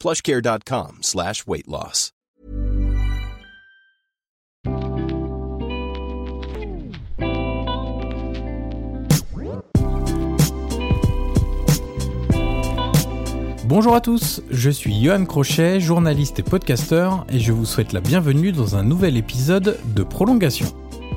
plushcare.com 0.00 0.98
slash 1.02 1.46
weight 1.46 1.66
loss. 1.66 2.14
Bonjour 13.66 13.94
à 13.94 14.00
tous, 14.00 14.42
je 14.50 14.70
suis 14.70 15.02
Johan 15.02 15.24
Crochet, 15.24 15.80
journaliste 15.80 16.38
et 16.38 16.42
podcasteur, 16.42 17.26
et 17.30 17.40
je 17.40 17.50
vous 17.50 17.64
souhaite 17.64 17.92
la 17.92 18.00
bienvenue 18.00 18.52
dans 18.52 18.76
un 18.76 18.82
nouvel 18.82 19.16
épisode 19.16 19.78
de 19.96 20.02
Prolongation. 20.02 20.66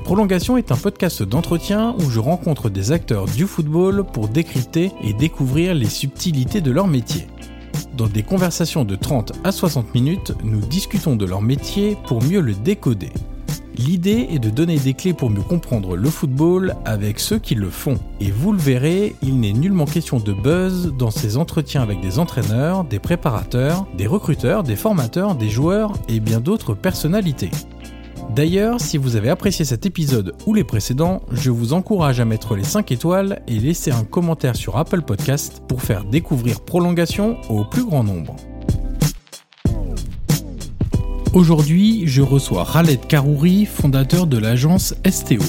Prolongation 0.04 0.56
est 0.56 0.72
un 0.72 0.76
podcast 0.76 1.22
d'entretien 1.22 1.94
où 1.98 2.08
je 2.10 2.18
rencontre 2.18 2.70
des 2.70 2.90
acteurs 2.90 3.26
du 3.26 3.46
football 3.46 4.02
pour 4.02 4.28
décrypter 4.28 4.90
et 5.02 5.12
découvrir 5.12 5.74
les 5.74 5.90
subtilités 5.90 6.62
de 6.62 6.70
leur 6.70 6.86
métier. 6.86 7.26
Dans 7.96 8.06
des 8.06 8.22
conversations 8.22 8.84
de 8.84 8.94
30 8.94 9.32
à 9.44 9.52
60 9.52 9.94
minutes, 9.94 10.32
nous 10.44 10.60
discutons 10.60 11.16
de 11.16 11.24
leur 11.24 11.42
métier 11.42 11.96
pour 12.06 12.22
mieux 12.22 12.40
le 12.40 12.54
décoder. 12.54 13.10
L'idée 13.78 14.26
est 14.32 14.40
de 14.40 14.50
donner 14.50 14.76
des 14.76 14.92
clés 14.92 15.14
pour 15.14 15.30
mieux 15.30 15.42
comprendre 15.42 15.96
le 15.96 16.10
football 16.10 16.74
avec 16.84 17.20
ceux 17.20 17.38
qui 17.38 17.54
le 17.54 17.70
font. 17.70 17.96
Et 18.20 18.32
vous 18.32 18.52
le 18.52 18.58
verrez, 18.58 19.14
il 19.22 19.38
n'est 19.38 19.52
nullement 19.52 19.84
question 19.84 20.18
de 20.18 20.32
buzz 20.32 20.92
dans 20.98 21.12
ces 21.12 21.36
entretiens 21.36 21.82
avec 21.82 22.00
des 22.00 22.18
entraîneurs, 22.18 22.82
des 22.82 22.98
préparateurs, 22.98 23.86
des 23.96 24.08
recruteurs, 24.08 24.64
des 24.64 24.74
formateurs, 24.74 25.36
des 25.36 25.48
joueurs 25.48 25.92
et 26.08 26.18
bien 26.18 26.40
d'autres 26.40 26.74
personnalités. 26.74 27.50
D'ailleurs, 28.34 28.80
si 28.80 28.98
vous 28.98 29.16
avez 29.16 29.30
apprécié 29.30 29.64
cet 29.64 29.86
épisode 29.86 30.34
ou 30.46 30.54
les 30.54 30.62
précédents, 30.62 31.22
je 31.32 31.50
vous 31.50 31.72
encourage 31.72 32.20
à 32.20 32.24
mettre 32.24 32.54
les 32.56 32.64
5 32.64 32.92
étoiles 32.92 33.42
et 33.48 33.58
laisser 33.58 33.90
un 33.90 34.04
commentaire 34.04 34.54
sur 34.54 34.76
Apple 34.76 35.02
Podcast 35.02 35.62
pour 35.66 35.82
faire 35.82 36.04
découvrir 36.04 36.60
Prolongation 36.60 37.36
au 37.48 37.64
plus 37.64 37.84
grand 37.84 38.04
nombre. 38.04 38.36
Aujourd'hui, 41.32 42.06
je 42.06 42.22
reçois 42.22 42.66
Khaled 42.70 43.06
Karouri, 43.06 43.64
fondateur 43.64 44.26
de 44.26 44.38
l'agence 44.38 44.94
STO. 45.08 45.42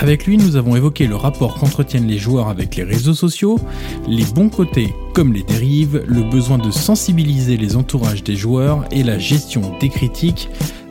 Avec 0.00 0.26
lui, 0.26 0.36
nous 0.36 0.54
avons 0.54 0.76
évoqué 0.76 1.08
le 1.08 1.16
rapport 1.16 1.58
qu'entretiennent 1.58 2.06
les 2.06 2.18
joueurs 2.18 2.48
avec 2.48 2.76
les 2.76 2.84
réseaux 2.84 3.14
sociaux, 3.14 3.58
les 4.06 4.24
bons 4.24 4.48
côtés 4.48 4.94
comme 5.12 5.32
les 5.32 5.42
dérives, 5.42 6.04
le 6.06 6.22
besoin 6.22 6.58
de 6.58 6.70
sensibiliser 6.70 7.56
les 7.56 7.74
entourages 7.74 8.22
des 8.22 8.36
joueurs 8.36 8.84
et 8.92 9.02
la 9.02 9.18
gestion 9.18 9.76
des 9.80 9.88
critiques, 9.88 10.48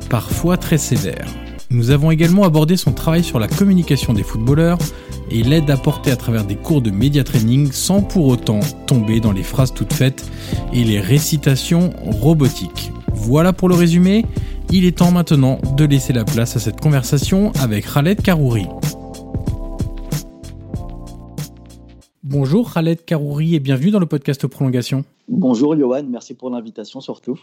parfois 0.10 0.58
très 0.58 0.78
sévères. 0.78 1.28
Nous 1.70 1.92
avons 1.92 2.12
également 2.12 2.46
abordé 2.46 2.78
son 2.78 2.94
travail 2.94 3.24
sur 3.24 3.40
la 3.40 3.48
communication 3.48 4.14
des 4.14 4.24
footballeurs 4.24 4.78
et 5.30 5.44
l'aide 5.44 5.70
apportée 5.70 6.12
à 6.12 6.16
travers 6.16 6.46
des 6.46 6.56
cours 6.56 6.82
de 6.82 6.92
média 6.92 7.26
training 7.26 7.72
sans 7.74 8.02
pour 8.02 8.28
autant 8.28 8.62
tomber 8.86 9.20
dans 9.20 9.34
les 9.34 9.44
phrases 9.44 9.74
toutes 9.74 9.92
faites 9.92 10.30
et 10.72 10.86
les 10.86 11.02
récitations 11.02 11.92
robotiques. 12.06 12.92
Voilà 13.14 13.52
pour 13.52 13.68
le 13.68 13.76
résumé, 13.76 14.26
il 14.72 14.86
est 14.86 14.98
temps 14.98 15.12
maintenant 15.12 15.60
de 15.76 15.84
laisser 15.84 16.14
la 16.14 16.24
place 16.24 16.56
à 16.56 16.60
cette 16.60 16.80
conversation 16.80 17.52
avec 17.60 17.92
Khaled 17.92 18.22
Karouri. 18.22 18.68
Bonjour 22.24 22.74
Khaled 22.74 23.04
Karouri 23.04 23.56
et 23.56 23.60
bienvenue 23.60 23.92
dans 23.92 24.00
le 24.00 24.06
podcast 24.06 24.48
Prolongation. 24.48 25.04
Bonjour 25.28 25.78
Johan, 25.78 26.04
merci 26.10 26.34
pour 26.34 26.50
l'invitation 26.50 27.02
surtout. 27.02 27.40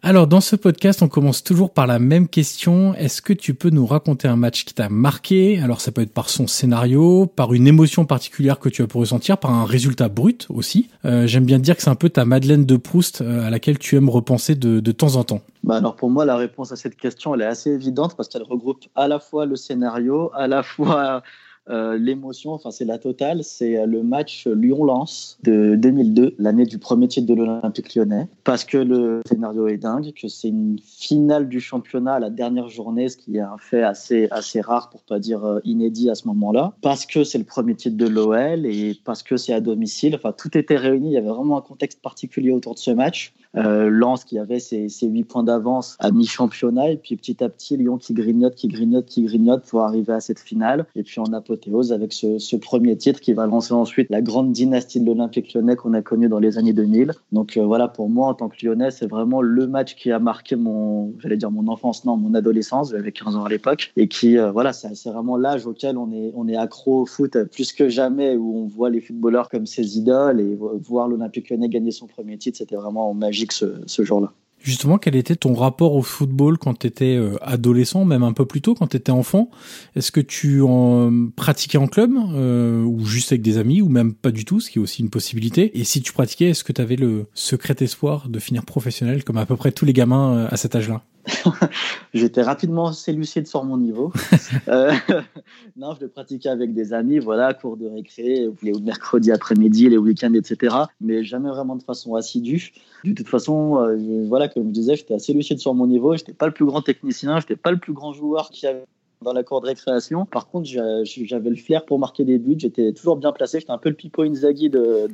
Alors 0.00 0.28
dans 0.28 0.40
ce 0.40 0.54
podcast, 0.54 1.02
on 1.02 1.08
commence 1.08 1.42
toujours 1.42 1.72
par 1.72 1.88
la 1.88 1.98
même 1.98 2.28
question. 2.28 2.94
Est-ce 2.94 3.20
que 3.20 3.32
tu 3.32 3.52
peux 3.54 3.70
nous 3.70 3.84
raconter 3.84 4.28
un 4.28 4.36
match 4.36 4.64
qui 4.64 4.72
t'a 4.72 4.88
marqué? 4.88 5.58
Alors 5.58 5.80
ça 5.80 5.90
peut 5.90 6.02
être 6.02 6.14
par 6.14 6.30
son 6.30 6.46
scénario, 6.46 7.26
par 7.26 7.52
une 7.52 7.66
émotion 7.66 8.04
particulière 8.04 8.60
que 8.60 8.68
tu 8.68 8.82
as 8.82 8.86
pu 8.86 8.96
ressentir, 8.96 9.38
par 9.38 9.50
un 9.50 9.64
résultat 9.64 10.08
brut 10.08 10.46
aussi. 10.50 10.88
Euh, 11.04 11.26
J'aime 11.26 11.44
bien 11.44 11.58
dire 11.58 11.74
que 11.76 11.82
c'est 11.82 11.90
un 11.90 11.96
peu 11.96 12.10
ta 12.10 12.24
Madeleine 12.24 12.64
de 12.64 12.76
Proust 12.76 13.22
euh, 13.22 13.44
à 13.44 13.50
laquelle 13.50 13.78
tu 13.78 13.96
aimes 13.96 14.08
repenser 14.08 14.54
de, 14.54 14.78
de 14.78 14.92
temps 14.92 15.16
en 15.16 15.24
temps. 15.24 15.40
Bah 15.64 15.78
alors 15.78 15.96
pour 15.96 16.10
moi, 16.10 16.24
la 16.24 16.36
réponse 16.36 16.70
à 16.70 16.76
cette 16.76 16.96
question, 16.96 17.34
elle 17.34 17.42
est 17.42 17.46
assez 17.46 17.70
évidente 17.70 18.16
parce 18.16 18.28
qu'elle 18.28 18.44
regroupe 18.44 18.84
à 18.94 19.08
la 19.08 19.18
fois 19.18 19.46
le 19.46 19.56
scénario, 19.56 20.30
à 20.36 20.46
la 20.46 20.62
fois 20.62 21.24
euh, 21.70 21.98
l'émotion, 21.98 22.52
enfin 22.52 22.70
c'est 22.70 22.84
la 22.84 22.98
totale, 22.98 23.44
c'est 23.44 23.78
euh, 23.78 23.86
le 23.86 24.02
match 24.02 24.46
Lyon-Lens 24.46 25.38
de 25.42 25.76
2002, 25.76 26.34
l'année 26.38 26.64
du 26.64 26.78
premier 26.78 27.08
titre 27.08 27.26
de 27.26 27.34
l'Olympique 27.34 27.94
lyonnais, 27.94 28.28
parce 28.44 28.64
que 28.64 28.78
le 28.78 29.20
scénario 29.26 29.68
est 29.68 29.76
dingue, 29.76 30.12
que 30.12 30.28
c'est 30.28 30.48
une 30.48 30.78
finale 30.82 31.48
du 31.48 31.60
championnat 31.60 32.14
à 32.14 32.20
la 32.20 32.30
dernière 32.30 32.68
journée, 32.68 33.08
ce 33.08 33.16
qui 33.16 33.36
est 33.36 33.40
un 33.40 33.58
fait 33.58 33.82
assez, 33.82 34.28
assez 34.30 34.60
rare 34.60 34.90
pour 34.90 35.02
pas 35.02 35.18
dire 35.18 35.44
euh, 35.44 35.60
inédit 35.64 36.10
à 36.10 36.14
ce 36.14 36.26
moment-là, 36.28 36.72
parce 36.80 37.06
que 37.06 37.24
c'est 37.24 37.38
le 37.38 37.44
premier 37.44 37.74
titre 37.74 37.96
de 37.96 38.06
l'OL 38.06 38.64
et 38.66 38.98
parce 39.04 39.22
que 39.22 39.36
c'est 39.36 39.52
à 39.52 39.60
domicile, 39.60 40.14
enfin 40.14 40.32
tout 40.32 40.56
était 40.56 40.76
réuni, 40.76 41.08
il 41.08 41.12
y 41.12 41.18
avait 41.18 41.28
vraiment 41.28 41.58
un 41.58 41.62
contexte 41.62 42.00
particulier 42.00 42.52
autour 42.52 42.74
de 42.74 42.78
ce 42.78 42.90
match. 42.90 43.34
Euh, 43.56 43.88
Lens 43.88 44.24
qui 44.24 44.38
avait 44.38 44.58
ses, 44.58 44.88
ses 44.88 45.06
8 45.06 45.24
points 45.24 45.42
d'avance 45.42 45.96
à 46.00 46.10
mi-championnat 46.10 46.90
et 46.90 46.96
puis 46.96 47.16
petit 47.16 47.42
à 47.42 47.48
petit 47.48 47.76
Lyon 47.76 47.96
qui 47.96 48.12
grignote, 48.12 48.54
qui 48.54 48.68
grignote, 48.68 49.06
qui 49.06 49.22
grignote 49.22 49.64
pour 49.64 49.80
arriver 49.80 50.12
à 50.12 50.20
cette 50.20 50.38
finale 50.38 50.86
et 50.94 51.02
puis 51.02 51.20
en 51.20 51.32
apothéose 51.32 51.92
avec 51.92 52.12
ce, 52.12 52.56
premier 52.56 52.96
titre 52.96 53.20
qui 53.20 53.32
va 53.32 53.46
lancer 53.46 53.72
ensuite 53.72 54.10
la 54.10 54.20
grande 54.20 54.52
dynastie 54.52 55.00
de 55.00 55.06
l'Olympique 55.06 55.54
lyonnais 55.54 55.76
qu'on 55.76 55.94
a 55.94 56.02
connue 56.02 56.28
dans 56.28 56.40
les 56.40 56.58
années 56.58 56.72
2000. 56.72 57.12
Donc 57.32 57.56
euh, 57.56 57.64
voilà, 57.64 57.88
pour 57.88 58.10
moi 58.10 58.28
en 58.28 58.34
tant 58.34 58.48
que 58.48 58.56
lyonnais, 58.62 58.90
c'est 58.90 59.06
vraiment 59.06 59.40
le 59.40 59.66
match 59.66 59.94
qui 59.94 60.12
a 60.12 60.18
marqué 60.18 60.56
mon, 60.56 61.14
j'allais 61.20 61.36
dire 61.36 61.50
mon 61.50 61.68
enfance, 61.68 62.04
non, 62.04 62.16
mon 62.16 62.34
adolescence, 62.34 62.90
j'avais 62.90 63.12
15 63.12 63.36
ans 63.36 63.44
à 63.44 63.48
l'époque 63.48 63.92
et 63.96 64.08
qui, 64.08 64.36
euh, 64.36 64.50
voilà, 64.50 64.72
c'est 64.72 65.08
vraiment 65.08 65.36
l'âge 65.36 65.66
auquel 65.66 65.96
on 65.96 66.12
est, 66.12 66.32
on 66.34 66.48
est 66.48 66.56
accro 66.56 67.02
au 67.02 67.06
foot 67.06 67.36
plus 67.44 67.72
que 67.72 67.88
jamais 67.88 68.36
où 68.36 68.58
on 68.58 68.66
voit 68.66 68.90
les 68.90 69.00
footballeurs 69.00 69.48
comme 69.48 69.66
ses 69.66 69.96
idoles 69.96 70.40
et 70.40 70.58
voir 70.82 71.08
l'Olympique 71.08 71.48
lyonnais 71.48 71.68
gagner 71.68 71.92
son 71.92 72.06
premier 72.06 72.36
titre, 72.36 72.58
c'était 72.58 72.76
vraiment 72.76 73.14
magique 73.14 73.37
ce, 73.50 74.04
jour-là. 74.04 74.32
Justement, 74.60 74.98
quel 74.98 75.14
était 75.14 75.36
ton 75.36 75.54
rapport 75.54 75.94
au 75.94 76.02
football 76.02 76.58
quand 76.58 76.80
tu 76.80 76.86
étais 76.88 77.16
euh, 77.16 77.36
adolescent, 77.42 78.04
même 78.04 78.24
un 78.24 78.32
peu 78.32 78.44
plus 78.44 78.60
tôt, 78.60 78.74
quand 78.74 78.88
tu 78.88 78.96
étais 78.96 79.12
enfant? 79.12 79.50
Est-ce 79.94 80.10
que 80.10 80.20
tu 80.20 80.62
en 80.62 81.28
pratiquais 81.36 81.78
en 81.78 81.86
club, 81.86 82.10
euh, 82.34 82.82
ou 82.82 83.04
juste 83.04 83.30
avec 83.30 83.42
des 83.42 83.56
amis, 83.56 83.80
ou 83.80 83.88
même 83.88 84.12
pas 84.12 84.32
du 84.32 84.44
tout, 84.44 84.60
ce 84.60 84.70
qui 84.70 84.78
est 84.78 84.82
aussi 84.82 85.02
une 85.02 85.10
possibilité? 85.10 85.78
Et 85.78 85.84
si 85.84 86.02
tu 86.02 86.12
pratiquais, 86.12 86.46
est-ce 86.46 86.64
que 86.64 86.72
tu 86.72 86.82
avais 86.82 86.96
le 86.96 87.26
secret 87.34 87.76
espoir 87.80 88.28
de 88.28 88.38
finir 88.40 88.64
professionnel, 88.64 89.22
comme 89.22 89.38
à 89.38 89.46
peu 89.46 89.56
près 89.56 89.70
tous 89.70 89.84
les 89.84 89.92
gamins 89.92 90.34
euh, 90.34 90.48
à 90.50 90.56
cet 90.56 90.74
âge-là? 90.74 91.02
J'étais 92.14 92.42
rapidement 92.42 92.88
assez 92.88 93.12
lucide 93.12 93.46
sur 93.46 93.64
mon 93.64 93.76
niveau. 93.76 94.12
euh, 94.68 94.92
non, 95.76 95.94
je 95.94 96.00
le 96.02 96.08
pratiquais 96.08 96.48
avec 96.48 96.74
des 96.74 96.92
amis, 96.92 97.18
voilà, 97.18 97.54
cours 97.54 97.76
de 97.76 97.86
récré, 97.86 98.48
les 98.62 98.72
mercredis 98.80 99.32
après-midi, 99.32 99.88
les 99.88 99.98
week-ends, 99.98 100.34
etc. 100.34 100.74
Mais 101.00 101.24
jamais 101.24 101.50
vraiment 101.50 101.76
de 101.76 101.82
façon 101.82 102.14
assidue. 102.14 102.72
De 103.04 103.12
toute 103.12 103.28
façon, 103.28 103.78
euh, 103.80 104.24
voilà, 104.26 104.48
comme 104.48 104.68
je 104.68 104.72
disais, 104.72 104.96
j'étais 104.96 105.14
assez 105.14 105.32
lucide 105.32 105.58
sur 105.58 105.74
mon 105.74 105.86
niveau. 105.86 106.16
J'étais 106.16 106.34
pas 106.34 106.46
le 106.46 106.52
plus 106.52 106.64
grand 106.64 106.82
technicien, 106.82 107.40
j'étais 107.40 107.56
pas 107.56 107.70
le 107.70 107.78
plus 107.78 107.92
grand 107.92 108.12
joueur 108.12 108.50
qui 108.50 108.66
avait 108.66 108.84
dans 109.20 109.32
la 109.32 109.42
cour 109.42 109.60
de 109.60 109.66
récréation. 109.66 110.26
Par 110.26 110.48
contre, 110.48 110.68
j'avais 110.68 111.50
le 111.50 111.56
flair 111.56 111.84
pour 111.84 111.98
marquer 111.98 112.24
des 112.24 112.38
buts. 112.38 112.54
J'étais 112.56 112.92
toujours 112.92 113.16
bien 113.16 113.32
placé. 113.32 113.58
J'étais 113.58 113.72
un 113.72 113.78
peu 113.78 113.88
le 113.88 113.96
Pipo 113.96 114.22
Inzaghi 114.22 114.70
de, 114.70 115.08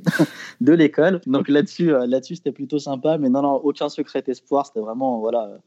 de 0.61 0.73
l'école. 0.75 1.23
Donc 1.27 1.49
là-dessus, 1.49 1.91
là-dessus, 1.91 2.37
c'était 2.37 2.53
plutôt 2.53 2.79
sympa. 2.79 3.17
Mais 3.17 3.31
non, 3.31 3.41
non, 3.41 3.55
aucun 3.55 3.89
secret 3.89 4.23
espoir. 4.27 4.67
C'était 4.67 4.81
vraiment, 4.81 5.21
voilà, 5.21 5.59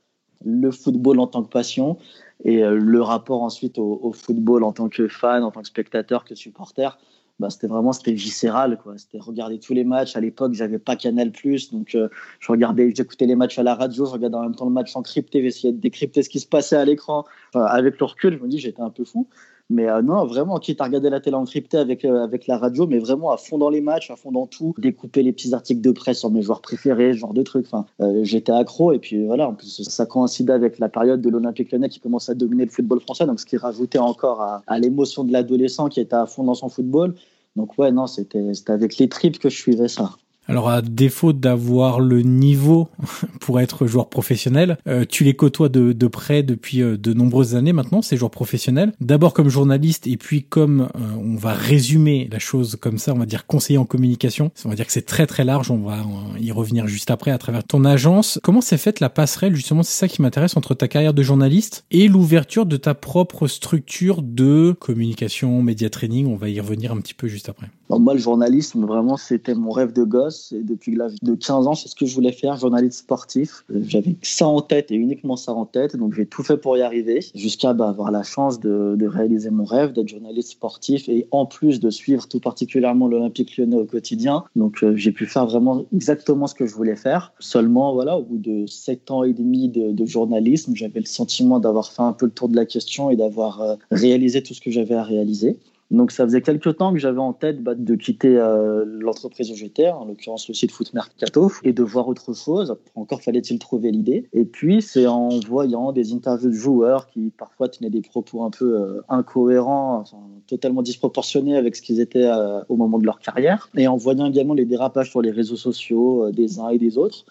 le 0.46 0.72
football 0.72 1.20
en 1.20 1.28
tant 1.28 1.44
que 1.44 1.50
passion. 1.50 1.98
Et 2.46 2.62
le 2.62 3.02
rapport 3.02 3.42
ensuite 3.42 3.80
au, 3.80 4.12
football 4.14 4.64
en 4.64 4.72
tant 4.72 4.90
que 4.90 5.08
fan, 5.08 5.44
en 5.44 5.50
tant 5.50 5.62
que 5.62 5.68
spectateur, 5.68 6.24
que 6.24 6.36
supporter, 6.36 7.00
bah, 7.40 7.50
c'était 7.52 7.68
vraiment 7.68 7.94
c'était 7.94 8.14
viscéral 8.14 8.80
quoi 8.82 8.98
c'était 8.98 9.20
regarder 9.20 9.60
tous 9.60 9.74
les 9.76 9.84
matchs 9.84 10.16
à 10.16 10.20
l'époque 10.20 10.56
j'avais 10.56 10.80
pas 10.80 10.96
Canal 10.96 11.32
donc 11.72 11.94
euh, 11.94 12.10
je 12.40 12.52
regardais 12.52 12.92
j'écoutais 12.96 13.28
les 13.28 13.36
matchs 13.36 13.60
à 13.60 13.64
la 13.64 13.76
radio 13.76 14.08
je 14.08 14.12
regardais 14.12 14.38
en 14.38 14.42
même 14.42 14.56
temps 14.56 14.66
le 14.66 14.72
match 14.72 14.96
encrypté 14.96 15.44
j'essayais 15.44 15.72
de 15.72 15.80
décrypter 15.80 16.24
ce 16.24 16.30
qui 16.30 16.40
se 16.40 16.48
passait 16.48 16.78
à 16.78 16.84
l'écran 16.84 17.26
avec 17.54 18.00
le 18.00 18.06
recul 18.08 18.38
je 18.40 18.44
me 18.44 18.48
dis 18.48 18.58
j'étais 18.58 18.82
un 18.82 18.90
peu 18.90 19.06
fou 19.06 19.28
mais 19.70 19.90
euh, 19.90 20.02
non, 20.02 20.26
vraiment, 20.26 20.60
quitte 20.60 20.80
à 20.80 20.86
regarder 20.86 21.10
la 21.10 21.20
télé 21.20 21.36
encryptée 21.36 21.78
avec, 21.78 22.06
euh, 22.06 22.24
avec 22.24 22.48
la 22.48 22.58
radio, 22.58 22.88
mais 22.88 23.00
vraiment 23.00 23.32
à 23.32 23.38
fond 23.38 23.58
dans 23.58 23.70
les 23.70 23.82
matchs, 23.82 24.10
à 24.10 24.16
fond 24.16 24.32
dans 24.32 24.48
tout, 24.48 24.74
découper 24.78 25.24
les 25.24 25.34
petits 25.34 25.54
articles 25.54 25.82
de 25.82 25.92
presse 25.92 26.20
sur 26.20 26.32
mes 26.32 26.42
joueurs 26.42 26.62
préférés, 26.62 27.14
ce 27.14 27.18
genre 27.18 27.34
de 27.34 27.44
trucs. 27.44 27.68
Euh, 28.00 28.24
j'étais 28.24 28.54
accro 28.54 28.94
et 28.94 29.00
puis 29.00 29.26
voilà, 29.26 29.50
en 29.50 29.54
plus, 29.54 29.84
ça 29.84 30.06
coïncidait 30.06 30.54
avec 30.54 30.80
la 30.80 30.88
période 30.88 31.22
de 31.22 31.30
l'Olympique 31.30 31.72
lyonnais 31.72 31.90
qui 31.90 32.00
commençait 32.00 32.32
à 32.32 32.36
dominer 32.36 32.64
le 32.64 32.72
football 32.72 33.02
français, 33.02 33.26
donc 33.26 33.40
ce 33.42 33.46
qui 33.46 33.58
rajoutait 33.58 34.00
encore 34.00 34.42
à, 34.42 34.64
à 34.68 34.80
l'émotion 34.80 35.26
de 35.26 35.34
l'adolescent 35.34 35.90
qui 35.90 36.00
était 36.00 36.16
à 36.16 36.26
fond 36.26 36.44
dans 36.44 36.54
son 36.54 36.70
football. 36.70 37.16
Donc 37.58 37.78
ouais, 37.78 37.92
non, 37.92 38.08
c'était 38.08 38.52
avec 38.68 38.98
les 38.98 39.10
tripes 39.10 39.40
que 39.40 39.50
je 39.50 39.58
suivais 39.58 39.88
ça. 39.90 40.12
Alors 40.50 40.70
à 40.70 40.82
défaut 40.82 41.34
d'avoir 41.34 42.00
le 42.00 42.22
niveau 42.22 42.88
pour 43.42 43.60
être 43.60 43.86
joueur 43.86 44.10
professionnel, 44.10 44.78
euh, 44.88 45.04
tu 45.08 45.26
les 45.26 45.36
côtoies 45.36 45.70
de, 45.70 46.08
près 46.08 46.42
depuis 46.42 46.82
euh, 46.82 46.98
de 46.98 47.14
nombreuses 47.14 47.56
années 47.56 47.74
maintenant, 47.74 48.02
ces 48.02 48.16
joueurs 48.16 48.32
professionnels. 48.32 48.94
D'abord 49.02 49.34
comme 49.34 49.50
journaliste 49.50 50.08
et 50.08 50.16
puis 50.16 50.44
comme 50.44 50.88
euh, 50.96 51.00
on 51.20 51.36
va 51.36 51.54
résumer 51.54 52.30
la 52.32 52.40
chose 52.40 52.78
comme 52.80 52.98
ça, 52.98 53.14
on 53.14 53.20
va 53.20 53.26
dire 53.26 53.46
conseiller 53.46 53.78
en 53.78 53.86
communication. 53.86 54.52
On 54.64 54.70
va 54.70 54.76
dire 54.76 54.86
que 54.86 54.94
c'est 54.94 55.06
très 55.06 55.28
très 55.28 55.44
large, 55.44 55.70
on 55.70 55.80
va 55.80 55.98
y 56.40 56.52
revenir 56.52 56.88
juste 56.88 57.12
après 57.12 57.32
à 57.32 57.38
travers 57.38 57.66
ton 57.66 57.84
agence. 57.84 58.40
Comment 58.42 58.62
s'est 58.62 58.78
faite 58.78 59.02
la 59.02 59.10
passerelle 59.10 59.56
justement? 59.56 59.84
C'est 59.84 59.98
ça 59.98 60.08
qui 60.08 60.22
m'intéresse 60.22 60.56
entre 60.56 60.74
ta 60.74 60.88
carrière 60.88 61.14
de 61.14 61.24
journaliste 61.24 61.84
et 61.92 62.08
l'ouverture 62.08 62.66
de 62.66 62.78
ta 62.78 62.94
propre 62.94 63.48
structure 63.48 64.22
de 64.22 64.76
communication, 64.80 65.62
média 65.62 65.90
training. 65.90 66.28
On 66.28 66.38
va 66.38 66.48
y 66.48 66.60
revenir 66.62 66.94
un 66.94 66.98
petit 66.98 67.14
peu 67.14 67.28
juste 67.28 67.50
après. 67.50 67.68
moi, 67.90 68.14
le 68.14 68.20
journalisme, 68.20 68.86
vraiment, 68.86 69.18
c'était 69.18 69.56
mon 69.56 69.72
rêve 69.72 69.92
de 69.92 70.04
gosse 70.04 70.37
depuis 70.52 70.96
l'âge 70.96 71.16
de 71.22 71.36
15 71.36 71.68
ans, 71.68 71.76
c'est 71.76 71.90
ce 71.90 71.96
que 71.96 72.06
je 72.06 72.14
voulais 72.14 72.32
faire, 72.32 72.58
journaliste 72.58 73.00
sportif. 73.00 73.66
J'avais 73.70 74.16
ça 74.22 74.48
en 74.48 74.62
tête 74.62 74.92
et 74.92 74.96
uniquement 74.96 75.36
ça 75.36 75.54
en 75.54 75.66
tête, 75.66 75.96
donc 75.96 76.14
j'ai 76.14 76.26
tout 76.26 76.44
fait 76.44 76.58
pour 76.58 76.78
y 76.78 76.82
arriver, 76.82 77.20
jusqu'à 77.36 77.74
bah, 77.74 77.90
avoir 77.90 78.12
la 78.12 78.24
chance 78.24 78.60
de, 78.60 79.08
réaliser 79.08 79.50
mon 79.50 79.64
rêve 79.64 79.94
d'être 79.94 80.10
journaliste 80.10 80.52
sportif 80.52 81.08
et 81.08 81.28
en 81.32 81.46
plus 81.46 81.80
de 81.80 81.90
suivre 81.90 82.28
tout 82.28 82.42
particulièrement 82.42 83.08
l'Olympique 83.08 83.58
lyonnais 83.58 83.78
au 83.78 83.86
quotidien. 83.86 84.44
Donc 84.56 84.84
euh, 84.84 84.96
j'ai 84.96 85.14
pu 85.14 85.26
faire 85.26 85.46
vraiment 85.46 85.86
exactement 85.94 86.46
ce 86.46 86.54
que 86.54 86.66
je 86.66 86.74
voulais 86.74 86.98
faire. 86.98 87.32
Seulement, 87.40 87.94
voilà, 87.94 88.18
au 88.18 88.24
bout 88.24 88.38
de 88.38 88.66
7 88.68 89.12
ans 89.12 89.24
et 89.24 89.34
demi 89.34 89.70
de, 89.70 89.92
de 89.92 90.06
journalisme, 90.06 90.76
j'avais 90.76 91.00
le 91.00 91.06
sentiment 91.06 91.60
d'avoir 91.60 91.92
fait 91.92 92.02
un 92.02 92.14
peu 92.14 92.26
le 92.26 92.32
tour 92.32 92.50
de 92.50 92.56
la 92.56 92.66
question 92.66 93.10
et 93.10 93.16
d'avoir 93.16 93.62
euh, 93.62 93.76
réalisé 93.92 94.44
tout 94.44 94.54
ce 94.54 94.62
que 94.62 94.72
j'avais 94.72 94.96
à 94.96 95.04
réaliser. 95.04 95.58
Donc 95.90 96.12
ça 96.12 96.26
faisait 96.26 96.42
quelques 96.42 96.78
temps 96.78 96.92
que 96.92 97.00
j'avais 97.00 97.20
en 97.20 97.32
tête 97.32 97.64
bah, 97.64 97.74
de 97.74 97.96
quitter 97.96 98.38
euh, 98.38 98.84
l'entreprise 98.86 99.52
où 99.52 99.56
j'étais, 99.56 99.88
en 99.90 100.06
l'occurrence 100.06 100.48
le 100.50 100.54
site 100.54 100.72
Foot 100.72 100.94
Mercato, 100.94 101.52
et 101.64 101.72
de 101.72 101.84
voir 101.84 102.10
autre 102.10 102.34
chose. 102.34 102.76
Encore 102.96 103.22
fallait-il 103.22 103.58
trouver 103.58 103.92
l'idée. 103.92 104.28
Et 104.34 104.44
puis 104.44 104.82
c'est 104.82 105.08
en 105.08 105.30
voyant 105.48 105.94
des 105.94 106.14
interviews 106.14 106.50
de 106.50 106.56
joueurs 106.56 107.08
qui 107.08 107.32
parfois 107.38 107.70
tenaient 107.70 107.90
des 107.90 108.02
propos 108.02 108.44
un 108.44 108.50
peu 108.50 108.78
euh, 108.78 109.02
incohérents, 109.08 110.04
totalement 110.48 110.82
disproportionnés 110.82 111.56
avec 111.56 111.76
ce 111.78 111.82
qu'ils 111.82 112.02
étaient 112.02 112.28
euh, 112.28 112.62
au 112.68 112.76
moment 112.76 113.00
de 113.00 113.06
leur 113.06 113.20
carrière, 113.20 113.70
et 113.78 113.88
en 113.88 113.96
voyant 113.96 114.26
également 114.26 114.54
les 114.54 114.66
dérapages 114.66 115.10
sur 115.10 115.22
les 115.22 115.32
réseaux 115.32 115.56
sociaux 115.56 116.32
des 116.32 116.60
uns 116.60 116.70
et 116.70 116.78
des 116.78 116.98
autres 116.98 117.26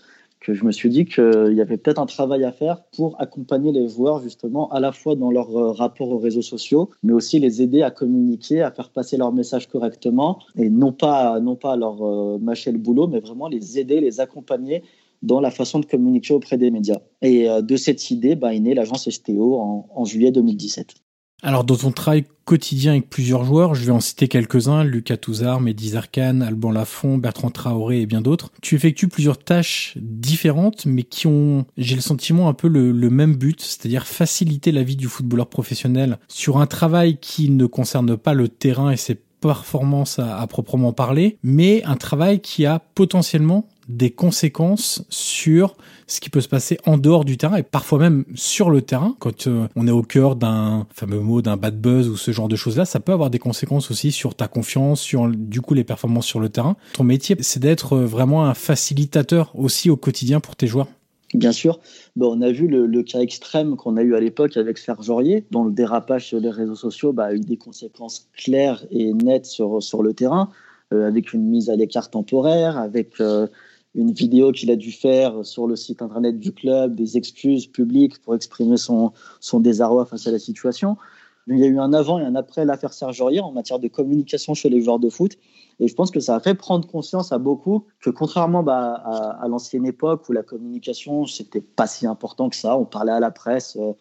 que 0.46 0.54
je 0.54 0.64
me 0.64 0.70
suis 0.70 0.90
dit 0.90 1.06
qu'il 1.06 1.54
y 1.54 1.60
avait 1.60 1.76
peut-être 1.76 1.98
un 1.98 2.06
travail 2.06 2.44
à 2.44 2.52
faire 2.52 2.84
pour 2.96 3.20
accompagner 3.20 3.72
les 3.72 3.88
joueurs 3.88 4.22
justement 4.22 4.70
à 4.70 4.78
la 4.78 4.93
fois 4.93 5.16
dans 5.16 5.32
leur 5.32 5.50
euh, 5.56 5.72
rapport 5.72 6.08
aux 6.08 6.19
réseaux 6.19 6.40
sociaux, 6.43 6.90
mais 7.02 7.12
aussi 7.12 7.40
les 7.40 7.62
aider 7.62 7.82
à 7.82 7.90
communiquer, 7.90 8.62
à 8.62 8.70
faire 8.70 8.90
passer 8.90 9.16
leur 9.16 9.32
message 9.32 9.66
correctement 9.66 10.38
et 10.54 10.70
non 10.70 10.93
pas, 10.93 11.40
non 11.40 11.56
pas 11.56 11.75
leur 11.75 12.00
euh, 12.00 12.38
mâcher 12.38 12.70
le 12.70 12.78
boulot, 12.78 13.08
mais 13.08 13.19
vraiment 13.19 13.48
les 13.48 13.81
aider, 13.81 14.00
les 14.00 14.20
accompagner 14.20 14.84
dans 15.20 15.40
la 15.40 15.50
façon 15.50 15.81
de 15.81 15.87
communiquer 15.87 16.32
auprès 16.32 16.56
des 16.56 16.70
médias. 16.70 17.00
Et 17.22 17.50
euh, 17.50 17.60
de 17.60 17.75
cette 17.76 18.12
idée 18.12 18.37
bah, 18.37 18.54
est 18.54 18.60
née 18.60 18.75
l'agence 18.75 19.10
STO 19.10 19.56
en, 19.56 19.88
en 19.93 20.04
juillet 20.04 20.31
2017. 20.31 20.94
Alors 21.43 21.65
dans 21.65 21.77
ton 21.77 21.93
travail 21.93 22.25
quotidien 22.47 22.93
avec 22.93 23.11
plusieurs 23.11 23.44
joueurs, 23.44 23.75
je 23.75 23.85
vais 23.85 23.93
en 23.93 24.00
citer 24.00 24.27
quelques-uns, 24.27 24.85
Lucas 24.85 25.19
Touzard, 25.19 25.61
Mehdi 25.61 25.91
Zarkan, 25.91 26.41
Alban 26.41 26.71
Lafont, 26.71 27.19
Bertrand 27.19 27.50
Traoré 27.50 28.00
et 28.00 28.06
bien 28.06 28.23
d'autres. 28.23 28.53
Tu 28.62 28.75
effectues 28.75 29.09
plusieurs 29.09 29.38
tâches 29.38 29.94
différentes 29.97 30.87
mais 30.87 31.03
qui 31.03 31.27
ont, 31.27 31.67
j'ai 31.77 31.94
le 31.94 32.00
sentiment, 32.00 32.49
un 32.49 32.55
peu 32.55 32.69
le, 32.69 33.11
même 33.11 33.37
but, 33.37 33.61
c'est-à-dire 33.61 34.06
faciliter 34.06 34.73
la 34.73 34.83
vie 34.83 34.97
du 34.97 35.09
footballeur 35.09 35.49
professionnel 35.49 36.19
sur 36.29 36.59
un 36.59 36.67
travail 36.67 37.19
qui 37.19 37.50
ne 37.50 37.67
concerne 37.67 38.17
pas 38.17 38.32
le 38.32 38.49
terrain 38.49 38.91
et 38.91 38.97
ses 38.97 39.17
performances 39.41 40.19
à 40.19 40.44
proprement 40.47 40.93
parler, 40.93 41.37
mais 41.43 41.85
un 41.85 41.97
travail 41.97 42.41
qui 42.41 42.65
a 42.65 42.79
potentiellement 42.79 43.69
des 43.88 44.11
conséquences 44.11 45.05
sur 45.09 45.77
ce 46.06 46.21
qui 46.21 46.31
peut 46.31 46.41
se 46.41 46.49
passer 46.49 46.79
en 46.87 46.99
dehors 46.99 47.25
du 47.25 47.37
terrain 47.37 47.56
et 47.56 47.62
parfois 47.62 47.99
même 47.99 48.25
sur 48.35 48.71
le 48.71 48.83
terrain. 48.83 49.17
Quand 49.19 49.47
euh, 49.47 49.67
on 49.77 49.87
est 49.87 49.93
au 49.93 50.03
cœur 50.03 50.37
d'un 50.37 50.87
fameux 50.93 51.21
mot, 51.21 51.43
d'un 51.43 51.56
bad 51.56 51.81
buzz 51.81 52.09
ou 52.09 52.17
ce 52.17 52.31
genre 52.31 52.49
de 52.49 52.56
choses-là, 52.56 52.85
ça 52.85 53.00
peut 53.00 53.12
avoir 53.12 53.31
des 53.31 53.38
conséquences 53.38 53.91
aussi 53.91 54.12
sur 54.12 54.35
ta 54.35 54.49
confiance, 54.49 55.00
sur 55.00 55.29
du 55.29 55.61
coup 55.61 55.75
les 55.75 55.85
performances 55.85 56.27
sur 56.27 56.41
le 56.41 56.49
terrain. 56.49 56.77
Ton 56.93 57.05
métier, 57.05 57.37
c'est 57.41 57.61
d'être 57.61 57.94
euh, 57.94 58.06
vraiment 58.06 58.44
un 58.44 58.55
facilitateur 58.55 59.53
aussi 59.55 59.91
au 59.91 59.97
quotidien 59.97 60.41
pour 60.41 60.56
tes 60.56 60.67
joueurs. 60.67 60.89
Bien 61.35 61.53
sûr, 61.53 61.81
bon, 62.15 62.39
on 62.39 62.41
a 62.41 62.53
vu 62.53 62.69
le, 62.69 63.03
cas 63.03 63.19
extrême 63.19 63.77
qu'on 63.77 63.97
a 63.97 64.03
eu 64.03 64.15
à 64.15 64.21
l'époque 64.21 64.56
avec 64.56 64.79
Serge 64.79 65.11
Aurier, 65.11 65.44
dont 65.50 65.65
le 65.65 65.73
dérapage 65.73 66.29
sur 66.29 66.39
les 66.39 66.50
réseaux 66.50 66.77
sociaux 66.77 67.12
bah, 67.12 67.25
a 67.25 67.35
eu 67.35 67.41
des 67.41 67.56
conséquences 67.56 68.29
claires 68.37 68.87
et 68.91 69.12
nettes 69.12 69.47
sur, 69.47 69.82
sur 69.82 70.05
le 70.05 70.15
terrain, 70.15 70.50
euh, 70.94 71.06
avec 71.06 71.32
une 71.32 71.43
mise 71.43 71.69
à 71.69 71.75
l'écart 71.75 72.11
temporaire, 72.11 72.79
avec 72.79 73.21
une 73.96 74.12
vidéo 74.12 74.52
qu'il 74.52 74.70
a 74.70 74.76
dû 74.76 74.93
faire 74.93 75.44
sur 75.44 75.66
le 75.66 75.75
site 75.75 76.02
internet 76.02 76.38
du 76.38 76.52
club, 76.52 76.94
des 76.94 77.16
excuses 77.16 77.66
publiques 77.66 78.20
pour 78.22 78.34
exprimer 78.34 78.76
son, 78.76 79.12
désarroi 79.54 80.04
face 80.04 80.26
à 80.26 80.31
la 80.31 80.38
situation. 80.38 80.96
Il 81.48 81.58
y 81.58 81.64
a 81.64 81.66
eu 81.66 81.78
un 81.78 81.93
avant 81.93 82.19
et 82.19 82.25
un 82.25 82.34
après 82.34 82.64
l'affaire 82.64 82.93
Serge 82.93 83.20
Aurier 83.20 83.40
en 83.40 83.52
matière 83.52 83.78
de 83.78 83.88
communication 83.88 84.52
chez 84.54 84.69
les 84.69 84.82
joueurs 84.82 84.98
de 84.98 85.08
foot. 85.08 85.32
Et 85.78 85.88
je 85.88 85.94
pense 85.94 86.10
que 86.10 86.20
ça 86.20 86.34
a 86.34 86.40
fait 86.40 86.54
prendre 86.54 86.87
conscience 86.87 87.32
à 87.32 87.38
beaucoup 87.38 87.84
que 88.00 88.10
contrairement 88.10 88.62
bah, 88.62 88.94
à, 89.04 89.44
à 89.44 89.48
l'ancienne 89.48 89.87
époque 89.87 90.28
où 90.28 90.32
la 90.32 90.43
communication, 90.43 91.25
c'était 91.25 91.60
pas 91.60 91.87
si 91.87 92.06
important 92.06 92.48
que 92.48 92.56
ça, 92.56 92.76
on 92.76 92.84
parlait 92.84 93.12
à 93.12 93.20
la 93.20 93.31
presse 93.31 93.76
euh, 93.76 93.93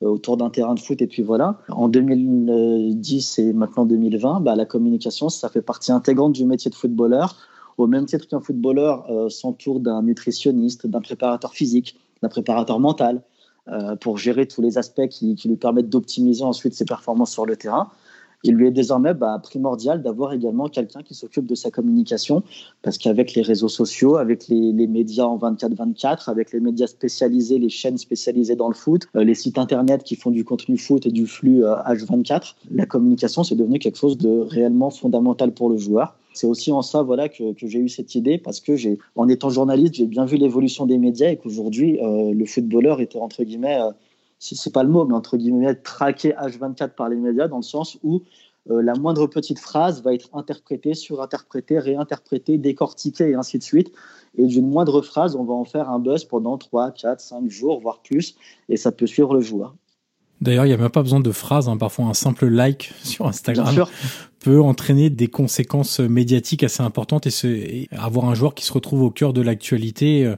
autour 0.00 0.36
d'un 0.36 0.50
terrain 0.50 0.74
de 0.74 0.80
foot 0.80 1.00
et 1.00 1.06
puis 1.06 1.22
voilà. 1.22 1.60
En 1.70 1.88
2010 1.88 3.38
et 3.38 3.52
maintenant 3.52 3.86
2020, 3.86 4.40
bah, 4.40 4.56
la 4.56 4.64
communication, 4.64 5.28
ça 5.28 5.48
fait 5.48 5.62
partie 5.62 5.92
intégrante 5.92 6.32
du 6.32 6.44
métier 6.44 6.70
de 6.70 6.74
footballeur 6.74 7.36
au 7.78 7.86
même 7.86 8.04
titre 8.06 8.26
qu'un 8.28 8.40
footballeur 8.40 9.10
euh, 9.10 9.28
s'entoure 9.28 9.80
d'un 9.80 10.02
nutritionniste, 10.02 10.86
d'un 10.86 11.00
préparateur 11.00 11.54
physique, 11.54 11.96
d'un 12.22 12.28
préparateur 12.28 12.80
mental, 12.80 13.22
euh, 13.68 13.96
pour 13.96 14.18
gérer 14.18 14.46
tous 14.46 14.62
les 14.62 14.78
aspects 14.78 15.08
qui, 15.08 15.36
lui 15.44 15.56
permettent 15.56 15.90
d'optimiser 15.90 16.42
ensuite 16.42 16.74
ses 16.74 16.84
performances 16.84 17.32
sur 17.32 17.46
le 17.46 17.56
terrain. 17.56 17.90
Il 18.44 18.54
lui 18.54 18.68
est 18.68 18.72
désormais 18.72 19.14
bah, 19.14 19.38
primordial 19.42 20.00
d'avoir 20.00 20.32
également 20.32 20.68
quelqu'un 20.68 21.02
qui 21.02 21.14
s'occupe 21.14 21.44
de 21.44 21.54
sa 21.54 21.70
communication, 21.70 22.42
parce 22.82 22.96
qu'avec 22.96 23.34
les 23.34 23.42
réseaux 23.42 23.68
sociaux, 23.68 24.16
avec 24.16 24.48
les, 24.48 24.86
médias 24.86 25.24
en 25.24 25.36
24-24, 25.38 26.30
avec 26.30 26.52
les 26.52 26.60
médias 26.60 26.86
spécialisés, 26.86 27.58
les 27.58 27.68
chaînes 27.68 27.98
spécialisées 27.98 28.56
dans 28.56 28.68
le 28.68 28.74
foot, 28.74 29.06
euh, 29.16 29.24
les 29.24 29.34
sites 29.34 29.58
internet 29.58 30.02
qui 30.02 30.16
font 30.16 30.30
du 30.30 30.44
contenu 30.44 30.78
foot 30.78 31.04
et 31.04 31.10
du 31.10 31.26
flux 31.26 31.64
euh, 31.64 31.74
H24, 31.86 32.54
la 32.70 32.86
communication, 32.86 33.44
c'est 33.44 33.56
devenu 33.56 33.78
quelque 33.78 33.98
chose 33.98 34.16
de 34.16 34.38
réellement 34.38 34.90
fondamental 34.90 35.52
pour 35.52 35.68
le 35.68 35.76
joueur 35.76 36.17
c'est 36.32 36.46
aussi 36.46 36.72
en 36.72 36.82
ça 36.82 37.02
voilà 37.02 37.28
que, 37.28 37.52
que 37.52 37.66
j'ai 37.66 37.78
eu 37.78 37.88
cette 37.88 38.14
idée 38.14 38.38
parce 38.38 38.60
que 38.60 38.76
j'ai 38.76 38.98
en 39.16 39.28
étant 39.28 39.50
journaliste 39.50 39.94
j'ai 39.94 40.06
bien 40.06 40.24
vu 40.24 40.36
l'évolution 40.36 40.86
des 40.86 40.98
médias 40.98 41.30
et 41.30 41.36
qu'aujourd'hui 41.36 42.00
euh, 42.00 42.32
le 42.32 42.46
footballeur 42.46 43.00
était 43.00 43.18
entre 43.18 43.44
guillemets 43.44 43.80
euh, 43.80 43.90
c'est 44.38 44.72
pas 44.72 44.82
le 44.82 44.88
mot 44.88 45.04
mais 45.04 45.14
entre 45.14 45.36
guillemets 45.36 45.74
traqué 45.74 46.30
H24 46.32 46.90
par 46.90 47.08
les 47.08 47.16
médias 47.16 47.48
dans 47.48 47.56
le 47.56 47.62
sens 47.62 47.98
où 48.02 48.22
euh, 48.70 48.82
la 48.82 48.94
moindre 48.94 49.26
petite 49.26 49.58
phrase 49.58 50.02
va 50.02 50.12
être 50.12 50.28
interprétée, 50.34 50.94
surinterprétée, 50.94 51.78
réinterprétée, 51.78 52.58
décortiquée 52.58 53.30
et 53.30 53.34
ainsi 53.34 53.58
de 53.58 53.62
suite. 53.62 53.92
Et 54.36 54.46
d'une 54.46 54.68
moindre 54.68 55.00
phrase, 55.00 55.36
on 55.36 55.44
va 55.44 55.54
en 55.54 55.64
faire 55.64 55.88
un 55.90 55.98
buzz 55.98 56.24
pendant 56.24 56.58
3, 56.58 56.92
4, 56.92 57.20
5 57.20 57.48
jours, 57.48 57.80
voire 57.80 58.00
plus, 58.02 58.36
et 58.68 58.76
ça 58.76 58.92
peut 58.92 59.06
suivre 59.06 59.34
le 59.34 59.40
joueur. 59.40 59.74
D'ailleurs, 60.40 60.66
il 60.66 60.68
n'y 60.68 60.74
a 60.74 60.78
même 60.78 60.88
pas 60.88 61.02
besoin 61.02 61.20
de 61.20 61.32
phrases. 61.32 61.68
Hein. 61.68 61.76
Parfois, 61.76 62.06
un 62.06 62.14
simple 62.14 62.46
like 62.46 62.92
sur 63.02 63.26
Instagram 63.26 63.86
peut 64.40 64.60
entraîner 64.60 65.10
des 65.10 65.28
conséquences 65.28 66.00
médiatiques 66.00 66.62
assez 66.62 66.82
importantes 66.82 67.26
et, 67.26 67.30
se, 67.30 67.48
et, 67.48 67.88
avoir 67.90 68.26
un 68.26 68.34
joueur 68.34 68.54
qui 68.54 68.64
se 68.64 68.72
retrouve 68.72 69.02
au 69.02 69.10
cœur 69.10 69.32
de 69.32 69.42
l'actualité 69.42 70.24
euh, 70.24 70.36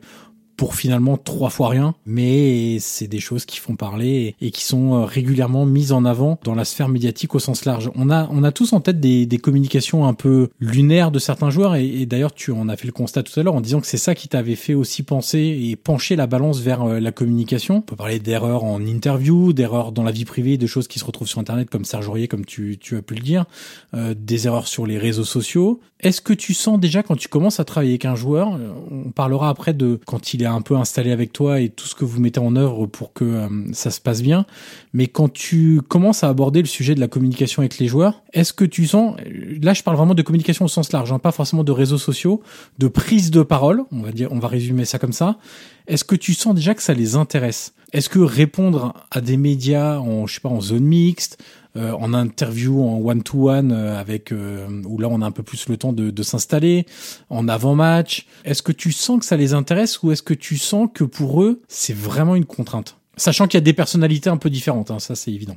pour 0.60 0.74
finalement 0.74 1.16
trois 1.16 1.48
fois 1.48 1.70
rien, 1.70 1.94
mais 2.04 2.76
c'est 2.80 3.06
des 3.06 3.18
choses 3.18 3.46
qui 3.46 3.58
font 3.58 3.76
parler 3.76 4.34
et 4.42 4.50
qui 4.50 4.62
sont 4.62 4.92
euh, 4.92 5.04
régulièrement 5.06 5.64
mises 5.64 5.90
en 5.90 6.04
avant 6.04 6.38
dans 6.44 6.54
la 6.54 6.66
sphère 6.66 6.90
médiatique 6.90 7.34
au 7.34 7.38
sens 7.38 7.64
large. 7.64 7.90
On 7.94 8.10
a, 8.10 8.28
on 8.30 8.44
a 8.44 8.52
tous 8.52 8.74
en 8.74 8.80
tête 8.80 9.00
des, 9.00 9.24
des 9.24 9.38
communications 9.38 10.06
un 10.06 10.12
peu 10.12 10.50
lunaires 10.60 11.12
de 11.12 11.18
certains 11.18 11.48
joueurs 11.48 11.76
et, 11.76 11.86
et 11.86 12.04
d'ailleurs 12.04 12.34
tu 12.34 12.52
en 12.52 12.68
as 12.68 12.76
fait 12.76 12.84
le 12.84 12.92
constat 12.92 13.22
tout 13.22 13.40
à 13.40 13.42
l'heure 13.42 13.54
en 13.54 13.62
disant 13.62 13.80
que 13.80 13.86
c'est 13.86 13.96
ça 13.96 14.14
qui 14.14 14.28
t'avait 14.28 14.54
fait 14.54 14.74
aussi 14.74 15.02
penser 15.02 15.38
et 15.62 15.76
pencher 15.76 16.14
la 16.14 16.26
balance 16.26 16.60
vers 16.60 16.82
euh, 16.82 17.00
la 17.00 17.10
communication. 17.10 17.76
On 17.76 17.80
peut 17.80 17.96
parler 17.96 18.18
d'erreurs 18.18 18.64
en 18.64 18.84
interview, 18.84 19.54
d'erreurs 19.54 19.92
dans 19.92 20.02
la 20.02 20.12
vie 20.12 20.26
privée, 20.26 20.58
de 20.58 20.66
choses 20.66 20.88
qui 20.88 20.98
se 20.98 21.06
retrouvent 21.06 21.26
sur 21.26 21.38
Internet 21.38 21.70
comme 21.70 21.86
Serge 21.86 22.06
Aurier, 22.06 22.28
comme 22.28 22.44
tu, 22.44 22.76
tu 22.78 22.98
as 22.98 23.02
pu 23.02 23.14
le 23.14 23.22
dire, 23.22 23.46
euh, 23.94 24.14
des 24.14 24.46
erreurs 24.46 24.68
sur 24.68 24.84
les 24.84 24.98
réseaux 24.98 25.24
sociaux. 25.24 25.80
Est-ce 26.00 26.20
que 26.20 26.34
tu 26.34 26.52
sens 26.52 26.78
déjà 26.78 27.02
quand 27.02 27.16
tu 27.16 27.28
commences 27.28 27.60
à 27.60 27.64
travailler 27.64 27.92
avec 27.92 28.04
un 28.04 28.14
joueur, 28.14 28.54
euh, 28.54 28.72
on 28.90 29.10
parlera 29.10 29.48
après 29.48 29.72
de 29.72 29.98
quand 30.06 30.34
il 30.34 30.42
est 30.42 30.49
un 30.52 30.62
peu 30.62 30.76
installé 30.76 31.12
avec 31.12 31.32
toi 31.32 31.60
et 31.60 31.68
tout 31.68 31.86
ce 31.86 31.94
que 31.94 32.04
vous 32.04 32.20
mettez 32.20 32.40
en 32.40 32.56
œuvre 32.56 32.86
pour 32.86 33.12
que 33.12 33.24
euh, 33.24 33.48
ça 33.72 33.90
se 33.90 34.00
passe 34.00 34.22
bien, 34.22 34.46
mais 34.92 35.06
quand 35.06 35.32
tu 35.32 35.80
commences 35.88 36.24
à 36.24 36.28
aborder 36.28 36.60
le 36.60 36.66
sujet 36.66 36.94
de 36.94 37.00
la 37.00 37.08
communication 37.08 37.60
avec 37.60 37.78
les 37.78 37.88
joueurs, 37.88 38.22
est-ce 38.32 38.52
que 38.52 38.64
tu 38.64 38.86
sens, 38.86 39.16
là 39.62 39.74
je 39.74 39.82
parle 39.82 39.96
vraiment 39.96 40.14
de 40.14 40.22
communication 40.22 40.64
au 40.64 40.68
sens 40.68 40.92
large, 40.92 41.12
hein, 41.12 41.18
pas 41.18 41.32
forcément 41.32 41.64
de 41.64 41.72
réseaux 41.72 41.98
sociaux, 41.98 42.42
de 42.78 42.88
prise 42.88 43.30
de 43.30 43.42
parole, 43.42 43.82
on 43.92 44.02
va 44.02 44.12
dire, 44.12 44.32
on 44.32 44.38
va 44.38 44.48
résumer 44.48 44.84
ça 44.84 44.98
comme 44.98 45.12
ça. 45.12 45.38
Est-ce 45.86 46.04
que 46.04 46.16
tu 46.16 46.34
sens 46.34 46.54
déjà 46.54 46.74
que 46.74 46.82
ça 46.82 46.94
les 46.94 47.16
intéresse? 47.16 47.74
Est-ce 47.92 48.08
que 48.08 48.20
répondre 48.20 48.94
à 49.10 49.20
des 49.20 49.36
médias 49.36 49.98
en, 49.98 50.26
je 50.26 50.34
sais 50.34 50.40
pas, 50.40 50.48
en 50.48 50.60
zone 50.60 50.84
mixte, 50.84 51.42
euh, 51.76 51.92
en 51.92 52.14
interview 52.14 52.82
en 52.82 52.98
one-to-one 52.98 53.70
euh, 53.70 53.96
avec 53.96 54.32
euh, 54.32 54.82
où 54.84 54.98
là 54.98 55.08
on 55.08 55.22
a 55.22 55.26
un 55.26 55.30
peu 55.30 55.44
plus 55.44 55.68
le 55.68 55.76
temps 55.76 55.92
de, 55.92 56.22
s'installer 56.22 56.84
en 57.28 57.46
avant-match. 57.46 58.26
Est-ce 58.44 58.62
que 58.62 58.72
tu 58.72 58.90
sens 58.90 59.20
que 59.20 59.24
ça 59.24 59.36
les 59.36 59.54
intéresse 59.54 60.02
ou 60.02 60.10
est-ce 60.10 60.22
que 60.22 60.34
tu 60.34 60.58
sens 60.58 60.88
que 60.92 61.04
pour 61.04 61.44
eux 61.44 61.62
c'est 61.68 61.94
vraiment 61.94 62.34
une 62.34 62.44
contrainte? 62.44 62.96
Sachant 63.16 63.46
qu'il 63.46 63.58
y 63.58 63.62
a 63.62 63.64
des 63.64 63.72
personnalités 63.72 64.28
un 64.30 64.36
peu 64.36 64.50
différentes, 64.50 64.90
hein, 64.90 64.98
ça 64.98 65.14
c'est 65.14 65.32
évident. 65.32 65.56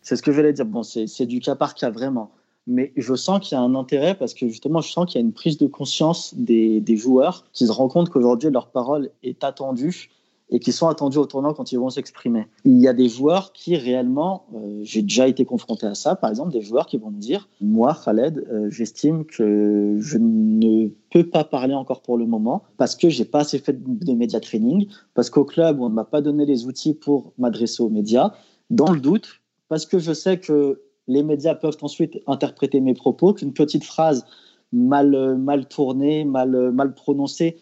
C'est 0.00 0.14
ce 0.16 0.22
que 0.22 0.30
je 0.30 0.36
voulais 0.36 0.52
dire. 0.52 0.64
Bon, 0.64 0.82
c'est 0.82 1.26
du 1.26 1.40
cas 1.40 1.56
par 1.56 1.74
cas 1.74 1.90
vraiment. 1.90 2.30
Mais 2.68 2.92
je 2.96 3.14
sens 3.14 3.40
qu'il 3.40 3.56
y 3.56 3.60
a 3.60 3.62
un 3.62 3.74
intérêt 3.74 4.14
parce 4.14 4.34
que 4.34 4.48
justement, 4.48 4.80
je 4.80 4.92
sens 4.92 5.06
qu'il 5.06 5.20
y 5.20 5.24
a 5.24 5.26
une 5.26 5.32
prise 5.32 5.58
de 5.58 5.66
conscience 5.66 6.34
des, 6.36 6.80
des 6.80 6.96
joueurs 6.96 7.44
qui 7.52 7.66
se 7.66 7.72
rendent 7.72 7.90
compte 7.90 8.10
qu'aujourd'hui, 8.10 8.50
leur 8.50 8.68
parole 8.68 9.10
est 9.24 9.42
attendue 9.42 10.10
et 10.52 10.58
qui 10.58 10.70
sont 10.70 10.86
attendus 10.86 11.16
au 11.16 11.24
tournant 11.24 11.54
quand 11.54 11.72
ils 11.72 11.78
vont 11.78 11.88
s'exprimer. 11.88 12.46
Il 12.64 12.78
y 12.78 12.86
a 12.86 12.92
des 12.92 13.08
joueurs 13.08 13.52
qui 13.52 13.76
réellement, 13.76 14.44
euh, 14.54 14.80
j'ai 14.82 15.00
déjà 15.00 15.26
été 15.26 15.46
confronté 15.46 15.86
à 15.86 15.94
ça, 15.94 16.14
par 16.14 16.28
exemple, 16.28 16.52
des 16.52 16.60
joueurs 16.60 16.86
qui 16.86 16.98
vont 16.98 17.10
me 17.10 17.18
dire, 17.18 17.48
moi, 17.60 17.96
Khaled, 18.04 18.46
euh, 18.52 18.70
j'estime 18.70 19.24
que 19.24 19.96
je 19.98 20.18
ne 20.18 20.88
peux 21.10 21.24
pas 21.24 21.44
parler 21.44 21.74
encore 21.74 22.02
pour 22.02 22.18
le 22.18 22.26
moment 22.26 22.62
parce 22.76 22.94
que 22.94 23.08
j'ai 23.08 23.24
pas 23.24 23.40
assez 23.40 23.58
fait 23.58 23.82
de 23.82 24.12
média 24.12 24.40
training, 24.40 24.88
parce 25.14 25.30
qu'au 25.30 25.44
club, 25.44 25.80
on 25.80 25.88
ne 25.88 25.94
m'a 25.94 26.04
pas 26.04 26.20
donné 26.20 26.44
les 26.44 26.66
outils 26.66 26.94
pour 26.94 27.32
m'adresser 27.38 27.82
aux 27.82 27.88
médias. 27.88 28.32
Dans 28.68 28.92
le 28.92 29.00
doute, 29.00 29.40
parce 29.68 29.86
que 29.86 29.98
je 29.98 30.12
sais 30.12 30.38
que 30.38 30.82
les 31.08 31.22
médias 31.22 31.54
peuvent 31.54 31.78
ensuite 31.80 32.20
interpréter 32.26 32.80
mes 32.80 32.94
propos, 32.94 33.32
qu'une 33.32 33.54
petite 33.54 33.84
phrase 33.84 34.26
mal, 34.70 35.36
mal 35.38 35.66
tournée, 35.66 36.24
mal, 36.24 36.72
mal 36.72 36.94
prononcée 36.94 37.56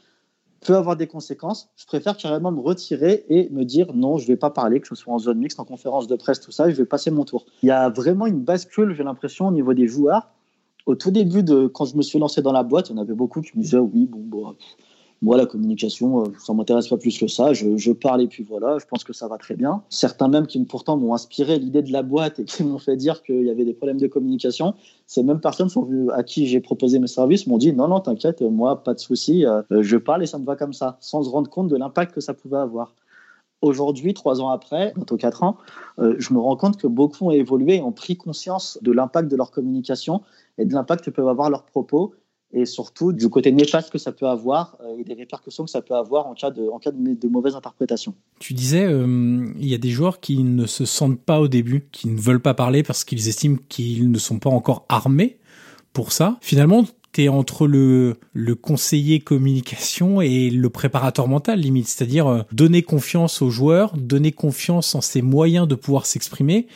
peut 0.61 0.77
avoir 0.77 0.97
des 0.97 1.07
conséquences. 1.07 1.71
Je 1.77 1.87
préfère 1.87 2.17
carrément 2.17 2.53
me 2.53 2.61
retirer 2.61 3.25
et 3.29 3.49
me 3.51 3.65
dire 3.65 3.93
non, 3.95 4.19
je 4.19 4.25
ne 4.25 4.29
vais 4.29 4.37
pas 4.37 4.51
parler, 4.51 4.81
que 4.81 4.89
ce 4.89 4.95
soit 4.95 5.13
en 5.13 5.19
zone 5.19 5.39
mixte, 5.39 5.59
en 5.59 5.65
conférence 5.65 6.07
de 6.07 6.17
presse, 6.17 6.41
tout 6.41 6.53
ça, 6.53 6.71
je 6.71 6.77
vais 6.77 6.85
passer 6.85 7.11
mon 7.11 7.25
tour. 7.25 7.47
Il 7.63 7.67
y 7.67 7.73
a 7.73 7.89
vraiment 7.89 8.27
une 8.27 8.41
bascule, 8.41 8.95
j'ai 8.95 9.05
l'impression, 9.05 9.49
au 9.49 9.53
niveau 9.53 9.75
des 9.75 9.87
joueurs. 9.87 10.29
Au 10.87 10.95
tout 10.95 11.11
début, 11.11 11.43
de, 11.43 11.67
quand 11.67 11.85
je 11.85 11.97
me 11.97 12.03
suis 12.03 12.19
lancé 12.19 12.43
dans 12.43 12.53
la 12.53 12.63
boîte, 12.63 12.91
il 12.91 12.97
y 12.97 12.99
en 12.99 13.03
avait 13.03 13.15
beaucoup 13.15 13.41
qui 13.43 13.57
me 13.57 13.63
disaient 13.63 13.79
oui, 13.79 14.07
bon, 14.07 14.21
bon 14.21 14.57
moi, 15.23 15.37
la 15.37 15.45
communication, 15.45 16.23
euh, 16.23 16.33
ça 16.39 16.55
m'intéresse 16.55 16.89
pas 16.89 16.97
plus 16.97 17.19
que 17.19 17.27
ça. 17.27 17.53
Je, 17.53 17.93
parle 17.93 18.23
et 18.23 18.27
puis 18.27 18.43
voilà, 18.43 18.79
je 18.79 18.87
pense 18.87 19.05
que 19.05 19.13
ça 19.13 19.29
va 19.29 19.37
très 19.37 19.55
bien. 19.55 19.83
Certains 19.91 20.29
même 20.29 20.47
qui 20.47 20.59
pourtant 20.65 20.97
m'ont 20.97 21.13
inspiré 21.13 21.59
l'idée 21.59 21.83
de 21.83 21.93
la 21.93 22.03
boîte 22.03 22.39
et 22.39 22.45
qui 22.45 22.63
m'ont 22.65 22.79
fait 22.79 22.97
dire 22.97 23.23
qu'il 23.23 23.45
y 23.45 23.51
avait 23.51 23.65
des 23.65 23.75
problèmes 23.75 24.01
de 24.01 24.07
communication, 24.07 24.75
ces 25.07 25.23
mêmes 25.23 25.41
personnes 25.41 25.69
sont 25.69 25.83
venues, 25.83 26.11
à 26.13 26.23
qui 26.23 26.47
j'ai 26.47 26.61
proposé 26.61 26.99
mes 26.99 27.07
services 27.07 27.47
m'ont 27.47 27.59
dit 27.59 27.73
non, 27.73 27.89
non, 27.89 28.01
t'inquiète, 28.01 28.41
moi, 28.41 28.83
pas 28.83 28.95
de 28.95 29.01
souci, 29.01 29.45
euh, 29.45 29.63
je 29.71 29.97
parle 29.97 30.23
et 30.23 30.27
ça 30.27 30.39
me 30.39 30.47
va 30.47 30.57
comme 30.57 30.73
ça, 30.73 30.97
sans 31.01 31.23
se 31.23 31.29
rendre 31.29 31.51
compte 31.51 31.69
de 31.69 31.77
l'impact 31.77 32.15
que 32.15 32.21
ça 32.21 32.33
pouvait 32.33 32.59
avoir. 32.59 32.95
Aujourd'hui, 33.63 34.15
trois 34.15 34.41
ans 34.41 34.49
après, 34.49 34.95
bientôt 34.97 35.19
quatre 35.19 35.43
ans, 35.43 35.59
euh, 35.99 36.15
je 36.19 36.33
me 36.33 36.39
rends 36.39 36.57
compte 36.57 36.79
que 36.79 36.87
beaucoup 36.87 37.27
ont 37.27 37.31
évolué 37.31 37.77
et 37.77 37.83
ont 37.83 37.93
pris 37.93 38.17
conscience 38.17 38.79
de 38.81 38.91
l'impact 38.91 39.31
de 39.31 39.37
leur 39.37 39.51
communication 39.51 40.23
et 40.57 40.65
de 40.65 40.73
l'impact 40.73 41.05
que 41.05 41.11
peuvent 41.11 41.29
avoir 41.29 41.51
leurs 41.51 41.65
propos 41.65 42.15
et 42.53 42.67
surtout 42.67 43.13
du 43.13 43.29
côté 43.29 43.53
néfaste 43.53 43.91
que 43.91 43.99
ça 43.99 44.13
peut 44.13 44.27
avoir 44.27 44.77
euh, 44.83 44.99
et 44.99 45.05
des 45.05 45.15
répercussions 45.15 45.65
que 45.65 45.71
ça 45.71 45.83
peut 45.83 45.95
avoir 45.95 46.27
en 46.27 46.35
cas 46.35 46.51
de, 46.51 46.69
en 46.69 46.79
cas 46.79 46.91
de, 46.91 47.15
de 47.15 47.29
mauvaise 47.29 47.55
interprétation. 47.55 48.15
Tu 48.41 48.55
disais, 48.55 48.85
euh, 48.85 49.47
il 49.59 49.69
y 49.69 49.75
a 49.75 49.79
des 49.79 49.91
joueurs 49.91 50.21
qui 50.21 50.43
ne 50.43 50.67
se 50.67 50.85
sentent 50.85 51.21
pas 51.21 51.41
au 51.41 51.49
début, 51.49 51.87
qui 51.93 52.09
ne 52.09 52.19
veulent 52.19 52.43
pas 52.43 52.55
parler 52.55 52.83
parce 52.83 53.05
qu'ils 53.05 53.29
estiment 53.29 53.59
qu'ils 53.69 54.11
ne 54.11 54.19
sont 54.19 54.39
pas 54.39 54.51
encore 54.51 54.85
armés 54.89 55.39
pour 55.93 56.13
ça. 56.13 56.39
Finalement, 56.41 56.85
tu 57.13 57.25
es 57.25 57.29
entre 57.29 57.67
le, 57.67 58.17
le 58.33 58.55
conseiller 58.55 59.21
communication 59.21 60.21
et 60.21 60.51
le 60.51 60.71
préparateur 60.71 61.29
mental 61.29 61.61
limite, 61.61 61.89
c'est-à-dire 61.89 62.27
euh, 62.27 62.43
donner 62.53 62.83
confiance 62.83 63.43
aux 63.43 63.51
joueurs, 63.51 63.97
donner 63.97 64.33
confiance 64.33 64.95
en 64.95 65.01
ses 65.01 65.23
moyens 65.23 65.69
de 65.69 65.77
pouvoir 65.77 66.07
s'exprimer. 66.07 66.67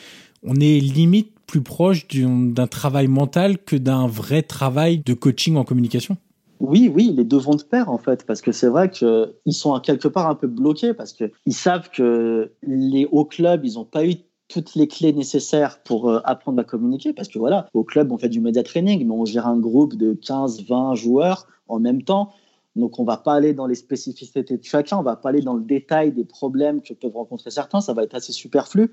On 0.43 0.55
est 0.55 0.79
limite 0.79 1.31
plus 1.47 1.61
proche 1.61 2.07
d'un 2.07 2.67
travail 2.67 3.07
mental 3.07 3.57
que 3.57 3.75
d'un 3.75 4.07
vrai 4.07 4.41
travail 4.41 4.99
de 4.99 5.13
coaching 5.13 5.55
en 5.55 5.63
communication? 5.63 6.17
Oui, 6.59 6.89
oui, 6.93 7.13
les 7.15 7.25
deux 7.25 7.37
vont 7.37 7.55
de 7.55 7.63
pair 7.63 7.89
en 7.89 7.97
fait, 7.97 8.25
parce 8.25 8.41
que 8.41 8.51
c'est 8.51 8.67
vrai 8.67 8.89
qu'ils 8.89 9.53
sont 9.53 9.77
quelque 9.79 10.07
part 10.07 10.29
un 10.29 10.35
peu 10.35 10.47
bloqués, 10.47 10.93
parce 10.93 11.13
qu'ils 11.13 11.31
savent 11.53 11.89
que 11.89 12.51
les 12.63 13.07
hauts 13.11 13.25
clubs, 13.25 13.65
ils 13.65 13.73
n'ont 13.73 13.85
pas 13.85 14.05
eu 14.05 14.15
toutes 14.47 14.75
les 14.75 14.87
clés 14.87 15.11
nécessaires 15.11 15.81
pour 15.83 16.09
euh, 16.09 16.19
apprendre 16.23 16.59
à 16.59 16.63
communiquer, 16.63 17.13
parce 17.13 17.27
que 17.27 17.39
voilà, 17.39 17.67
au 17.73 17.83
club, 17.83 18.11
on 18.11 18.17
fait 18.17 18.29
du 18.29 18.39
media 18.39 18.63
training, 18.63 19.05
mais 19.05 19.13
on 19.13 19.25
gère 19.25 19.47
un 19.47 19.57
groupe 19.57 19.95
de 19.95 20.13
15, 20.13 20.65
20 20.67 20.95
joueurs 20.95 21.47
en 21.67 21.79
même 21.79 22.03
temps. 22.03 22.31
Donc, 22.75 22.99
on 22.99 23.05
va 23.05 23.17
pas 23.17 23.33
aller 23.33 23.53
dans 23.53 23.67
les 23.67 23.75
spécificités 23.75 24.43
de 24.43 24.63
chacun, 24.63 24.97
on 24.97 25.01
va 25.01 25.15
pas 25.15 25.29
aller 25.29 25.41
dans 25.41 25.55
le 25.55 25.63
détail 25.63 26.11
des 26.11 26.25
problèmes 26.25 26.81
que 26.81 26.93
peuvent 26.93 27.15
rencontrer 27.15 27.49
certains, 27.49 27.81
ça 27.81 27.93
va 27.93 28.03
être 28.03 28.15
assez 28.15 28.33
superflu. 28.33 28.91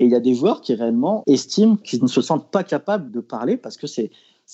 Et 0.00 0.04
il 0.04 0.10
y 0.10 0.14
a 0.14 0.20
des 0.20 0.34
joueurs 0.34 0.60
qui 0.60 0.74
réellement 0.74 1.22
estiment 1.26 1.76
qu'ils 1.76 2.02
ne 2.02 2.08
se 2.08 2.20
sentent 2.20 2.50
pas 2.50 2.64
capables 2.64 3.10
de 3.10 3.20
parler 3.20 3.56
parce 3.56 3.76
que 3.76 3.86
c'est 3.86 4.10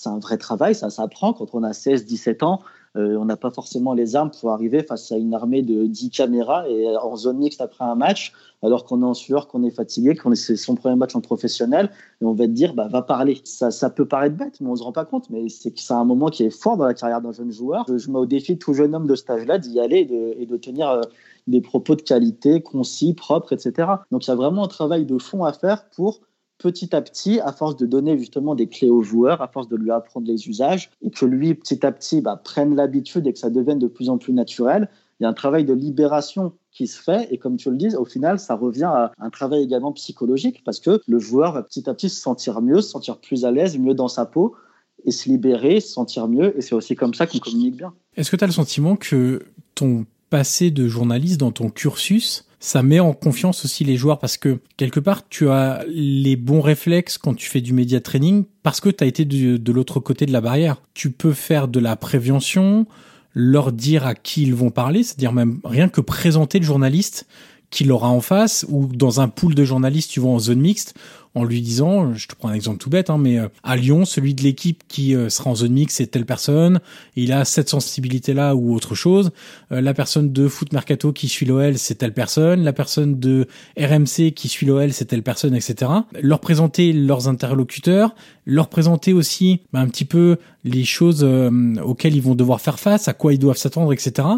un 0.07 0.19
vrai 0.19 0.39
travail, 0.39 0.75
ça 0.75 0.91
s'apprend. 0.91 1.33
Quand 1.33 1.55
on 1.55 1.63
a 1.63 1.73
16, 1.73 2.07
17 2.07 2.43
ans, 2.43 2.61
euh, 2.97 3.17
on 3.17 3.25
n'a 3.25 3.37
pas 3.37 3.51
forcément 3.51 3.93
les 3.93 4.15
armes 4.15 4.31
pour 4.31 4.53
arriver 4.53 4.85
face 4.85 5.11
à 5.11 5.17
une 5.17 5.35
armée 5.35 5.63
de 5.63 5.87
10 5.87 6.11
caméras 6.11 6.69
et 6.69 6.97
en 6.97 7.17
zone 7.17 7.39
mixte 7.39 7.61
après 7.61 7.85
un 7.85 7.97
match, 7.97 8.33
alors 8.63 8.85
qu'on 8.85 9.03
est 9.03 9.07
en 9.07 9.15
sueur, 9.15 9.49
qu'on 9.49 9.65
est 9.65 9.71
fatigué, 9.71 10.15
qu'on 10.15 10.31
est 10.31 10.37
c'est 10.37 10.55
son 10.55 10.77
premier 10.77 10.95
match 10.95 11.17
en 11.17 11.21
professionnel, 11.21 11.91
et 12.21 12.25
on 12.25 12.35
va 12.35 12.47
te 12.47 12.53
dire, 12.53 12.73
bah, 12.73 12.87
va 12.87 13.03
parler. 13.03 13.41
Ça, 13.43 13.73
ça 13.73 13.91
peut 13.91 14.07
paraître 14.07 14.37
bête, 14.37 14.61
mais 14.61 14.69
on 14.69 14.77
se 14.77 14.83
rend 14.85 14.93
pas 14.93 15.05
compte, 15.05 15.29
mais 15.29 15.49
c'est 15.49 15.93
un 15.93 16.05
moment 16.05 16.29
qui 16.29 16.45
est 16.45 16.51
fort 16.51 16.77
dans 16.77 16.85
la 16.85 16.95
carrière 16.95 17.21
d'un 17.21 17.33
jeune 17.33 17.51
joueur. 17.51 17.85
Je, 17.89 18.11
mets 18.11 18.19
au 18.19 18.27
défi 18.27 18.59
tout 18.59 18.75
jeune 18.75 18.95
homme 18.95 19.09
de 19.09 19.17
ce 19.17 19.29
âge-là 19.29 19.59
d'y 19.59 19.81
aller 19.81 19.99
et 19.99 20.05
de, 20.05 20.35
et 20.39 20.47
de 20.47 20.57
tenir 20.57 20.89
euh, 20.89 21.03
des 21.47 21.61
propos 21.61 21.95
de 21.95 22.03
qualité, 22.03 22.63
concis, 22.63 23.15
propres, 23.15 23.53
etc. 23.53 23.89
Donc 24.11 24.27
il 24.27 24.29
y 24.29 24.33
a 24.33 24.37
vraiment 24.37 24.65
un 24.65 24.69
travail 24.69 25.05
de 25.05 25.19
fond 25.19 25.45
à 25.45 25.53
faire 25.53 25.89
pour 25.91 26.21
petit 26.59 26.95
à 26.95 27.03
petit, 27.03 27.41
à 27.41 27.53
force 27.53 27.77
de 27.77 27.85
donner 27.85 28.17
justement 28.17 28.55
des 28.55 28.69
clés 28.69 28.91
au 28.91 29.03
joueur, 29.03 29.43
à 29.43 29.49
force 29.49 29.69
de 29.69 29.77
lui 29.77 29.91
apprendre 29.91 30.27
les 30.27 30.49
usages, 30.49 30.91
et 31.03 31.11
que 31.11 31.27
lui, 31.27 31.55
petit 31.55 31.85
à 31.85 31.93
petit, 31.93 32.21
bah, 32.21 32.41
prenne 32.43 32.75
l'habitude 32.75 33.27
et 33.27 33.33
que 33.33 33.39
ça 33.39 33.51
devienne 33.51 33.79
de 33.79 33.89
plus 33.89 34.09
en 34.09 34.19
plus 34.19 34.33
naturel, 34.33 34.89
il 35.21 35.25
y 35.25 35.27
a 35.27 35.29
un 35.29 35.35
travail 35.35 35.65
de 35.65 35.73
libération 35.73 36.53
qui 36.73 36.87
se 36.87 37.01
fait. 37.01 37.29
Et 37.33 37.39
comme 37.39 37.57
tu 37.57 37.71
le 37.71 37.77
dis, 37.77 37.95
au 37.95 38.05
final, 38.05 38.39
ça 38.39 38.57
revient 38.57 38.85
à 38.85 39.13
un 39.19 39.31
travail 39.31 39.63
également 39.63 39.93
psychologique 39.93 40.63
parce 40.65 40.81
que 40.81 41.01
le 41.07 41.19
joueur 41.19 41.53
va 41.53 41.63
petit 41.63 41.89
à 41.89 41.95
petit 41.95 42.09
se 42.09 42.21
sentir 42.21 42.61
mieux, 42.61 42.81
se 42.81 42.91
sentir 42.91 43.19
plus 43.19 43.45
à 43.45 43.51
l'aise, 43.51 43.79
mieux 43.79 43.95
dans 43.95 44.09
sa 44.09 44.27
peau 44.27 44.57
et 45.05 45.11
se 45.11 45.29
libérer, 45.29 45.81
se 45.81 45.93
sentir 45.93 46.29
mieux. 46.29 46.57
Et 46.59 46.63
c'est 46.63 46.75
aussi 46.75 46.97
comme 46.97 47.15
ça 47.15 47.27
qu'on 47.27 47.39
communique 47.39 47.77
bien. 47.77 47.93
Est-ce 48.17 48.31
que 48.31 48.37
tu 48.37 48.45
as 48.45 48.47
le 48.47 48.53
sentiment 48.53 48.97
que 48.97 49.43
ton 49.75 50.05
de 50.35 50.89
journaliste 50.89 51.39
dans 51.39 51.53
ton 51.53 51.71
cursus, 51.71 52.47
ça 52.59 52.83
met 52.83 52.99
en 52.99 53.13
confiance 53.13 53.65
aussi 53.65 53.85
les 53.85 53.97
joueurs 53.97 54.19
parce 54.19 54.37
que 54.37 54.59
quelque 54.77 54.99
part 54.99 55.29
tu 55.29 55.49
as 55.49 55.85
les 55.89 56.35
bons 56.35 56.61
réflexes 56.61 57.19
quand 57.19 57.35
tu 57.35 57.49
fais 57.49 57.61
du 57.61 57.73
média 57.73 58.01
training 58.01 58.45
parce 58.63 58.81
que 58.81 58.89
tu 58.89 59.05
as 59.05 59.07
été 59.07 59.25
de, 59.25 59.57
de 59.57 59.73
l'autre 59.73 60.01
côté 60.01 60.27
de 60.27 60.33
la 60.33 60.41
barrière. 60.41 60.83
Tu 60.93 61.11
peux 61.11 61.33
faire 61.33 61.69
de 61.69 61.79
la 61.79 61.95
prévention, 61.95 62.87
leur 63.33 63.71
dire 63.71 64.07
à 64.07 64.15
qui 64.15 64.43
ils 64.43 64.55
vont 64.55 64.71
parler, 64.71 65.05
c'est-à-dire 65.05 65.33
même 65.33 65.61
rien 65.63 65.89
que 65.89 66.01
présenter 66.01 66.59
le 66.59 66.65
journaliste 66.65 67.27
qu'il 67.71 67.93
aura 67.93 68.09
en 68.09 68.21
face 68.21 68.67
ou 68.69 68.87
dans 68.87 69.21
un 69.21 69.29
pool 69.29 69.55
de 69.55 69.65
journalistes 69.65 70.11
tu 70.11 70.21
vois 70.21 70.33
en 70.33 70.39
zone 70.39 70.61
mixte 70.61 70.95
en 71.35 71.45
lui 71.45 71.61
disant, 71.61 72.15
je 72.15 72.29
te 72.29 72.35
prends 72.35 72.49
un 72.49 72.55
exemple 72.55 72.79
tout 72.79 72.91
bête, 72.91 73.11
hein, 73.11 73.19
mais 73.19 73.39
euh, 73.39 73.49
à 73.65 73.77
Lyon, 73.77 74.05
celui 74.05 74.35
de 74.35 74.43
l'équipe 74.43 74.85
qui 74.87 75.17
euh, 75.17 75.29
sera 75.29 75.51
en 75.51 75.55
zone 75.57 75.73
mix, 75.73 75.95
c'est 75.95 76.07
telle 76.07 76.27
personne, 76.27 76.81
il 77.17 77.33
a 77.33 77.45
cette 77.45 77.69
sensibilité-là 77.69 78.55
ou 78.55 78.75
autre 78.75 78.95
chose. 78.95 79.33
Euh, 79.73 79.81
la 79.81 79.95
personne 79.95 80.33
de 80.33 80.47
Foot 80.47 80.73
Mercato 80.73 81.13
qui 81.13 81.29
suit 81.29 81.47
l'OL, 81.47 81.77
c'est 81.77 81.97
telle 81.97 82.13
personne. 82.13 82.63
La 82.63 82.73
personne 82.73 83.19
de 83.19 83.49
RMC 83.77 84.33
qui 84.35 84.49
suit 84.49 84.67
l'OL, 84.67 84.93
c'est 84.93 85.07
telle 85.07 85.23
personne, 85.23 85.55
etc. 85.55 85.91
Leur 86.21 86.39
présenter 86.39 86.93
leurs 86.93 87.29
interlocuteurs, 87.29 88.15
leur 88.47 88.69
présenter 88.69 89.13
aussi 89.13 89.61
bah, 89.73 89.81
un 89.81 89.89
petit 89.89 90.05
peu 90.05 90.37
les 90.65 90.85
choses 90.85 91.25
euh, 91.25 91.51
auxquelles 91.83 92.15
ils 92.15 92.23
vont 92.23 92.35
devoir 92.35 92.61
faire 92.61 92.79
face, 92.79 93.09
à 93.09 93.13
quoi 93.15 93.33
ils 93.33 93.39
doivent 93.39 93.57
s'attendre, 93.57 93.93
etc. 93.93 94.29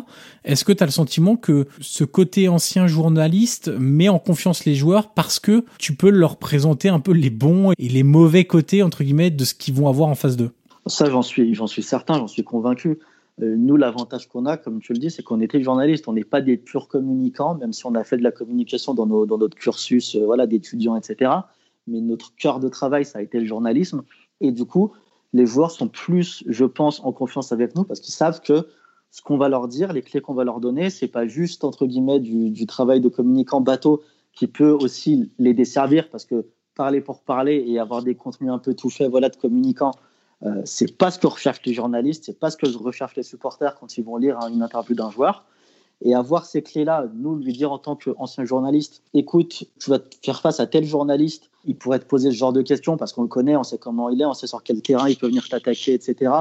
Est-ce 0.44 0.64
que 0.64 0.72
tu 0.72 0.82
as 0.82 0.86
le 0.86 0.92
sentiment 0.92 1.36
que 1.36 1.66
ce 1.80 2.04
côté 2.04 2.48
ancien 2.48 2.86
journaliste 2.86 3.70
met 3.78 4.08
en 4.08 4.18
confiance 4.18 4.64
les 4.64 4.74
joueurs 4.74 5.12
parce 5.12 5.38
que 5.38 5.64
tu 5.78 5.94
peux 5.94 6.10
leur 6.10 6.36
présenter 6.36 6.88
un 6.88 7.00
peu 7.00 7.12
les 7.12 7.30
bons 7.30 7.72
et 7.78 7.88
les 7.88 8.02
mauvais 8.02 8.44
côtés, 8.44 8.82
entre 8.82 9.04
guillemets, 9.04 9.30
de 9.30 9.44
ce 9.44 9.54
qu'ils 9.54 9.74
vont 9.74 9.88
avoir 9.88 10.08
en 10.08 10.14
face 10.14 10.36
d'eux? 10.36 10.50
Ça, 10.86 11.10
j'en 11.10 11.22
suis, 11.22 11.54
j'en 11.54 11.66
suis 11.66 11.82
certain, 11.82 12.14
j'en 12.14 12.28
suis 12.28 12.44
convaincu. 12.44 12.98
Euh, 13.42 13.54
nous, 13.56 13.76
l'avantage 13.76 14.28
qu'on 14.28 14.46
a, 14.46 14.56
comme 14.56 14.80
tu 14.80 14.92
le 14.92 14.98
dis, 14.98 15.10
c'est 15.10 15.22
qu'on 15.22 15.40
était 15.40 15.62
journaliste. 15.62 16.08
On 16.08 16.12
n'est 16.12 16.24
pas 16.24 16.40
des 16.40 16.56
purs 16.56 16.88
communicants, 16.88 17.54
même 17.54 17.72
si 17.72 17.84
on 17.86 17.94
a 17.94 18.04
fait 18.04 18.16
de 18.16 18.22
la 18.22 18.30
communication 18.30 18.94
dans, 18.94 19.06
nos, 19.06 19.26
dans 19.26 19.36
notre 19.36 19.56
cursus 19.56 20.14
euh, 20.14 20.24
voilà, 20.24 20.46
d'étudiants, 20.46 20.96
etc. 20.96 21.30
Mais 21.86 22.00
notre 22.00 22.34
cœur 22.36 22.60
de 22.60 22.68
travail, 22.68 23.04
ça 23.04 23.18
a 23.18 23.22
été 23.22 23.38
le 23.38 23.46
journalisme. 23.46 24.02
Et 24.40 24.52
du 24.52 24.64
coup, 24.64 24.92
les 25.32 25.46
joueurs 25.46 25.70
sont 25.70 25.88
plus, 25.88 26.44
je 26.46 26.64
pense, 26.64 27.00
en 27.04 27.12
confiance 27.12 27.52
avec 27.52 27.74
nous 27.74 27.84
parce 27.84 28.00
qu'ils 28.00 28.14
savent 28.14 28.40
que 28.40 28.68
ce 29.10 29.22
qu'on 29.22 29.38
va 29.38 29.48
leur 29.48 29.68
dire, 29.68 29.92
les 29.92 30.02
clés 30.02 30.20
qu'on 30.20 30.34
va 30.34 30.44
leur 30.44 30.60
donner, 30.60 30.90
c'est 30.90 31.08
pas 31.08 31.26
juste 31.26 31.64
entre 31.64 31.86
guillemets 31.86 32.20
du, 32.20 32.66
travail 32.66 33.00
de 33.00 33.08
communicant 33.08 33.60
bateau 33.60 34.02
qui 34.32 34.46
peut 34.46 34.70
aussi 34.70 35.30
les 35.38 35.54
desservir 35.54 36.10
parce 36.10 36.24
que 36.24 36.46
parler 36.74 37.00
pour 37.00 37.22
parler 37.22 37.64
et 37.66 37.78
avoir 37.78 38.02
des 38.02 38.14
contenus 38.14 38.50
un 38.50 38.58
peu 38.58 38.74
tout 38.74 38.90
faits, 38.90 39.10
voilà, 39.10 39.30
de 39.30 39.36
communicants, 39.36 39.92
euh, 40.42 40.60
c'est 40.64 40.98
pas 40.98 41.10
ce 41.10 41.18
que 41.18 41.26
recherchent 41.26 41.64
les 41.64 41.72
journalistes, 41.72 42.24
c'est 42.26 42.38
pas 42.38 42.50
ce 42.50 42.58
que 42.58 42.66
recherchent 42.66 43.16
les 43.16 43.22
supporters 43.22 43.74
quand 43.76 43.96
ils 43.96 44.04
vont 44.04 44.18
lire 44.18 44.38
une 44.52 44.62
interview 44.62 44.94
d'un 44.94 45.10
joueur. 45.10 45.46
Et 46.02 46.14
avoir 46.14 46.44
ces 46.44 46.62
clés-là, 46.62 47.06
nous 47.14 47.36
lui 47.36 47.52
dire 47.52 47.72
en 47.72 47.78
tant 47.78 47.96
qu'ancien 47.96 48.44
journaliste, 48.44 49.02
écoute, 49.14 49.64
tu 49.80 49.90
vas 49.90 49.98
faire 50.22 50.40
face 50.40 50.60
à 50.60 50.66
tel 50.66 50.84
journaliste, 50.84 51.50
il 51.64 51.76
pourrait 51.76 51.98
te 51.98 52.04
poser 52.04 52.30
ce 52.30 52.36
genre 52.36 52.52
de 52.52 52.62
questions 52.62 52.96
parce 52.96 53.12
qu'on 53.12 53.22
le 53.22 53.28
connaît, 53.28 53.56
on 53.56 53.64
sait 53.64 53.78
comment 53.78 54.10
il 54.10 54.20
est, 54.20 54.26
on 54.26 54.34
sait 54.34 54.46
sur 54.46 54.62
quel 54.62 54.82
terrain 54.82 55.08
il 55.08 55.16
peut 55.16 55.26
venir 55.26 55.48
t'attaquer, 55.48 55.94
etc. 55.94 56.32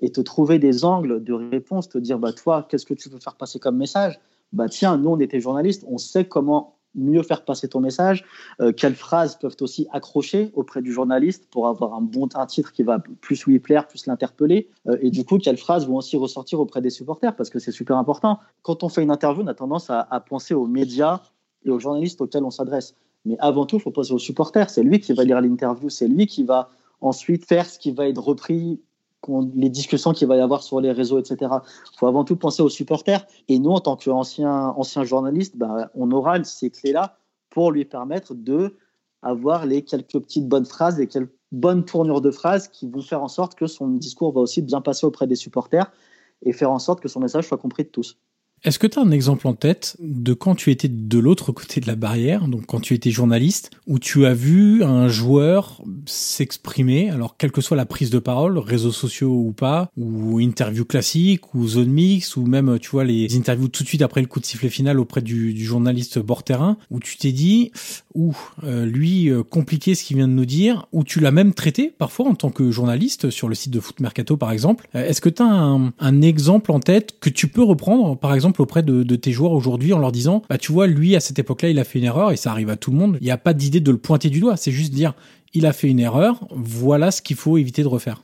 Et 0.00 0.10
te 0.10 0.20
trouver 0.20 0.58
des 0.58 0.84
angles 0.84 1.22
de 1.22 1.32
réponse, 1.32 1.88
te 1.88 1.98
dire, 1.98 2.18
bah 2.18 2.32
toi, 2.32 2.66
qu'est-ce 2.68 2.86
que 2.86 2.94
tu 2.94 3.08
veux 3.08 3.18
faire 3.18 3.34
passer 3.34 3.58
comme 3.58 3.76
message? 3.76 4.20
Bah 4.52 4.68
tiens, 4.68 4.96
nous 4.96 5.10
on 5.10 5.18
était 5.18 5.40
journalistes, 5.40 5.84
on 5.88 5.98
sait 5.98 6.26
comment 6.26 6.73
mieux 6.94 7.22
faire 7.22 7.44
passer 7.44 7.68
ton 7.68 7.80
message, 7.80 8.24
euh, 8.60 8.72
quelles 8.72 8.94
phrases 8.94 9.36
peuvent 9.36 9.56
aussi 9.60 9.86
accrocher 9.92 10.50
auprès 10.54 10.82
du 10.82 10.92
journaliste 10.92 11.48
pour 11.50 11.68
avoir 11.68 11.94
un 11.94 12.00
bon 12.00 12.28
un 12.34 12.46
titre 12.46 12.72
qui 12.72 12.82
va 12.82 12.98
plus 13.20 13.44
lui 13.46 13.58
plaire, 13.58 13.86
plus 13.86 14.06
l'interpeller, 14.06 14.68
euh, 14.88 14.96
et 15.00 15.10
du 15.10 15.24
coup 15.24 15.38
quelles 15.38 15.56
phrases 15.56 15.86
vont 15.86 15.96
aussi 15.96 16.16
ressortir 16.16 16.60
auprès 16.60 16.80
des 16.80 16.90
supporters 16.90 17.34
parce 17.36 17.50
que 17.50 17.58
c'est 17.58 17.72
super 17.72 17.96
important. 17.96 18.38
Quand 18.62 18.82
on 18.82 18.88
fait 18.88 19.02
une 19.02 19.10
interview, 19.10 19.42
on 19.42 19.46
a 19.46 19.54
tendance 19.54 19.90
à, 19.90 20.06
à 20.10 20.20
penser 20.20 20.54
aux 20.54 20.66
médias 20.66 21.20
et 21.64 21.70
aux 21.70 21.78
journalistes 21.78 22.20
auxquels 22.20 22.44
on 22.44 22.50
s'adresse, 22.50 22.94
mais 23.24 23.36
avant 23.38 23.66
tout, 23.66 23.76
il 23.76 23.82
faut 23.82 23.90
penser 23.90 24.12
aux 24.12 24.18
supporters. 24.18 24.70
C'est 24.70 24.82
lui 24.82 25.00
qui 25.00 25.12
va 25.12 25.24
lire 25.24 25.40
l'interview, 25.40 25.88
c'est 25.88 26.08
lui 26.08 26.26
qui 26.26 26.44
va 26.44 26.68
ensuite 27.00 27.46
faire 27.46 27.66
ce 27.66 27.78
qui 27.78 27.90
va 27.90 28.08
être 28.08 28.22
repris 28.22 28.80
les 29.54 29.70
discussions 29.70 30.12
qu'il 30.12 30.28
va 30.28 30.36
y 30.36 30.40
avoir 30.40 30.62
sur 30.62 30.80
les 30.80 30.92
réseaux, 30.92 31.18
etc. 31.18 31.36
Il 31.40 31.98
faut 31.98 32.06
avant 32.06 32.24
tout 32.24 32.36
penser 32.36 32.62
aux 32.62 32.68
supporters. 32.68 33.26
Et 33.48 33.58
nous, 33.58 33.70
en 33.70 33.80
tant 33.80 33.96
qu'anciens 33.96 34.74
ancien 34.76 35.04
journalistes, 35.04 35.56
ben, 35.56 35.88
on 35.94 36.10
aura 36.10 36.42
ces 36.44 36.70
clés-là 36.70 37.16
pour 37.50 37.72
lui 37.72 37.84
permettre 37.84 38.34
de 38.34 38.76
avoir 39.22 39.66
les 39.66 39.82
quelques 39.82 40.18
petites 40.18 40.48
bonnes 40.48 40.66
phrases, 40.66 40.98
les 40.98 41.06
quelques 41.06 41.32
bonnes 41.52 41.84
tournures 41.84 42.20
de 42.20 42.30
phrases 42.30 42.68
qui 42.68 42.88
vont 42.88 43.00
faire 43.00 43.22
en 43.22 43.28
sorte 43.28 43.54
que 43.54 43.66
son 43.66 43.88
discours 43.88 44.32
va 44.32 44.40
aussi 44.40 44.60
bien 44.60 44.80
passer 44.80 45.06
auprès 45.06 45.26
des 45.26 45.36
supporters 45.36 45.90
et 46.42 46.52
faire 46.52 46.70
en 46.70 46.78
sorte 46.78 47.00
que 47.00 47.08
son 47.08 47.20
message 47.20 47.48
soit 47.48 47.58
compris 47.58 47.84
de 47.84 47.88
tous. 47.88 48.18
Est-ce 48.64 48.78
que 48.78 48.86
tu 48.86 48.98
as 48.98 49.02
un 49.02 49.10
exemple 49.10 49.46
en 49.46 49.52
tête 49.52 49.94
de 50.00 50.32
quand 50.32 50.54
tu 50.54 50.70
étais 50.70 50.88
de 50.88 51.18
l'autre 51.18 51.52
côté 51.52 51.82
de 51.82 51.86
la 51.86 51.96
barrière, 51.96 52.48
donc 52.48 52.64
quand 52.64 52.80
tu 52.80 52.94
étais 52.94 53.10
journaliste, 53.10 53.70
où 53.86 53.98
tu 53.98 54.24
as 54.24 54.32
vu 54.32 54.82
un 54.82 55.06
joueur 55.08 55.82
s'exprimer, 56.06 57.10
alors 57.10 57.36
quelle 57.36 57.52
que 57.52 57.60
soit 57.60 57.76
la 57.76 57.84
prise 57.84 58.08
de 58.08 58.18
parole, 58.18 58.56
réseaux 58.56 58.90
sociaux 58.90 59.34
ou 59.34 59.52
pas, 59.52 59.90
ou 59.98 60.40
interview 60.40 60.86
classique, 60.86 61.54
ou 61.54 61.68
zone 61.68 61.90
mix, 61.90 62.38
ou 62.38 62.46
même, 62.46 62.78
tu 62.78 62.88
vois, 62.88 63.04
les 63.04 63.36
interviews 63.36 63.68
tout 63.68 63.82
de 63.82 63.88
suite 63.88 64.00
après 64.00 64.22
le 64.22 64.28
coup 64.28 64.40
de 64.40 64.46
sifflet 64.46 64.70
final 64.70 64.98
auprès 64.98 65.20
du, 65.20 65.62
journaliste 65.62 66.18
bord 66.18 66.42
terrain, 66.42 66.78
où 66.90 67.00
tu 67.00 67.18
t'es 67.18 67.32
dit, 67.32 67.70
ou 68.14 68.34
euh, 68.62 68.86
lui, 68.86 69.28
euh, 69.28 69.42
compliqué 69.42 69.94
ce 69.94 70.04
qu'il 70.04 70.16
vient 70.16 70.28
de 70.28 70.32
nous 70.32 70.46
dire, 70.46 70.86
ou 70.92 71.04
tu 71.04 71.20
l'as 71.20 71.32
même 71.32 71.52
traité 71.52 71.92
parfois 71.98 72.28
en 72.28 72.34
tant 72.34 72.50
que 72.50 72.70
journaliste 72.70 73.28
sur 73.28 73.50
le 73.50 73.54
site 73.54 73.72
de 73.72 73.80
Foot 73.80 74.00
Mercato 74.00 74.38
par 74.38 74.52
exemple. 74.52 74.88
Euh, 74.94 75.06
est-ce 75.06 75.20
que 75.20 75.28
tu 75.28 75.42
as 75.42 75.46
un, 75.46 75.92
un 75.98 76.22
exemple 76.22 76.72
en 76.72 76.80
tête 76.80 77.18
que 77.20 77.28
tu 77.28 77.48
peux 77.48 77.62
reprendre, 77.62 78.16
par 78.16 78.34
exemple, 78.34 78.53
auprès 78.60 78.82
de, 78.82 79.16
tes 79.16 79.32
joueurs 79.32 79.52
aujourd'hui 79.52 79.92
en 79.92 79.98
leur 79.98 80.12
disant, 80.12 80.42
bah 80.48 80.58
tu 80.58 80.72
vois, 80.72 80.86
lui 80.86 81.16
à 81.16 81.20
cette 81.20 81.38
époque-là, 81.38 81.70
il 81.70 81.78
a 81.78 81.84
fait 81.84 81.98
une 81.98 82.04
erreur 82.04 82.32
et 82.32 82.36
ça 82.36 82.50
arrive 82.50 82.70
à 82.70 82.76
tout 82.76 82.90
le 82.90 82.96
monde. 82.96 83.18
Il 83.20 83.24
n'y 83.24 83.30
a 83.30 83.38
pas 83.38 83.54
d'idée 83.54 83.80
de 83.80 83.90
le 83.90 83.98
pointer 83.98 84.30
du 84.30 84.40
doigt, 84.40 84.56
c'est 84.56 84.70
juste 84.70 84.92
dire, 84.92 85.14
il 85.52 85.66
a 85.66 85.72
fait 85.72 85.88
une 85.88 86.00
erreur, 86.00 86.46
voilà 86.50 87.10
ce 87.10 87.22
qu'il 87.22 87.36
faut 87.36 87.56
éviter 87.56 87.82
de 87.82 87.88
refaire. 87.88 88.22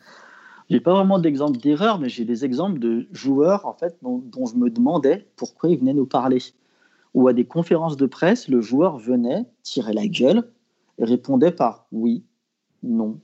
J'ai 0.71 0.81
pas 0.81 0.95
vraiment 0.95 1.19
d'exemple 1.19 1.59
d'erreur, 1.59 1.99
mais 1.99 2.09
j'ai 2.09 2.25
des 2.25 2.45
exemples 2.45 2.79
de 2.79 3.09
joueurs 3.11 3.67
en 3.67 3.73
fait 3.73 3.97
dont, 4.03 4.47
je 4.47 4.55
me 4.57 4.71
demandais 4.71 5.27
pourquoi 5.35 5.69
ils 5.69 5.79
venaient 5.79 5.95
nous 5.95 6.07
parler. 6.07 6.39
Ou 7.15 7.27
à 7.27 7.33
des 7.33 7.45
conférences 7.45 7.97
de 7.97 8.07
presse, 8.07 8.47
le 8.47 8.61
joueur 8.61 8.97
venait 8.97 9.47
tirer 9.65 9.93
la 9.93 10.07
gueule 10.07 10.49
et 10.99 11.05
répondait 11.05 11.51
par 11.51 11.87
oui, 11.91 12.23
non, 12.85 13.19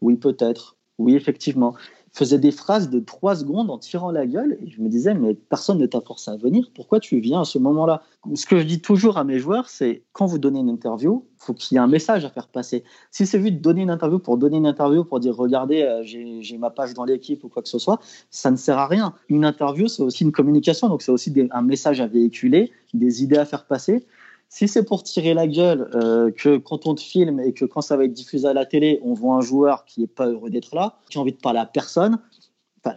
oui 0.00 0.16
peut-être, 0.16 0.76
oui 0.98 1.14
effectivement 1.14 1.74
faisait 2.16 2.38
des 2.38 2.50
phrases 2.50 2.88
de 2.88 2.98
trois 2.98 3.36
secondes 3.36 3.70
en 3.70 3.76
tirant 3.76 4.10
la 4.10 4.26
gueule 4.26 4.56
et 4.62 4.70
je 4.70 4.80
me 4.80 4.88
disais 4.88 5.12
mais 5.12 5.34
personne 5.34 5.76
ne 5.76 5.84
t'a 5.84 6.00
forcé 6.00 6.30
à 6.30 6.36
venir. 6.36 6.70
Pourquoi 6.74 6.98
tu 6.98 7.20
viens 7.20 7.42
à 7.42 7.44
ce 7.44 7.58
moment-là? 7.58 8.02
Ce 8.34 8.46
que 8.46 8.58
je 8.58 8.64
dis 8.64 8.80
toujours 8.80 9.18
à 9.18 9.24
mes 9.24 9.38
joueurs 9.38 9.68
c'est 9.68 10.02
quand 10.12 10.24
vous 10.24 10.38
donnez 10.38 10.60
une 10.60 10.70
interview 10.70 11.26
faut 11.36 11.52
qu'il 11.52 11.74
y 11.74 11.78
ait 11.78 11.82
un 11.82 11.86
message 11.86 12.24
à 12.24 12.30
faire 12.30 12.48
passer. 12.48 12.84
Si 13.10 13.26
c'est 13.26 13.38
juste 13.38 13.54
de 13.54 13.58
donner 13.58 13.82
une 13.82 13.90
interview 13.90 14.18
pour 14.18 14.38
donner 14.38 14.56
une 14.56 14.66
interview 14.66 15.04
pour 15.04 15.20
dire 15.20 15.36
regardez 15.36 15.82
euh, 15.82 16.02
j'ai 16.02 16.56
ma 16.58 16.70
page 16.70 16.94
dans 16.94 17.04
l'équipe 17.04 17.44
ou 17.44 17.48
quoi 17.50 17.62
que 17.62 17.68
ce 17.68 17.78
soit 17.78 18.00
ça 18.30 18.50
ne 18.50 18.56
sert 18.56 18.78
à 18.78 18.86
rien. 18.86 19.12
Une 19.28 19.44
interview 19.44 19.86
c'est 19.86 20.02
aussi 20.02 20.24
une 20.24 20.32
communication 20.32 20.88
donc 20.88 21.02
c'est 21.02 21.12
aussi 21.12 21.34
un 21.50 21.62
message 21.62 22.00
à 22.00 22.06
véhiculer 22.06 22.72
des 22.94 23.22
idées 23.22 23.36
à 23.36 23.44
faire 23.44 23.66
passer 23.66 24.06
si 24.48 24.68
c'est 24.68 24.84
pour 24.84 25.02
tirer 25.02 25.34
la 25.34 25.46
gueule, 25.46 25.90
euh, 25.94 26.30
que 26.30 26.56
quand 26.56 26.86
on 26.86 26.94
te 26.94 27.00
filme 27.00 27.40
et 27.40 27.52
que 27.52 27.64
quand 27.64 27.80
ça 27.80 27.96
va 27.96 28.04
être 28.04 28.12
diffusé 28.12 28.46
à 28.46 28.54
la 28.54 28.66
télé, 28.66 29.00
on 29.02 29.12
voit 29.12 29.34
un 29.34 29.40
joueur 29.40 29.84
qui 29.84 30.00
n'est 30.00 30.06
pas 30.06 30.28
heureux 30.28 30.50
d'être 30.50 30.74
là, 30.74 30.98
qui 31.10 31.18
a 31.18 31.20
envie 31.20 31.32
de 31.32 31.38
parler 31.38 31.58
à 31.58 31.66
personne, 31.66 32.18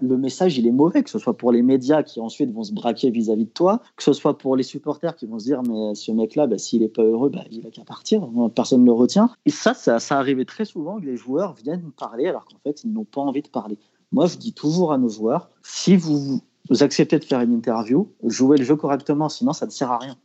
le 0.01 0.17
message 0.17 0.57
il 0.57 0.67
est 0.67 0.71
mauvais, 0.71 1.03
que 1.03 1.09
ce 1.09 1.19
soit 1.19 1.35
pour 1.35 1.51
les 1.51 1.61
médias 1.61 2.03
qui 2.03 2.19
ensuite 2.19 2.51
vont 2.51 2.63
se 2.63 2.73
braquer 2.73 3.09
vis-à-vis 3.09 3.45
de 3.45 3.51
toi, 3.51 3.81
que 3.95 4.03
ce 4.03 4.13
soit 4.13 4.37
pour 4.37 4.55
les 4.55 4.63
supporters 4.63 5.15
qui 5.15 5.25
vont 5.25 5.39
se 5.39 5.45
dire 5.45 5.61
mais 5.63 5.95
ce 5.95 6.11
mec-là, 6.11 6.47
bah, 6.47 6.57
s'il 6.57 6.81
n'est 6.81 6.89
pas 6.89 7.03
heureux, 7.03 7.29
bah, 7.29 7.43
il 7.51 7.65
a 7.65 7.71
qu'à 7.71 7.83
partir, 7.83 8.27
personne 8.53 8.81
ne 8.81 8.85
le 8.85 8.91
retient. 8.91 9.29
Et 9.45 9.51
ça, 9.51 9.73
ça, 9.73 9.99
ça 9.99 10.17
arrivait 10.17 10.45
très 10.45 10.65
souvent 10.65 10.99
que 10.99 11.05
les 11.05 11.15
joueurs 11.15 11.53
viennent 11.53 11.91
parler 11.97 12.27
alors 12.27 12.45
qu'en 12.45 12.59
fait 12.63 12.83
ils 12.83 12.91
n'ont 12.91 13.05
pas 13.05 13.21
envie 13.21 13.41
de 13.41 13.49
parler. 13.49 13.77
Moi 14.11 14.27
je 14.27 14.37
dis 14.37 14.53
toujours 14.53 14.93
à 14.93 14.97
nos 14.97 15.09
joueurs, 15.09 15.49
si 15.63 15.95
vous 15.95 16.41
acceptez 16.79 17.19
de 17.19 17.25
faire 17.25 17.41
une 17.41 17.53
interview, 17.53 18.11
jouez 18.23 18.57
le 18.57 18.63
jeu 18.63 18.75
correctement, 18.75 19.29
sinon 19.29 19.53
ça 19.53 19.65
ne 19.65 19.71
sert 19.71 19.91
à 19.91 19.97
rien. 19.97 20.15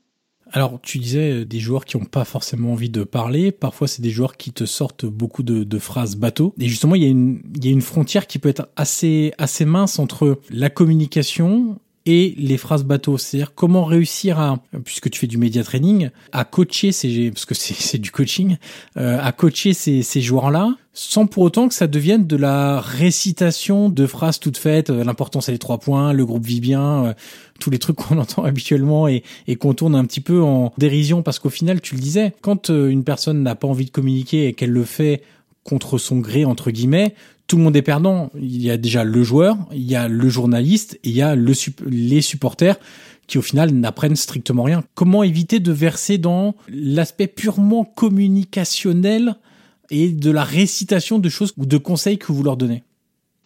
Alors, 0.53 0.79
tu 0.83 0.99
disais 0.99 1.33
euh, 1.33 1.45
des 1.45 1.59
joueurs 1.59 1.85
qui 1.85 1.97
n'ont 1.97 2.05
pas 2.05 2.25
forcément 2.25 2.73
envie 2.73 2.91
de 2.91 3.05
parler. 3.05 3.53
Parfois, 3.53 3.89
c'est 3.89 4.03
des 4.03 4.11
joueurs 4.11 4.37
qui 4.37 4.53
te 4.53 4.65
sortent 4.65 5.07
beaucoup 5.07 5.43
de, 5.43 5.79
phrases 5.79 6.17
bateau. 6.17 6.55
Et 6.61 6.69
justement, 6.69 6.95
il 6.95 7.03
y, 7.03 7.07
a 7.07 7.09
une, 7.09 7.43
il 7.57 7.65
y 7.65 7.69
a 7.69 7.73
une 7.73 7.83
frontière 7.83 8.27
qui 8.27 8.39
peut 8.39 8.49
être 8.49 8.69
assez, 8.77 9.33
assez 9.39 9.65
mince 9.65 9.99
entre 9.99 10.39
la 10.51 10.71
communication 10.71 11.79
et 12.07 12.35
les 12.37 12.57
phrases 12.59 12.85
bateau. 12.85 13.19
C'est-à-dire 13.19 13.55
comment 13.55 13.85
réussir 13.85 14.39
à, 14.39 14.63
puisque 14.85 15.11
tu 15.11 15.19
fais 15.19 15.27
du 15.27 15.39
média 15.39 15.63
training, 15.63 16.11
à 16.33 16.45
coacher 16.45 16.93
ces, 16.93 17.31
parce 17.31 17.47
que 17.47 17.55
c'est 17.55 17.99
du 17.99 18.11
coaching, 18.11 18.57
euh, 18.97 19.19
à 19.21 19.33
coacher 19.33 19.73
ces, 19.73 20.03
ces 20.03 20.21
joueurs-là, 20.21 20.75
sans 20.93 21.27
pour 21.27 21.43
autant 21.43 21.69
que 21.69 21.75
ça 21.75 21.87
devienne 21.87 22.27
de 22.27 22.37
la 22.37 22.81
récitation 22.81 23.89
de 23.89 24.07
phrases 24.07 24.39
toutes 24.39 24.59
faites. 24.59 24.91
Euh, 24.91 25.05
l'important 25.05 25.41
c'est 25.41 25.53
les 25.53 25.59
trois 25.59 25.79
points, 25.79 26.13
le 26.13 26.27
groupe 26.27 26.45
vit 26.45 26.61
bien, 26.61 27.05
euh, 27.07 27.15
tous 27.59 27.71
les 27.71 27.79
trucs 27.79 27.97
qu'on 28.03 28.19
entend 28.19 28.45
habituellement 28.45 29.09
et, 29.09 29.23
et 29.49 29.57
qu'on 29.57 29.75
tourne 29.75 29.95
un 29.95 30.05
petit 30.05 30.21
peu 30.21 30.43
en 30.43 30.73
dérision 30.79 31.23
parce 31.23 31.39
qu'au 31.39 31.51
final, 31.51 31.81
tu 31.81 31.95
le 31.95 32.01
disais, 32.01 32.35
quand 32.43 32.69
une 32.69 33.05
personne 33.05 33.43
n'a 33.43 33.55
pas 33.55 33.69
envie 33.69 33.87
de 33.87 33.91
communiquer 33.91 34.49
et 34.49 34.53
qu'elle 34.53 34.71
le 34.71 34.85
fait 34.85 35.23
contre 35.65 35.97
son 35.97 36.19
gré 36.19 36.45
entre 36.45 36.71
guillemets, 36.71 37.15
tout 37.47 37.57
le 37.57 37.63
monde 37.63 37.77
est 37.77 37.83
perdant. 37.83 38.31
Il 38.35 38.63
y 38.63 38.71
a 38.71 38.77
déjà 38.77 39.05
le 39.05 39.23
joueur, 39.23 39.57
il 39.73 39.83
y 39.83 39.97
a 39.97 40.09
le 40.09 40.29
journaliste, 40.29 40.95
et 41.05 41.11
il 41.11 41.17
y 41.17 41.23
a 41.23 41.35
le, 41.35 41.53
les 41.87 42.23
supporters 42.23 42.79
qui 43.27 43.39
au 43.39 43.43
final 43.43 43.71
n'apprennent 43.73 44.17
strictement 44.17 44.65
rien. 44.65 44.85
Comment 44.95 45.23
éviter 45.23 45.61
de 45.61 45.73
verser 45.73 46.19
dans 46.19 46.55
l'aspect 46.69 47.27
purement 47.27 47.85
communicationnel 47.85 49.37
et 49.91 50.11
de 50.11 50.31
la 50.31 50.45
récitation 50.45 51.19
de 51.19 51.29
choses 51.29 51.53
ou 51.57 51.67
de 51.67 51.79
conseils 51.79 52.19
que 52.19 52.33
vous 52.33 52.43
leur 52.43 52.57
donnez? 52.57 52.83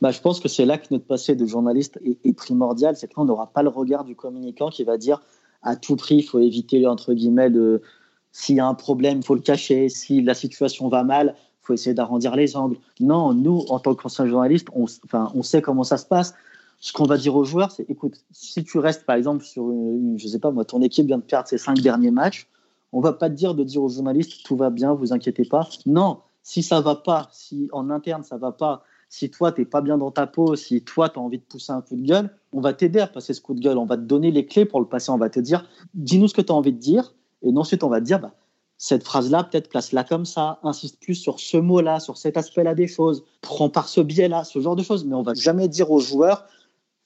Bah, 0.00 0.10
je 0.10 0.20
pense 0.20 0.38
que 0.40 0.48
c'est 0.48 0.64
là 0.64 0.78
que 0.78 0.86
notre 0.90 1.06
passé 1.06 1.34
de 1.34 1.44
journaliste 1.44 1.98
est, 2.04 2.32
primordial, 2.32 2.96
c'est 2.96 3.12
qu'on 3.12 3.24
n'aura 3.24 3.48
pas 3.48 3.62
le 3.62 3.68
regard 3.68 4.04
du 4.04 4.14
communicant 4.14 4.70
qui 4.70 4.84
va 4.84 4.96
dire 4.96 5.20
à 5.62 5.74
tout 5.74 5.96
prix, 5.96 6.16
il 6.16 6.22
faut 6.22 6.38
éviter 6.38 6.86
entre 6.86 7.14
guillemets 7.14 7.50
de 7.50 7.82
s'il 8.30 8.56
y 8.56 8.60
a 8.60 8.66
un 8.66 8.74
problème, 8.74 9.18
il 9.18 9.24
faut 9.24 9.34
le 9.34 9.40
cacher. 9.40 9.88
Si 9.88 10.22
la 10.22 10.34
situation 10.34 10.88
va 10.88 11.02
mal, 11.02 11.34
faut 11.68 11.74
essayer 11.74 11.94
d'arrondir 11.94 12.34
les 12.34 12.56
angles. 12.56 12.78
Non, 12.98 13.34
nous, 13.34 13.64
en 13.68 13.78
tant 13.78 13.94
qu'anciens 13.94 14.26
journalistes, 14.26 14.68
on, 14.74 14.84
enfin, 15.04 15.30
on 15.34 15.42
sait 15.42 15.60
comment 15.60 15.84
ça 15.84 15.98
se 15.98 16.06
passe. 16.06 16.34
Ce 16.80 16.92
qu'on 16.92 17.04
va 17.04 17.18
dire 17.18 17.36
aux 17.36 17.44
joueurs, 17.44 17.70
c'est 17.72 17.88
écoute, 17.90 18.24
si 18.30 18.64
tu 18.64 18.78
restes 18.78 19.04
par 19.04 19.16
exemple 19.16 19.44
sur, 19.44 19.70
une, 19.70 20.18
je 20.18 20.28
sais 20.28 20.38
pas 20.38 20.50
moi, 20.50 20.64
ton 20.64 20.80
équipe 20.80 21.06
vient 21.06 21.18
de 21.18 21.22
perdre 21.22 21.48
ses 21.48 21.58
cinq 21.58 21.80
derniers 21.80 22.12
matchs, 22.12 22.48
on 22.92 23.00
va 23.00 23.12
pas 23.12 23.28
te 23.28 23.34
dire 23.34 23.54
de 23.54 23.64
dire 23.64 23.82
aux 23.82 23.88
journalistes 23.88 24.44
tout 24.44 24.56
va 24.56 24.70
bien, 24.70 24.94
vous 24.94 25.12
inquiétez 25.12 25.44
pas. 25.44 25.68
Non, 25.86 26.20
si 26.42 26.62
ça 26.62 26.80
va 26.80 26.94
pas, 26.94 27.28
si 27.32 27.68
en 27.72 27.90
interne 27.90 28.22
ça 28.22 28.38
va 28.38 28.52
pas, 28.52 28.84
si 29.10 29.28
toi 29.28 29.52
t'es 29.52 29.64
pas 29.64 29.82
bien 29.82 29.98
dans 29.98 30.12
ta 30.12 30.26
peau, 30.26 30.56
si 30.56 30.80
toi 30.82 31.08
tu 31.08 31.18
as 31.18 31.22
envie 31.22 31.38
de 31.38 31.42
pousser 31.42 31.72
un 31.72 31.82
coup 31.82 31.96
de 31.96 32.06
gueule, 32.06 32.30
on 32.52 32.60
va 32.60 32.72
t'aider 32.72 33.00
à 33.00 33.08
passer 33.08 33.34
ce 33.34 33.40
coup 33.40 33.54
de 33.54 33.60
gueule, 33.60 33.76
on 33.76 33.86
va 33.86 33.96
te 33.96 34.02
donner 34.02 34.30
les 34.30 34.46
clés 34.46 34.64
pour 34.64 34.80
le 34.80 34.86
passer, 34.86 35.10
on 35.10 35.18
va 35.18 35.28
te 35.28 35.40
dire 35.40 35.68
dis-nous 35.94 36.28
ce 36.28 36.34
que 36.34 36.40
tu 36.40 36.52
as 36.52 36.54
envie 36.54 36.72
de 36.72 36.78
dire 36.78 37.12
et 37.42 37.50
ensuite 37.54 37.82
on 37.82 37.88
va 37.88 38.00
te 38.00 38.06
dire 38.06 38.20
bah, 38.20 38.34
cette 38.78 39.02
phrase-là, 39.02 39.42
peut-être 39.42 39.68
place-la 39.68 40.04
comme 40.04 40.24
ça, 40.24 40.60
insiste 40.62 41.00
plus 41.00 41.16
sur 41.16 41.40
ce 41.40 41.56
mot-là, 41.56 41.98
sur 41.98 42.16
cet 42.16 42.36
aspect-là 42.36 42.76
des 42.76 42.86
choses, 42.86 43.24
prends 43.40 43.68
par 43.68 43.88
ce 43.88 44.00
biais-là, 44.00 44.44
ce 44.44 44.60
genre 44.60 44.76
de 44.76 44.84
choses. 44.84 45.04
Mais 45.04 45.16
on 45.16 45.22
va 45.22 45.34
jamais 45.34 45.66
dire 45.66 45.90
aux 45.90 45.98
joueurs, 45.98 46.46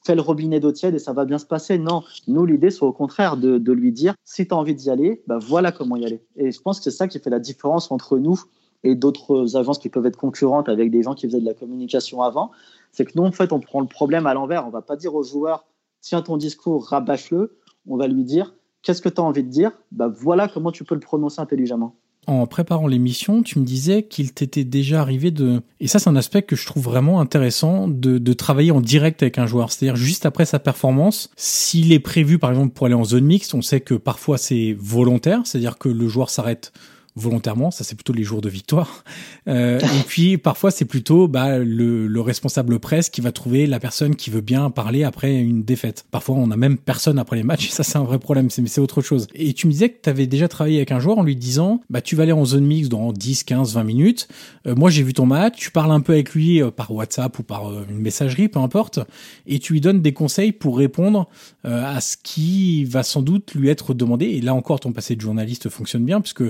fais 0.05 0.15
le 0.15 0.21
robinet 0.21 0.61
d'eau 0.61 0.71
tiède 0.71 0.95
et 0.95 0.99
ça 0.99 1.15
va 1.15 1.25
bien 1.25 1.39
se 1.39 1.47
passer. 1.47 1.79
Non, 1.79 2.03
nous, 2.29 2.45
l'idée, 2.45 2.71
c'est 2.71 2.83
au 2.83 2.93
contraire 2.93 3.39
de, 3.39 3.73
lui 3.73 3.91
dire, 3.91 4.15
si 4.23 4.47
tu 4.47 4.53
as 4.53 4.57
envie 4.57 4.75
d'y 4.75 4.91
aller, 4.91 5.23
bah 5.27 5.39
voilà 5.39 5.73
comment 5.73 5.97
y 5.97 6.05
aller. 6.05 6.23
Et 6.37 6.53
je 6.53 6.61
pense 6.61 6.79
que 6.79 6.85
c'est 6.85 6.97
ça 6.97 7.09
qui 7.09 7.19
fait 7.19 7.31
la 7.31 7.41
différence 7.41 7.91
entre 7.91 8.19
nous 8.19 8.39
et 8.85 8.95
d'autres 8.95 9.57
agences 9.57 9.79
qui 9.79 9.89
peuvent 9.89 10.07
être 10.07 10.17
concurrentes 10.17 10.69
avec 10.69 10.91
des 10.91 11.03
gens 11.03 11.15
qui 11.15 11.27
faisaient 11.27 11.41
de 11.41 11.47
la 11.47 11.55
communication 11.55 12.21
avant. 12.21 12.51
C'est 12.91 13.07
que 13.07 13.13
nous, 13.15 13.25
en 13.25 13.33
fait, 13.33 13.51
on 13.51 13.61
prend 13.61 13.81
le 13.81 13.87
problème 13.87 14.27
à 14.27 14.35
l'envers. 14.35 14.67
On 14.67 14.71
va 14.71 14.83
pas 14.83 14.97
dire 14.97 15.15
aux 15.15 15.23
joueurs, 15.23 15.65
tiens 16.03 16.21
ton 16.21 16.37
discours, 16.37 16.87
rabâche-le. 16.87 17.57
On 17.89 17.97
va 17.97 18.09
lui 18.09 18.25
dire, 18.25 18.55
Qu'est-ce 18.83 19.03
que 19.03 19.09
tu 19.09 19.21
as 19.21 19.25
envie 19.25 19.45
de 19.45 19.49
dire? 19.49 19.73
Bah, 19.90 20.09
Voilà 20.09 20.49
comment 20.49 20.73
tu 20.73 20.85
peux 20.85 20.95
le 20.95 21.01
prononcer 21.01 21.40
intelligemment. 21.40 21.97
En 22.29 22.47
préparant 22.47 22.87
l'émission, 22.87 23.42
tu 23.42 23.59
me 23.59 23.64
disais 23.64 24.05
qu'il 24.05 24.33
t'était 24.33 24.62
déjà 24.62 25.01
arrivé 25.01 25.33
de... 25.33 25.61
Et 25.81 25.88
ça, 25.88 25.99
c'est 25.99 26.09
un 26.09 26.14
aspect 26.14 26.42
que 26.42 26.55
je 26.55 26.64
trouve 26.66 26.85
vraiment 26.85 27.21
intéressant 27.21 27.88
de, 27.88 28.18
de 28.18 28.33
travailler 28.33 28.71
en 28.71 28.81
direct 28.81 29.25
avec 29.25 29.38
un 29.38 29.47
joueur. 29.47 29.73
C'est-à-dire 29.73 29.97
juste 29.97 30.25
après 30.25 30.45
sa 30.45 30.61
performance, 30.61 31.31
s'il 31.35 31.92
est 31.92 31.99
prévu, 31.99 32.38
par 32.38 32.51
exemple, 32.51 32.75
pour 32.75 32.87
aller 32.87 32.95
en 32.95 33.03
zone 33.03 33.25
mixte, 33.25 33.55
on 33.55 33.62
sait 33.62 33.81
que 33.81 33.95
parfois 33.95 34.38
c'est 34.38 34.77
volontaire, 34.79 35.40
c'est-à-dire 35.45 35.79
que 35.79 35.88
le 35.88 36.07
joueur 36.07 36.31
s'arrête 36.31 36.73
volontairement, 37.14 37.70
ça 37.70 37.85
c'est 37.85 37.94
plutôt 37.94 38.12
les 38.12 38.22
jours 38.22 38.40
de 38.40 38.48
victoire. 38.48 39.05
Euh, 39.48 39.79
et 39.79 40.03
puis 40.07 40.38
parfois 40.38 40.70
c'est 40.70 40.85
plutôt 40.85 41.29
bah, 41.29 41.59
le, 41.59 42.07
le, 42.07 42.20
responsable 42.20 42.79
presse 42.79 43.11
qui 43.11 43.20
va 43.20 43.33
trouver 43.33 43.66
la 43.66 43.81
personne 43.81 44.16
qui 44.16 44.31
veut 44.31 44.40
bien 44.40 44.70
parler 44.70 45.05
après 45.05 45.35
une 45.35 45.62
défaite. 45.62 46.07
Parfois 46.11 46.37
on 46.37 46.51
a 46.51 46.57
même 46.57 46.79
personne 46.79 47.18
après 47.18 47.37
les 47.37 47.42
matchs, 47.42 47.68
et 47.68 47.70
ça 47.72 47.83
c'est 47.83 47.98
un 47.98 48.05
vrai 48.05 48.18
problème, 48.18 48.48
mais 48.59 48.66
c'est 48.68 48.81
autre 48.81 49.03
chose. 49.03 49.27
Et 49.35 49.53
tu 49.53 49.66
me 49.66 49.72
disais 49.72 49.90
que 49.90 49.98
tu 50.03 50.09
avais 50.09 50.27
déjà 50.27 50.48
travaillé 50.48 50.77
avec 50.77 50.92
un 50.92 51.01
joueur 51.01 51.18
en 51.18 51.22
lui 51.22 51.37
disant 51.37 51.83
bah 51.90 52.01
tu 52.01 52.16
vas 52.16 52.22
aller 52.22 52.33
en 52.33 52.44
zone 52.44 52.64
mix 52.64 52.88
dans 52.88 53.12
10, 53.12 53.44
15, 53.44 53.75
20 53.75 53.85
minutes. 53.85 54.29
Euh, 54.66 54.75
moi 54.75 54.90
j'ai 54.90 55.03
vu 55.03 55.12
ton 55.12 55.27
match, 55.27 55.59
tu 55.59 55.70
parles 55.70 55.92
un 55.92 56.01
peu 56.01 56.12
avec 56.12 56.33
lui 56.33 56.62
euh, 56.62 56.70
par 56.70 56.90
WhatsApp 56.92 57.38
ou 57.38 57.42
par 57.42 57.68
euh, 57.68 57.85
une 57.90 57.98
messagerie, 57.98 58.48
peu 58.48 58.61
importe, 58.61 59.01
et 59.46 59.59
tu 59.59 59.75
lui 59.75 59.81
donnes 59.81 60.01
des 60.01 60.12
conseils 60.12 60.53
pour 60.53 60.79
répondre 60.79 61.29
à 61.64 62.01
ce 62.01 62.16
qui 62.20 62.85
va 62.85 63.03
sans 63.03 63.22
doute 63.22 63.55
lui 63.55 63.68
être 63.68 63.94
demandé. 63.94 64.27
Et 64.27 64.40
là 64.40 64.55
encore 64.55 64.81
ton 64.81 64.92
passé 64.92 65.14
de 65.14 65.20
journaliste 65.20 65.68
fonctionne 65.68 66.05
bien 66.05 66.20
puisque 66.20 66.44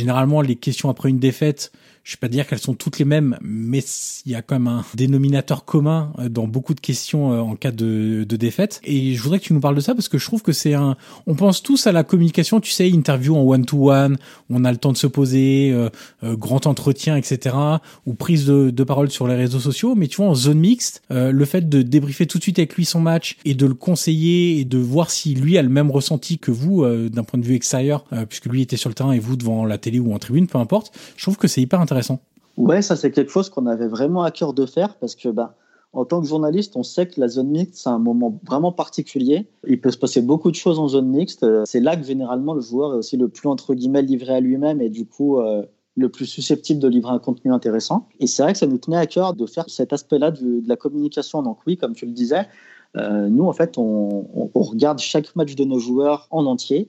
généralement 0.00 0.40
les 0.40 0.56
questions 0.56 0.90
après 0.90 1.10
une 1.10 1.18
défaite 1.18 1.70
je 2.10 2.16
vais 2.16 2.20
pas 2.20 2.28
dire 2.28 2.44
qu'elles 2.48 2.58
sont 2.58 2.74
toutes 2.74 2.98
les 2.98 3.04
mêmes, 3.04 3.38
mais 3.40 3.84
il 4.26 4.32
y 4.32 4.34
a 4.34 4.42
quand 4.42 4.56
même 4.56 4.66
un 4.66 4.84
dénominateur 4.94 5.64
commun 5.64 6.12
euh, 6.18 6.28
dans 6.28 6.48
beaucoup 6.48 6.74
de 6.74 6.80
questions 6.80 7.32
euh, 7.32 7.38
en 7.38 7.54
cas 7.54 7.70
de, 7.70 8.24
défaite. 8.24 8.80
Et 8.82 9.14
je 9.14 9.22
voudrais 9.22 9.38
que 9.38 9.44
tu 9.44 9.52
nous 9.52 9.60
parles 9.60 9.76
de 9.76 9.80
ça 9.80 9.94
parce 9.94 10.08
que 10.08 10.18
je 10.18 10.24
trouve 10.24 10.42
que 10.42 10.50
c'est 10.50 10.74
un. 10.74 10.96
On 11.28 11.36
pense 11.36 11.62
tous 11.62 11.86
à 11.86 11.92
la 11.92 12.02
communication, 12.02 12.58
tu 12.58 12.72
sais, 12.72 12.90
interview 12.90 13.36
en 13.36 13.42
one 13.42 13.64
to 13.64 13.92
one, 13.92 14.18
on 14.48 14.64
a 14.64 14.72
le 14.72 14.78
temps 14.78 14.90
de 14.90 14.96
se 14.96 15.06
poser, 15.06 15.70
euh, 15.72 15.88
grand 16.36 16.66
entretien, 16.66 17.14
etc. 17.14 17.54
Ou 18.06 18.14
prise 18.14 18.44
de, 18.44 18.82
parole 18.82 19.10
sur 19.10 19.28
les 19.28 19.36
réseaux 19.36 19.60
sociaux. 19.60 19.94
Mais 19.94 20.08
tu 20.08 20.16
vois, 20.16 20.26
en 20.26 20.34
zone 20.34 20.58
mixte, 20.58 21.02
le 21.10 21.44
fait 21.44 21.68
de 21.68 21.82
débriefer 21.82 22.26
tout 22.26 22.38
de 22.38 22.42
suite 22.42 22.58
avec 22.58 22.74
lui 22.74 22.84
son 22.84 23.00
match 23.00 23.36
et 23.44 23.54
de 23.54 23.66
le 23.66 23.74
conseiller 23.74 24.58
et 24.58 24.64
de 24.64 24.78
voir 24.78 25.10
si 25.10 25.34
lui 25.34 25.58
a 25.58 25.62
le 25.62 25.68
même 25.68 25.92
ressenti 25.92 26.38
que 26.38 26.50
vous 26.50 26.84
d'un 26.84 27.22
point 27.22 27.38
de 27.38 27.44
vue 27.44 27.54
extérieur, 27.54 28.04
puisque 28.28 28.46
lui 28.46 28.62
était 28.62 28.78
sur 28.78 28.88
le 28.88 28.94
terrain 28.94 29.12
et 29.12 29.20
vous 29.20 29.36
devant 29.36 29.64
la 29.64 29.78
télé 29.78 30.00
ou 30.00 30.12
en 30.12 30.18
tribune, 30.18 30.46
peu 30.46 30.58
importe. 30.58 30.92
Je 31.16 31.22
trouve 31.22 31.36
que 31.36 31.46
c'est 31.46 31.60
hyper 31.60 31.80
intéressant 31.80 31.99
intéressant. 32.00 32.20
Ouais, 32.56 32.82
ça 32.82 32.96
c'est 32.96 33.10
quelque 33.10 33.30
chose 33.30 33.48
qu'on 33.48 33.66
avait 33.66 33.88
vraiment 33.88 34.22
à 34.22 34.30
cœur 34.30 34.52
de 34.52 34.66
faire 34.66 34.96
parce 34.96 35.14
que 35.14 35.28
bah, 35.28 35.54
en 35.92 36.04
tant 36.04 36.20
que 36.20 36.26
journaliste, 36.26 36.76
on 36.76 36.82
sait 36.82 37.08
que 37.08 37.20
la 37.20 37.28
zone 37.28 37.48
mixte, 37.48 37.74
c'est 37.82 37.88
un 37.88 37.98
moment 37.98 38.38
vraiment 38.46 38.72
particulier. 38.72 39.48
Il 39.66 39.80
peut 39.80 39.90
se 39.90 39.98
passer 39.98 40.22
beaucoup 40.22 40.50
de 40.50 40.56
choses 40.56 40.78
en 40.78 40.88
zone 40.88 41.08
mixte. 41.08 41.46
C'est 41.64 41.80
là 41.80 41.96
que 41.96 42.04
généralement 42.04 42.54
le 42.54 42.60
joueur 42.60 42.94
est 42.94 42.96
aussi 42.96 43.16
le 43.16 43.28
plus, 43.28 43.48
entre 43.48 43.74
guillemets, 43.74 44.02
livré 44.02 44.34
à 44.34 44.40
lui-même 44.40 44.80
et 44.80 44.88
du 44.88 45.04
coup 45.06 45.38
euh, 45.38 45.64
le 45.96 46.08
plus 46.08 46.26
susceptible 46.26 46.80
de 46.80 46.88
livrer 46.88 47.12
un 47.12 47.18
contenu 47.18 47.52
intéressant. 47.52 48.08
Et 48.20 48.26
c'est 48.26 48.42
vrai 48.42 48.52
que 48.52 48.58
ça 48.58 48.66
nous 48.66 48.78
tenait 48.78 48.98
à 48.98 49.06
cœur 49.06 49.34
de 49.34 49.46
faire 49.46 49.68
cet 49.68 49.92
aspect-là 49.92 50.30
de, 50.30 50.62
la 50.66 50.76
communication. 50.76 51.42
Donc 51.42 51.58
oui, 51.66 51.76
comme 51.76 51.94
tu 51.94 52.06
le 52.06 52.12
disais, 52.12 52.46
euh, 52.96 53.28
nous, 53.28 53.46
en 53.46 53.52
fait, 53.52 53.76
on, 53.78 54.50
on 54.54 54.62
regarde 54.62 54.98
chaque 54.98 55.34
match 55.34 55.54
de 55.54 55.64
nos 55.64 55.78
joueurs 55.78 56.28
en 56.30 56.46
entier 56.46 56.88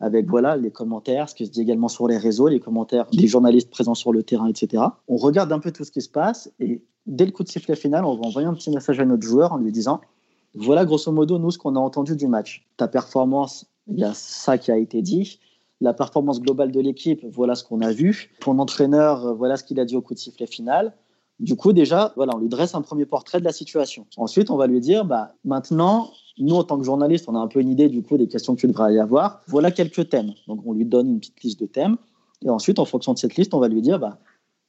avec 0.00 0.28
voilà 0.28 0.56
les 0.56 0.70
commentaires, 0.70 1.28
ce 1.28 1.34
qui 1.34 1.46
se 1.46 1.50
dit 1.50 1.60
également 1.60 1.88
sur 1.88 2.08
les 2.08 2.16
réseaux, 2.16 2.48
les 2.48 2.60
commentaires 2.60 3.06
des 3.12 3.26
journalistes 3.26 3.70
présents 3.70 3.94
sur 3.94 4.12
le 4.12 4.22
terrain, 4.22 4.46
etc. 4.46 4.82
On 5.08 5.16
regarde 5.16 5.52
un 5.52 5.58
peu 5.58 5.70
tout 5.70 5.84
ce 5.84 5.92
qui 5.92 6.00
se 6.00 6.08
passe 6.08 6.50
et 6.58 6.82
dès 7.06 7.26
le 7.26 7.32
coup 7.32 7.44
de 7.44 7.48
sifflet 7.48 7.76
final, 7.76 8.04
on 8.04 8.14
va 8.14 8.26
envoyer 8.26 8.48
un 8.48 8.54
petit 8.54 8.70
message 8.70 8.98
à 8.98 9.04
notre 9.04 9.22
joueur 9.22 9.52
en 9.52 9.58
lui 9.58 9.72
disant 9.72 10.00
voilà 10.54 10.84
grosso 10.84 11.12
modo 11.12 11.38
nous 11.38 11.50
ce 11.50 11.58
qu'on 11.58 11.76
a 11.76 11.78
entendu 11.78 12.16
du 12.16 12.26
match. 12.26 12.66
Ta 12.76 12.88
performance, 12.88 13.66
il 13.86 13.98
y 13.98 14.04
a 14.04 14.12
ça 14.14 14.58
qui 14.58 14.72
a 14.72 14.76
été 14.76 15.02
dit. 15.02 15.38
La 15.80 15.94
performance 15.94 16.40
globale 16.40 16.72
de 16.72 16.80
l'équipe, 16.80 17.24
voilà 17.30 17.54
ce 17.54 17.64
qu'on 17.64 17.80
a 17.80 17.92
vu. 17.92 18.30
Ton 18.40 18.58
entraîneur, 18.58 19.34
voilà 19.34 19.56
ce 19.56 19.64
qu'il 19.64 19.80
a 19.80 19.84
dit 19.84 19.96
au 19.96 20.02
coup 20.02 20.14
de 20.14 20.18
sifflet 20.18 20.46
final. 20.46 20.94
Du 21.38 21.56
coup, 21.56 21.72
déjà, 21.72 22.12
voilà, 22.16 22.34
on 22.36 22.38
lui 22.38 22.50
dresse 22.50 22.74
un 22.74 22.82
premier 22.82 23.06
portrait 23.06 23.40
de 23.40 23.44
la 23.44 23.52
situation. 23.52 24.06
Ensuite, 24.18 24.50
on 24.50 24.56
va 24.56 24.66
lui 24.66 24.80
dire, 24.80 25.06
bah, 25.06 25.32
maintenant, 25.44 26.10
nous, 26.38 26.54
en 26.54 26.64
tant 26.64 26.78
que 26.78 26.84
journaliste, 26.84 27.26
on 27.28 27.34
a 27.34 27.38
un 27.38 27.48
peu 27.48 27.60
une 27.60 27.68
idée 27.68 27.88
du 27.88 28.02
coup 28.02 28.16
des 28.16 28.28
questions 28.28 28.54
que 28.54 28.60
tu 28.60 28.66
devrais 28.66 28.94
y 28.94 28.98
avoir. 28.98 29.42
Voilà 29.46 29.70
quelques 29.70 30.08
thèmes. 30.08 30.32
Donc, 30.46 30.60
on 30.64 30.72
lui 30.72 30.84
donne 30.84 31.08
une 31.08 31.20
petite 31.20 31.42
liste 31.42 31.60
de 31.60 31.66
thèmes. 31.66 31.96
Et 32.42 32.48
ensuite, 32.48 32.78
en 32.78 32.84
fonction 32.84 33.12
de 33.12 33.18
cette 33.18 33.36
liste, 33.36 33.52
on 33.52 33.58
va 33.58 33.68
lui 33.68 33.82
dire, 33.82 33.98
bah, 33.98 34.18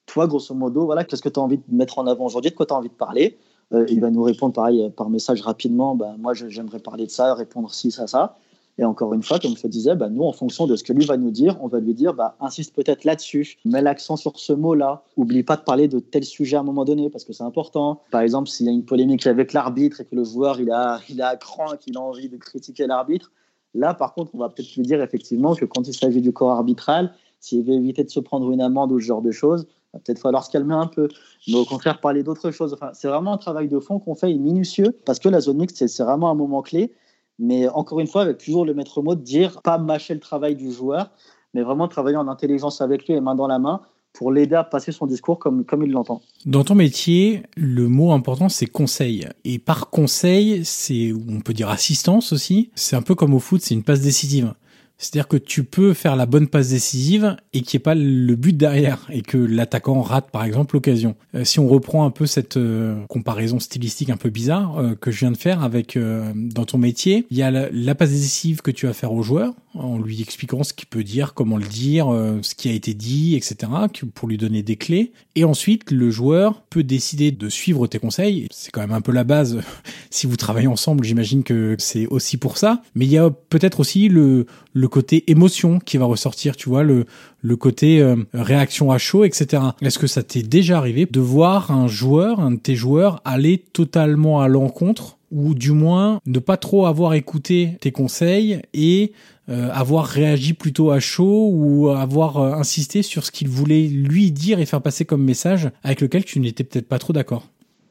toi, 0.06 0.28
grosso 0.28 0.54
modo, 0.54 0.86
voilà, 0.86 1.04
qu'est-ce 1.04 1.22
que 1.22 1.30
tu 1.30 1.40
as 1.40 1.44
envie 1.44 1.58
de 1.58 1.64
mettre 1.70 2.00
en 2.00 2.08
avant 2.08 2.26
aujourd'hui, 2.26 2.52
de 2.52 2.56
quoi 2.56 2.66
tu 2.66 2.74
as 2.74 2.78
envie 2.78 2.90
de 2.90 2.94
parler? 2.94 3.38
Euh, 3.74 3.86
il 3.90 4.02
va 4.02 4.10
nous 4.10 4.24
répondre 4.24 4.54
pareil 4.54 4.92
par 4.98 5.10
message 5.10 5.42
rapidement, 5.42 5.96
bah, 5.96 6.16
moi, 6.20 6.34
j'aimerais 6.34 6.80
parler 6.80 7.06
de 7.06 7.12
ça, 7.12 7.34
répondre 7.34 7.74
ci, 7.74 7.92
ça, 7.92 8.08
ça. 8.08 8.36
Et 8.78 8.86
encore 8.86 9.14
une 9.14 9.22
fois, 9.22 9.40
comme 9.40 9.56
je 9.56 9.62
te 9.62 9.68
disais, 9.68 9.96
bah, 9.96 10.10
nous, 10.10 10.24
en 10.24 10.32
fonction 10.32 10.66
de 10.66 10.76
ce 10.76 10.84
que 10.84 10.94
lui 10.94 11.06
va 11.06 11.18
nous 11.18 11.32
dire, 11.32 11.58
on 11.62 11.68
va 11.68 11.80
lui 11.80 11.94
dire, 11.94 12.14
bah, 12.14 12.36
insiste 12.40 12.74
peut-être 12.76 13.04
là-dessus, 13.04 13.58
mets 13.66 13.82
l'accent 13.82 14.16
sur 14.16 14.40
ce 14.40 14.54
mot-là, 14.54 15.04
oublie 15.18 15.44
pas 15.44 15.58
de 15.58 15.62
parler 15.62 15.88
de 15.88 16.00
tel 16.00 16.24
sujet 16.24 16.58
à 16.58 16.62
un 16.62 16.64
moment 16.64 16.86
donné, 16.86 17.10
parce 17.10 17.26
que 17.26 17.34
c'est 17.34 17.44
important. 17.44 18.02
Par 18.12 18.22
exemple, 18.22 18.50
s'il 18.50 18.66
y 18.66 18.70
a 18.70 18.72
une 18.72 18.86
polémique 18.86 19.28
avec 19.28 19.54
l'arbitre 19.54 20.02
et 20.02 20.06
que 20.06 20.16
le 20.16 20.24
joueur, 20.24 20.60
il 20.60 20.72
a, 20.72 21.00
il 21.10 21.22
a 21.22 21.36
cran, 21.36 21.76
qu'il 21.78 21.98
a 21.98 22.02
envie 22.02 22.30
de 22.30 22.38
critiquer 22.38 22.88
l'arbitre, 22.88 23.32
là, 23.74 23.94
par 23.94 24.14
contre, 24.14 24.32
on 24.34 24.38
va 24.38 24.50
peut-être 24.50 24.76
lui 24.76 24.84
dire 24.84 25.02
effectivement 25.02 25.56
que 25.56 25.66
quand 25.66 25.88
il 25.88 25.94
s'agit 25.94 26.22
du 26.22 26.32
corps 26.32 26.52
arbitral, 26.52 27.14
s'il 27.40 27.64
veut 27.64 27.74
éviter 27.74 28.04
de 28.04 28.10
se 28.10 28.20
prendre 28.20 28.52
une 28.52 28.62
amende 28.62 28.92
ou 28.92 29.00
ce 29.00 29.06
genre 29.06 29.22
de 29.22 29.32
choses, 29.32 29.68
va 29.94 30.00
peut-être 30.00 30.20
falloir 30.20 30.46
se 30.46 30.52
calmer 30.52 30.74
un 30.74 30.88
peu, 30.88 31.08
mais 31.48 31.56
au 31.56 31.66
contraire 31.66 32.00
parler 32.00 32.24
d'autres 32.24 32.52
choses. 32.52 32.74
Enfin, 32.74 32.92
c'est 32.94 33.08
vraiment 33.08 33.34
un 33.34 33.38
travail 33.38 33.68
de 33.68 33.80
fond 33.80 34.00
qu'on 34.00 34.16
fait 34.16 34.34
minutieux 34.34 34.98
parce 35.06 35.20
que 35.20 35.30
la 35.30 35.42
zone 35.42 35.58
mixte, 35.58 35.86
c'est 35.86 36.04
vraiment 36.04 36.30
un 36.30 36.36
moment 36.36 36.62
clé. 36.62 36.94
Mais 37.40 37.68
encore 37.70 38.00
une 38.00 38.08
fois, 38.08 38.22
avec 38.22 38.38
toujours 38.38 38.66
le 38.66 38.74
maître 38.74 39.02
mot 39.02 39.16
de 39.16 39.22
dire 39.22 39.62
pas 39.62 39.78
mâcher 39.78 40.14
le 40.14 40.20
travail 40.20 40.56
du 40.56 40.72
joueur, 40.72 41.12
mais 41.54 41.64
vraiment 41.64 41.88
travailler 41.88 42.18
en 42.18 42.28
intelligence 42.28 42.82
avec 42.82 43.08
lui 43.08 43.16
et 43.16 43.22
main 43.22 43.36
dans 43.36 43.48
la 43.48 43.60
main 43.60 43.82
pour 44.14 44.32
l'aider 44.32 44.56
à 44.56 44.64
passer 44.64 44.92
son 44.92 45.06
discours 45.06 45.40
comme, 45.40 45.64
comme 45.66 45.84
il 45.84 45.92
l'entend. 45.92 46.22
Dans 46.46 46.64
ton 46.64 46.76
métier, 46.76 47.44
le 47.56 47.88
mot 47.88 48.12
important, 48.12 48.50
c'est 48.50 48.66
conseil. 48.66 49.28
Et 49.46 49.58
par 49.58 49.90
conseil, 49.90 50.66
c'est, 50.66 51.14
on 51.30 51.40
peut 51.40 51.54
dire 51.54 51.70
assistance 51.70 52.34
aussi. 52.34 52.72
C'est 52.76 52.96
un 52.96 53.02
peu 53.02 53.16
comme 53.16 53.34
au 53.34 53.40
foot, 53.40 53.62
c'est 53.62 53.74
une 53.74 53.84
passe 53.84 54.02
décisive. 54.02 54.54
C'est-à-dire 55.02 55.28
que 55.28 55.38
tu 55.38 55.64
peux 55.64 55.94
faire 55.94 56.16
la 56.16 56.28
bonne 56.28 56.48
passe 56.48 56.70
décisive 56.70 57.36
et 57.54 57.62
qu'il 57.62 57.78
n'y 57.78 57.82
ait 57.82 57.84
pas 57.84 57.96
le 57.96 58.36
but 58.36 58.56
derrière 58.56 59.00
et 59.10 59.24
que 59.24 59.38
l'attaquant 59.38 60.02
rate 60.02 60.30
par 60.30 60.44
exemple 60.44 60.76
l'occasion. 60.76 61.16
Euh, 61.34 61.44
si 61.44 61.60
on 61.60 61.68
reprend 61.68 62.06
un 62.06 62.12
peu 62.12 62.28
cette 62.28 62.58
euh, 62.58 62.96
comparaison 63.10 63.60
stylistique 63.60 64.12
un 64.12 64.18
peu 64.18 64.30
bizarre 64.30 64.78
euh, 64.78 64.94
que 64.94 65.10
je 65.10 65.20
viens 65.20 65.32
de 65.32 65.38
faire 65.38 65.64
avec 65.64 65.98
dans 66.36 66.66
ton 66.66 66.78
métier, 66.78 67.26
il 67.32 67.38
y 67.38 67.42
a 67.42 67.50
la, 67.50 67.96
passe 67.96 68.12
décisive 68.12 68.62
que 68.62 68.70
tu 68.70 68.86
vas 68.86 68.94
faire 68.94 69.12
au 69.12 69.24
joueur 69.24 69.54
en 69.74 69.98
lui 69.98 70.22
expliquant 70.22 70.64
ce 70.64 70.74
qu'il 70.74 70.88
peut 70.88 71.04
dire, 71.04 71.34
comment 71.34 71.58
le 71.58 71.66
dire, 71.66 72.08
ce 72.42 72.56
qui 72.56 72.70
a 72.70 72.74
été 72.74 72.94
dit, 72.94 73.36
etc. 73.36 73.72
pour 74.14 74.28
lui 74.28 74.38
donner 74.38 74.64
des 74.64 74.76
clés. 74.76 75.12
Et 75.36 75.44
ensuite, 75.44 75.92
le 75.92 76.10
joueur 76.10 76.62
peut 76.70 76.84
décider 76.84 77.32
de 77.32 77.50
suivre 77.50 77.88
tes 77.88 78.00
conseils. 78.00 78.48
C'est 78.52 78.72
quand 78.72 78.82
même 78.82 78.92
un 78.92 79.02
peu 79.02 79.12
la 79.12 79.24
base. 79.24 79.62
si 80.10 80.28
vous 80.28 80.36
travaillez 80.36 80.68
ensemble, 80.68 81.04
j'imagine 81.04 81.44
que 81.44 81.76
c'est 81.80 82.08
aussi 82.08 82.38
pour 82.38 82.58
ça. 82.58 82.82
Mais 82.96 83.06
il 83.06 83.12
y 83.12 83.18
a 83.18 83.30
peut-être 83.30 83.80
aussi 83.80 84.10
le, 84.10 84.46
le 84.74 84.88
côté 84.88 85.30
émotion 85.32 85.80
qui 85.80 85.98
va 85.98 86.06
ressortir, 86.06 86.56
tu 86.56 86.70
vois, 86.70 86.84
le, 86.84 87.06
le 87.42 87.56
côté 87.56 88.02
euh, 88.02 88.16
réaction 88.34 88.92
à 88.92 88.98
chaud, 88.98 89.24
etc. 89.24 89.64
Est-ce 89.82 90.00
que 90.00 90.08
ça 90.08 90.24
t'est 90.24 90.44
déjà 90.44 90.78
arrivé 90.78 91.08
de 91.10 91.20
voir 91.20 91.72
un 91.72 91.88
joueur, 91.88 92.40
un 92.40 92.52
de 92.52 92.60
tes 92.60 92.76
joueurs, 92.76 93.22
aller 93.26 93.58
totalement 93.58 94.42
à 94.42 94.48
l'encontre 94.48 95.18
ou 95.32 95.54
du 95.54 95.72
moins 95.72 96.20
ne 96.26 96.40
pas 96.40 96.58
trop 96.58 96.86
avoir 96.86 97.14
écouté 97.14 97.78
tes 97.80 97.92
conseils 97.92 98.62
et 98.74 99.14
euh, 99.41 99.41
avoir 99.72 100.06
réagi 100.06 100.54
plutôt 100.54 100.92
à 100.92 101.00
chaud 101.00 101.50
ou 101.52 101.90
avoir 101.90 102.38
euh, 102.38 102.54
insisté 102.54 103.02
sur 103.02 103.26
ce 103.26 103.32
qu'il 103.32 103.50
voulait 103.50 103.88
lui 103.88 104.32
dire 104.32 104.60
et 104.60 104.66
faire 104.66 104.82
passer 104.82 105.06
comme 105.06 105.24
message 105.24 105.70
avec 105.84 106.02
lequel 106.02 106.26
tu 106.26 106.40
n'étais 106.40 106.64
peut-être 106.64 106.88
pas 106.88 107.00
trop 107.00 107.14
d'accord 107.14 107.44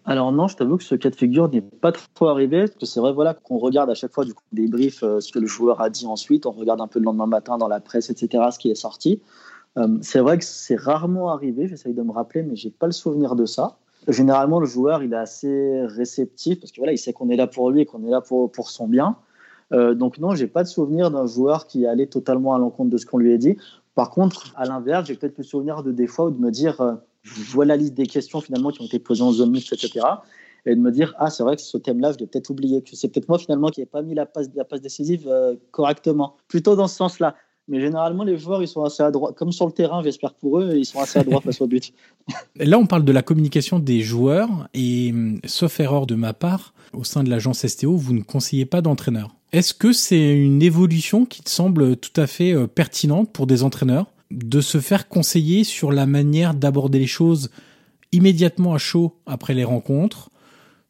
alors 0.06 0.32
non, 0.32 0.48
je 0.48 0.56
t'avoue 0.56 0.78
que 0.78 0.82
ce 0.82 0.94
cas 0.94 1.10
de 1.10 1.14
figure 1.14 1.48
n'est 1.50 1.60
pas 1.60 1.92
trop 1.92 2.28
arrivé, 2.28 2.62
parce 2.62 2.74
que 2.74 2.86
c'est 2.86 3.00
vrai 3.00 3.12
voilà, 3.12 3.34
qu'on 3.34 3.58
regarde 3.58 3.90
à 3.90 3.94
chaque 3.94 4.12
fois 4.12 4.24
du 4.24 4.32
coup, 4.32 4.42
des 4.50 4.66
briefs, 4.66 5.02
euh, 5.02 5.20
ce 5.20 5.30
que 5.30 5.38
le 5.38 5.46
joueur 5.46 5.82
a 5.82 5.90
dit 5.90 6.06
ensuite, 6.06 6.46
on 6.46 6.52
regarde 6.52 6.80
un 6.80 6.88
peu 6.88 6.98
le 6.98 7.04
lendemain 7.04 7.26
matin 7.26 7.58
dans 7.58 7.68
la 7.68 7.80
presse, 7.80 8.08
etc., 8.08 8.44
ce 8.50 8.58
qui 8.58 8.70
est 8.70 8.74
sorti. 8.74 9.20
c'est 10.00 10.18
vrai 10.18 10.38
que 10.38 10.44
c'est 10.44 10.74
rarement 10.74 11.30
arrivé, 11.30 11.68
j'essaye 11.68 11.92
de 11.92 12.02
me 12.02 12.12
rappeler, 12.12 12.42
mais 12.42 12.56
j'ai 12.56 12.70
pas 12.70 12.86
le 12.86 12.92
souvenir 12.92 13.36
de 13.36 13.44
ça. 13.44 13.76
Généralement, 14.08 14.58
le 14.58 14.66
joueur, 14.66 15.02
il 15.02 15.12
est 15.12 15.16
assez 15.16 15.82
réceptif, 15.86 16.58
parce 16.58 16.72
que 16.72 16.80
voilà, 16.80 16.92
il 16.92 16.98
sait 16.98 17.12
qu'on 17.12 17.28
est 17.28 17.36
là 17.36 17.46
pour 17.46 17.70
lui 17.70 17.82
et 17.82 17.86
qu'on 17.86 18.04
est 18.04 18.10
là 18.10 18.22
pour, 18.22 18.50
pour 18.50 18.70
son 18.70 18.88
bien. 18.88 19.16
Euh, 19.72 19.94
donc 19.94 20.18
non, 20.18 20.34
j'ai 20.34 20.46
pas 20.46 20.62
de 20.62 20.68
souvenir 20.68 21.10
d'un 21.10 21.26
joueur 21.26 21.66
qui 21.66 21.86
allait 21.86 22.06
totalement 22.06 22.54
à 22.54 22.58
l'encontre 22.58 22.90
de 22.90 22.96
ce 22.96 23.06
qu'on 23.06 23.18
lui 23.18 23.32
a 23.32 23.36
dit. 23.36 23.56
Par 23.94 24.10
contre, 24.10 24.52
à 24.56 24.64
l'inverse, 24.64 25.06
j'ai 25.06 25.14
peut-être 25.14 25.38
le 25.38 25.44
souvenir 25.44 25.82
de 25.82 25.92
des 25.92 26.06
fois 26.06 26.26
où 26.26 26.30
de 26.30 26.40
me 26.40 26.50
dire, 26.50 26.80
euh, 26.80 26.94
je 27.22 27.52
vois 27.52 27.64
la 27.64 27.76
liste 27.76 27.94
des 27.94 28.06
questions 28.06 28.40
finalement 28.40 28.70
qui 28.70 28.80
ont 28.82 28.86
été 28.86 28.98
posées 28.98 29.22
en 29.22 29.32
zone 29.32 29.50
mixte, 29.50 29.72
etc. 29.72 30.06
Et 30.66 30.74
de 30.74 30.80
me 30.80 30.90
dire, 30.90 31.14
ah, 31.18 31.30
c'est 31.30 31.42
vrai 31.42 31.56
que 31.56 31.62
ce 31.62 31.78
thème-là, 31.78 32.12
je 32.12 32.18
l'ai 32.18 32.26
peut-être 32.26 32.50
oublié, 32.50 32.82
que 32.82 32.94
c'est 32.94 33.08
peut-être 33.08 33.28
moi 33.28 33.38
finalement 33.38 33.68
qui 33.68 33.80
n'ai 33.80 33.86
pas 33.86 34.02
mis 34.02 34.14
la 34.14 34.26
passe, 34.26 34.48
la 34.54 34.64
passe 34.64 34.80
décisive 34.80 35.26
euh, 35.28 35.54
correctement. 35.70 36.36
Plutôt 36.48 36.76
dans 36.76 36.88
ce 36.88 36.96
sens-là. 36.96 37.34
Mais 37.68 37.80
généralement, 37.80 38.24
les 38.24 38.36
joueurs, 38.36 38.62
ils 38.62 38.68
sont 38.68 38.82
assez 38.82 39.02
adroits. 39.02 39.32
Comme 39.32 39.52
sur 39.52 39.66
le 39.66 39.72
terrain, 39.72 40.02
j'espère 40.02 40.34
pour 40.34 40.58
eux, 40.58 40.72
ils 40.74 40.84
sont 40.84 40.98
assez 40.98 41.18
adroits 41.20 41.40
face 41.40 41.60
au 41.60 41.68
but. 41.68 41.92
Là, 42.56 42.78
on 42.78 42.86
parle 42.86 43.04
de 43.04 43.12
la 43.12 43.22
communication 43.22 43.78
des 43.78 44.00
joueurs. 44.00 44.68
Et 44.74 45.14
sauf 45.44 45.78
erreur 45.78 46.06
de 46.06 46.16
ma 46.16 46.32
part, 46.32 46.74
au 46.92 47.04
sein 47.04 47.22
de 47.22 47.30
l'agence 47.30 47.64
STO, 47.64 47.96
vous 47.96 48.12
ne 48.12 48.22
conseillez 48.22 48.66
pas 48.66 48.80
d'entraîneur. 48.80 49.36
Est-ce 49.52 49.74
que 49.74 49.92
c'est 49.92 50.32
une 50.32 50.62
évolution 50.62 51.26
qui 51.26 51.42
te 51.42 51.50
semble 51.50 51.96
tout 51.96 52.18
à 52.20 52.28
fait 52.28 52.52
euh, 52.52 52.68
pertinente 52.68 53.32
pour 53.32 53.46
des 53.46 53.64
entraîneurs 53.64 54.12
de 54.30 54.60
se 54.60 54.78
faire 54.78 55.08
conseiller 55.08 55.64
sur 55.64 55.90
la 55.90 56.06
manière 56.06 56.54
d'aborder 56.54 57.00
les 57.00 57.08
choses 57.08 57.50
immédiatement 58.12 58.74
à 58.74 58.78
chaud 58.78 59.16
après 59.26 59.54
les 59.54 59.64
rencontres, 59.64 60.30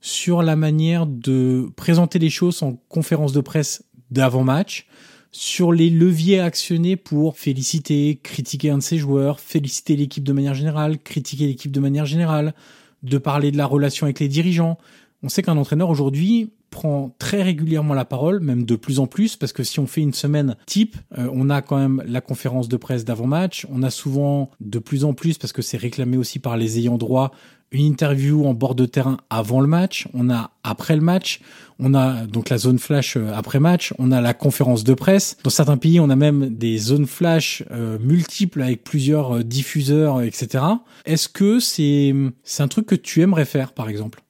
sur 0.03 0.43
la 0.43 0.57
manière 0.57 1.07
de 1.07 1.71
présenter 1.75 2.19
les 2.19 2.29
choses 2.29 2.63
en 2.63 2.75
conférence 2.89 3.33
de 3.33 3.41
presse 3.41 3.85
d'avant-match, 4.11 4.87
sur 5.33 5.73
les 5.73 5.89
leviers 5.89 6.41
actionnés 6.41 6.97
pour 6.97 7.39
féliciter, 7.39 8.21
critiquer 8.23 8.71
un 8.71 8.79
de 8.79 8.83
ses 8.83 8.99
joueurs, 8.99 9.41
féliciter 9.41 9.97
l'équipe 9.97 10.25
de 10.25 10.33
manière 10.33 10.55
générale, 10.55 10.99
critiquer 10.99 11.47
l'équipe 11.47 11.73
de 11.73 11.81
manière 11.81 12.07
générale, 12.07 12.55
de 13.03 13.17
parler 13.17 13.53
de 13.53 13.57
la 13.57 13.67
relation 13.67 14.05
avec 14.05 14.21
les 14.21 14.29
dirigeants? 14.29 14.77
On 15.23 15.31
sait 15.31 15.43
qu'un 15.43 15.57
entraîneur 15.57 15.89
aujourd'hui 15.89 16.51
prend 16.71 17.15
très 17.19 17.43
régulièrement 17.43 17.95
la 17.95 18.05
parole, 18.05 18.41
même 18.41 18.65
de 18.65 18.77
plus 18.77 19.01
en 19.01 19.07
plus, 19.07 19.37
parce 19.37 19.53
que 19.53 19.65
si 19.65 19.81
on 19.81 19.87
fait 19.87 20.01
une 20.01 20.15
semaine 20.15 20.57
type, 20.67 20.97
euh, 21.19 21.29
on 21.33 21.51
a 21.51 21.63
quand 21.63 21.77
même 21.77 22.03
la 22.07 22.21
conférence 22.21 22.69
de 22.69 22.77
presse 22.77 23.05
d'avant-match, 23.05 23.67
on 23.71 23.83
a 23.83 23.91
souvent 23.91 24.51
de 24.61 24.79
plus 24.79 25.05
en 25.05 25.13
plus, 25.13 25.37
parce 25.37 25.53
que 25.53 25.63
c'est 25.63 25.77
réclamé 25.77 26.17
aussi 26.17 26.39
par 26.39 26.57
les 26.57 26.79
ayants 26.79 26.99
droit, 26.99 27.33
une 27.73 27.87
interview 27.87 28.47
en 28.47 28.55
bord 28.55 28.75
de 28.75 28.85
terrain 28.87 29.19
avant 29.31 29.61
le 29.61 29.67
match, 29.67 30.09
on 30.13 30.29
a 30.31 30.51
après 30.65 30.97
le 30.97 31.03
match, 31.03 31.41
on 31.79 31.95
a 31.95 32.27
donc 32.27 32.49
la 32.49 32.59
zone 32.59 32.79
flash 32.79 33.17
euh, 33.17 33.33
après 33.35 33.61
match, 33.61 33.95
on 33.99 34.11
a 34.13 34.21
la 34.21 34.35
conférence 34.35 34.85
de 34.85 34.95
presse. 34.95 35.37
Dans 35.45 35.51
certains 35.51 35.77
pays, 35.77 36.01
on 36.01 36.11
a 36.11 36.17
même 36.17 36.49
des 36.51 36.79
zones 36.79 37.07
flash 37.07 37.63
euh, 37.71 37.99
multiples 38.01 38.63
avec 38.63 38.85
plusieurs 38.85 39.45
diffuseurs, 39.45 40.23
etc. 40.23 40.65
Est-ce 41.05 41.29
que 41.29 41.61
c'est 41.61 42.15
c'est 42.43 42.63
un 42.63 42.69
truc 42.69 42.87
que 42.87 42.97
tu 42.97 43.23
aimerais 43.23 43.45
faire, 43.45 43.73
par 43.73 43.89
exemple? 43.89 44.23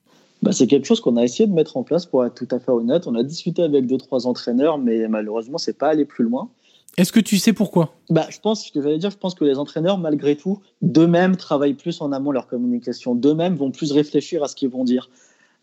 Bah, 0.42 0.52
c'est 0.52 0.66
quelque 0.66 0.86
chose 0.86 1.00
qu'on 1.00 1.16
a 1.16 1.24
essayé 1.24 1.46
de 1.46 1.52
mettre 1.52 1.76
en 1.76 1.82
place 1.82 2.06
pour 2.06 2.24
être 2.24 2.34
tout 2.34 2.48
à 2.50 2.58
fait 2.58 2.70
honnête. 2.70 3.06
On 3.06 3.14
a 3.14 3.22
discuté 3.22 3.62
avec 3.62 3.86
deux 3.86 3.98
trois 3.98 4.26
entraîneurs, 4.26 4.78
mais 4.78 5.06
malheureusement, 5.08 5.58
c'est 5.58 5.76
pas 5.76 5.88
allé 5.88 6.04
plus 6.04 6.24
loin. 6.24 6.48
Est-ce 6.96 7.12
que 7.12 7.20
tu 7.20 7.38
sais 7.38 7.52
pourquoi? 7.52 7.94
Bah, 8.08 8.26
je 8.30 8.40
pense 8.40 8.66
ce 8.66 8.72
que 8.72 8.82
j'allais 8.82 8.98
dire, 8.98 9.10
je 9.10 9.16
pense 9.16 9.34
que 9.34 9.44
les 9.44 9.58
entraîneurs, 9.58 9.98
malgré 9.98 10.36
tout, 10.36 10.60
d'eux-mêmes 10.82 11.36
travaillent 11.36 11.74
plus 11.74 12.00
en 12.00 12.12
amont 12.12 12.32
leur 12.32 12.46
communication. 12.46 13.14
D'eux-mêmes 13.14 13.54
vont 13.54 13.70
plus 13.70 13.92
réfléchir 13.92 14.42
à 14.42 14.48
ce 14.48 14.56
qu'ils 14.56 14.70
vont 14.70 14.84
dire. 14.84 15.08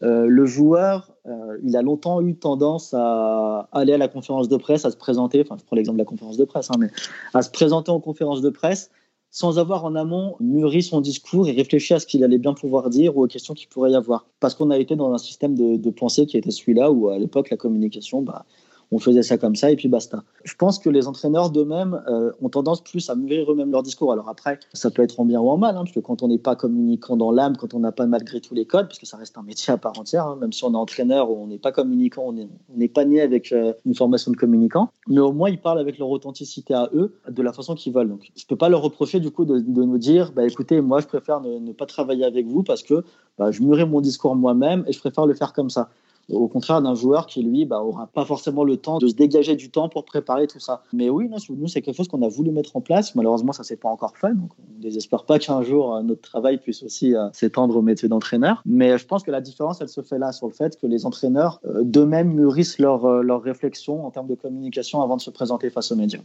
Euh, 0.03 0.27
le 0.27 0.45
joueur, 0.45 1.11
euh, 1.25 1.57
il 1.63 1.75
a 1.75 1.81
longtemps 1.81 2.21
eu 2.21 2.35
tendance 2.35 2.93
à 2.93 3.67
aller 3.71 3.93
à 3.93 3.97
la 3.97 4.07
conférence 4.07 4.47
de 4.47 4.57
presse, 4.57 4.85
à 4.85 4.91
se 4.91 4.97
présenter. 4.97 5.41
Enfin, 5.41 5.57
je 5.59 5.65
prends 5.65 5.75
l'exemple 5.75 5.97
de 5.97 6.01
la 6.01 6.05
conférence 6.05 6.37
de 6.37 6.45
presse, 6.45 6.69
hein, 6.69 6.77
mais 6.79 6.89
à 7.33 7.41
se 7.41 7.49
présenter 7.49 7.91
en 7.91 7.99
conférence 7.99 8.41
de 8.41 8.49
presse 8.49 8.91
sans 9.37 9.59
avoir 9.59 9.85
en 9.85 9.93
amont 9.93 10.35
mûri 10.39 10.81
son 10.81 10.99
discours 10.99 11.47
et 11.47 11.51
réfléchi 11.51 11.93
à 11.93 11.99
ce 11.99 12.07
qu'il 12.07 12.23
allait 12.23 12.39
bien 12.39 12.55
pouvoir 12.55 12.89
dire 12.89 13.15
ou 13.15 13.23
aux 13.23 13.27
questions 13.27 13.53
qu'il 13.53 13.67
pourrait 13.67 13.91
y 13.91 13.95
avoir. 13.95 14.25
Parce 14.39 14.55
qu'on 14.55 14.71
a 14.71 14.79
été 14.79 14.95
dans 14.95 15.13
un 15.13 15.19
système 15.19 15.53
de, 15.53 15.89
pensée 15.91 16.25
qui 16.25 16.39
était 16.39 16.49
celui-là 16.49 16.89
où 16.89 17.09
à 17.09 17.19
l'époque 17.19 17.51
la 17.51 17.57
communication, 17.57 18.23
bah, 18.23 18.45
on 18.91 18.99
faisait 18.99 19.23
ça 19.23 19.37
comme 19.37 19.55
ça 19.55 19.71
et 19.71 19.75
puis 19.75 19.87
basta. 19.87 20.23
Je 20.43 20.55
pense 20.55 20.79
que 20.79 20.89
les 20.89 21.07
entraîneurs 21.07 21.49
d'eux-mêmes 21.49 22.01
euh, 22.07 22.31
ont 22.41 22.49
tendance 22.49 22.81
plus 22.81 23.09
à 23.09 23.15
mûrir 23.15 23.51
eux-mêmes 23.51 23.71
leur 23.71 23.83
discours. 23.83 24.11
Alors 24.11 24.29
après, 24.29 24.59
ça 24.73 24.91
peut 24.91 25.01
être 25.03 25.19
en 25.19 25.25
bien 25.25 25.39
ou 25.39 25.49
en 25.49 25.57
mal, 25.57 25.75
hein, 25.75 25.83
parce 25.83 25.91
que 25.91 25.99
quand 25.99 26.23
on 26.23 26.27
n'est 26.27 26.37
pas 26.37 26.55
communicant 26.55 27.17
dans 27.17 27.31
l'âme, 27.31 27.57
quand 27.57 27.73
on 27.73 27.79
n'a 27.79 27.91
pas 27.91 28.05
malgré 28.05 28.39
tous 28.39 28.53
les 28.53 28.65
codes, 28.65 28.87
parce 28.87 28.99
que 28.99 29.05
ça 29.05 29.17
reste 29.17 29.37
un 29.37 29.43
métier 29.43 29.73
à 29.73 29.77
part 29.77 29.99
entière, 29.99 30.25
hein, 30.25 30.37
même 30.39 30.53
si 30.53 30.63
on 30.63 30.73
est 30.73 30.77
entraîneur 30.77 31.29
ou 31.29 31.43
on 31.43 31.47
n'est 31.47 31.57
pas 31.57 31.71
communicant, 31.71 32.23
on 32.27 32.47
n'est 32.75 32.87
pas 32.87 33.05
né 33.05 33.21
avec 33.21 33.51
euh, 33.51 33.73
une 33.85 33.95
formation 33.95 34.31
de 34.31 34.37
communicant, 34.37 34.89
mais 35.07 35.19
au 35.19 35.33
moins 35.33 35.49
ils 35.49 35.59
parlent 35.59 35.79
avec 35.79 35.97
leur 35.97 36.09
authenticité 36.09 36.73
à 36.73 36.89
eux, 36.93 37.13
de 37.29 37.41
la 37.41 37.53
façon 37.53 37.75
qu'ils 37.75 37.93
veulent. 37.93 38.09
Donc 38.09 38.31
je 38.35 38.45
peux 38.45 38.55
pas 38.55 38.69
leur 38.69 38.81
reprocher 38.81 39.19
du 39.19 39.31
coup 39.31 39.45
de, 39.45 39.59
nous 39.59 39.97
dire, 39.97 40.31
bah 40.31 40.45
écoutez, 40.45 40.81
moi 40.81 41.01
je 41.01 41.07
préfère 41.07 41.41
ne, 41.41 41.59
ne 41.59 41.71
pas 41.73 41.85
travailler 41.85 42.25
avec 42.25 42.47
vous 42.47 42.63
parce 42.63 42.83
que 42.83 43.03
bah, 43.37 43.51
je 43.51 43.61
mûrais 43.61 43.85
mon 43.85 44.01
discours 44.01 44.35
moi-même 44.35 44.83
et 44.87 44.93
je 44.93 44.99
préfère 44.99 45.25
le 45.25 45.33
faire 45.33 45.53
comme 45.53 45.69
ça 45.69 45.89
au 46.29 46.47
contraire 46.47 46.81
d'un 46.81 46.95
joueur 46.95 47.25
qui, 47.25 47.41
lui, 47.41 47.65
bah, 47.65 47.81
aura 47.81 48.07
pas 48.07 48.25
forcément 48.25 48.63
le 48.63 48.77
temps 48.77 48.97
de 48.97 49.07
se 49.07 49.13
dégager 49.13 49.55
du 49.55 49.69
temps 49.69 49.89
pour 49.89 50.03
préparer 50.03 50.47
tout 50.47 50.59
ça. 50.59 50.83
Mais 50.93 51.09
oui, 51.09 51.29
nous, 51.29 51.67
c'est 51.67 51.81
quelque 51.81 51.95
chose 51.95 52.07
qu'on 52.07 52.21
a 52.21 52.27
voulu 52.27 52.51
mettre 52.51 52.75
en 52.75 52.81
place. 52.81 53.15
Malheureusement, 53.15 53.53
ça 53.53 53.63
s'est 53.63 53.77
pas 53.77 53.89
encore 53.89 54.17
fait. 54.17 54.33
Donc, 54.33 54.51
on 54.59 54.81
désespère 54.81 55.23
pas 55.23 55.39
qu'un 55.39 55.61
jour, 55.61 55.95
euh, 55.95 56.01
notre 56.01 56.21
travail 56.21 56.57
puisse 56.57 56.83
aussi 56.83 57.15
euh, 57.15 57.29
s'étendre 57.31 57.75
au 57.77 57.81
métier 57.81 58.09
d'entraîneur. 58.09 58.61
Mais 58.65 58.97
je 58.97 59.05
pense 59.05 59.23
que 59.23 59.31
la 59.31 59.41
différence, 59.41 59.79
elle 59.81 59.89
se 59.89 60.01
fait 60.01 60.19
là, 60.19 60.31
sur 60.31 60.47
le 60.47 60.53
fait 60.53 60.77
que 60.79 60.87
les 60.87 61.05
entraîneurs 61.05 61.61
euh, 61.65 61.83
d'eux-mêmes 61.83 62.33
mûrissent 62.33 62.79
leurs 62.79 63.07
leur 63.23 63.41
réflexions 63.41 64.05
en 64.05 64.11
termes 64.11 64.27
de 64.27 64.35
communication 64.35 65.01
avant 65.01 65.15
de 65.17 65.21
se 65.21 65.29
présenter 65.29 65.69
face 65.69 65.91
aux 65.91 65.95
médias. 65.95 66.19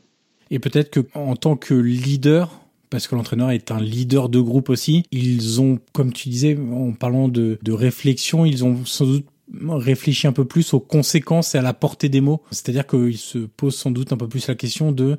Et 0.51 0.59
peut-être 0.59 0.91
que 0.91 1.01
en 1.15 1.37
tant 1.37 1.57
que 1.57 1.75
leader, 1.75 2.51
parce 2.91 3.07
que 3.07 3.15
l'entraîneur 3.15 3.51
est 3.51 3.71
un 3.71 3.81
leader 3.81 4.29
de 4.29 4.41
groupe 4.41 4.69
aussi. 4.69 5.05
Ils 5.13 5.61
ont, 5.61 5.79
comme 5.93 6.13
tu 6.13 6.29
disais, 6.29 6.59
en 6.59 6.93
parlant 6.93 7.29
de, 7.29 7.59
de 7.63 7.73
réflexion, 7.73 8.45
ils 8.45 8.65
ont 8.65 8.85
sans 8.85 9.07
doute 9.07 9.25
réfléchit 9.69 10.27
un 10.27 10.33
peu 10.33 10.45
plus 10.45 10.75
aux 10.75 10.81
conséquences 10.81 11.55
et 11.55 11.59
à 11.59 11.63
la 11.63 11.75
portée 11.75 12.09
des 12.09 12.21
mots. 12.21 12.43
C'est-à-dire 12.51 12.87
qu'il 12.87 13.19
se 13.19 13.39
pose 13.39 13.77
sans 13.77 13.91
doute 13.91 14.13
un 14.13 14.17
peu 14.17 14.29
plus 14.29 14.47
la 14.49 14.55
question 14.55 14.93
de 14.93 15.19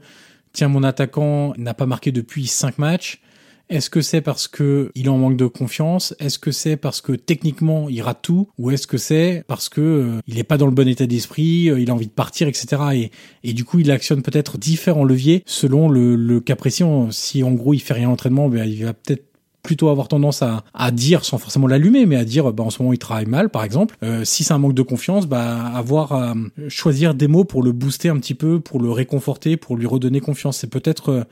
tiens 0.53 0.67
mon 0.67 0.83
attaquant 0.83 1.53
n'a 1.57 1.73
pas 1.73 1.86
marqué 1.86 2.12
depuis 2.12 2.47
cinq 2.47 2.77
matchs. 2.77 3.21
Est-ce 3.69 3.89
que 3.89 4.01
c'est 4.01 4.21
parce 4.21 4.47
que 4.47 4.91
il 4.93 5.09
en 5.09 5.17
manque 5.17 5.38
de 5.38 5.47
confiance? 5.47 6.13
Est-ce 6.19 6.38
que 6.38 6.51
c'est 6.51 6.75
parce 6.75 7.01
que 7.01 7.13
techniquement 7.13 7.89
il 7.89 8.01
rate 8.01 8.19
tout? 8.21 8.49
Ou 8.57 8.71
est-ce 8.71 8.88
que 8.88 8.97
c'est 8.97 9.43
parce 9.47 9.69
que 9.69 9.81
euh, 9.81 10.19
il 10.27 10.36
n'est 10.36 10.43
pas 10.43 10.57
dans 10.57 10.65
le 10.65 10.73
bon 10.73 10.88
état 10.88 11.07
d'esprit, 11.07 11.69
euh, 11.69 11.79
il 11.79 11.89
a 11.89 11.93
envie 11.93 12.07
de 12.07 12.12
partir, 12.12 12.47
etc. 12.47 12.81
Et, 12.93 13.12
et 13.43 13.53
du 13.53 13.63
coup 13.63 13.79
il 13.79 13.89
actionne 13.89 14.21
peut-être 14.21 14.57
différents 14.57 15.05
leviers 15.05 15.43
selon 15.45 15.89
le, 15.89 16.15
le 16.15 16.39
cas 16.39 16.55
précis. 16.55 16.83
Si 17.12 17.41
en 17.41 17.51
gros 17.51 17.73
il 17.73 17.79
fait 17.79 17.93
rien 17.93 18.07
à 18.07 18.12
l'entraînement, 18.12 18.49
ben, 18.49 18.65
il 18.65 18.83
va 18.83 18.93
peut-être 18.93 19.33
plutôt 19.63 19.89
avoir 19.89 20.10
tendance 20.10 20.41
à, 20.41 20.63
à 20.73 20.91
dire, 20.91 21.23
sans 21.23 21.38
forcément 21.38 21.67
l'allumer, 21.67 22.06
mais 22.06 22.17
à 22.17 22.26
dire, 22.26 22.52
bah, 22.52 22.63
en 22.63 22.69
ce 22.69 22.82
moment 22.82 22.93
il 22.93 22.99
travaille 22.99 23.26
mal, 23.26 23.49
par 23.49 23.63
exemple. 23.63 23.95
Euh, 24.04 24.26
si 24.26 24.43
c'est 24.43 24.54
un 24.54 24.58
manque 24.58 24.73
de 24.73 24.82
confiance, 24.82 25.26
bah, 25.26 25.63
avoir 25.73 26.12
à 26.12 26.34
choisir 26.67 27.15
des 27.15 27.28
mots 27.28 27.45
pour 27.45 27.63
le 27.63 27.71
booster 27.71 28.10
un 28.10 28.17
petit 28.17 28.36
peu, 28.36 28.60
pour 28.60 28.82
le 28.82 28.91
réconforter, 28.91 29.58
pour 29.58 29.78
lui 29.78 29.88
redonner 29.88 30.19
confiance. 30.19 30.58
C'est 30.58 30.69
peut-être 30.69 31.10
euh, 31.10 31.23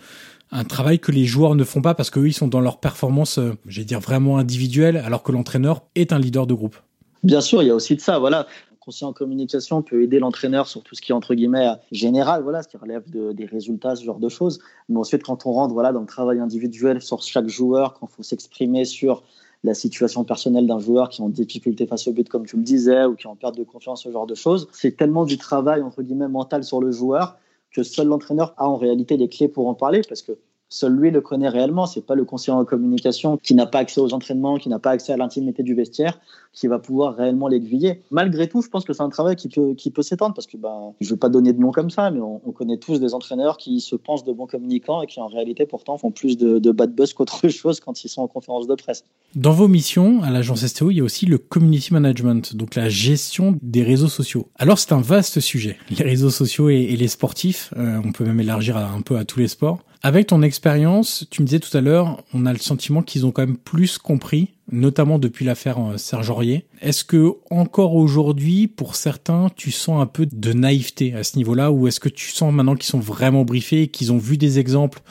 un 0.51 0.63
travail 0.63 0.99
que 0.99 1.11
les 1.11 1.25
joueurs 1.25 1.55
ne 1.55 1.63
font 1.63 1.81
pas 1.81 1.93
parce 1.93 2.09
qu'eux, 2.09 2.27
ils 2.27 2.33
sont 2.33 2.47
dans 2.47 2.61
leur 2.61 2.79
performance, 2.79 3.37
euh, 3.37 3.53
j'allais 3.67 3.85
dire, 3.85 3.99
vraiment 3.99 4.37
individuelle, 4.37 4.97
alors 4.97 5.23
que 5.23 5.33
l'entraîneur 5.33 5.83
est 5.95 6.13
un 6.13 6.19
leader 6.19 6.47
de 6.47 6.53
groupe. 6.53 6.77
Bien 7.23 7.41
sûr, 7.41 7.61
il 7.61 7.67
y 7.67 7.69
a 7.69 7.75
aussi 7.75 7.95
de 7.95 8.01
ça. 8.01 8.17
Voilà, 8.17 8.47
conseiller 8.81 9.07
en 9.07 9.13
communication 9.13 9.81
peut 9.83 10.01
aider 10.01 10.19
l'entraîneur 10.19 10.67
sur 10.67 10.83
tout 10.83 10.95
ce 10.95 11.01
qui 11.01 11.11
est 11.11 11.15
entre 11.15 11.35
guillemets 11.35 11.69
général, 11.91 12.41
voilà, 12.41 12.63
ce 12.63 12.67
qui 12.67 12.77
relève 12.77 13.03
des 13.09 13.45
résultats, 13.45 13.95
ce 13.95 14.03
genre 14.03 14.19
de 14.19 14.27
choses. 14.27 14.59
Mais 14.89 14.97
ensuite, 14.97 15.23
quand 15.23 15.45
on 15.45 15.51
rentre 15.53 15.73
voilà, 15.73 15.93
dans 15.93 16.01
le 16.01 16.07
travail 16.07 16.39
individuel 16.39 17.01
sur 17.01 17.21
chaque 17.21 17.47
joueur, 17.47 17.93
quand 17.93 18.07
il 18.11 18.15
faut 18.15 18.23
s'exprimer 18.23 18.83
sur 18.83 19.23
la 19.63 19.75
situation 19.75 20.23
personnelle 20.23 20.65
d'un 20.65 20.79
joueur 20.79 21.09
qui 21.09 21.21
est 21.21 21.23
en 21.23 21.29
difficulté 21.29 21.85
face 21.85 22.07
au 22.07 22.11
but, 22.11 22.27
comme 22.27 22.47
tu 22.47 22.57
le 22.57 22.63
disais, 22.63 23.05
ou 23.05 23.15
qui 23.15 23.27
est 23.27 23.29
en 23.29 23.35
perte 23.35 23.55
de 23.55 23.63
confiance, 23.63 24.03
ce 24.03 24.11
genre 24.11 24.25
de 24.25 24.35
choses, 24.35 24.67
c'est 24.71 24.97
tellement 24.97 25.25
du 25.25 25.37
travail 25.37 25.83
entre 25.83 26.01
guillemets 26.01 26.27
mental 26.27 26.63
sur 26.63 26.81
le 26.81 26.91
joueur 26.91 27.37
que 27.71 27.83
seul 27.83 28.07
l'entraîneur 28.07 28.53
a 28.57 28.67
en 28.67 28.77
réalité 28.77 29.15
les 29.15 29.29
clés 29.29 29.47
pour 29.47 29.67
en 29.67 29.75
parler 29.75 30.01
parce 30.09 30.23
que 30.23 30.33
seul 30.67 30.93
lui 30.93 31.11
le 31.11 31.21
connaît 31.21 31.49
réellement. 31.49 31.85
C'est 31.85 32.05
pas 32.05 32.15
le 32.15 32.25
conseiller 32.25 32.57
en 32.57 32.65
communication 32.65 33.37
qui 33.37 33.53
n'a 33.53 33.65
pas 33.65 33.79
accès 33.79 34.01
aux 34.01 34.13
entraînements, 34.13 34.57
qui 34.57 34.69
n'a 34.69 34.79
pas 34.79 34.91
accès 34.91 35.13
à 35.13 35.17
l'intimité 35.17 35.63
du 35.63 35.75
vestiaire, 35.75 36.19
qui 36.53 36.67
va 36.67 36.79
pouvoir 36.79 37.15
réellement 37.15 37.47
l'aiguiller. 37.47 38.01
Malgré 38.11 38.47
tout, 38.47 38.61
je 38.61 38.69
pense 38.69 38.83
que 38.83 38.93
c'est 38.93 39.03
un 39.03 39.09
travail 39.09 39.35
qui 39.35 39.47
peut, 39.47 39.73
qui 39.73 39.89
peut 39.89 40.01
s'étendre 40.01 40.33
parce 40.33 40.47
que 40.47 40.57
ben, 40.57 40.93
je 40.99 41.07
ne 41.07 41.11
vais 41.11 41.19
pas 41.19 41.29
donner 41.29 41.53
de 41.53 41.59
nom 41.59 41.71
comme 41.71 41.89
ça, 41.89 42.11
mais 42.11 42.19
on, 42.19 42.39
connaît 42.51 42.77
tous 42.77 42.99
des 42.99 43.13
entraîneurs 43.13 43.57
qui 43.57 43.79
se 43.79 43.95
pensent 43.95 44.25
de 44.25 44.33
bons 44.33 44.45
communicants 44.45 45.01
et 45.01 45.07
qui 45.07 45.19
en 45.19 45.27
réalité 45.27 45.65
pourtant 45.65 45.97
font 45.97 46.11
plus 46.11 46.37
de, 46.37 46.59
de 46.59 46.71
bad 46.71 46.93
buzz 46.93 47.13
qu'autre 47.13 47.47
chose 47.49 47.79
quand 47.79 48.03
ils 48.03 48.09
sont 48.09 48.21
en 48.21 48.27
conférence 48.27 48.67
de 48.67 48.75
presse. 48.75 49.05
Dans 49.35 49.53
vos 49.53 49.69
missions 49.69 50.21
à 50.21 50.29
l'agence 50.29 50.65
STO, 50.65 50.91
il 50.91 50.97
y 50.97 50.99
a 50.99 51.03
aussi 51.03 51.25
le 51.25 51.37
community 51.37 51.93
management, 51.93 52.55
donc 52.55 52.75
la 52.75 52.89
gestion 52.89 53.57
des 53.61 53.83
réseaux 53.83 54.09
sociaux. 54.09 54.49
Alors 54.57 54.77
c'est 54.77 54.91
un 54.91 55.01
vaste 55.01 55.39
sujet, 55.39 55.77
les 55.89 56.03
réseaux 56.03 56.29
sociaux 56.29 56.69
et, 56.69 56.95
les 56.95 57.07
sportifs. 57.07 57.73
Euh, 57.77 58.01
on 58.03 58.11
peut 58.11 58.25
même 58.25 58.39
élargir 58.39 58.75
un 58.75 59.01
peu 59.01 59.17
à 59.17 59.23
tous 59.23 59.39
les 59.39 59.47
sports. 59.47 59.79
Avec 60.03 60.27
ton 60.27 60.41
expérience, 60.41 61.27
tu 61.29 61.43
me 61.43 61.47
disais 61.47 61.59
tout 61.59 61.75
à 61.77 61.81
l'heure, 61.81 62.23
on 62.33 62.47
a 62.47 62.53
le 62.53 62.59
sentiment 62.59 63.03
qu'ils 63.03 63.25
ont 63.27 63.31
quand 63.31 63.45
même 63.45 63.57
plus 63.57 63.99
compris, 63.99 64.49
notamment 64.71 65.19
depuis 65.19 65.45
l'affaire 65.45 65.79
euh, 65.79 65.97
Serge 65.97 66.29
Aurier. 66.29 66.65
Est-ce 66.81 67.03
que 67.03 67.33
encore 67.49 67.95
aujourd'hui, 67.95 68.67
pour 68.67 68.95
certains, 68.95 69.47
tu 69.55 69.71
sens 69.71 70.01
un 70.01 70.05
peu 70.05 70.25
de 70.25 70.53
naïveté 70.53 71.13
à 71.13 71.23
ce 71.23 71.37
niveau-là, 71.37 71.71
ou 71.71 71.87
est-ce 71.87 71.99
que 71.99 72.09
tu 72.09 72.31
sens 72.31 72.53
maintenant 72.53 72.75
qu'ils 72.75 72.89
sont 72.89 72.99
vraiment 72.99 73.45
briefés, 73.45 73.87
qu'ils 73.87 74.11
ont 74.11 74.17
vu 74.17 74.37
des 74.37 74.59
exemples 74.59 75.01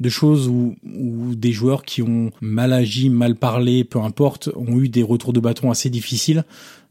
de 0.00 0.08
choses 0.08 0.48
où, 0.48 0.76
des 0.84 1.50
joueurs 1.50 1.84
qui 1.84 2.02
ont 2.02 2.30
mal 2.40 2.72
agi, 2.72 3.10
mal 3.10 3.34
parlé, 3.34 3.82
peu 3.82 3.98
importe, 3.98 4.48
ont 4.54 4.78
eu 4.78 4.88
des 4.88 5.02
retours 5.02 5.32
de 5.32 5.40
bâton 5.40 5.72
assez 5.72 5.90
difficiles. 5.90 6.44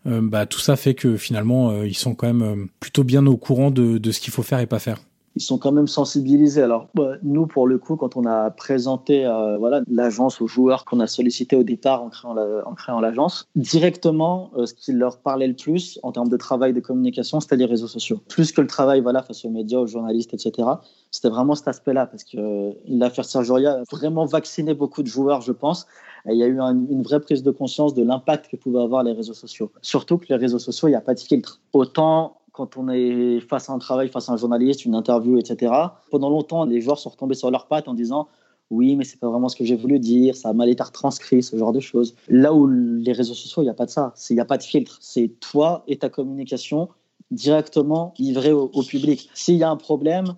Euh, 0.08 0.20
bah, 0.22 0.46
tout 0.46 0.60
ça 0.60 0.76
fait 0.76 0.94
que 0.94 1.16
finalement, 1.16 1.70
euh, 1.70 1.88
ils 1.88 1.96
sont 1.96 2.16
quand 2.16 2.32
même 2.32 2.68
plutôt 2.82 3.06
bien 3.06 3.26
au 3.26 3.38
courant 3.38 3.72
de, 3.72 3.98
de 3.98 4.12
ce 4.12 4.20
qu'il 4.20 4.34
faut 4.34 4.44
faire 4.44 4.60
et 4.60 4.68
pas 4.68 4.80
faire? 4.80 5.00
Ils 5.38 5.42
sont 5.42 5.60
quand 5.60 5.72
même 5.72 5.88
sensibilisés. 5.88 6.64
Alors 6.64 6.88
bah, 6.96 7.14
nous, 7.22 7.46
pour 7.46 7.68
le 7.68 7.78
coup, 7.78 7.96
quand 7.96 8.18
on 8.18 8.26
a 8.26 8.50
présenté 8.50 9.24
euh, 9.24 9.58
voilà 9.58 9.82
l'agence 9.88 10.42
aux 10.42 10.48
joueurs 10.48 10.84
qu'on 10.84 11.00
a 11.00 11.06
sollicité 11.06 11.56
au 11.56 11.62
départ 11.64 12.02
en 12.02 12.10
créant 12.10 12.36
en 12.38 12.74
créant 12.74 13.00
l'agence, 13.00 13.48
directement, 13.56 14.50
euh, 14.58 14.66
ce 14.66 14.74
qui 14.74 14.94
leur 14.94 15.20
parlait 15.20 15.48
le 15.48 15.54
plus 15.54 16.00
en 16.02 16.12
termes 16.12 16.30
de 16.30 16.38
travail 16.38 16.74
de 16.74 16.80
communication, 16.80 17.40
c'était 17.40 17.56
les 17.56 17.66
réseaux 17.66 17.88
sociaux. 17.88 18.20
Plus 18.28 18.52
que 18.52 18.62
le 18.62 18.68
travail 18.68 19.02
voilà 19.02 19.22
face 19.22 19.46
aux 19.46 19.52
médias, 19.52 19.78
aux 19.78 19.86
journalistes, 19.86 20.34
etc. 20.34 20.68
C'était 21.12 21.30
vraiment 21.30 21.54
cet 21.54 21.68
aspect-là 21.68 22.08
parce 22.08 22.24
que 22.24 22.38
euh, 22.38 22.72
l'affaire 22.88 23.26
Sergioria 23.26 23.74
a 23.74 23.84
vraiment 23.92 24.26
vacciné 24.26 24.74
beaucoup 24.74 25.04
de 25.04 25.08
joueurs, 25.08 25.42
je 25.42 25.52
pense. 25.52 25.86
Et 26.28 26.34
il 26.34 26.38
y 26.38 26.44
a 26.44 26.48
eu 26.48 26.60
une 26.60 27.04
vraie 27.04 27.20
prise 27.20 27.44
de 27.44 27.52
conscience 27.52 27.94
de 27.94 28.04
l'impact 28.04 28.50
que 28.50 28.58
pouvaient 28.58 28.82
avoir 28.82 29.04
les 29.04 29.14
réseaux 29.14 29.36
sociaux. 29.36 29.72
Surtout 29.82 30.18
que 30.18 30.26
les 30.30 30.36
réseaux 30.36 30.60
sociaux, 30.60 30.88
il 30.88 30.92
n'y 30.92 30.98
a 30.98 31.02
pas 31.02 31.14
de 31.14 31.20
filtre. 31.20 31.62
Autant 31.74 32.37
quand 32.58 32.76
on 32.76 32.90
est 32.90 33.40
face 33.40 33.70
à 33.70 33.74
un 33.74 33.78
travail, 33.78 34.10
face 34.10 34.30
à 34.30 34.34
un 34.34 34.38
journaliste, 34.38 34.84
une 34.84 34.96
interview, 34.96 35.38
etc. 35.38 35.72
Pendant 36.10 36.32
longtemps, 36.32 36.66
les 36.66 36.82
joueurs 36.82 36.98
sont 36.98 37.12
retombés 37.12 37.36
sur 37.36 37.52
leurs 37.52 37.68
pattes 37.68 37.88
en 37.88 37.94
disant 37.94 38.28
oui, 38.72 38.96
mais 38.96 39.06
c'est 39.06 39.20
pas 39.20 39.30
vraiment 39.30 39.48
ce 39.48 39.56
que 39.56 39.64
j'ai 39.64 39.76
voulu 39.76 40.00
dire, 40.00 40.36
ça 40.36 40.50
a 40.50 40.54
mal 40.54 40.68
été 40.68 40.82
retranscrit, 40.84 41.44
ce 41.44 41.56
genre 41.56 41.72
de 41.72 41.80
choses. 41.80 42.16
Là 42.28 42.54
où 42.54 42.68
les 42.68 43.14
réseaux 43.14 43.36
sociaux, 43.36 43.62
il 43.62 43.66
n'y 43.66 43.72
a 43.72 43.76
pas 43.76 43.86
de 43.86 43.92
ça, 43.92 44.14
il 44.30 44.34
n'y 44.34 44.42
a 44.42 44.46
pas 44.46 44.58
de 44.58 44.64
filtre. 44.64 44.98
C'est 45.00 45.40
toi 45.40 45.84
et 45.88 45.98
ta 45.98 46.10
communication 46.10 46.90
directement 47.30 48.14
livrée 48.18 48.54
au 48.54 48.84
public. 48.84 49.30
S'il 49.36 49.56
y 49.56 49.64
a 49.64 49.70
un 49.70 49.78
problème, 49.78 50.34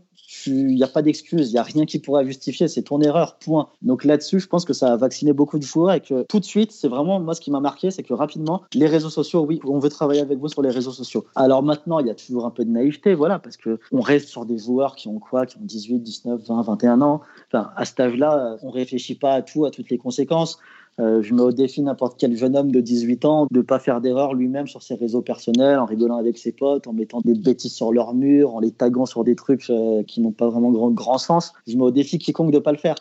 il 0.47 0.75
n'y 0.75 0.84
a 0.84 0.88
pas 0.88 1.02
d'excuse, 1.02 1.49
il 1.49 1.54
n'y 1.54 1.60
a 1.60 1.63
rien 1.63 1.86
qui 1.86 1.99
pourrait 1.99 2.25
justifier, 2.25 2.67
c'est 2.67 2.84
ton 2.84 3.02
erreur, 3.02 3.38
point. 3.38 3.69
Donc 3.82 4.04
là-dessus, 4.04 4.39
je 4.39 4.47
pense 4.47 4.65
que 4.65 4.73
ça 4.73 4.93
a 4.93 4.97
vacciné 4.97 5.34
beaucoup 5.34 5.58
de 5.58 5.63
joueurs 5.63 5.93
et 5.93 6.02
que 6.02 6.23
tout 6.23 6.39
de 6.39 6.45
suite, 6.45 6.71
c'est 6.71 6.88
vraiment, 6.88 7.19
moi, 7.19 7.34
ce 7.34 7.41
qui 7.41 7.52
m'a 7.52 7.60
marqué, 7.60 7.91
c'est 7.91 8.04
que 8.04 8.13
rapidement, 8.13 8.63
les 8.73 8.88
réseaux 8.88 9.10
sociaux, 9.10 9.45
oui, 9.47 9.60
on 9.65 9.80
veut 9.80 9.89
travailler 9.89 10.21
avec 10.21 10.38
vous 10.38 10.47
sur 10.47 10.62
les 10.62 10.69
réseaux 10.69 10.91
sociaux. 10.91 11.25
Alors 11.36 11.63
maintenant, 11.63 11.99
il 11.99 12.08
y 12.08 12.12
a 12.12 12.15
toujours 12.15 12.45
un 12.45 12.52
peu 12.52 12.65
de 12.65 12.71
naïveté, 12.71 13.13
voilà, 13.13 13.39
parce 13.39 13.58
que 13.58 13.80
on 13.91 14.02
reste 14.02 14.30
sur 14.30 14.45
des 14.45 14.58
joueurs 14.58 14.95
qui 14.95 15.08
ont 15.08 15.19
quoi, 15.19 15.45
qui 15.45 15.58
ont 15.58 15.63
18, 15.63 15.99
19, 15.99 16.41
20, 16.47 16.62
21 16.62 17.02
ans. 17.02 17.21
Enfin, 17.47 17.71
à 17.75 17.86
cet 17.86 17.99
âge-là, 17.99 18.58
on 18.62 18.69
réfléchit 18.69 19.15
pas 19.15 19.34
à 19.34 19.41
tout, 19.41 19.65
à 19.65 19.71
toutes 19.71 19.89
les 19.89 19.97
conséquences. 19.97 20.60
Euh, 20.99 21.21
je 21.21 21.33
mets 21.33 21.41
au 21.41 21.51
défi 21.51 21.81
n'importe 21.81 22.19
quel 22.19 22.35
jeune 22.35 22.57
homme 22.57 22.71
de 22.71 22.81
18 22.81 23.25
ans 23.25 23.47
de 23.49 23.59
ne 23.59 23.63
pas 23.63 23.79
faire 23.79 24.01
d'erreur 24.01 24.33
lui-même 24.33 24.67
sur 24.67 24.83
ses 24.83 24.95
réseaux 24.95 25.21
personnels, 25.21 25.79
en 25.79 25.85
rigolant 25.85 26.17
avec 26.17 26.38
ses 26.38 26.51
potes, 26.51 26.88
en 26.88 26.93
mettant 26.93 27.21
des 27.23 27.35
bêtises 27.35 27.73
sur 27.73 27.93
leur 27.93 28.13
mur, 28.13 28.53
en 28.53 28.59
les 28.59 28.71
taguant 28.71 29.05
sur 29.05 29.23
des 29.23 29.35
trucs 29.35 29.69
euh, 29.69 30.03
qui 30.03 30.19
n'ont 30.19 30.31
pas 30.31 30.49
vraiment 30.49 30.71
grand, 30.71 30.91
grand 30.91 31.17
sens. 31.17 31.53
Je 31.67 31.77
mets 31.77 31.83
au 31.83 31.91
défi 31.91 32.17
quiconque 32.17 32.51
de 32.51 32.57
ne 32.57 32.62
pas 32.62 32.73
le 32.73 32.77
faire. 32.77 32.95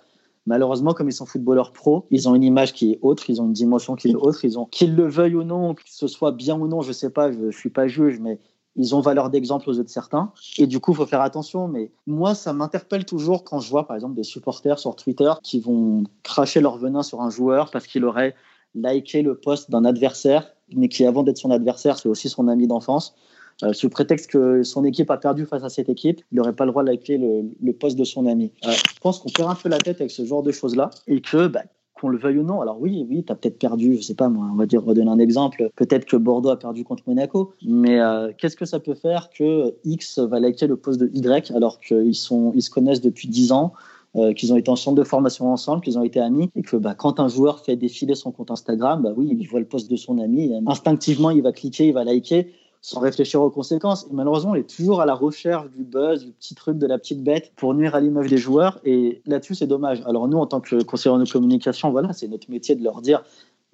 Malheureusement, 0.47 0.95
comme 0.95 1.09
ils 1.09 1.13
sont 1.13 1.27
footballeurs 1.27 1.73
pro, 1.73 2.07
ils 2.11 2.29
ont 2.29 2.35
une 2.35 2.45
image 2.45 2.73
qui 2.73 2.93
est 2.93 2.99
autre, 3.03 3.29
ils 3.29 3.43
ont 3.43 3.47
une 3.47 3.53
dimension 3.53 3.97
qui 3.97 4.09
est 4.09 4.15
autre, 4.15 4.45
ils 4.45 4.59
ont, 4.59 4.65
qu'ils 4.65 4.95
le 4.95 5.07
veuillent 5.07 5.35
ou 5.35 5.45
non, 5.45 5.75
que 5.75 5.83
ce 5.85 6.07
soit 6.07 6.33
bien 6.33 6.59
ou 6.59 6.67
non, 6.69 6.81
je 6.81 6.93
sais 6.93 7.11
pas, 7.11 7.31
je, 7.33 7.39
ne 7.39 7.51
suis 7.51 7.69
pas 7.69 7.87
juge, 7.87 8.19
mais 8.19 8.39
ils 8.79 8.95
ont 8.95 9.01
valeur 9.01 9.29
d'exemple 9.29 9.69
aux 9.69 9.75
yeux 9.75 9.85
de 9.85 9.89
certains. 9.89 10.33
Et 10.57 10.67
du 10.67 10.79
coup, 10.79 10.93
il 10.93 10.97
faut 10.97 11.07
faire 11.07 11.21
attention. 11.21 11.67
Mais 11.67 11.91
moi, 12.07 12.35
ça 12.35 12.53
m'interpelle 12.53 13.05
toujours 13.05 13.45
quand 13.45 13.59
je 13.59 13.69
vois, 13.69 13.87
par 13.87 13.97
exemple, 13.97 14.15
des 14.15 14.23
supporters 14.23 14.79
sur 14.79 14.95
Twitter 14.95 15.33
qui 15.43 15.59
vont 15.59 16.05
cracher 16.23 16.61
leur 16.61 16.79
venin 16.79 17.03
sur 17.03 17.21
un 17.21 17.29
joueur 17.29 17.71
parce 17.71 17.87
qu'il 17.87 18.05
aurait 18.05 18.35
liké 18.75 19.23
le 19.23 19.35
post 19.35 19.71
d'un 19.71 19.85
adversaire, 19.85 20.55
mais 20.75 20.89
qui, 20.89 21.05
avant 21.05 21.25
d'être 21.25 21.39
son 21.39 21.51
adversaire, 21.51 21.99
c'est 21.99 22.09
aussi 22.09 22.29
son 22.29 22.47
ami 22.47 22.69
d'enfance. 22.69 23.17
Euh, 23.65 23.73
sous 23.73 23.91
prétexte 23.91 24.31
que 24.31 24.63
son 24.63 24.85
équipe 24.85 25.11
a 25.11 25.17
perdu 25.17 25.45
face 25.45 25.65
à 25.65 25.69
cette 25.69 25.89
équipe, 25.89 26.21
il 26.31 26.37
n'aurait 26.37 26.53
pas 26.53 26.65
le 26.65 26.71
droit 26.71 26.85
de 26.85 26.89
liker 26.89 27.19
le, 27.19 27.73
poste 27.73 27.99
de 27.99 28.05
son 28.05 28.27
ami. 28.27 28.53
Euh, 28.65 28.71
je 28.71 29.01
pense 29.01 29.19
qu'on 29.19 29.31
perd 29.31 29.51
un 29.51 29.57
peu 29.57 29.69
la 29.69 29.79
tête 29.79 30.01
avec 30.01 30.13
ce 30.13 30.25
genre 30.25 30.45
de 30.45 30.53
choses-là 30.53 30.91
et 31.09 31.21
que 31.21 31.49
bah, 31.49 31.65
qu'on 32.01 32.09
le 32.09 32.19
veuille 32.19 32.39
ou 32.39 32.43
non. 32.43 32.61
Alors 32.61 32.81
oui, 32.81 33.07
oui, 33.09 33.25
tu 33.25 33.33
as 33.33 33.35
peut-être 33.35 33.59
perdu, 33.59 33.97
je 33.97 34.03
sais 34.03 34.15
pas 34.15 34.29
moi, 34.29 34.49
on 34.53 34.57
va 34.57 34.67
dire, 34.67 34.85
redonner 34.85 35.11
un 35.11 35.19
exemple, 35.19 35.71
peut-être 35.77 36.05
que 36.05 36.17
Bordeaux 36.17 36.51
a 36.51 36.59
perdu 36.59 36.85
contre 36.85 37.03
Monaco, 37.07 37.53
mais 37.65 38.01
euh, 38.01 38.33
qu'est-ce 38.37 38.57
que 38.57 38.65
ça 38.65 38.81
peut 38.81 38.95
faire 38.95 39.31
que 39.31 39.75
X 39.85 40.19
va 40.19 40.41
liker 40.41 40.67
le 40.67 40.77
poste 40.77 41.01
de 41.01 41.11
Y 41.13 41.51
alors 41.55 41.81
qu'ils 41.81 42.15
sont, 42.15 42.53
ils 42.55 42.63
se 42.63 42.71
connaissent 42.71 43.01
depuis 43.01 43.29
10 43.29 43.53
ans 43.53 43.73
euh, 44.17 44.33
qu'ils 44.33 44.53
ont 44.53 44.57
été 44.57 44.71
en 44.71 44.93
de 44.93 45.05
formation 45.05 45.53
ensemble, 45.53 45.83
qu'ils 45.83 45.99
ont 45.99 46.03
été 46.03 46.19
amis, 46.19 46.51
et 46.57 46.63
que 46.63 46.77
bah, 46.77 46.95
quand 46.95 47.21
un 47.21 47.29
joueur 47.29 47.61
fait 47.61 47.77
défiler 47.77 48.15
son 48.15 48.33
compte 48.33 48.51
Instagram, 48.51 49.03
bah 49.03 49.13
oui, 49.17 49.37
il 49.39 49.47
voit 49.47 49.61
le 49.61 49.67
poste 49.67 49.91
de 49.91 49.97
son 49.97 50.19
ami, 50.19 50.51
instinctivement 50.67 51.31
il 51.31 51.43
va 51.43 51.53
cliquer, 51.53 51.89
il 51.89 51.93
va 51.93 52.05
liker, 52.05 52.51
sans 52.81 53.01
réfléchir 53.01 53.43
aux 53.43 53.51
conséquences. 53.51 54.05
Et 54.05 54.13
malheureusement, 54.13 54.53
on 54.53 54.55
est 54.55 54.69
toujours 54.69 55.01
à 55.01 55.07
la 55.07 55.15
recherche 55.15 55.71
du 55.71 55.85
buzz, 55.85 56.25
du 56.25 56.33
petit 56.33 56.55
truc, 56.55 56.79
de 56.79 56.87
la 56.87 56.99
petite 56.99 57.23
bête 57.23 57.53
pour 57.57 57.75
nuire 57.75 57.95
à 57.95 58.01
l'image 58.01 58.29
des 58.29 58.39
joueurs. 58.39 58.81
Et 58.85 59.23
là-dessus, 59.27 59.55
c'est 59.55 59.67
dommage. 59.67 60.03
Alors 60.07 60.29
nous, 60.29 60.39
en 60.39 60.47
tant 60.47 60.61
que 60.61 60.83
conseiller 60.83 61.19
de 61.19 61.31
communication, 61.31 61.91
voilà, 61.91 62.13
c'est 62.13 62.29
notre 62.29 62.51
métier 62.51 62.75
de 62.75 62.85
leur 62.85 63.01
dire. 63.03 63.23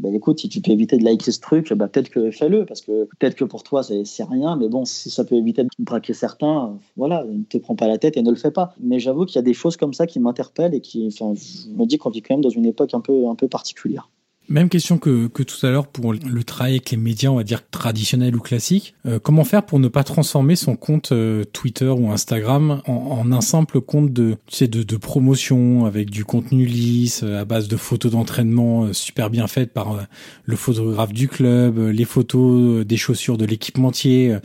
Bah, 0.01 0.09
écoute, 0.13 0.41
si 0.41 0.49
tu 0.49 0.61
peux 0.61 0.73
éviter 0.73 0.97
de 0.97 1.05
liker 1.05 1.31
ce 1.31 1.41
truc, 1.41 1.73
bah, 1.73 1.87
peut-être 1.87 2.11
que 2.11 2.33
fais-le, 2.33 2.67
parce 2.67 2.81
que 2.81 3.05
peut-être 3.05 3.37
que 3.37 3.45
pour 3.45 3.63
toi, 3.63 3.85
c'est 3.85 4.25
rien, 4.25 4.57
mais 4.57 4.69
bon, 4.69 4.85
si 4.85 5.09
ça 5.09 5.25
peut 5.25 5.37
éviter 5.37 5.63
de 5.63 5.69
braquer 5.79 6.15
certains, 6.15 6.77
voilà, 6.97 7.25
ne 7.25 7.45
te 7.45 7.59
prends 7.59 7.77
pas 7.77 7.87
la 7.87 7.97
tête 7.97 8.17
et 8.17 8.23
ne 8.23 8.31
le 8.31 8.37
fais 8.37 8.51
pas. 8.51 8.75
Mais 8.81 8.99
j'avoue 8.99 9.25
qu'il 9.25 9.37
y 9.37 9.39
a 9.39 9.43
des 9.43 9.55
choses 9.55 9.77
comme 9.77 9.95
ça 9.95 10.09
qui 10.09 10.19
m'interpellent 10.19 10.75
et 10.75 10.81
qui, 10.81 11.07
enfin, 11.07 11.35
je 11.35 11.69
me 11.69 11.87
dis 11.87 11.99
qu'on 11.99 12.11
vit 12.11 12.23
quand 12.23 12.35
même 12.35 12.43
dans 12.43 12.51
une 12.51 12.67
époque 12.67 12.93
un 12.93 13.01
peu, 13.01 13.29
un 13.29 13.37
peu 13.37 13.47
particulière. 13.47 14.11
Même 14.49 14.69
question 14.69 14.99
que, 14.99 15.27
que 15.29 15.43
tout 15.43 15.65
à 15.65 15.71
l'heure 15.71 15.87
pour 15.87 16.13
le 16.13 16.45
travail 16.45 16.75
avec 16.75 16.91
les 16.91 16.99
médias, 16.99 17.31
on 17.31 17.37
va 17.37 17.45
dire 17.45 17.67
traditionnels 17.71 18.37
ou 18.37 18.41
classiques. 18.41 18.95
Euh, 19.07 19.19
comment 19.19 19.43
faire 19.43 19.65
pour 19.65 19.79
ne 19.79 19.89
pas 19.89 20.05
transformer 20.05 20.55
son 20.55 20.77
compte 20.77 21.13
euh, 21.13 21.45
Twitter 21.45 21.89
ou 21.89 22.11
Instagram 22.11 22.83
en, 22.87 22.93
en, 22.93 23.33
un 23.33 23.41
simple 23.41 23.81
compte 23.81 24.13
de, 24.13 24.37
tu 24.47 24.57
sais, 24.57 24.69
de, 24.69 24.83
de 24.83 24.97
promotion 24.99 25.87
avec 25.87 26.11
du 26.11 26.27
contenu 26.27 26.67
lisse 26.67 27.23
euh, 27.23 27.41
à 27.41 27.47
base 27.47 27.69
de 27.69 27.77
photos 27.79 28.13
d'entraînement 28.13 28.93
super 28.93 29.31
bien 29.31 29.47
faites 29.47 29.73
par 29.73 30.07
le 30.45 30.57
photographe 30.57 31.15
du 31.15 31.27
club, 31.27 31.79
les 31.79 32.05
photos 32.05 32.85
des 32.85 32.99
chaussures 32.99 33.39
de 33.39 33.47
l'équipementier. 33.47 34.37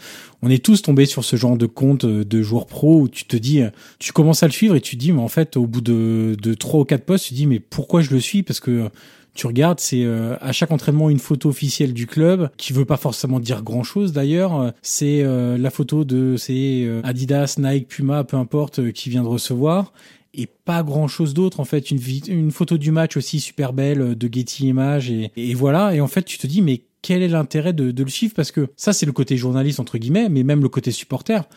On 0.41 0.49
est 0.49 0.63
tous 0.63 0.81
tombés 0.81 1.07
sur 1.07 1.25
ce 1.25 1.35
genre 1.35 1.57
de 1.57 1.65
compte 1.65 2.05
de 2.05 2.41
joueurs 2.41 2.67
pro 2.67 3.01
où 3.01 3.09
tu 3.09 3.25
te 3.25 3.35
dis, 3.35 3.61
tu 3.99 4.13
commences 4.13 4.43
à 4.43 4.45
le 4.45 4.53
suivre 4.53 4.75
et 4.75 4.81
tu 4.81 4.95
te 4.95 5.01
dis, 5.01 5.11
mais 5.11 5.21
en 5.21 5.27
fait, 5.27 5.57
au 5.57 5.67
bout 5.67 5.81
de, 5.81 6.37
de 6.41 6.53
trois 6.53 6.79
ou 6.79 6.85
quatre 6.85 7.03
posts, 7.03 7.25
tu 7.25 7.31
te 7.31 7.35
dis, 7.35 7.47
mais 7.47 7.59
pourquoi 7.59 8.01
je 8.01 8.11
le 8.11 8.21
suis? 8.21 8.43
Parce 8.43 8.61
que 8.61 8.89
tu 9.33 9.47
regardes, 9.47 9.79
c'est 9.79 10.03
euh, 10.03 10.35
à 10.41 10.51
chaque 10.51 10.71
entraînement 10.71 11.09
une 11.09 11.19
photo 11.19 11.49
officielle 11.49 11.93
du 11.93 12.07
club 12.07 12.49
qui 12.57 12.73
veut 12.73 12.85
pas 12.85 12.97
forcément 12.97 13.39
dire 13.39 13.63
grand 13.63 13.83
chose 13.83 14.11
d'ailleurs. 14.11 14.73
C'est 14.81 15.21
euh, 15.23 15.57
la 15.57 15.69
photo 15.69 16.03
de 16.03 16.35
c'est 16.37 16.83
euh, 16.83 17.01
Adidas, 17.03 17.55
Nike, 17.57 17.87
Puma, 17.87 18.23
peu 18.23 18.37
importe, 18.37 18.91
qui 18.91 19.09
vient 19.09 19.23
de 19.23 19.27
recevoir. 19.27 19.93
Et 20.33 20.45
pas 20.45 20.83
grand 20.83 21.07
chose 21.07 21.33
d'autre 21.33 21.59
en 21.59 21.65
fait. 21.65 21.89
Une, 21.89 21.99
une 22.27 22.51
photo 22.51 22.77
du 22.77 22.91
match 22.91 23.17
aussi 23.17 23.39
super 23.39 23.73
belle 23.73 24.15
de 24.15 24.29
Getty 24.31 24.67
Images 24.67 25.09
et, 25.09 25.31
et 25.35 25.53
voilà. 25.53 25.95
Et 25.95 26.01
en 26.01 26.07
fait 26.07 26.23
tu 26.23 26.37
te 26.37 26.45
dis 26.45 26.61
mais 26.61 26.81
quel 27.01 27.21
est 27.21 27.29
l'intérêt 27.29 27.73
de, 27.73 27.91
de, 27.91 28.03
le 28.03 28.09
suivre? 28.09 28.33
Parce 28.35 28.51
que 28.51 28.67
ça 28.75 28.93
c'est 28.93 29.05
le 29.05 29.11
côté 29.11 29.37
journaliste 29.37 29.79
entre 29.79 29.97
guillemets 29.97 30.29
mais 30.29 30.43
même 30.43 30.61
le 30.61 30.69
côté 30.69 30.91
supporter 30.91 31.47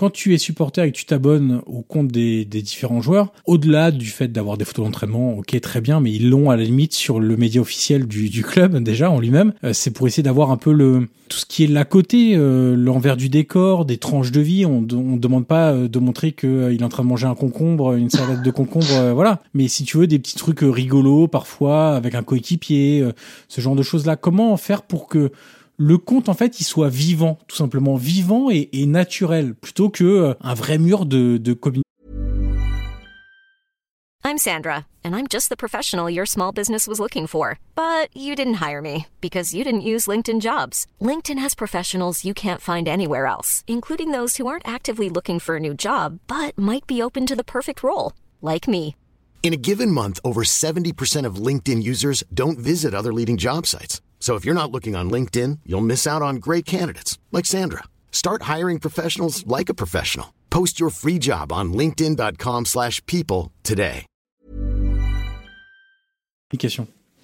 quand 0.00 0.08
tu 0.08 0.32
es 0.32 0.38
supporter 0.38 0.84
et 0.84 0.92
que 0.92 0.96
tu 0.96 1.04
t'abonnes 1.04 1.60
au 1.66 1.82
compte 1.82 2.08
des, 2.08 2.46
différents 2.46 3.02
joueurs, 3.02 3.34
au-delà 3.44 3.90
du 3.90 4.06
fait 4.06 4.28
d'avoir 4.28 4.56
des 4.56 4.64
photos 4.64 4.86
d'entraînement, 4.86 5.36
ok, 5.36 5.60
très 5.60 5.82
bien, 5.82 6.00
mais 6.00 6.10
ils 6.10 6.30
l'ont 6.30 6.48
à 6.48 6.56
la 6.56 6.62
limite 6.62 6.94
sur 6.94 7.20
le 7.20 7.36
média 7.36 7.60
officiel 7.60 8.06
du, 8.06 8.42
club 8.42 8.78
déjà 8.82 9.10
en 9.10 9.20
lui-même. 9.20 9.52
Euh, 9.62 9.74
c'est 9.74 9.90
pour 9.90 10.06
essayer 10.06 10.22
d'avoir 10.22 10.52
un 10.52 10.56
peu 10.56 10.72
le 10.72 11.08
tout 11.28 11.36
ce 11.36 11.44
qui 11.44 11.64
est 11.64 11.66
l'à 11.66 11.84
côté, 11.84 12.32
euh, 12.34 12.74
l'envers 12.74 13.18
du 13.18 13.28
décor, 13.28 13.84
des 13.84 13.98
tranches 13.98 14.32
de 14.32 14.40
vie. 14.40 14.64
On, 14.64 14.80
ne 14.80 15.18
demande 15.18 15.46
pas 15.46 15.72
euh, 15.72 15.86
de 15.86 15.98
montrer 15.98 16.32
qu'il 16.32 16.78
est 16.80 16.82
en 16.82 16.88
train 16.88 17.02
de 17.02 17.08
manger 17.08 17.26
un 17.26 17.34
concombre, 17.34 17.92
une 17.92 18.08
salade 18.08 18.42
de 18.42 18.50
concombre, 18.50 19.12
voilà. 19.14 19.42
Mais 19.52 19.68
si 19.68 19.84
tu 19.84 19.98
veux 19.98 20.06
des 20.06 20.18
petits 20.18 20.36
trucs 20.36 20.60
rigolos 20.62 21.28
parfois 21.28 21.94
avec 21.94 22.14
un 22.14 22.22
coéquipier, 22.22 23.06
ce 23.48 23.60
genre 23.60 23.76
de 23.76 23.82
choses 23.82 24.06
là, 24.06 24.16
comment 24.16 24.56
faire 24.56 24.80
pour 24.80 25.08
que 25.08 25.30
le 25.80 25.96
conte 25.96 26.28
en 26.28 26.34
fait 26.34 26.60
il 26.60 26.64
soit 26.64 26.90
vivant, 26.90 27.38
tout 27.48 27.56
simplement 27.56 27.96
vivant 27.96 28.50
et, 28.50 28.68
et 28.74 28.84
naturel, 28.84 29.54
plutôt 29.54 29.88
que 29.88 30.04
euh, 30.04 30.34
un 30.42 30.52
vrai 30.52 30.76
mur 30.76 31.06
de, 31.06 31.38
de 31.38 31.54
communication. 31.54 31.84
I'm 34.22 34.36
Sandra, 34.36 34.86
and 35.02 35.16
I'm 35.16 35.26
just 35.26 35.48
the 35.48 35.56
professional 35.56 36.10
your 36.10 36.26
small 36.26 36.52
business 36.52 36.86
was 36.86 37.00
looking 37.00 37.26
for. 37.26 37.58
But 37.74 38.14
you 38.14 38.36
didn't 38.36 38.60
hire 38.60 38.82
me 38.82 39.06
because 39.22 39.54
you 39.54 39.64
didn't 39.64 39.80
use 39.80 40.06
LinkedIn 40.06 40.42
jobs. 40.42 40.86
LinkedIn 41.00 41.38
has 41.38 41.54
professionals 41.54 42.26
you 42.26 42.34
can't 42.34 42.60
find 42.60 42.86
anywhere 42.86 43.24
else, 43.24 43.64
including 43.66 44.12
those 44.12 44.36
who 44.36 44.46
aren't 44.46 44.68
actively 44.68 45.08
looking 45.08 45.40
for 45.40 45.56
a 45.56 45.60
new 45.60 45.72
job 45.72 46.18
but 46.28 46.56
might 46.58 46.86
be 46.86 47.02
open 47.02 47.24
to 47.24 47.34
the 47.34 47.52
perfect 47.56 47.82
role, 47.82 48.12
like 48.42 48.68
me. 48.68 48.94
In 49.42 49.54
a 49.54 49.62
given 49.68 49.90
month, 49.90 50.20
over 50.22 50.42
70% 50.42 51.24
of 51.24 51.36
LinkedIn 51.46 51.82
users 51.82 52.22
don't 52.32 52.58
visit 52.58 52.94
other 52.94 53.14
leading 53.14 53.38
job 53.38 53.66
sites. 53.66 54.02
So 54.20 54.36
if 54.36 54.44
you're 54.44 54.54
not 54.54 54.70
looking 54.70 54.94
on 54.94 55.10
LinkedIn, 55.10 55.60
you'll 55.66 55.80
miss 55.80 56.06
out 56.06 56.22
on 56.22 56.36
great 56.36 56.66
candidates 56.66 57.18
like 57.32 57.46
Sandra. 57.46 57.84
Start 58.12 58.42
hiring 58.42 58.78
professionals 58.78 59.44
like 59.46 59.68
a 59.68 59.74
professional. 59.74 60.34
Post 60.50 60.78
your 60.78 60.90
free 60.90 61.18
job 61.18 61.50
on 61.50 61.72
linkedin.com/people 61.72 63.50
today. 63.64 64.06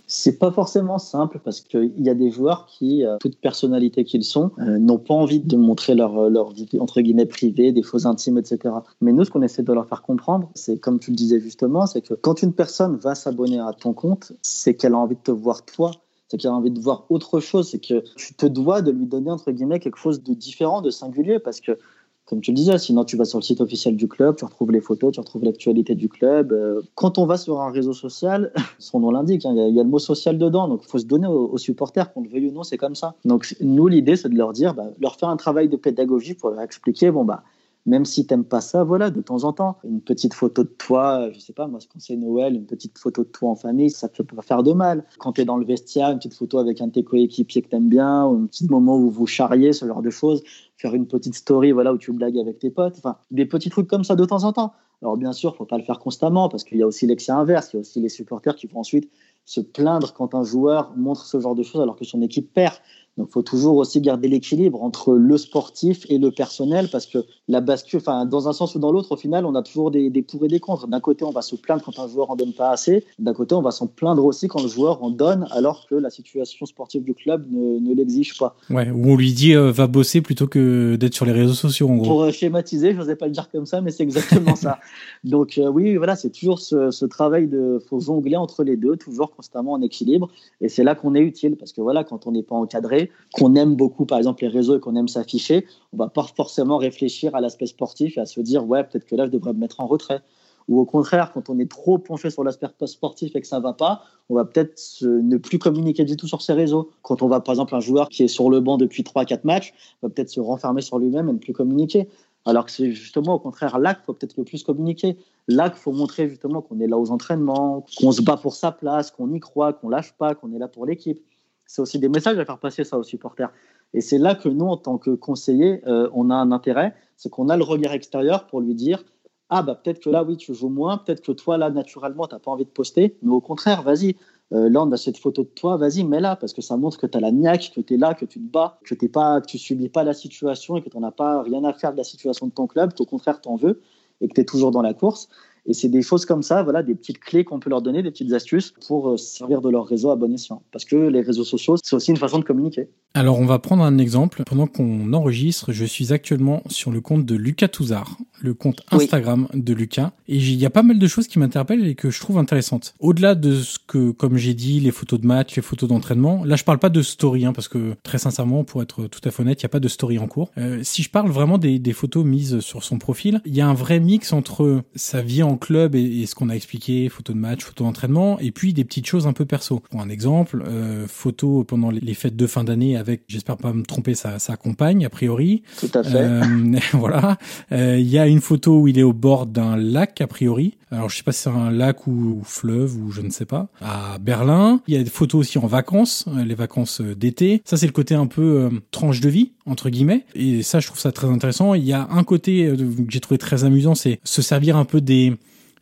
C'est 0.09 0.39
pas 0.39 0.53
forcément 0.53 0.99
simple 0.99 1.41
parce 1.45 1.61
qu'il 1.61 1.93
y 1.99 2.09
a 2.09 2.15
des 2.15 2.31
joueurs 2.31 2.67
qui, 2.67 3.05
euh, 3.05 3.17
toute 3.19 3.41
personnalité 3.41 4.05
qu'ils 4.05 4.23
sont, 4.23 4.53
euh, 4.61 4.79
n'ont 4.79 4.99
pas 4.99 5.15
envie 5.15 5.41
de 5.41 5.57
montrer 5.57 5.97
leur, 5.97 6.17
euh, 6.17 6.31
leur 6.31 6.53
vie 6.53 6.69
entre 6.79 7.01
guillemets 7.01 7.27
privée, 7.27 7.73
des 7.73 7.83
choses 7.83 8.07
intimes, 8.07 8.39
etc. 8.39 8.73
Mais 9.01 9.13
nous, 9.13 9.25
ce 9.25 9.31
qu'on 9.31 9.43
essaie 9.43 9.65
de 9.65 9.73
leur 9.73 9.89
faire 9.89 10.03
comprendre, 10.03 10.49
c'est 10.55 10.79
comme 10.79 11.01
tu 11.01 11.11
le 11.11 11.17
disais 11.17 11.41
justement, 11.41 11.87
c'est 11.87 12.03
que 12.03 12.15
quand 12.15 12.43
une 12.43 12.53
personne 12.53 12.97
va 12.99 13.17
s'abonner 13.17 13.59
à 13.59 13.73
ton 13.73 13.93
compte, 13.95 14.33
c'est 14.43 14.75
qu'elle 14.75 14.95
a 14.95 14.99
envie 14.99 15.17
de 15.17 15.23
te 15.23 15.33
voir 15.33 15.65
toi 15.65 15.91
c'est 16.29 16.39
qu'elle 16.39 16.51
a 16.51 16.55
envie 16.55 16.71
de 16.71 16.81
voir 16.81 17.07
autre 17.09 17.41
chose, 17.41 17.71
c'est 17.71 17.79
que 17.79 18.03
tu 18.17 18.35
te 18.35 18.47
dois 18.47 18.83
de 18.83 18.91
lui 18.91 19.07
donner, 19.07 19.31
entre 19.31 19.53
guillemets, 19.53 19.79
quelque 19.79 19.99
chose 19.99 20.23
de 20.23 20.35
différent, 20.35 20.83
de 20.83 20.91
singulier, 20.91 21.39
parce 21.39 21.61
que, 21.61 21.79
comme 22.25 22.41
tu 22.41 22.51
le 22.51 22.57
disais, 22.57 22.77
sinon 22.79 23.05
tu 23.05 23.17
vas 23.17 23.25
sur 23.25 23.39
le 23.39 23.45
site 23.45 23.61
officiel 23.61 23.95
du 23.97 24.09
club, 24.09 24.35
tu 24.37 24.45
retrouves 24.45 24.73
les 24.73 24.81
photos, 24.81 25.13
tu 25.13 25.21
retrouves 25.21 25.45
l'actualité 25.45 25.95
du 25.95 26.09
club. 26.09 26.53
Euh, 26.53 26.83
quand 26.97 27.19
on 27.19 27.27
va 27.27 27.37
sur 27.37 27.61
un 27.61 27.71
réseau 27.71 27.93
social, 27.93 28.53
son 28.81 28.99
nom 29.01 29.13
l'indique, 29.13 29.47
hein, 29.47 29.55
il 29.57 29.75
y, 29.75 29.81
a 29.81 29.85
le 29.85 29.89
mot 29.89 30.01
social 30.01 30.37
dedans, 30.37 30.67
donc 30.67 30.81
il 30.85 30.89
faut 30.89 30.99
se 30.99 31.07
donner 31.07 31.29
aux, 31.29 31.59
supporters, 31.59 32.13
qu'on 32.13 32.23
le 32.23 32.29
veuille 32.29 32.49
ou 32.49 32.53
non, 32.53 32.65
c'est 32.65 32.79
comme 32.79 32.97
ça. 32.97 33.15
Donc 33.25 33.55
nous, 33.61 33.87
l'idée, 33.87 34.17
c'est 34.17 34.29
de 34.29 34.37
leur 34.37 34.53
dire, 34.53 34.75
bah, 34.75 34.87
leur 35.01 35.17
faire 35.17 35.29
un 35.29 35.37
travail 35.37 35.69
de 35.69 35.77
pédagogie 35.77 36.35
pour 36.35 36.51
leur 36.51 36.61
expliquer, 36.63 37.13
bon, 37.13 37.25
bah, 37.25 37.45
même 37.87 38.05
si 38.05 38.27
t'aimes 38.27 38.45
pas 38.45 38.61
ça, 38.61 38.85
voilà, 38.85 39.11
de 39.11 39.21
temps 39.21 39.45
en 39.45 39.53
temps, 39.53 39.79
une 39.85 40.01
petite 40.01 40.35
photo 40.35 40.65
de 40.65 40.69
toi, 40.69 41.31
je 41.33 41.39
sais 41.39 41.53
pas, 41.53 41.69
moi, 41.69 41.79
quand 41.91 42.01
c'est 42.01 42.17
Noël, 42.17 42.55
une 42.55 42.67
petite 42.67 42.99
photo 42.99 43.23
de 43.23 43.29
toi 43.29 43.51
en 43.51 43.57
famille, 43.57 43.91
ça 43.91 44.09
peut 44.09 44.25
pas 44.25 44.43
faire 44.43 44.63
de 44.63 44.73
mal. 44.73 45.05
Quand 45.19 45.33
tu 45.33 45.43
es 45.43 45.45
dans 45.45 45.57
le 45.57 45.65
vestiaire, 45.65 46.11
une 46.11 46.19
petite 46.19 46.35
photo 46.35 46.59
avec 46.59 46.81
un 46.81 46.89
de 46.89 46.93
tes 46.93 47.05
coéquipiers 47.05 47.63
que 47.63 47.69
t'aimes 47.69 47.89
bien, 47.89 48.27
ou 48.27 48.43
un 48.43 48.47
petit 48.47 48.67
moment 48.67 48.99
où 48.99 49.09
vous 49.09 49.27
charriez, 49.27 49.73
ce 49.73 49.87
genre 49.87 50.03
de 50.03 50.11
choses, 50.11 50.43
faire 50.77 50.95
une 50.95 51.07
petite 51.07 51.35
story, 51.35 51.71
voilà, 51.73 51.93
où 51.95 51.99
tu 51.99 52.13
blagues 52.13 52.39
avec 52.39 52.59
tes 52.59 52.71
potes, 52.71 52.97
enfin, 52.99 53.17
des 53.31 53.47
petits 53.47 53.71
trucs 53.71 53.87
comme 53.87 54.05
ça 54.05 54.17
de 54.17 54.25
temps 54.25 54.45
en 54.45 54.53
temps. 54.53 54.73
Alors, 55.03 55.17
bien 55.17 55.33
sûr, 55.33 55.55
faut 55.57 55.67
pas 55.67 55.79
le 55.79 55.85
faire 55.85 55.99
constamment, 55.99 56.49
parce 56.49 56.65
qu'il 56.65 56.79
y 56.79 56.83
a 56.83 56.87
aussi 56.87 57.07
l'excès 57.07 57.33
inverse, 57.33 57.73
il 57.73 57.77
y 57.77 57.79
a 57.79 57.81
aussi 57.81 58.01
les 58.01 58.09
supporters 58.09 58.57
qui 58.57 58.67
vont 58.67 58.81
ensuite 58.81 59.11
se 59.45 59.61
plaindre 59.61 60.13
quand 60.13 60.35
un 60.35 60.43
joueur 60.43 60.93
montre 60.97 61.25
ce 61.25 61.39
genre 61.39 61.55
de 61.55 61.63
choses 61.63 61.81
alors 61.81 61.97
que 61.97 62.05
son 62.05 62.21
équipe 62.21 62.53
perd. 62.53 62.75
Donc, 63.17 63.29
il 63.31 63.33
faut 63.33 63.43
toujours 63.43 63.77
aussi 63.77 64.01
garder 64.01 64.29
l'équilibre 64.29 64.83
entre 64.83 65.15
le 65.15 65.39
sportif 65.39 66.05
et 66.11 66.19
le 66.19 66.31
personnel 66.31 66.89
parce 66.93 67.07
que 67.07 67.25
la 67.49 67.61
bascule, 67.61 68.01
enfin, 68.01 68.27
dans 68.27 68.49
un 68.49 68.53
sens 68.53 68.75
ou 68.75 68.79
dans 68.79 68.93
l'autre, 68.93 69.13
au 69.13 69.17
final, 69.17 69.47
on 69.47 69.55
a 69.55 69.63
toujours 69.63 69.91
des, 69.91 70.11
des 70.11 70.23
pour 70.23 70.45
et 70.45 70.49
des 70.49 70.61
contre. 70.61 70.87
D'un 70.87 71.01
côté, 71.01 71.25
on 71.25 71.31
va 71.31 71.41
se 71.41 71.57
plaindre 71.57 71.83
quand 71.83 71.99
un 71.99 72.09
joueur 72.09 72.31
en 72.31 72.37
donne 72.37 72.53
pas 72.53 72.71
assez. 72.71 73.05
D'un 73.19 73.33
côté, 73.33 73.55
on 73.55 73.63
va 73.63 73.71
s'en 73.71 73.87
plaindre 73.87 74.25
aussi 74.25 74.49
quand 74.49 74.63
le 74.63 74.69
joueur 74.69 75.03
en 75.03 75.11
donne 75.11 75.47
alors 75.51 75.87
que 75.89 75.95
la 75.95 76.11
situation 76.11 76.67
sportive 76.67 77.05
du 77.05 77.15
club 77.15 77.47
ne, 77.51 77.79
ne 77.79 77.95
l'exige 77.95 78.37
pas. 78.37 78.57
Ouais, 78.69 78.91
ou 78.91 79.13
on 79.13 79.17
lui 79.17 79.33
dit 79.33 79.55
euh, 79.55 79.71
va 79.71 79.87
bosser 79.87 80.21
plutôt 80.21 80.47
que 80.47 80.97
d'être 80.97 81.15
sur 81.15 81.25
les 81.25 81.33
réseaux 81.33 81.55
sociaux, 81.55 81.89
en 81.89 81.97
gros. 81.97 82.07
Pour 82.07 82.23
euh, 82.23 82.33
schématiser, 82.33 82.93
je 82.93 82.99
n'osais 82.99 83.17
pas 83.17 83.27
le 83.27 83.33
dire 83.33 83.51
comme 83.51 83.67
ça, 83.67 83.81
mais 83.81 83.93
c'est 83.93 84.03
exactement 84.03 84.57
ça. 84.57 84.79
Donc, 85.25 85.57
euh, 85.57 85.69
oui, 85.69 85.97
voilà, 85.97 86.17
c'est 86.17 86.31
toujours 86.31 86.61
ce, 86.61 86.91
ce, 86.91 87.07
travail 87.07 87.47
de, 87.49 87.83
faut 87.89 88.01
jongler 88.01 88.37
entre 88.37 88.63
les 88.63 88.77
deux, 88.77 88.97
toujours 88.97 89.35
constamment 89.35 89.73
en 89.73 89.83
équilibre. 89.83 90.29
Et 90.61 90.69
c'est 90.69 90.85
là 90.85 90.95
qu'on 90.95 91.15
est 91.15 91.23
utile 91.23 91.57
parce 91.57 91.73
que 91.73 91.81
voilà, 91.81 92.05
quand 92.05 92.27
on 92.27 92.33
n'est 92.33 92.43
pas 92.43 92.57
encadré, 92.57 93.06
qu'on 93.35 93.55
aime 93.55 93.75
beaucoup, 93.75 94.07
par 94.07 94.19
exemple, 94.19 94.43
les 94.43 94.49
réseaux 94.49 94.77
et 94.77 94.81
qu'on 94.81 94.97
aime 94.97 95.09
s'afficher, 95.09 95.67
on 95.93 95.97
va 95.97 96.09
pas 96.09 96.27
forcément 96.37 96.77
réfléchir 96.77 97.35
à 97.35 97.41
l'aspect 97.41 97.67
sportif 97.67 98.17
et 98.17 98.21
à 98.21 98.27
se 98.27 98.41
dire, 98.41 98.67
ouais, 98.67 98.85
peut-être 98.85 99.07
que 99.07 99.17
là, 99.17 99.27
je 99.27 99.31
devrais 99.31 99.53
me 99.53 99.59
mettre 99.59 99.81
en 99.81 99.87
retrait. 99.87 100.21
Ou 100.69 100.81
au 100.81 100.85
contraire, 100.85 101.31
quand 101.33 101.49
on 101.49 101.59
est 101.59 101.71
trop 101.71 101.99
penché 101.99 102.29
sur 102.31 102.43
l'aspect 102.43 102.67
sportif 102.87 103.37
et 103.37 103.41
que 103.41 103.47
ça 103.47 103.61
va 103.61 103.73
pas, 103.73 104.03
on 104.29 104.35
va 104.35 104.45
peut-être 104.45 104.81
ne 105.03 105.37
plus 105.37 105.59
communiquer 105.59 106.05
du 106.05 106.17
tout 106.17 106.27
sur 106.27 106.43
ses 106.43 106.55
réseaux. 106.55 106.91
Quand 107.03 107.23
on 107.23 107.29
va, 107.29 107.41
par 107.41 107.53
exemple, 107.53 107.75
un 107.75 107.81
joueur 107.81 108.09
qui 108.09 108.25
est 108.25 108.29
sur 108.29 108.51
le 108.51 108.61
banc 108.61 108.77
depuis 108.77 109.05
3-4 109.05 109.41
matchs, 109.45 109.73
va 110.03 110.09
peut-être 110.09 110.31
se 110.31 110.41
renfermer 110.41 110.83
sur 110.83 110.99
lui-même 110.99 111.29
et 111.29 111.33
ne 111.33 111.39
plus 111.39 111.53
communiquer. 111.53 112.09
Alors 112.47 112.65
que 112.65 112.71
c'est 112.71 112.93
justement 112.93 113.35
au 113.35 113.39
contraire 113.41 113.79
là 113.79 113.95
qu'il 113.95 114.05
faut 114.05 114.13
peut-être 114.13 114.37
le 114.37 114.45
plus 114.45 114.63
communiquer. 114.63 115.17
Là 115.49 115.71
qu'il 115.71 115.79
faut 115.79 115.93
montrer 115.93 116.29
justement 116.29 116.63
qu'on 116.63 116.81
est 116.81 116.87
là 116.87 116.99
aux 116.99 117.11
entraînements, 117.11 117.85
qu'on 117.99 118.13
se 118.13 118.23
bat 118.23 118.37
pour 118.37 118.55
sa 118.55 118.73
place, 118.73 119.11
qu'on 119.11 119.33
y 119.33 119.41
croit, 119.41 119.73
qu'on 119.73 119.89
lâche 119.89 120.15
pas, 120.15 120.35
qu'on 120.35 120.53
est 120.53 120.59
là 120.59 120.69
pour 120.69 120.87
l'équipe 120.87 121.21
c'est 121.67 121.83
aussi 121.83 121.99
des 121.99 122.09
messages 122.09 122.39
à 122.39 122.45
faire 122.45 122.59
passer 122.59 122.85
ça 122.85 122.99
aux 122.99 123.03
supporters. 123.03 123.51
Et 123.95 124.01
c'est 124.01 124.19
là 124.19 124.35
que 124.35 124.49
nous, 124.49 124.67
en 124.67 124.77
tant 124.77 124.99
que 124.99 125.11
conseillers, 125.11 125.87
euh, 125.87 126.09
on 126.13 126.31
a 126.31 126.35
un 126.35 126.53
intérêt, 126.53 126.95
c'est 127.17 127.29
qu'on 127.31 127.49
a 127.49 127.57
le 127.57 127.65
regard 127.65 127.93
extérieur 127.93 128.47
pour 128.47 128.61
lui 128.61 128.75
dire 128.75 129.05
ah 129.49 129.63
bah 129.63 129.77
peut-être 129.77 130.01
que 130.01 130.11
là 130.11 130.25
oui 130.25 130.37
tu 130.37 130.55
joues 130.55 130.69
moins, 130.69 130.99
peut-être 130.99 131.21
que 131.21 131.33
toi 131.33 131.57
là 131.57 131.71
naturellement 131.71 132.27
tu 132.27 132.35
n'as 132.35 132.41
pas 132.41 132.51
envie 132.51 132.65
de 132.65 132.71
poster, 132.71 133.17
mais 133.23 133.33
au 133.33 133.41
contraire 133.41 133.83
vas-y. 133.83 134.17
Euh, 134.53 134.69
là 134.69 134.83
on 134.83 134.93
a 134.93 134.97
cette 134.97 135.19
photo 135.19 135.43
de 135.43 135.49
toi, 135.49 135.77
vas-y 135.77 136.05
mets-la 136.05 136.37
parce 136.37 136.53
que 136.53 136.63
ça 136.63 136.77
montre 136.77 136.99
que 136.99 137.07
tu 137.07 137.19
as 137.19 137.21
la 137.21 137.33
niaque, 137.33 137.73
que 137.75 137.81
tu 137.81 137.95
es 137.95 137.97
là, 137.97 138.15
que 138.15 138.25
tu 138.25 138.41
te 138.41 138.53
bats, 138.53 138.79
que 138.85 138.95
tu 138.95 139.09
pas, 139.09 139.41
que 139.41 139.47
tu 139.47 139.59
subis 139.59 139.89
pas 139.89 140.05
la 140.05 140.15
situation 140.15 140.77
et 140.77 140.83
que 140.83 140.89
tu 140.89 140.97
n'en 140.97 141.07
as 141.07 141.13
pas 141.13 141.43
rien 141.43 141.65
à 141.65 141.73
faire 141.73 141.93
de 141.93 141.97
la 141.97 142.05
situation 142.05 142.47
de 142.47 142.53
ton 142.53 142.67
club, 142.67 142.93
qu'au 142.95 143.07
contraire 143.07 143.41
tu 143.41 143.49
en 143.49 143.57
veux 143.57 143.81
et 144.21 144.29
que 144.29 144.35
tu 144.35 144.41
es 144.41 144.45
toujours 144.45 144.71
dans 144.71 144.83
la 144.83 144.95
course. 144.95 145.29
Et 145.67 145.75
c'est 145.75 145.89
des 145.89 146.03
choses 146.03 146.25
comme 146.25 146.43
ça, 146.43 146.63
voilà, 146.63 146.83
des 146.83 146.95
petites 146.95 147.19
clés 147.19 147.45
qu'on 147.45 147.59
peut 147.59 147.71
leur 147.71 147.83
donner, 147.83 148.03
des 148.03 148.11
petites 148.11 148.33
astuces 148.33 148.73
pour 148.87 149.11
euh, 149.11 149.17
servir 149.17 149.61
de 149.61 149.69
leur 149.69 149.87
réseau 149.87 150.11
à 150.11 150.17
bon 150.17 150.33
escient. 150.33 150.63
Parce 150.73 150.85
que 150.85 150.97
les 150.97 151.21
réseaux 151.21 151.45
sociaux, 151.45 151.77
c'est 151.83 151.97
aussi 151.97 152.11
une 152.11 152.17
façon 152.17 152.39
de 152.39 152.45
communiquer. 152.45 152.89
Alors, 153.15 153.39
on 153.39 153.47
va 153.47 153.59
prendre 153.59 153.83
un 153.83 153.99
exemple. 153.99 154.43
Pendant 154.47 154.67
qu'on 154.67 155.13
enregistre, 155.13 155.73
je 155.73 155.85
suis 155.85 156.13
actuellement 156.13 156.63
sur 156.69 156.91
le 156.91 157.01
compte 157.01 157.25
de 157.25 157.35
Lucas 157.35 157.69
Touzard, 157.69 158.19
le 158.41 158.55
compte 158.55 158.83
Instagram 158.91 159.49
de 159.55 159.73
Lucas. 159.73 160.13
Et 160.29 160.37
il 160.37 160.55
y 160.55 160.67
a 160.67 160.71
pas 160.71 160.83
mal 160.83 160.99
de 160.99 161.07
choses 161.07 161.27
qui 161.27 161.39
m'interpellent 161.39 161.87
et 161.87 161.95
que 161.95 162.11
je 162.11 162.21
trouve 162.21 162.39
intéressantes. 162.39 162.95
Au-delà 163.01 163.35
de 163.35 163.55
ce 163.55 163.79
que, 163.85 164.11
comme 164.11 164.37
j'ai 164.37 164.55
dit, 164.55 164.81
les 164.81 164.91
photos 164.91 165.21
de 165.21 165.27
match, 165.27 165.57
les 165.57 165.63
photos 165.63 165.89
d'entraînement, 165.89 166.45
là, 166.45 166.57
je 166.57 166.65
parle 166.65 166.79
pas 166.79 166.91
de 166.91 167.03
story, 167.03 167.47
hein, 167.47 167.53
parce 167.53 167.69
que 167.69 167.95
très 168.03 168.19
sincèrement, 168.19 168.65
pour 168.65 168.83
être 168.83 169.07
tout 169.07 169.21
à 169.25 169.31
fait 169.31 169.43
honnête, 169.43 169.63
il 169.63 169.65
n'y 169.65 169.69
a 169.69 169.71
pas 169.71 169.81
de 169.81 169.89
story 169.89 170.19
en 170.19 170.27
cours. 170.27 170.51
Euh, 170.59 170.81
si 170.83 171.03
je 171.03 171.11
parle 171.11 171.31
vraiment 171.31 171.59
des, 171.59 171.79
des, 171.79 171.93
photos 171.93 172.25
mises 172.25 172.61
sur 172.61 172.85
son 172.85 172.99
profil, 172.99 173.41
il 173.47 173.55
y 173.55 173.61
a 173.61 173.67
un 173.67 173.75
vrai 173.75 174.01
mix 174.01 174.33
entre 174.33 174.83
sa 174.95 175.23
vie 175.23 175.43
en 175.43 175.56
club 175.57 175.95
et, 175.95 176.27
ce 176.27 176.35
qu'on 176.35 176.49
a 176.49 176.55
expliqué, 176.55 177.09
photos 177.09 177.35
de 177.35 177.41
match, 177.41 177.65
photos 177.65 177.87
d'entraînement, 177.87 178.39
et 178.41 178.51
puis 178.51 178.73
des 178.73 178.85
petites 178.85 179.07
choses 179.07 179.27
un 179.27 179.33
peu 179.33 179.45
perso. 179.45 179.81
Pour 179.91 180.01
un 180.01 180.09
exemple, 180.09 180.63
euh, 180.67 181.07
photo 181.07 181.65
pendant 181.65 181.91
les 181.91 182.15
fêtes 182.15 182.37
de 182.37 182.47
fin 182.47 182.65
d'année 182.65 182.97
avec, 182.97 183.23
j'espère 183.29 183.57
pas 183.57 183.73
me 183.73 183.83
tromper, 183.83 184.15
sa, 184.15 184.39
sa 184.39 184.57
compagne, 184.57 185.05
a 185.05 185.11
priori. 185.11 185.63
Tout 185.79 185.91
à 185.95 186.03
fait. 186.03 186.15
Euh, 186.15 186.43
voilà. 186.93 187.39
Euh, 187.73 187.99
il 187.99 188.09
y 188.09 188.19
a 188.19 188.27
une 188.27 188.41
photo 188.41 188.81
où 188.81 188.89
il 188.89 188.99
est 188.99 189.03
au 189.03 189.13
bord 189.13 189.47
d'un 189.47 189.77
lac, 189.77 190.21
a 190.21 190.27
priori. 190.27 190.77
Alors 190.93 191.09
je 191.09 191.17
sais 191.17 191.25
pas 191.25 191.33
si 191.33 191.43
c'est 191.43 191.51
un 191.51 191.71
lac 191.71 192.07
ou, 192.07 192.43
fleuve 192.45 192.97
ou 192.97 193.11
je 193.11 193.21
ne 193.21 193.31
sais 193.31 193.45
pas. 193.45 193.69
À 193.81 194.19
Berlin, 194.19 194.81
il 194.87 194.95
y 194.95 194.97
a 194.97 195.03
des 195.03 195.11
photos 195.11 195.41
aussi 195.41 195.59
en 195.59 195.67
vacances, 195.67 196.27
euh, 196.29 196.45
les 196.45 196.55
vacances 196.55 197.01
euh, 197.01 197.17
d'été. 197.17 197.61
Ça 197.65 197.77
c'est 197.77 197.87
le 197.87 197.93
côté 197.93 198.15
un 198.15 198.27
peu 198.27 198.71
tranche 198.93 199.21
de 199.21 199.29
vie 199.29 199.53
entre 199.67 199.91
guillemets. 199.91 200.25
Et 200.35 200.63
ça 200.63 200.79
je 200.79 200.87
trouve 200.87 201.01
ça 201.01 201.11
très 201.11 201.27
intéressant. 201.27 201.75
Il 201.75 201.85
y 201.85 201.93
a 201.93 202.07
un 202.11 202.23
côté 202.23 202.73
que 202.77 203.05
j'ai 203.09 203.21
trouvé 203.21 203.39
très 203.39 203.65
amusant, 203.65 203.97
c'est 203.97 204.21
se 204.23 204.43
servir 204.43 204.77
un 204.77 204.85
peu 204.85 205.01
des 205.01 205.37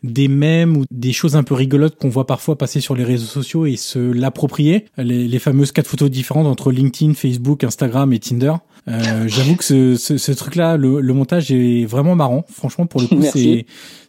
des 0.05 0.29
mèmes 0.29 0.77
ou 0.77 0.85
des 0.91 1.13
choses 1.13 1.35
un 1.35 1.43
peu 1.43 1.55
rigolotes 1.55 1.97
qu'on 1.97 2.11
voit 2.11 2.27
parfois 2.27 2.59
passer 2.59 2.81
sur 2.81 2.95
les 2.95 3.05
réseaux 3.05 3.27
sociaux 3.27 3.65
et 3.65 3.77
se 3.77 3.99
l'approprier. 3.99 4.85
Les, 4.99 5.27
les, 5.27 5.39
fameuses 5.39 5.73
quatre 5.73 5.87
photos 5.87 6.11
différentes 6.11 6.47
entre 6.47 6.71
LinkedIn, 6.71 7.15
Facebook, 7.15 7.65
Instagram 7.65 8.13
et 8.13 8.19
Tinder. 8.19 8.53
Euh, 8.87 9.01
J'avoue 9.27 9.57
que 9.57 9.65
ce, 9.65 9.97
ce, 9.97 10.19
ce 10.19 10.33
truc-là, 10.33 10.77
le, 10.77 11.01
le, 11.01 11.15
montage 11.15 11.51
est 11.51 11.87
vraiment 11.87 12.15
marrant. 12.17 12.45
Franchement, 12.51 12.85
pour 12.85 13.01
le 13.01 13.07
coup, 13.07 13.23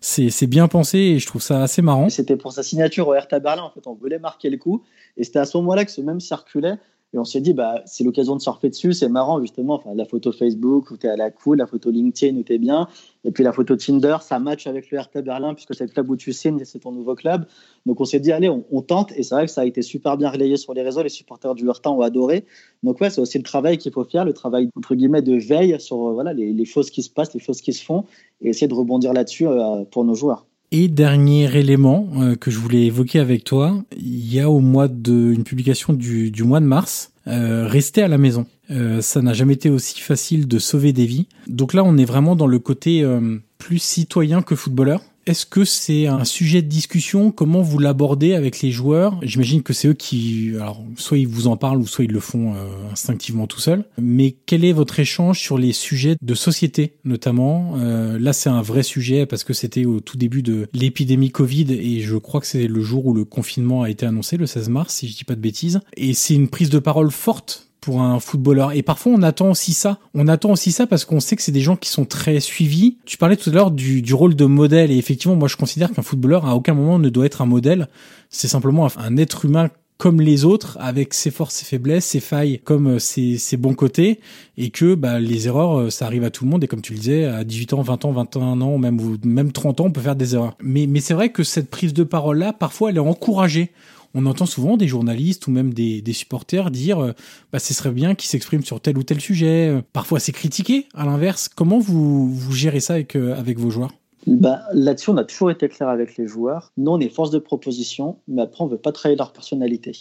c'est 0.01 0.47
bien 0.47 0.67
pensé 0.67 0.97
et 0.97 1.19
je 1.19 1.27
trouve 1.27 1.41
ça 1.41 1.63
assez 1.63 1.81
marrant. 1.81 2.09
C'était 2.09 2.35
pour 2.35 2.51
sa 2.51 2.61
signature 2.61 3.07
au 3.07 3.13
Hertha 3.13 3.39
Berlin. 3.39 3.63
En 3.63 3.69
fait, 3.69 3.87
on 3.87 3.93
voulait 3.93 4.19
marquer 4.19 4.49
le 4.49 4.57
coup 4.57 4.83
et 5.15 5.23
c'était 5.23 5.39
à 5.39 5.45
ce 5.45 5.55
moment-là 5.57 5.85
que 5.85 5.91
ce 5.91 6.01
même 6.01 6.19
circulait 6.19 6.75
et 7.13 7.17
on 7.17 7.23
s'est 7.23 7.39
dit, 7.39 7.53
bah, 7.53 7.81
c'est 7.85 8.03
l'occasion 8.03 8.35
de 8.35 8.41
surfer 8.41 8.69
dessus, 8.69 8.91
c'est 8.91 9.07
marrant 9.07 9.39
justement. 9.39 9.75
Enfin, 9.75 9.93
la 9.95 10.05
photo 10.05 10.33
Facebook 10.33 10.91
où 10.91 10.97
tu 10.97 11.07
es 11.07 11.09
à 11.09 11.15
la 11.15 11.31
cool, 11.31 11.59
la 11.59 11.67
photo 11.67 11.89
LinkedIn 11.89 12.37
où 12.37 12.43
tu 12.43 12.53
es 12.53 12.57
bien, 12.57 12.89
et 13.23 13.31
puis 13.31 13.43
la 13.43 13.53
photo 13.53 13.75
Tinder, 13.77 14.17
ça 14.21 14.37
match 14.39 14.67
avec 14.67 14.91
le 14.91 14.97
Hertha 14.97 15.21
Berlin 15.21 15.53
puisque 15.53 15.73
c'est 15.75 15.85
le 15.85 15.91
club 15.91 16.09
où 16.09 16.17
tu 16.17 16.33
signes 16.33 16.59
et 16.59 16.65
c'est 16.65 16.79
ton 16.79 16.91
nouveau 16.91 17.15
club. 17.15 17.45
Donc 17.85 18.01
on 18.01 18.05
s'est 18.05 18.19
dit, 18.19 18.33
allez, 18.33 18.49
on, 18.49 18.81
tente, 18.81 19.13
et 19.13 19.23
c'est 19.23 19.33
vrai 19.33 19.45
que 19.45 19.51
ça 19.51 19.61
a 19.61 19.65
été 19.65 19.81
super 19.81 20.17
bien 20.17 20.29
relayé 20.29 20.57
sur 20.57 20.73
les 20.73 20.81
réseaux, 20.81 21.03
les 21.03 21.09
supporters 21.09 21.55
du 21.55 21.67
Hertha 21.69 21.89
ont 21.89 22.01
adoré. 22.01 22.45
Donc 22.83 22.99
ouais, 22.99 23.09
c'est 23.09 23.21
aussi 23.21 23.37
le 23.37 23.43
travail 23.43 23.77
qu'il 23.77 23.93
faut 23.93 24.03
faire, 24.03 24.25
le 24.25 24.33
travail 24.33 24.69
entre 24.75 24.93
guillemets 24.95 25.21
de 25.21 25.37
veille 25.37 25.79
sur 25.79 26.09
euh, 26.09 26.13
voilà, 26.13 26.33
les, 26.33 26.51
les, 26.51 26.65
choses 26.65 26.89
qui 26.89 27.01
se 27.01 27.09
passent, 27.09 27.33
les 27.33 27.39
choses 27.39 27.61
qui 27.61 27.71
se 27.71 27.83
font, 27.83 28.03
et 28.41 28.49
essayer 28.49 28.67
de 28.67 28.73
rebondir 28.73 29.13
là-dessus 29.13 29.47
euh, 29.47 29.85
pour 29.85 30.03
nos 30.03 30.15
joueurs. 30.15 30.45
Et 30.77 30.89
dernier 30.89 31.57
élément 31.57 32.09
euh, 32.17 32.35
que 32.35 32.51
je 32.51 32.59
voulais 32.59 32.83
évoquer 32.87 33.19
avec 33.19 33.45
toi, 33.45 33.81
il 33.95 34.33
y 34.33 34.41
a 34.41 34.49
au 34.49 34.59
mois 34.59 34.89
de 34.89 35.31
une 35.31 35.45
publication 35.45 35.93
du, 35.93 36.31
du 36.31 36.43
mois 36.43 36.59
de 36.59 36.65
mars, 36.65 37.13
euh, 37.27 37.65
rester 37.65 38.03
à 38.03 38.09
la 38.09 38.17
maison. 38.17 38.45
Euh, 38.71 38.99
ça 38.99 39.21
n'a 39.21 39.31
jamais 39.31 39.53
été 39.53 39.69
aussi 39.69 40.01
facile 40.01 40.49
de 40.49 40.59
sauver 40.59 40.91
des 40.91 41.05
vies. 41.05 41.27
Donc 41.47 41.73
là, 41.73 41.81
on 41.85 41.97
est 41.97 42.03
vraiment 42.03 42.35
dans 42.35 42.45
le 42.45 42.59
côté 42.59 43.05
plus 43.57 43.79
citoyen 43.79 44.41
que 44.41 44.53
footballeur. 44.53 45.01
Est-ce 45.25 45.47
que 45.47 45.65
c'est 45.65 46.05
un 46.05 46.23
sujet 46.23 46.61
de 46.61 46.67
discussion? 46.67 47.31
Comment 47.31 47.61
vous 47.61 47.79
l'abordez 47.79 48.33
avec 48.33 48.61
les 48.61 48.69
joueurs? 48.69 49.19
J'imagine 49.23 49.63
que 49.63 49.73
c'est 49.73 49.87
eux 49.87 49.93
qui, 49.93 50.51
alors, 50.55 50.83
soit 50.97 51.17
ils 51.17 51.27
vous 51.27 51.47
en 51.47 51.57
parlent 51.57 51.79
ou 51.79 51.87
soit 51.87 52.05
ils 52.05 52.11
le 52.11 52.19
font 52.19 52.53
euh, 52.53 52.91
instinctivement 52.91 53.47
tout 53.47 53.59
seuls. 53.59 53.85
Mais 53.99 54.35
quel 54.45 54.63
est 54.63 54.71
votre 54.71 54.99
échange 54.99 55.39
sur 55.39 55.57
les 55.57 55.73
sujets 55.73 56.15
de 56.21 56.33
société, 56.35 56.93
notamment? 57.05 57.73
Euh, 57.77 58.19
Là, 58.19 58.33
c'est 58.33 58.49
un 58.49 58.61
vrai 58.61 58.83
sujet 58.83 59.25
parce 59.25 59.43
que 59.43 59.53
c'était 59.53 59.85
au 59.85 59.99
tout 59.99 60.17
début 60.17 60.43
de 60.43 60.67
l'épidémie 60.73 61.31
Covid 61.31 61.71
et 61.71 62.01
je 62.01 62.17
crois 62.17 62.39
que 62.39 62.47
c'est 62.47 62.67
le 62.67 62.81
jour 62.81 63.07
où 63.07 63.13
le 63.13 63.25
confinement 63.25 63.81
a 63.81 63.89
été 63.89 64.05
annoncé, 64.05 64.37
le 64.37 64.45
16 64.45 64.69
mars, 64.69 64.93
si 64.93 65.07
je 65.07 65.15
dis 65.17 65.23
pas 65.23 65.35
de 65.35 65.41
bêtises. 65.41 65.79
Et 65.97 66.13
c'est 66.13 66.35
une 66.35 66.49
prise 66.49 66.69
de 66.69 66.79
parole 66.79 67.09
forte 67.09 67.64
pour 67.85 68.01
un 68.01 68.19
footballeur. 68.19 68.71
Et 68.71 68.81
parfois, 68.81 69.11
on 69.13 69.21
attend 69.21 69.51
aussi 69.51 69.73
ça. 69.73 69.99
On 70.15 70.27
attend 70.27 70.49
aussi 70.49 70.71
ça 70.71 70.87
parce 70.87 71.05
qu'on 71.05 71.19
sait 71.19 71.35
que 71.35 71.43
c'est 71.43 71.51
des 71.51 71.61
gens 71.61 71.75
qui 71.75 71.87
sont 71.87 72.03
très 72.03 72.39
suivis. 72.39 72.97
Tu 73.05 73.15
parlais 73.19 73.37
tout 73.37 73.51
à 73.51 73.53
l'heure 73.53 73.69
du, 73.69 74.01
du, 74.01 74.15
rôle 74.15 74.35
de 74.35 74.45
modèle. 74.45 74.89
Et 74.89 74.97
effectivement, 74.97 75.35
moi, 75.35 75.47
je 75.47 75.55
considère 75.55 75.91
qu'un 75.91 76.01
footballeur, 76.01 76.47
à 76.47 76.55
aucun 76.55 76.73
moment, 76.73 76.97
ne 76.97 77.09
doit 77.09 77.27
être 77.27 77.43
un 77.43 77.45
modèle. 77.45 77.87
C'est 78.31 78.47
simplement 78.47 78.87
un 78.97 79.17
être 79.17 79.45
humain 79.45 79.69
comme 79.97 80.19
les 80.19 80.45
autres, 80.45 80.77
avec 80.81 81.13
ses 81.13 81.29
forces, 81.29 81.53
ses 81.53 81.65
faiblesses, 81.65 82.05
ses 82.05 82.19
failles, 82.19 82.59
comme 82.63 82.95
euh, 82.95 82.99
ses, 82.99 83.37
ses 83.37 83.55
bons 83.55 83.75
côtés, 83.75 84.19
et 84.57 84.69
que 84.69 84.93
bah, 84.93 85.19
les 85.19 85.47
erreurs, 85.47 85.79
euh, 85.79 85.89
ça 85.89 86.05
arrive 86.05 86.25
à 86.25 86.31
tout 86.31 86.43
le 86.43 86.49
monde, 86.49 86.63
et 86.63 86.67
comme 86.67 86.81
tu 86.81 86.91
le 86.91 86.99
disais, 86.99 87.23
à 87.23 87.45
18 87.45 87.73
ans, 87.73 87.81
20 87.81 88.05
ans, 88.05 88.11
21 88.11 88.61
ans, 88.61 88.77
même, 88.77 88.99
même 89.23 89.53
30 89.53 89.79
ans, 89.79 89.85
on 89.85 89.91
peut 89.91 90.01
faire 90.01 90.17
des 90.17 90.35
erreurs. 90.35 90.57
Mais, 90.61 90.85
mais 90.87 90.99
c'est 90.99 91.13
vrai 91.13 91.29
que 91.29 91.43
cette 91.43 91.69
prise 91.69 91.93
de 91.93 92.03
parole-là, 92.03 92.51
parfois, 92.51 92.89
elle 92.89 92.97
est 92.97 92.99
encouragée 92.99 93.71
on 94.15 94.25
entend 94.25 94.45
souvent 94.45 94.77
des 94.77 94.87
journalistes 94.87 95.45
ou 95.47 95.51
même 95.51 95.73
des, 95.73 96.13
supporters 96.13 96.71
dire 96.71 96.99
euh, 96.99 97.11
bah, 97.51 97.59
ce 97.59 97.73
serait 97.73 97.91
bien 97.91 98.15
qu'ils 98.15 98.29
s'expriment 98.29 98.63
sur 98.63 98.79
tel 98.79 98.97
ou 98.97 99.03
tel 99.03 99.19
sujet. 99.19 99.67
Euh, 99.69 99.81
parfois, 99.93 100.19
c'est 100.19 100.31
critiqué, 100.31 100.87
à 100.95 101.05
l'inverse. 101.05 101.49
Comment 101.49 101.79
vous, 101.79 102.31
vous 102.31 102.53
gérez 102.53 102.79
ça 102.79 102.93
avec, 102.93 103.15
euh, 103.15 103.35
avec 103.35 103.59
vos 103.59 103.69
joueurs? 103.69 103.91
Bah, 104.25 104.61
Là-dessus, 104.73 105.09
on 105.09 105.17
a 105.17 105.25
toujours 105.25 105.51
été 105.51 105.67
clair 105.67 105.89
avec 105.89 106.15
les 106.17 106.27
joueurs. 106.27 106.71
Nous, 106.77 106.89
on 106.89 106.99
est 106.99 107.09
force 107.09 107.29
de 107.29 107.39
proposition, 107.39 108.17
mais 108.29 108.41
après, 108.41 108.63
on 108.63 108.67
ne 108.67 108.71
veut 108.71 108.77
pas 108.77 108.93
travailler 108.93 109.17
leur 109.17 109.33
personnalité. 109.33 109.91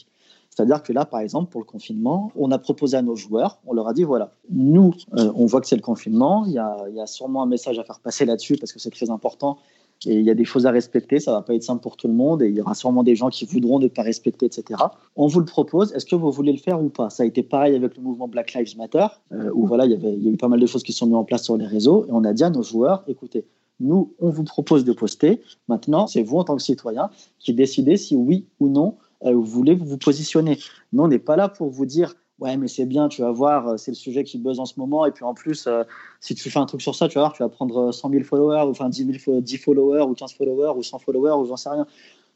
C'est-à-dire 0.48 0.84
que 0.84 0.92
là, 0.92 1.04
par 1.04 1.18
exemple, 1.18 1.50
pour 1.50 1.60
le 1.60 1.66
confinement, 1.66 2.30
on 2.36 2.52
a 2.52 2.58
proposé 2.58 2.96
à 2.96 3.02
nos 3.02 3.16
joueurs, 3.16 3.58
on 3.66 3.72
leur 3.72 3.88
a 3.88 3.92
dit, 3.92 4.04
voilà, 4.04 4.30
nous, 4.52 4.94
on 5.10 5.46
voit 5.46 5.60
que 5.60 5.66
c'est 5.66 5.74
le 5.74 5.82
confinement, 5.82 6.44
il 6.46 6.52
y 6.52 6.58
a 6.58 7.06
sûrement 7.06 7.42
un 7.42 7.46
message 7.46 7.80
à 7.80 7.84
faire 7.84 7.98
passer 7.98 8.24
là-dessus 8.24 8.56
parce 8.56 8.72
que 8.72 8.78
c'est 8.78 8.90
très 8.90 9.10
important 9.10 9.58
et 10.06 10.14
il 10.14 10.22
y 10.22 10.30
a 10.30 10.34
des 10.34 10.44
choses 10.44 10.66
à 10.66 10.70
respecter, 10.70 11.18
ça 11.20 11.32
va 11.32 11.42
pas 11.42 11.54
être 11.54 11.62
simple 11.62 11.82
pour 11.82 11.96
tout 11.96 12.08
le 12.08 12.14
monde 12.14 12.42
et 12.42 12.48
il 12.48 12.54
y 12.54 12.60
aura 12.60 12.74
sûrement 12.74 13.02
des 13.02 13.16
gens 13.16 13.30
qui 13.30 13.44
voudront 13.46 13.78
ne 13.78 13.88
pas 13.88 14.02
respecter, 14.02 14.46
etc. 14.46 14.80
On 15.16 15.26
vous 15.26 15.40
le 15.40 15.46
propose, 15.46 15.92
est-ce 15.92 16.06
que 16.06 16.16
vous 16.16 16.30
voulez 16.30 16.52
le 16.52 16.58
faire 16.58 16.82
ou 16.82 16.88
pas? 16.88 17.10
Ça 17.10 17.22
a 17.22 17.26
été 17.26 17.42
pareil 17.42 17.74
avec 17.74 17.96
le 17.96 18.02
mouvement 18.02 18.28
Black 18.28 18.52
Lives 18.54 18.76
Matter, 18.76 19.06
euh, 19.32 19.50
où 19.54 19.66
voilà, 19.66 19.86
il 19.86 19.92
y, 19.92 19.94
avait, 19.94 20.12
il 20.12 20.24
y 20.24 20.28
a 20.28 20.32
eu 20.32 20.36
pas 20.36 20.48
mal 20.48 20.60
de 20.60 20.66
choses 20.66 20.82
qui 20.82 20.92
sont 20.92 21.06
mises 21.06 21.14
en 21.14 21.24
place 21.24 21.44
sur 21.44 21.56
les 21.56 21.66
réseaux 21.66 22.04
et 22.06 22.12
on 22.12 22.24
a 22.24 22.32
dit 22.32 22.44
à 22.44 22.50
nos 22.50 22.62
joueurs, 22.62 23.04
écoutez, 23.08 23.46
nous, 23.80 24.14
on 24.20 24.30
vous 24.30 24.44
propose 24.44 24.84
de 24.84 24.92
poster. 24.92 25.40
Maintenant, 25.68 26.06
c'est 26.06 26.22
vous 26.22 26.36
en 26.36 26.44
tant 26.44 26.56
que 26.56 26.62
citoyen 26.62 27.10
qui 27.38 27.54
décidez 27.54 27.96
si 27.96 28.14
oui 28.14 28.46
ou 28.60 28.68
non 28.68 28.96
euh, 29.24 29.32
vous 29.32 29.44
voulez 29.44 29.74
vous 29.74 29.98
positionner. 29.98 30.58
Nous, 30.92 31.02
on 31.02 31.08
n'est 31.08 31.18
pas 31.18 31.36
là 31.36 31.48
pour 31.48 31.70
vous 31.70 31.86
dire 31.86 32.14
ouais, 32.38 32.56
mais 32.56 32.68
c'est 32.68 32.86
bien, 32.86 33.08
tu 33.08 33.22
vas 33.22 33.30
voir, 33.30 33.68
euh, 33.68 33.76
c'est 33.76 33.90
le 33.90 33.96
sujet 33.96 34.24
qui 34.24 34.38
buzz 34.38 34.58
en 34.60 34.66
ce 34.66 34.78
moment. 34.78 35.06
Et 35.06 35.12
puis 35.12 35.24
en 35.24 35.34
plus, 35.34 35.66
euh, 35.66 35.84
si 36.20 36.34
tu 36.34 36.50
fais 36.50 36.58
un 36.58 36.66
truc 36.66 36.82
sur 36.82 36.94
ça, 36.94 37.08
tu 37.08 37.14
vas 37.14 37.22
voir, 37.22 37.32
tu 37.32 37.42
vas 37.42 37.48
prendre 37.48 37.92
100 37.92 38.10
000 38.10 38.24
followers, 38.24 38.66
ou 38.66 38.70
enfin 38.70 38.88
10, 38.88 39.20
000, 39.24 39.40
10 39.40 39.56
followers, 39.58 40.02
ou 40.02 40.14
15 40.14 40.34
followers, 40.34 40.72
ou 40.76 40.82
100 40.82 40.98
followers, 40.98 41.34
ou 41.40 41.46
j'en 41.46 41.56
sais 41.56 41.70
rien. 41.70 41.86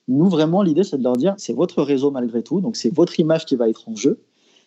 Nous, 0.08 0.28
vraiment, 0.28 0.62
l'idée, 0.62 0.84
c'est 0.84 0.98
de 0.98 1.02
leur 1.02 1.16
dire, 1.16 1.34
c'est 1.36 1.52
votre 1.52 1.82
réseau 1.82 2.10
malgré 2.10 2.42
tout, 2.42 2.60
donc 2.60 2.76
c'est 2.76 2.94
votre 2.94 3.20
image 3.20 3.44
qui 3.44 3.56
va 3.56 3.68
être 3.68 3.88
en 3.88 3.94
jeu. 3.94 4.22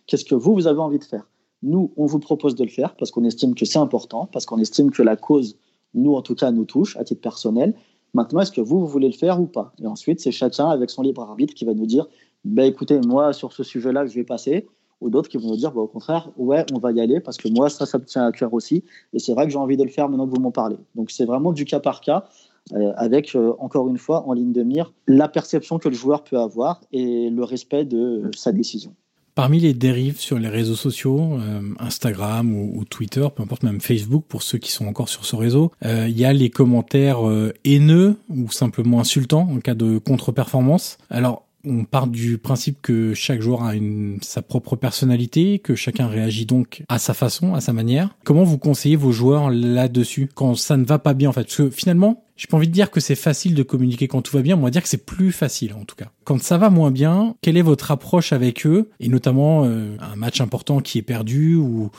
Qu'est-ce 0.05 0.25
que 0.25 0.35
vous, 0.35 0.53
vous 0.53 0.67
avez 0.67 0.79
envie 0.79 0.99
de 0.99 1.03
faire? 1.03 1.27
Nous, 1.63 1.91
on 1.97 2.05
vous 2.05 2.19
propose 2.19 2.55
de 2.55 2.63
le 2.63 2.69
faire 2.69 2.95
parce 2.95 3.11
qu'on 3.11 3.23
estime 3.23 3.55
que 3.55 3.65
c'est 3.65 3.79
important, 3.79 4.27
parce 4.31 4.45
qu'on 4.45 4.59
estime 4.59 4.91
que 4.91 5.01
la 5.01 5.15
cause, 5.15 5.57
nous, 5.93 6.15
en 6.15 6.21
tout 6.21 6.35
cas, 6.35 6.51
nous 6.51 6.65
touche 6.65 6.97
à 6.97 7.03
titre 7.03 7.21
personnel. 7.21 7.75
Maintenant, 8.13 8.41
est-ce 8.41 8.51
que 8.51 8.61
vous, 8.61 8.79
vous 8.79 8.87
voulez 8.87 9.07
le 9.07 9.13
faire 9.13 9.39
ou 9.39 9.45
pas? 9.45 9.73
Et 9.81 9.87
ensuite, 9.87 10.19
c'est 10.19 10.31
chacun 10.31 10.69
avec 10.69 10.89
son 10.89 11.01
libre 11.01 11.21
arbitre 11.21 11.53
qui 11.53 11.65
va 11.65 11.73
nous 11.73 11.85
dire, 11.85 12.07
bah, 12.43 12.65
écoutez, 12.65 12.99
moi, 12.99 13.33
sur 13.33 13.53
ce 13.53 13.63
sujet-là, 13.63 14.05
je 14.05 14.13
vais 14.13 14.23
passer 14.23 14.67
ou 15.01 15.09
d'autres 15.09 15.29
qui 15.29 15.37
vont 15.37 15.49
nous 15.49 15.57
dire 15.57 15.71
bah, 15.71 15.81
au 15.81 15.87
contraire, 15.87 16.29
ouais, 16.37 16.65
on 16.73 16.79
va 16.79 16.91
y 16.91 17.01
aller 17.01 17.19
parce 17.19 17.37
que 17.37 17.49
moi, 17.49 17.69
ça, 17.69 17.85
ça 17.85 17.97
me 17.97 18.05
tient 18.05 18.25
à 18.25 18.31
cœur 18.31 18.53
aussi. 18.53 18.83
Et 19.13 19.19
c'est 19.19 19.33
vrai 19.33 19.45
que 19.45 19.51
j'ai 19.51 19.57
envie 19.57 19.77
de 19.77 19.83
le 19.83 19.89
faire 19.89 20.07
maintenant 20.07 20.27
que 20.27 20.33
vous 20.33 20.41
m'en 20.41 20.51
parlez. 20.51 20.77
Donc 20.95 21.11
c'est 21.11 21.25
vraiment 21.25 21.51
du 21.51 21.65
cas 21.65 21.79
par 21.79 22.01
cas. 22.01 22.25
Euh, 22.73 22.93
avec, 22.95 23.35
euh, 23.35 23.53
encore 23.59 23.89
une 23.89 23.97
fois, 23.97 24.25
en 24.27 24.33
ligne 24.33 24.53
de 24.53 24.63
mire, 24.63 24.93
la 25.07 25.27
perception 25.27 25.77
que 25.77 25.89
le 25.89 25.95
joueur 25.95 26.23
peut 26.23 26.37
avoir 26.37 26.79
et 26.93 27.29
le 27.29 27.43
respect 27.43 27.85
de 27.85 28.29
sa 28.35 28.51
décision. 28.51 28.93
Parmi 29.35 29.59
les 29.59 29.73
dérives 29.73 30.19
sur 30.19 30.37
les 30.37 30.47
réseaux 30.47 30.75
sociaux, 30.75 31.19
euh, 31.39 31.61
Instagram 31.79 32.53
ou, 32.53 32.85
Twitter, 32.85 33.27
peu 33.35 33.43
importe 33.43 33.63
même 33.63 33.81
Facebook 33.81 34.23
pour 34.27 34.43
ceux 34.43 34.57
qui 34.57 34.71
sont 34.71 34.85
encore 34.87 35.09
sur 35.09 35.25
ce 35.25 35.35
réseau, 35.35 35.71
il 35.83 36.17
y 36.17 36.25
a 36.25 36.33
les 36.33 36.49
commentaires 36.49 37.19
haineux 37.63 38.17
ou 38.29 38.51
simplement 38.51 38.99
insultants 38.99 39.47
en 39.49 39.59
cas 39.59 39.73
de 39.73 39.97
contre-performance. 39.97 40.97
Alors 41.09 41.45
on 41.65 41.83
part 41.83 42.07
du 42.07 42.37
principe 42.37 42.81
que 42.81 43.13
chaque 43.13 43.41
joueur 43.41 43.63
a 43.63 43.73
sa 44.21 44.41
propre 44.41 44.75
personnalité, 44.75 45.59
que 45.59 45.75
chacun 45.75 46.07
réagit 46.07 46.45
donc 46.45 46.83
à 46.89 46.99
sa 46.99 47.13
façon, 47.13 47.53
à 47.53 47.61
sa 47.61 47.73
manière. 47.73 48.15
Comment 48.23 48.43
vous 48.43 48.57
conseillez 48.57 48.95
vos 48.95 49.11
joueurs 49.11 49.49
là-dessus 49.49 50.29
quand 50.33 50.55
ça 50.55 50.77
ne 50.77 50.85
va 50.85 50.99
pas 50.99 51.13
bien 51.13 51.29
en 51.29 51.33
fait? 51.33 51.43
Parce 51.43 51.57
que 51.57 51.69
finalement, 51.69 52.23
j'ai 52.35 52.47
pas 52.47 52.57
envie 52.57 52.67
de 52.67 52.73
dire 52.73 52.89
que 52.89 52.99
c'est 52.99 53.15
facile 53.15 53.53
de 53.53 53.63
communiquer 53.63 54.07
quand 54.07 54.21
tout 54.21 54.35
va 54.35 54.41
bien, 54.41 54.57
on 54.57 54.61
va 54.61 54.71
dire 54.71 54.81
que 54.81 54.89
c'est 54.89 55.05
plus 55.05 55.31
facile 55.31 55.73
en 55.73 55.85
tout 55.85 55.95
cas. 55.95 56.11
Quand 56.23 56.41
ça 56.41 56.57
va 56.57 56.69
moins 56.69 56.91
bien, 56.91 57.35
quelle 57.41 57.57
est 57.57 57.61
votre 57.61 57.91
approche 57.91 58.33
avec 58.33 58.65
eux? 58.65 58.89
Et 58.99 59.09
notamment 59.09 59.63
euh, 59.65 59.95
un 59.99 60.15
match 60.15 60.41
important 60.41 60.79
qui 60.79 60.97
est 60.97 61.03
perdu 61.03 61.55
ou 61.55 61.91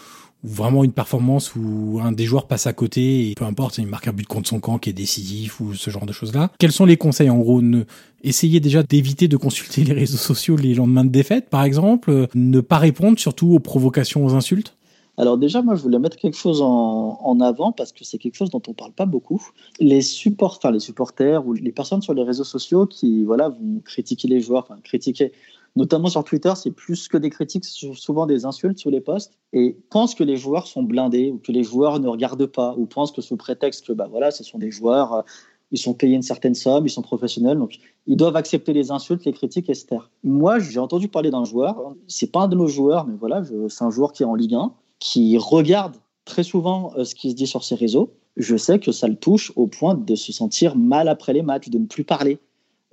vraiment 0.45 0.85
une 0.85 0.93
performance 0.93 1.55
où 1.55 2.01
un 2.03 2.13
des 2.13 2.25
joueurs 2.25 2.47
passe 2.47 2.67
à 2.67 2.73
côté 2.73 3.31
et 3.31 3.35
peu 3.35 3.45
importe, 3.45 3.79
il 3.79 3.87
marque 3.87 4.09
un 4.09 4.13
but 4.13 4.27
contre 4.27 4.49
son 4.49 4.61
camp 4.61 4.79
qui 4.79 4.91
est 4.91 4.95
décisif 4.95 5.61
ou 5.61 5.75
ce 5.75 5.91
genre 5.91 6.07
de 6.07 6.13
choses-là. 6.13 6.51
Quels 6.59 6.73
sont 6.73 6.85
les 6.85 6.97
conseils 6.97 7.31
en 7.31 7.39
gros 7.39 7.63
ne, 7.63 7.85
Essayez 8.25 8.61
déjà 8.61 8.83
d'éviter 8.83 9.29
de 9.29 9.37
consulter 9.37 9.85
les 9.85 9.93
réseaux 9.93 10.17
sociaux 10.17 10.57
les 10.57 10.75
lendemains 10.75 11.05
de 11.05 11.11
défaite, 11.11 11.49
par 11.51 11.65
exemple. 11.65 12.29
Ne 12.35 12.61
pas 12.61 12.79
répondre 12.79 13.19
surtout 13.19 13.53
aux 13.53 13.59
provocations, 13.59 14.25
aux 14.25 14.35
insultes? 14.35 14.77
Alors 15.19 15.37
déjà, 15.37 15.61
moi, 15.61 15.75
je 15.75 15.83
voulais 15.83 15.99
mettre 15.99 16.17
quelque 16.17 16.37
chose 16.37 16.63
en, 16.63 17.41
avant 17.41 17.73
parce 17.73 17.93
que 17.93 18.05
c'est 18.05 18.19
quelque 18.19 18.35
chose 18.35 18.51
dont 18.51 18.63
on 18.67 18.73
parle 18.73 18.93
pas 18.93 19.07
beaucoup. 19.07 19.43
Les 19.79 20.01
support, 20.01 20.57
enfin 20.57 20.71
les 20.71 20.81
supporters 20.81 21.47
ou 21.47 21.53
les 21.53 21.73
personnes 21.73 22.01
sur 22.01 22.15
les 22.15 22.23
réseaux 22.23 22.45
sociaux 22.45 22.87
qui, 22.87 23.25
voilà, 23.25 23.49
vont 23.51 23.81
critiquer 23.85 24.29
les 24.29 24.41
joueurs, 24.41 24.67
enfin 24.69 24.81
critiquer 24.83 25.33
notamment 25.77 26.09
sur 26.09 26.25
Twitter, 26.25 26.53
c'est 26.57 26.71
plus 26.71 27.09
que 27.09 27.17
des 27.17 27.31
critiques, 27.31 27.65
souvent 27.65 28.27
des 28.27 28.45
insultes 28.45 28.79
sous 28.79 28.91
les 28.91 29.01
posts, 29.01 29.39
et 29.53 29.77
pensent 29.91 30.15
que 30.15 30.25
les 30.25 30.37
joueurs 30.37 30.67
sont 30.67 30.83
blindés, 30.83 31.31
ou 31.31 31.39
que 31.39 31.53
les 31.53 31.65
joueurs 31.65 32.01
ne 32.01 32.09
regardent 32.09 32.47
pas, 32.47 32.75
ou 32.77 32.87
pensent 32.87 33.13
que 33.13 33.23
sous 33.23 33.37
prétexte 33.37 33.87
que 33.87 33.93
bah, 33.93 34.09
voilà, 34.11 34.31
ce 34.31 34.45
sont 34.45 34.59
des 34.59 34.71
joueurs, 34.71 35.13
euh, 35.15 35.23
ils 35.71 35.79
sont 35.79 35.95
payés 35.95 36.15
une 36.15 36.23
certaine 36.23 36.55
somme, 36.55 36.87
ils 36.87 36.91
sont 36.91 37.03
professionnels, 37.03 37.59
donc 37.59 37.79
ils 38.07 38.17
doivent 38.17 38.37
accepter 38.37 38.73
les 38.73 38.91
insultes, 38.91 39.25
les 39.25 39.33
critiques 39.33 39.71
et. 39.71 39.75
Moi, 40.23 40.59
j'ai 40.59 40.79
entendu 40.79 41.09
parler 41.09 41.31
d'un 41.31 41.45
joueur, 41.45 41.95
c'est 42.07 42.31
pas 42.31 42.41
un 42.41 42.49
de 42.49 42.57
nos 42.57 42.69
joueurs, 42.69 43.07
mais 43.07 43.17
voilà, 43.19 43.43
c'est 43.69 43.85
un 43.85 43.91
joueur 43.91 44.13
qui 44.13 44.23
est 44.23 44.27
en 44.27 44.35
Ligue 44.35 44.55
1, 44.55 44.73
qui 44.99 45.39
regarde 45.39 45.97
très 46.25 46.43
souvent 46.43 46.93
euh, 46.97 47.05
ce 47.05 47.15
qui 47.15 47.31
se 47.31 47.35
dit 47.35 47.47
sur 47.47 47.65
ses 47.65 47.75
réseaux. 47.75 48.13
Je 48.37 48.57
sais 48.57 48.79
que 48.79 48.93
ça 48.93 49.09
le 49.09 49.17
touche 49.17 49.53
au 49.57 49.67
point 49.67 49.95
de 49.95 50.15
se 50.15 50.33
sentir 50.33 50.77
mal 50.77 51.09
après 51.09 51.33
les 51.33 51.43
matchs, 51.43 51.69
de 51.69 51.79
ne 51.79 51.87
plus 51.87 52.05
parler. 52.05 52.39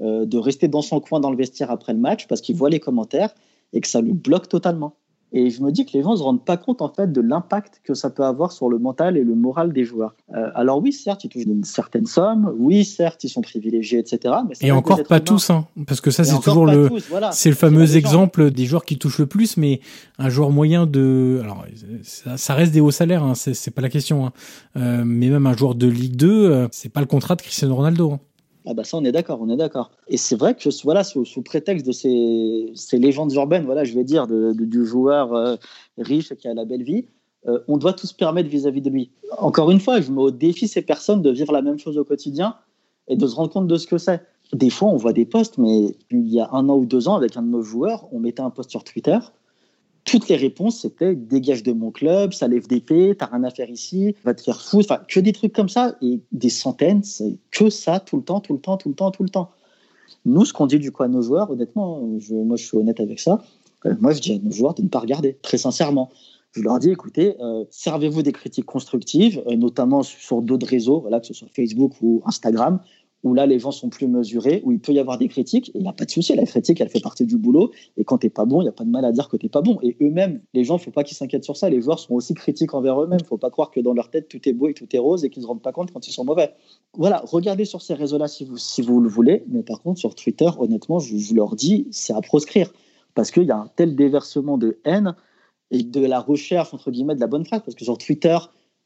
Euh, 0.01 0.25
de 0.25 0.37
rester 0.37 0.69
dans 0.69 0.81
son 0.81 1.01
coin 1.01 1.19
dans 1.19 1.29
le 1.29 1.35
vestiaire 1.35 1.71
après 1.71 1.91
le 1.91 1.99
match 1.99 2.25
parce 2.27 2.39
qu'il 2.39 2.55
voit 2.55 2.69
les 2.69 2.79
commentaires 2.79 3.35
et 3.73 3.81
que 3.81 3.87
ça 3.87 3.99
lui 3.99 4.13
bloque 4.13 4.47
totalement. 4.47 4.95
Et 5.33 5.49
je 5.49 5.61
me 5.61 5.71
dis 5.71 5.85
que 5.85 5.91
les 5.93 6.01
gens 6.01 6.11
ne 6.11 6.15
se 6.15 6.23
rendent 6.23 6.45
pas 6.45 6.55
compte 6.55 6.81
en 6.81 6.87
fait 6.87 7.11
de 7.11 7.19
l'impact 7.19 7.81
que 7.83 7.93
ça 7.93 8.09
peut 8.09 8.23
avoir 8.23 8.53
sur 8.53 8.69
le 8.69 8.79
mental 8.79 9.17
et 9.17 9.25
le 9.25 9.35
moral 9.35 9.73
des 9.73 9.83
joueurs. 9.83 10.15
Euh, 10.33 10.49
alors 10.55 10.81
oui, 10.81 10.93
certes, 10.93 11.25
ils 11.25 11.29
touchent 11.29 11.43
une 11.43 11.65
certaine 11.65 12.05
somme, 12.05 12.51
oui, 12.57 12.85
certes, 12.85 13.25
ils 13.25 13.29
sont 13.29 13.41
privilégiés, 13.41 13.99
etc. 13.99 14.35
Mais 14.47 14.55
et 14.67 14.71
encore 14.71 15.03
pas 15.03 15.19
tous, 15.19 15.49
hein, 15.49 15.67
parce 15.85 15.99
que 15.99 16.11
ça 16.11 16.23
c'est 16.23 16.39
toujours 16.39 16.65
le, 16.65 16.89
c'est 17.31 17.49
le 17.49 17.55
fameux 17.55 17.97
exemple 17.97 18.51
des 18.51 18.65
joueurs 18.65 18.85
qui 18.85 18.97
touchent 18.97 19.19
le 19.19 19.27
plus, 19.27 19.57
mais 19.57 19.81
un 20.17 20.29
joueur 20.29 20.49
moyen 20.49 20.85
de, 20.87 21.41
alors 21.43 21.65
ça, 22.03 22.53
reste 22.53 22.71
des 22.71 22.79
hauts 22.79 22.89
salaires, 22.89 23.23
hein, 23.23 23.33
c'est 23.35 23.71
pas 23.71 23.81
la 23.81 23.89
question, 23.89 24.25
hein. 24.25 24.31
euh, 24.77 25.03
mais 25.05 25.27
même 25.27 25.45
un 25.45 25.55
joueur 25.55 25.75
de 25.75 25.87
Ligue 25.87 26.15
2, 26.15 26.69
c'est 26.71 26.89
pas 26.89 27.01
le 27.01 27.07
contrat 27.07 27.35
de 27.35 27.41
Cristiano 27.41 27.75
Ronaldo. 27.75 28.17
Ah 28.65 28.73
bah 28.73 28.83
ça, 28.83 28.97
on 28.97 29.05
est 29.05 29.11
d'accord, 29.11 29.39
on 29.41 29.49
est 29.49 29.57
d'accord. 29.57 29.91
Et 30.07 30.17
c'est 30.17 30.35
vrai 30.35 30.53
que 30.55 30.69
voilà, 30.83 31.03
sous, 31.03 31.41
prétexte 31.43 31.85
de 31.85 31.91
ces, 31.91 32.71
ces, 32.75 32.99
légendes 32.99 33.31
urbaines, 33.33 33.65
voilà, 33.65 33.83
je 33.83 33.93
vais 33.93 34.03
dire, 34.03 34.27
de, 34.27 34.51
du 34.53 34.85
joueur 34.85 35.33
euh, 35.33 35.55
riche 35.97 36.33
qui 36.35 36.47
a 36.47 36.53
la 36.53 36.65
belle 36.65 36.83
vie, 36.83 37.05
euh, 37.47 37.59
on 37.67 37.77
doit 37.77 37.93
tout 37.93 38.07
se 38.07 38.13
permettre 38.13 38.49
vis-à-vis 38.49 38.81
de 38.81 38.89
lui. 38.89 39.11
Encore 39.37 39.71
une 39.71 39.79
fois, 39.79 40.01
je 40.01 40.11
me 40.11 40.29
défie 40.31 40.67
ces 40.67 40.81
personnes 40.81 41.21
de 41.21 41.29
vivre 41.29 41.53
la 41.53 41.61
même 41.61 41.79
chose 41.79 41.97
au 41.97 42.03
quotidien 42.03 42.55
et 43.07 43.15
de 43.15 43.25
se 43.25 43.35
rendre 43.35 43.51
compte 43.51 43.67
de 43.67 43.77
ce 43.77 43.87
que 43.87 43.97
c'est. 43.97 44.21
Des 44.51 44.69
fois, 44.69 44.89
on 44.89 44.97
voit 44.97 45.13
des 45.13 45.25
posts, 45.25 45.57
mais 45.57 45.95
il 46.11 46.27
y 46.27 46.39
a 46.41 46.49
un 46.51 46.67
an 46.69 46.75
ou 46.75 46.85
deux 46.85 47.07
ans, 47.07 47.15
avec 47.15 47.37
un 47.37 47.41
de 47.41 47.47
nos 47.47 47.61
joueurs, 47.61 48.07
on 48.11 48.19
mettait 48.19 48.41
un 48.41 48.49
post 48.49 48.69
sur 48.69 48.83
Twitter 48.83 49.17
toutes 50.09 50.27
les 50.27 50.35
réponses, 50.35 50.81
c'était 50.81 51.13
dégage 51.13 51.61
de 51.61 51.71
mon 51.71 51.91
club, 51.91 52.33
ça 52.33 52.47
lève 52.47 52.67
d'épée, 52.67 53.15
t'as 53.17 53.27
rien 53.27 53.43
à 53.43 53.51
faire 53.51 53.69
ici, 53.69 54.15
va 54.23 54.33
te 54.33 54.41
faire 54.41 54.59
foutre. 54.59 54.91
Enfin, 54.91 55.03
que 55.07 55.19
des 55.19 55.33
trucs 55.33 55.53
comme 55.53 55.69
ça 55.69 55.95
et 56.01 56.19
des 56.31 56.49
centaines, 56.49 57.03
c'est 57.03 57.37
que 57.51 57.69
ça 57.69 57.99
tout 57.99 58.17
le 58.17 58.23
temps, 58.23 58.39
tout 58.39 58.53
le 58.53 58.59
temps, 58.59 58.77
tout 58.77 58.89
le 58.89 58.95
temps, 58.95 59.11
tout 59.11 59.23
le 59.23 59.29
temps. 59.29 59.51
Nous, 60.25 60.45
ce 60.45 60.53
qu'on 60.53 60.65
dit 60.65 60.79
du 60.79 60.91
coup 60.91 61.03
à 61.03 61.07
nos 61.07 61.21
joueurs, 61.21 61.51
honnêtement, 61.51 62.01
moi 62.31 62.57
je 62.57 62.65
suis 62.65 62.77
honnête 62.77 62.99
avec 62.99 63.19
ça. 63.19 63.43
Euh, 63.85 63.95
moi, 63.99 64.11
je 64.13 64.19
dis 64.19 64.33
à 64.33 64.39
nos 64.39 64.51
joueurs 64.51 64.73
de 64.73 64.81
ne 64.81 64.87
pas 64.87 64.99
regarder, 64.99 65.37
très 65.41 65.57
sincèrement. 65.57 66.09
Je 66.51 66.61
leur 66.61 66.79
dis, 66.79 66.89
écoutez, 66.89 67.35
euh, 67.39 67.63
servez-vous 67.69 68.23
des 68.23 68.31
critiques 68.31 68.65
constructives, 68.65 69.43
euh, 69.47 69.55
notamment 69.55 70.01
sur 70.01 70.41
d'autres 70.41 70.67
réseaux, 70.67 70.99
voilà, 71.01 71.19
que 71.19 71.27
ce 71.27 71.33
soit 71.33 71.47
Facebook 71.55 71.93
ou 72.01 72.23
Instagram. 72.25 72.79
Où 73.23 73.33
là 73.33 73.45
les 73.45 73.59
gens 73.59 73.71
sont 73.71 73.89
plus 73.89 74.07
mesurés, 74.07 74.61
où 74.63 74.71
il 74.71 74.79
peut 74.79 74.93
y 74.93 74.99
avoir 74.99 75.17
des 75.17 75.27
critiques, 75.27 75.71
il 75.73 75.81
n'y 75.81 75.87
a 75.87 75.93
pas 75.93 76.05
de 76.05 76.11
souci, 76.11 76.35
la 76.35 76.45
critique 76.45 76.79
elle 76.79 76.89
fait 76.89 77.01
partie 77.01 77.25
du 77.25 77.37
boulot, 77.37 77.71
et 77.97 78.03
quand 78.03 78.19
t'es 78.19 78.29
pas 78.29 78.45
bon, 78.45 78.61
il 78.61 78.65
n'y 78.65 78.69
a 78.69 78.73
pas 78.73 78.83
de 78.83 78.89
mal 78.89 79.05
à 79.05 79.11
dire 79.11 79.29
que 79.29 79.37
t'es 79.37 79.49
pas 79.49 79.61
bon. 79.61 79.77
Et 79.81 79.97
eux-mêmes, 80.01 80.41
les 80.53 80.63
gens, 80.63 80.77
faut 80.77 80.91
pas 80.91 81.03
qu'ils 81.03 81.17
s'inquiètent 81.17 81.43
sur 81.43 81.57
ça, 81.57 81.69
les 81.69 81.81
joueurs 81.81 81.99
sont 81.99 82.13
aussi 82.13 82.33
critiques 82.33 82.73
envers 82.73 83.01
eux-mêmes, 83.01 83.23
faut 83.25 83.37
pas 83.37 83.49
croire 83.49 83.71
que 83.71 83.79
dans 83.79 83.93
leur 83.93 84.09
tête 84.09 84.27
tout 84.27 84.47
est 84.47 84.53
beau 84.53 84.67
et 84.67 84.73
tout 84.73 84.87
est 84.95 84.99
rose 84.99 85.25
et 85.25 85.29
qu'ils 85.29 85.43
se 85.43 85.47
rendent 85.47 85.61
pas 85.61 85.71
compte 85.71 85.91
quand 85.91 86.07
ils 86.07 86.11
sont 86.11 86.25
mauvais. 86.25 86.51
Voilà, 86.97 87.23
regardez 87.25 87.65
sur 87.65 87.81
ces 87.81 87.93
réseaux-là 87.93 88.27
si 88.27 88.45
vous, 88.45 88.57
si 88.57 88.81
vous 88.81 88.99
le 89.01 89.09
voulez, 89.09 89.43
mais 89.49 89.63
par 89.63 89.81
contre 89.81 89.99
sur 89.99 90.15
Twitter, 90.15 90.49
honnêtement, 90.57 90.99
je, 90.99 91.17
je 91.17 91.33
leur 91.33 91.55
dis, 91.55 91.87
c'est 91.91 92.13
à 92.13 92.21
proscrire, 92.21 92.71
parce 93.15 93.31
qu'il 93.31 93.43
y 93.43 93.51
a 93.51 93.57
un 93.57 93.69
tel 93.75 93.95
déversement 93.95 94.57
de 94.57 94.79
haine 94.85 95.15
et 95.71 95.83
de 95.83 96.05
la 96.05 96.19
recherche, 96.19 96.73
entre 96.73 96.91
guillemets, 96.91 97.15
de 97.15 97.19
la 97.19 97.27
bonne 97.27 97.45
phrase, 97.45 97.61
parce 97.63 97.75
que 97.75 97.83
sur 97.83 97.97
Twitter, 97.97 98.37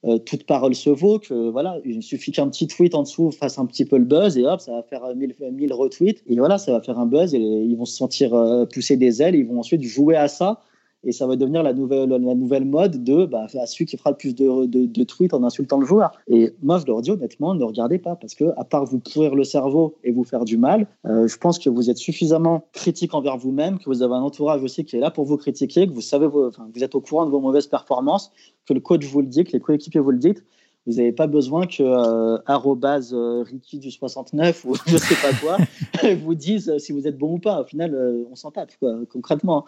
euh, 0.06 0.18
toute 0.18 0.46
parole 0.46 0.76
se 0.76 0.90
vaut, 0.90 1.20
que 1.20 1.50
voilà, 1.50 1.80
il 1.86 2.04
suffit 2.04 2.32
qu'un 2.32 2.50
petit 2.50 2.68
tweet 2.68 2.94
en 2.94 3.04
dessous 3.04 3.32
fasse 3.32 3.58
un 3.58 3.66
petit 3.66 3.86
peu 3.86 3.98
le 3.98 4.04
buzz 4.04 4.38
et 4.38 4.46
hop, 4.46 4.60
ça 4.60 4.74
va 4.74 4.84
faire 4.84 5.04
1000, 5.16 5.36
1000 5.52 5.74
retweets. 5.74 6.22
Et 6.28 6.36
voilà, 6.36 6.58
ça 6.58 6.74
va 6.74 6.82
faire 6.82 7.00
un 7.00 7.06
buzz 7.06 7.34
et 7.34 7.40
ils 7.40 7.76
vont 7.76 7.86
se 7.86 7.96
sentir 7.96 8.34
euh, 8.34 8.66
pousser 8.66 8.98
des 8.98 9.22
ailes, 9.22 9.36
ils 9.36 9.46
vont 9.46 9.60
ensuite 9.60 9.82
jouer 9.82 10.16
à 10.16 10.28
ça 10.28 10.62
et 11.04 11.12
ça 11.12 11.28
va 11.28 11.36
devenir 11.36 11.64
la 11.64 11.74
nouvelle, 11.74 12.10
la 12.10 12.36
nouvelle 12.36 12.66
mode 12.66 13.04
de 13.04 13.26
bah, 13.26 13.48
celui 13.66 13.86
qui 13.86 13.98
fera 13.98 14.12
le 14.12 14.16
plus 14.16 14.36
de, 14.36 14.66
de, 14.66 14.86
de, 14.86 15.04
tweets 15.04 15.34
en 15.34 15.44
insultant 15.44 15.80
le 15.80 15.86
joueur. 15.86 16.12
Et 16.28 16.54
moi, 16.62 16.80
je 16.80 16.86
leur 16.86 17.02
dis 17.02 17.12
honnêtement, 17.12 17.54
ne 17.56 17.64
regardez 17.64 18.00
pas 18.00 18.16
parce 18.16 18.36
que, 18.36 18.46
à 18.58 18.64
part 18.64 18.86
vous 18.86 19.00
pourrir 19.00 19.36
le 19.36 19.44
cerveau 19.44 19.96
et 20.04 20.12
vous 20.12 20.24
faire 20.24 20.46
du 20.46 20.58
mal, 20.58 20.88
euh, 21.06 21.28
je 21.28 21.38
pense 21.38 21.60
que 21.60 21.70
vous 21.70 21.90
êtes 21.90 21.98
suffisamment 21.98 22.66
critique 22.74 23.14
envers 23.14 23.38
vous-même, 23.38 23.80
que 23.80 23.86
vous 23.86 24.02
avez 24.02 24.14
un 24.14 24.22
entourage 24.22 24.64
aussi 24.64 24.86
qui 24.86 24.96
est 24.96 25.00
là 25.00 25.12
pour 25.12 25.26
vous 25.26 25.38
critiquer, 25.38 25.88
que 25.88 25.94
vous 25.94 26.02
savez, 26.02 26.28
vous 26.28 26.52
êtes 26.82 26.96
au 26.96 27.02
courant 27.02 27.26
de 27.26 27.32
vos 27.32 27.40
mauvaises 27.40 27.68
performances, 27.68 28.32
que 28.66 28.74
le 28.74 28.80
coach 28.80 29.06
vous 29.06 29.22
le 29.22 29.28
dit, 29.28 29.44
que 29.44 29.52
les 29.52 29.60
coéquipiers 29.60 30.00
vous 30.00 30.12
le 30.12 30.20
dites. 30.20 30.44
Vous 30.86 30.96
n'avez 30.96 31.14
pas 31.14 31.28
besoin 31.28 31.66
que 31.66 31.82
euh, 31.82 32.38
euh, 32.46 33.44
Ricky 33.44 33.80
du 33.80 33.90
69 33.90 34.66
ou 34.66 34.76
je 34.88 34.98
sais 34.98 35.16
pas 35.16 35.34
quoi 35.40 35.58
vous 36.16 36.36
dise 36.36 36.78
si 36.78 36.92
vous 36.92 37.08
êtes 37.08 37.18
bon 37.18 37.36
ou 37.36 37.40
pas. 37.40 37.62
Au 37.62 37.64
final, 37.64 37.98
on 38.30 38.36
s'en 38.36 38.52
tape 38.52 38.72
concrètement. 39.10 39.66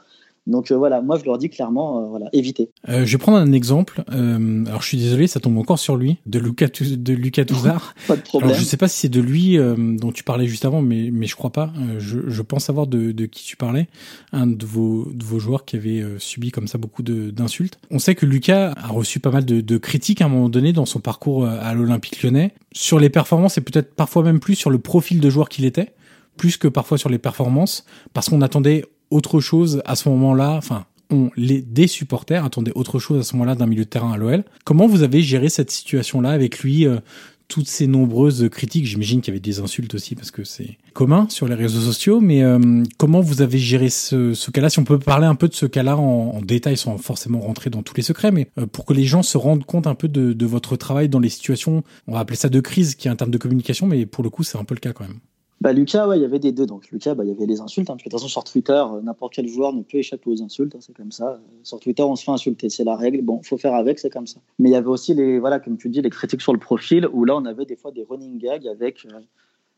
Donc 0.47 0.71
euh, 0.71 0.75
voilà, 0.75 1.01
moi 1.01 1.17
je 1.17 1.25
leur 1.25 1.37
dis 1.37 1.49
clairement, 1.49 2.03
euh, 2.03 2.07
voilà, 2.07 2.27
évitez. 2.31 2.69
Euh, 2.89 3.05
je 3.05 3.11
vais 3.11 3.17
prendre 3.17 3.37
un 3.37 3.51
exemple. 3.51 4.03
Euh, 4.11 4.65
alors 4.67 4.81
je 4.81 4.87
suis 4.87 4.97
désolé, 4.97 5.25
ça 5.25 5.39
tombe 5.39 5.57
encore 5.57 5.79
sur 5.79 5.95
lui, 5.95 6.17
de 6.27 6.37
Lucas 6.37 6.67
de 6.79 7.13
Lucas 7.13 7.45
Touzard. 7.45 7.95
Pas 8.07 8.15
de 8.15 8.21
problème. 8.21 8.51
Alors 8.51 8.59
je 8.59 8.65
sais 8.65 8.77
pas 8.77 8.87
si 8.87 8.99
c'est 8.99 9.09
de 9.09 9.21
lui 9.21 9.57
euh, 9.57 9.75
dont 9.77 10.11
tu 10.11 10.23
parlais 10.23 10.45
juste 10.45 10.65
avant, 10.65 10.81
mais 10.81 11.09
mais 11.11 11.25
je 11.25 11.35
crois 11.35 11.51
pas. 11.51 11.73
Je, 11.97 12.19
je, 12.27 12.41
pense 12.41 12.65
savoir 12.65 12.85
de, 12.85 13.11
de, 13.11 13.25
qui 13.25 13.43
tu 13.43 13.57
parlais, 13.57 13.87
un 14.31 14.45
de 14.45 14.65
vos 14.65 15.07
de 15.11 15.23
vos 15.23 15.39
joueurs 15.39 15.65
qui 15.65 15.77
avait 15.77 16.03
subi 16.19 16.51
comme 16.51 16.67
ça 16.67 16.77
beaucoup 16.77 17.01
d'insultes. 17.01 17.79
On 17.89 17.99
sait 17.99 18.13
que 18.13 18.25
Lucas 18.25 18.73
a 18.77 18.87
reçu 18.87 19.19
pas 19.19 19.31
mal 19.31 19.45
de, 19.45 19.61
de, 19.61 19.77
critiques 19.77 20.21
à 20.21 20.25
un 20.25 20.29
moment 20.29 20.49
donné 20.49 20.73
dans 20.73 20.85
son 20.85 20.99
parcours 20.99 21.45
à 21.45 21.73
l'Olympique 21.73 22.21
Lyonnais 22.21 22.53
sur 22.71 22.99
les 22.99 23.09
performances 23.09 23.57
et 23.57 23.61
peut-être 23.61 23.95
parfois 23.95 24.23
même 24.23 24.39
plus 24.39 24.55
sur 24.55 24.69
le 24.69 24.77
profil 24.77 25.19
de 25.19 25.29
joueur 25.29 25.49
qu'il 25.49 25.65
était 25.65 25.93
plus 26.37 26.57
que 26.57 26.67
parfois 26.67 26.97
sur 26.97 27.09
les 27.09 27.17
performances, 27.17 27.85
parce 28.13 28.29
qu'on 28.29 28.41
attendait 28.41 28.85
autre 29.15 29.39
chose 29.39 29.81
à 29.85 29.95
ce 29.95 30.09
moment-là, 30.09 30.55
enfin, 30.55 30.85
on, 31.09 31.29
les, 31.37 31.61
des 31.61 31.87
supporters 31.87 32.43
attendaient 32.43 32.73
autre 32.75 32.99
chose 32.99 33.19
à 33.19 33.23
ce 33.23 33.33
moment-là 33.35 33.55
d'un 33.55 33.65
milieu 33.65 33.85
de 33.85 33.89
terrain 33.89 34.11
à 34.11 34.17
l'OL. 34.17 34.43
Comment 34.65 34.87
vous 34.87 35.03
avez 35.03 35.21
géré 35.21 35.49
cette 35.49 35.71
situation-là 35.71 36.29
avec 36.29 36.59
lui 36.59 36.85
euh, 36.85 36.99
toutes 37.47 37.67
ces 37.67 37.85
nombreuses 37.85 38.49
critiques, 38.49 38.85
j'imagine 38.85 39.21
qu'il 39.21 39.31
y 39.31 39.35
avait 39.35 39.39
des 39.39 39.59
insultes 39.59 39.93
aussi 39.93 40.15
parce 40.15 40.31
que 40.31 40.43
c'est 40.43 40.77
commun 40.93 41.27
sur 41.29 41.47
les 41.47 41.53
réseaux 41.53 41.79
sociaux, 41.79 42.19
mais 42.19 42.43
euh, 42.43 42.83
comment 42.97 43.21
vous 43.21 43.43
avez 43.43 43.59
géré 43.59 43.89
ce, 43.89 44.33
ce 44.33 44.49
cas-là? 44.49 44.69
Si 44.69 44.79
on 44.79 44.83
peut 44.83 44.97
parler 44.97 45.27
un 45.27 45.35
peu 45.35 45.47
de 45.47 45.53
ce 45.53 45.67
cas-là 45.67 45.95
en, 45.95 46.31
en, 46.35 46.41
détail, 46.41 46.75
sans 46.75 46.97
forcément 46.97 47.39
rentrer 47.39 47.69
dans 47.69 47.83
tous 47.83 47.95
les 47.95 48.01
secrets, 48.01 48.31
mais 48.31 48.49
euh, 48.57 48.65
pour 48.65 48.85
que 48.85 48.93
les 48.93 49.05
gens 49.05 49.21
se 49.21 49.37
rendent 49.37 49.63
compte 49.63 49.85
un 49.85 49.95
peu 49.95 50.07
de, 50.07 50.33
de 50.33 50.45
votre 50.45 50.75
travail 50.75 51.07
dans 51.07 51.19
les 51.19 51.29
situations, 51.29 51.83
on 52.07 52.13
va 52.13 52.19
appeler 52.19 52.37
ça 52.37 52.49
de 52.49 52.59
crise, 52.59 52.95
qui 52.95 53.07
est 53.07 53.11
un 53.11 53.15
terme 53.15 53.31
de 53.31 53.37
communication, 53.37 53.85
mais 53.85 54.07
pour 54.07 54.23
le 54.23 54.31
coup 54.31 54.43
c'est 54.43 54.57
un 54.57 54.63
peu 54.63 54.73
le 54.73 54.79
cas 54.79 54.93
quand 54.93 55.07
même. 55.07 55.19
Bah, 55.61 55.73
Lucas, 55.73 56.07
ouais, 56.07 56.17
il 56.17 56.21
y 56.21 56.25
avait 56.25 56.39
des 56.39 56.51
deux. 56.51 56.65
Donc, 56.65 56.89
Lucas, 56.91 57.15
bah, 57.15 57.23
il 57.23 57.29
y 57.29 57.31
avait 57.31 57.45
les 57.45 57.61
insultes. 57.61 57.89
Hein, 57.89 57.95
de 57.95 58.03
toute 58.03 58.11
façon, 58.11 58.27
sur 58.27 58.43
Twitter, 58.43 58.73
euh, 58.73 59.01
n'importe 59.01 59.33
quel 59.33 59.47
joueur 59.47 59.73
ne 59.73 59.81
peut 59.81 59.97
échapper 59.97 60.29
aux 60.29 60.41
insultes. 60.41 60.75
Hein, 60.75 60.79
c'est 60.81 60.95
comme 60.95 61.11
ça. 61.11 61.39
Sur 61.63 61.79
Twitter, 61.79 62.03
on 62.03 62.15
se 62.15 62.23
fait 62.23 62.31
insulter. 62.31 62.69
C'est 62.69 62.83
la 62.83 62.95
règle. 62.95 63.21
Bon, 63.21 63.41
faut 63.41 63.57
faire 63.57 63.73
avec, 63.73 63.99
c'est 63.99 64.09
comme 64.09 64.27
ça. 64.27 64.39
Mais 64.59 64.69
il 64.69 64.73
y 64.73 64.75
avait 64.75 64.87
aussi 64.87 65.13
les, 65.13 65.39
voilà, 65.39 65.59
comme 65.59 65.77
tu 65.77 65.89
dis, 65.89 66.01
les 66.01 66.09
critiques 66.09 66.41
sur 66.41 66.53
le 66.53 66.59
profil 66.59 67.07
où 67.11 67.23
là, 67.25 67.35
on 67.35 67.45
avait 67.45 67.65
des 67.65 67.75
fois 67.75 67.91
des 67.91 68.05
running 68.07 68.37
gags 68.37 68.67
avec. 68.67 69.05
Euh, 69.05 69.19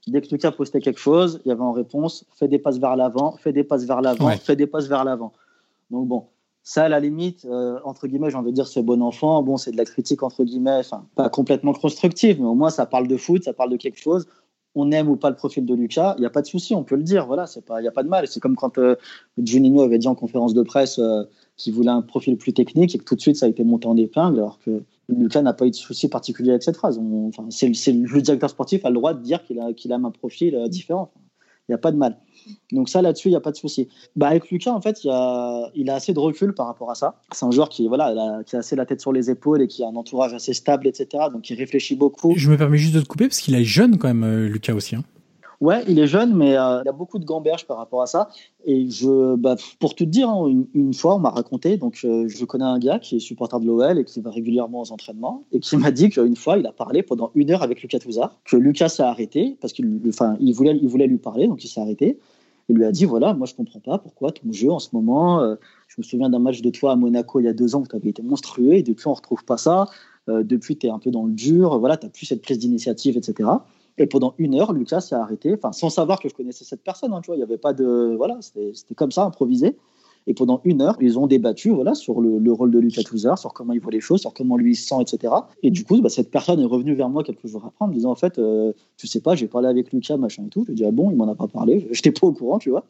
dès 0.07 0.21
que 0.21 0.27
Lucas 0.31 0.51
postait 0.51 0.81
quelque 0.81 0.99
chose, 0.99 1.41
il 1.45 1.49
y 1.49 1.51
avait 1.51 1.61
en 1.61 1.73
réponse 1.73 2.25
fais 2.35 2.47
des 2.47 2.59
passes 2.59 2.79
vers 2.79 2.95
l'avant, 2.95 3.37
fais 3.37 3.53
des 3.53 3.63
passes 3.63 3.85
vers 3.85 4.01
l'avant, 4.01 4.27
ouais. 4.27 4.37
fais 4.37 4.55
des 4.55 4.67
passes 4.67 4.87
vers 4.87 5.03
l'avant. 5.03 5.33
Donc, 5.91 6.07
bon, 6.07 6.25
ça, 6.63 6.85
à 6.85 6.89
la 6.89 6.99
limite, 6.99 7.45
euh, 7.45 7.79
entre 7.85 8.07
guillemets, 8.07 8.29
j'ai 8.29 8.35
envie 8.35 8.51
de 8.51 8.55
dire, 8.55 8.67
c'est 8.67 8.83
bon 8.83 9.01
enfant. 9.01 9.43
Bon, 9.43 9.57
c'est 9.57 9.71
de 9.71 9.77
la 9.77 9.85
critique, 9.85 10.23
entre 10.23 10.43
guillemets, 10.43 10.79
enfin, 10.79 11.05
pas 11.15 11.29
complètement 11.29 11.73
constructive, 11.73 12.41
mais 12.41 12.47
au 12.47 12.55
moins, 12.55 12.69
ça 12.69 12.85
parle 12.85 13.07
de 13.07 13.15
foot, 13.15 13.43
ça 13.43 13.53
parle 13.53 13.69
de 13.69 13.77
quelque 13.77 13.99
chose 13.99 14.27
on 14.77 14.91
aime 14.91 15.09
ou 15.09 15.15
pas 15.15 15.29
le 15.29 15.35
profil 15.35 15.65
de 15.65 15.73
Lucas, 15.73 16.13
il 16.17 16.21
n'y 16.21 16.27
a 16.27 16.29
pas 16.29 16.41
de 16.41 16.47
souci, 16.47 16.75
on 16.75 16.83
peut 16.83 16.95
le 16.95 17.03
dire. 17.03 17.25
Voilà, 17.25 17.47
c'est 17.47 17.65
pas, 17.65 17.79
il 17.79 17.81
n'y 17.81 17.87
a 17.87 17.91
pas 17.91 18.03
de 18.03 18.09
mal. 18.09 18.27
C'est 18.27 18.39
comme 18.39 18.55
quand 18.55 18.77
euh, 18.77 18.95
Juninho 19.43 19.81
avait 19.81 19.97
dit 19.97 20.07
en 20.07 20.15
conférence 20.15 20.53
de 20.53 20.61
presse 20.61 20.99
euh, 20.99 21.23
qu'il 21.55 21.73
voulait 21.73 21.89
un 21.89 22.03
profil 22.03 22.37
plus 22.37 22.53
technique 22.53 22.93
et 22.93 22.99
que 22.99 23.03
tout 23.03 23.15
de 23.15 23.21
suite 23.21 23.37
ça 23.37 23.47
a 23.47 23.49
été 23.49 23.63
monté 23.63 23.87
en 23.87 23.97
épingle, 23.97 24.37
alors 24.37 24.59
que 24.59 24.83
Lucas 25.09 25.41
n'a 25.41 25.53
pas 25.53 25.65
eu 25.65 25.71
de 25.71 25.75
souci 25.75 26.09
particulier 26.09 26.51
avec 26.51 26.63
cette 26.63 26.77
phrase. 26.77 26.99
Enfin, 26.99 27.45
c'est, 27.49 27.73
c'est 27.73 27.91
le 27.91 28.21
directeur 28.21 28.49
sportif 28.49 28.85
a 28.85 28.89
le 28.89 28.95
droit 28.95 29.13
de 29.13 29.23
dire 29.23 29.43
qu'il 29.43 29.59
a, 29.59 29.73
qu'il 29.73 29.91
aime 29.91 30.05
un 30.05 30.11
profil 30.11 30.55
euh, 30.55 30.67
différent. 30.67 31.11
Il 31.67 31.71
n'y 31.71 31.75
a 31.75 31.79
pas 31.79 31.91
de 31.91 31.97
mal. 31.97 32.17
Donc 32.71 32.89
ça, 32.89 33.01
là-dessus, 33.01 33.29
il 33.29 33.31
n'y 33.31 33.37
a 33.37 33.41
pas 33.41 33.51
de 33.51 33.57
souci. 33.57 33.87
Bah, 34.15 34.27
avec 34.27 34.49
Lucas, 34.49 34.73
en 34.73 34.81
fait, 34.81 35.03
il, 35.03 35.09
a, 35.09 35.69
il 35.75 35.89
a 35.89 35.95
assez 35.95 36.13
de 36.13 36.19
recul 36.19 36.53
par 36.53 36.67
rapport 36.67 36.91
à 36.91 36.95
ça. 36.95 37.19
C'est 37.31 37.45
un 37.45 37.51
joueur 37.51 37.69
qui, 37.69 37.87
voilà, 37.87 38.07
a, 38.07 38.43
qui 38.43 38.55
a 38.55 38.59
assez 38.59 38.75
la 38.75 38.85
tête 38.85 39.01
sur 39.01 39.13
les 39.13 39.29
épaules 39.29 39.61
et 39.61 39.67
qui 39.67 39.83
a 39.83 39.87
un 39.87 39.95
entourage 39.95 40.33
assez 40.33 40.53
stable, 40.53 40.87
etc. 40.87 41.25
Donc 41.31 41.49
il 41.49 41.55
réfléchit 41.55 41.95
beaucoup. 41.95 42.33
Je 42.35 42.49
me 42.49 42.57
permets 42.57 42.77
juste 42.77 42.95
de 42.95 43.01
te 43.01 43.07
couper 43.07 43.27
parce 43.27 43.39
qu'il 43.39 43.55
est 43.55 43.63
jeune 43.63 43.97
quand 43.97 44.07
même, 44.07 44.23
euh, 44.23 44.47
Lucas 44.47 44.73
aussi. 44.73 44.95
Hein. 44.95 45.03
Ouais, 45.59 45.83
il 45.87 45.97
est 45.97 46.05
jeune, 46.05 46.35
mais 46.35 46.55
euh, 46.55 46.81
il 46.85 46.87
a 46.87 46.91
beaucoup 46.91 47.17
de 47.17 47.25
gamberges 47.25 47.65
par 47.65 47.77
rapport 47.77 48.03
à 48.03 48.05
ça. 48.05 48.29
Et 48.65 48.87
je, 48.89 49.35
bah, 49.35 49.55
pour 49.79 49.95
tout 49.95 50.05
te 50.05 50.09
dire, 50.09 50.29
hein, 50.29 50.47
une, 50.47 50.67
une, 50.75 50.93
fois, 50.93 51.15
on 51.15 51.19
m'a 51.19 51.31
raconté, 51.31 51.77
donc 51.77 52.01
euh, 52.03 52.27
je 52.27 52.45
connais 52.45 52.63
un 52.63 52.77
gars 52.77 52.99
qui 52.99 53.15
est 53.15 53.19
supporter 53.19 53.59
de 53.59 53.65
l'OL 53.65 53.97
et 53.97 54.03
qui 54.03 54.21
va 54.21 54.29
régulièrement 54.29 54.81
aux 54.81 54.91
entraînements, 54.91 55.45
et 55.51 55.59
qui 55.59 55.75
m'a 55.77 55.89
dit 55.89 56.09
qu'une 56.09 56.35
fois, 56.35 56.59
il 56.59 56.67
a 56.67 56.71
parlé 56.71 57.01
pendant 57.01 57.31
une 57.33 57.49
heure 57.49 57.63
avec 57.63 57.81
Lucas 57.81 57.99
Touzard, 57.99 58.37
que 58.45 58.55
Lucas 58.55 58.89
s'est 58.89 59.03
arrêté, 59.03 59.57
parce 59.59 59.73
qu'il 59.73 59.99
il 60.39 60.53
voulait, 60.53 60.77
il 60.79 60.87
voulait 60.87 61.07
lui 61.07 61.17
parler, 61.17 61.47
donc 61.47 61.63
il 61.63 61.67
s'est 61.67 61.81
arrêté. 61.81 62.19
Il 62.69 62.75
lui 62.75 62.85
a 62.85 62.91
dit, 62.91 63.05
voilà, 63.05 63.33
moi 63.33 63.47
je 63.47 63.55
comprends 63.55 63.79
pas 63.79 63.97
pourquoi 63.97 64.31
ton 64.31 64.51
jeu 64.51 64.69
en 64.69 64.79
ce 64.79 64.89
moment, 64.93 65.41
euh, 65.41 65.55
je 65.87 65.95
me 65.97 66.03
souviens 66.03 66.29
d'un 66.29 66.39
match 66.39 66.61
de 66.61 66.69
toi 66.69 66.91
à 66.91 66.95
Monaco 66.95 67.39
il 67.39 67.45
y 67.45 67.47
a 67.47 67.53
deux 67.53 67.75
ans 67.75 67.81
où 67.81 67.87
tu 67.87 67.95
avais 67.95 68.09
été 68.09 68.21
monstrueux, 68.21 68.73
et 68.73 68.83
depuis 68.83 69.07
on 69.07 69.13
retrouve 69.13 69.45
pas 69.45 69.57
ça, 69.57 69.85
euh, 70.29 70.43
depuis 70.43 70.77
tu 70.77 70.87
es 70.87 70.89
un 70.89 70.99
peu 70.99 71.09
dans 71.11 71.25
le 71.25 71.31
dur, 71.31 71.79
voilà, 71.79 71.95
tu 71.97 72.09
plus 72.09 72.25
cette 72.25 72.41
prise 72.41 72.59
d'initiative, 72.59 73.15
etc. 73.17 73.49
Et 73.97 74.05
pendant 74.05 74.35
une 74.37 74.55
heure, 74.55 74.73
Lucas 74.73 75.01
s'est 75.01 75.15
arrêté, 75.15 75.55
sans 75.71 75.89
savoir 75.89 76.19
que 76.19 76.29
je 76.29 76.35
connaissais 76.35 76.65
cette 76.65 76.83
personne, 76.83 77.13
hein, 77.13 77.21
tu 77.21 77.27
vois, 77.27 77.35
il 77.35 77.39
n'y 77.39 77.43
avait 77.43 77.57
pas 77.57 77.73
de. 77.73 78.13
Voilà, 78.15 78.37
c'était 78.41 78.95
comme 78.95 79.11
ça, 79.11 79.23
improvisé. 79.23 79.75
Et 80.27 80.33
pendant 80.33 80.61
une 80.65 80.81
heure, 80.81 80.97
ils 80.99 81.17
ont 81.17 81.25
débattu 81.25 81.69
voilà, 81.69 81.95
sur 81.95 82.19
le, 82.19 82.37
le 82.37 82.51
rôle 82.51 82.69
de 82.69 82.79
Lucas 82.79 83.03
Touzard, 83.03 83.39
sur 83.39 83.53
comment 83.53 83.73
il 83.73 83.79
voit 83.79 83.91
les 83.91 84.01
choses, 84.01 84.19
sur 84.21 84.33
comment 84.33 84.57
lui 84.57 84.73
il 84.73 84.75
se 84.75 84.87
sent, 84.87 85.01
etc. 85.01 85.33
Et 85.63 85.71
du 85.71 85.85
coup, 85.85 86.01
bah, 86.01 86.09
cette 86.09 86.29
personne 86.29 86.59
est 86.59 86.65
revenue 86.65 86.93
vers 86.93 87.09
moi 87.09 87.23
quelques 87.23 87.47
jours 87.47 87.63
après 87.65 87.85
en 87.85 87.87
me 87.87 87.93
disant 87.93 88.11
En 88.11 88.15
fait, 88.15 88.37
euh, 88.37 88.73
tu 88.97 89.07
sais 89.07 89.21
pas, 89.21 89.35
j'ai 89.35 89.47
parlé 89.47 89.69
avec 89.69 89.91
Lucas, 89.93 90.17
machin 90.17 90.43
et 90.45 90.49
tout. 90.49 90.63
Je 90.63 90.67
lui 90.67 90.73
ai 90.73 90.75
dit 90.75 90.85
Ah 90.85 90.91
bon, 90.91 91.09
il 91.11 91.15
m'en 91.15 91.27
a 91.29 91.35
pas 91.35 91.47
parlé, 91.47 91.87
j'étais 91.91 92.11
pas 92.11 92.27
au 92.27 92.33
courant, 92.33 92.59
tu 92.59 92.69
vois. 92.69 92.83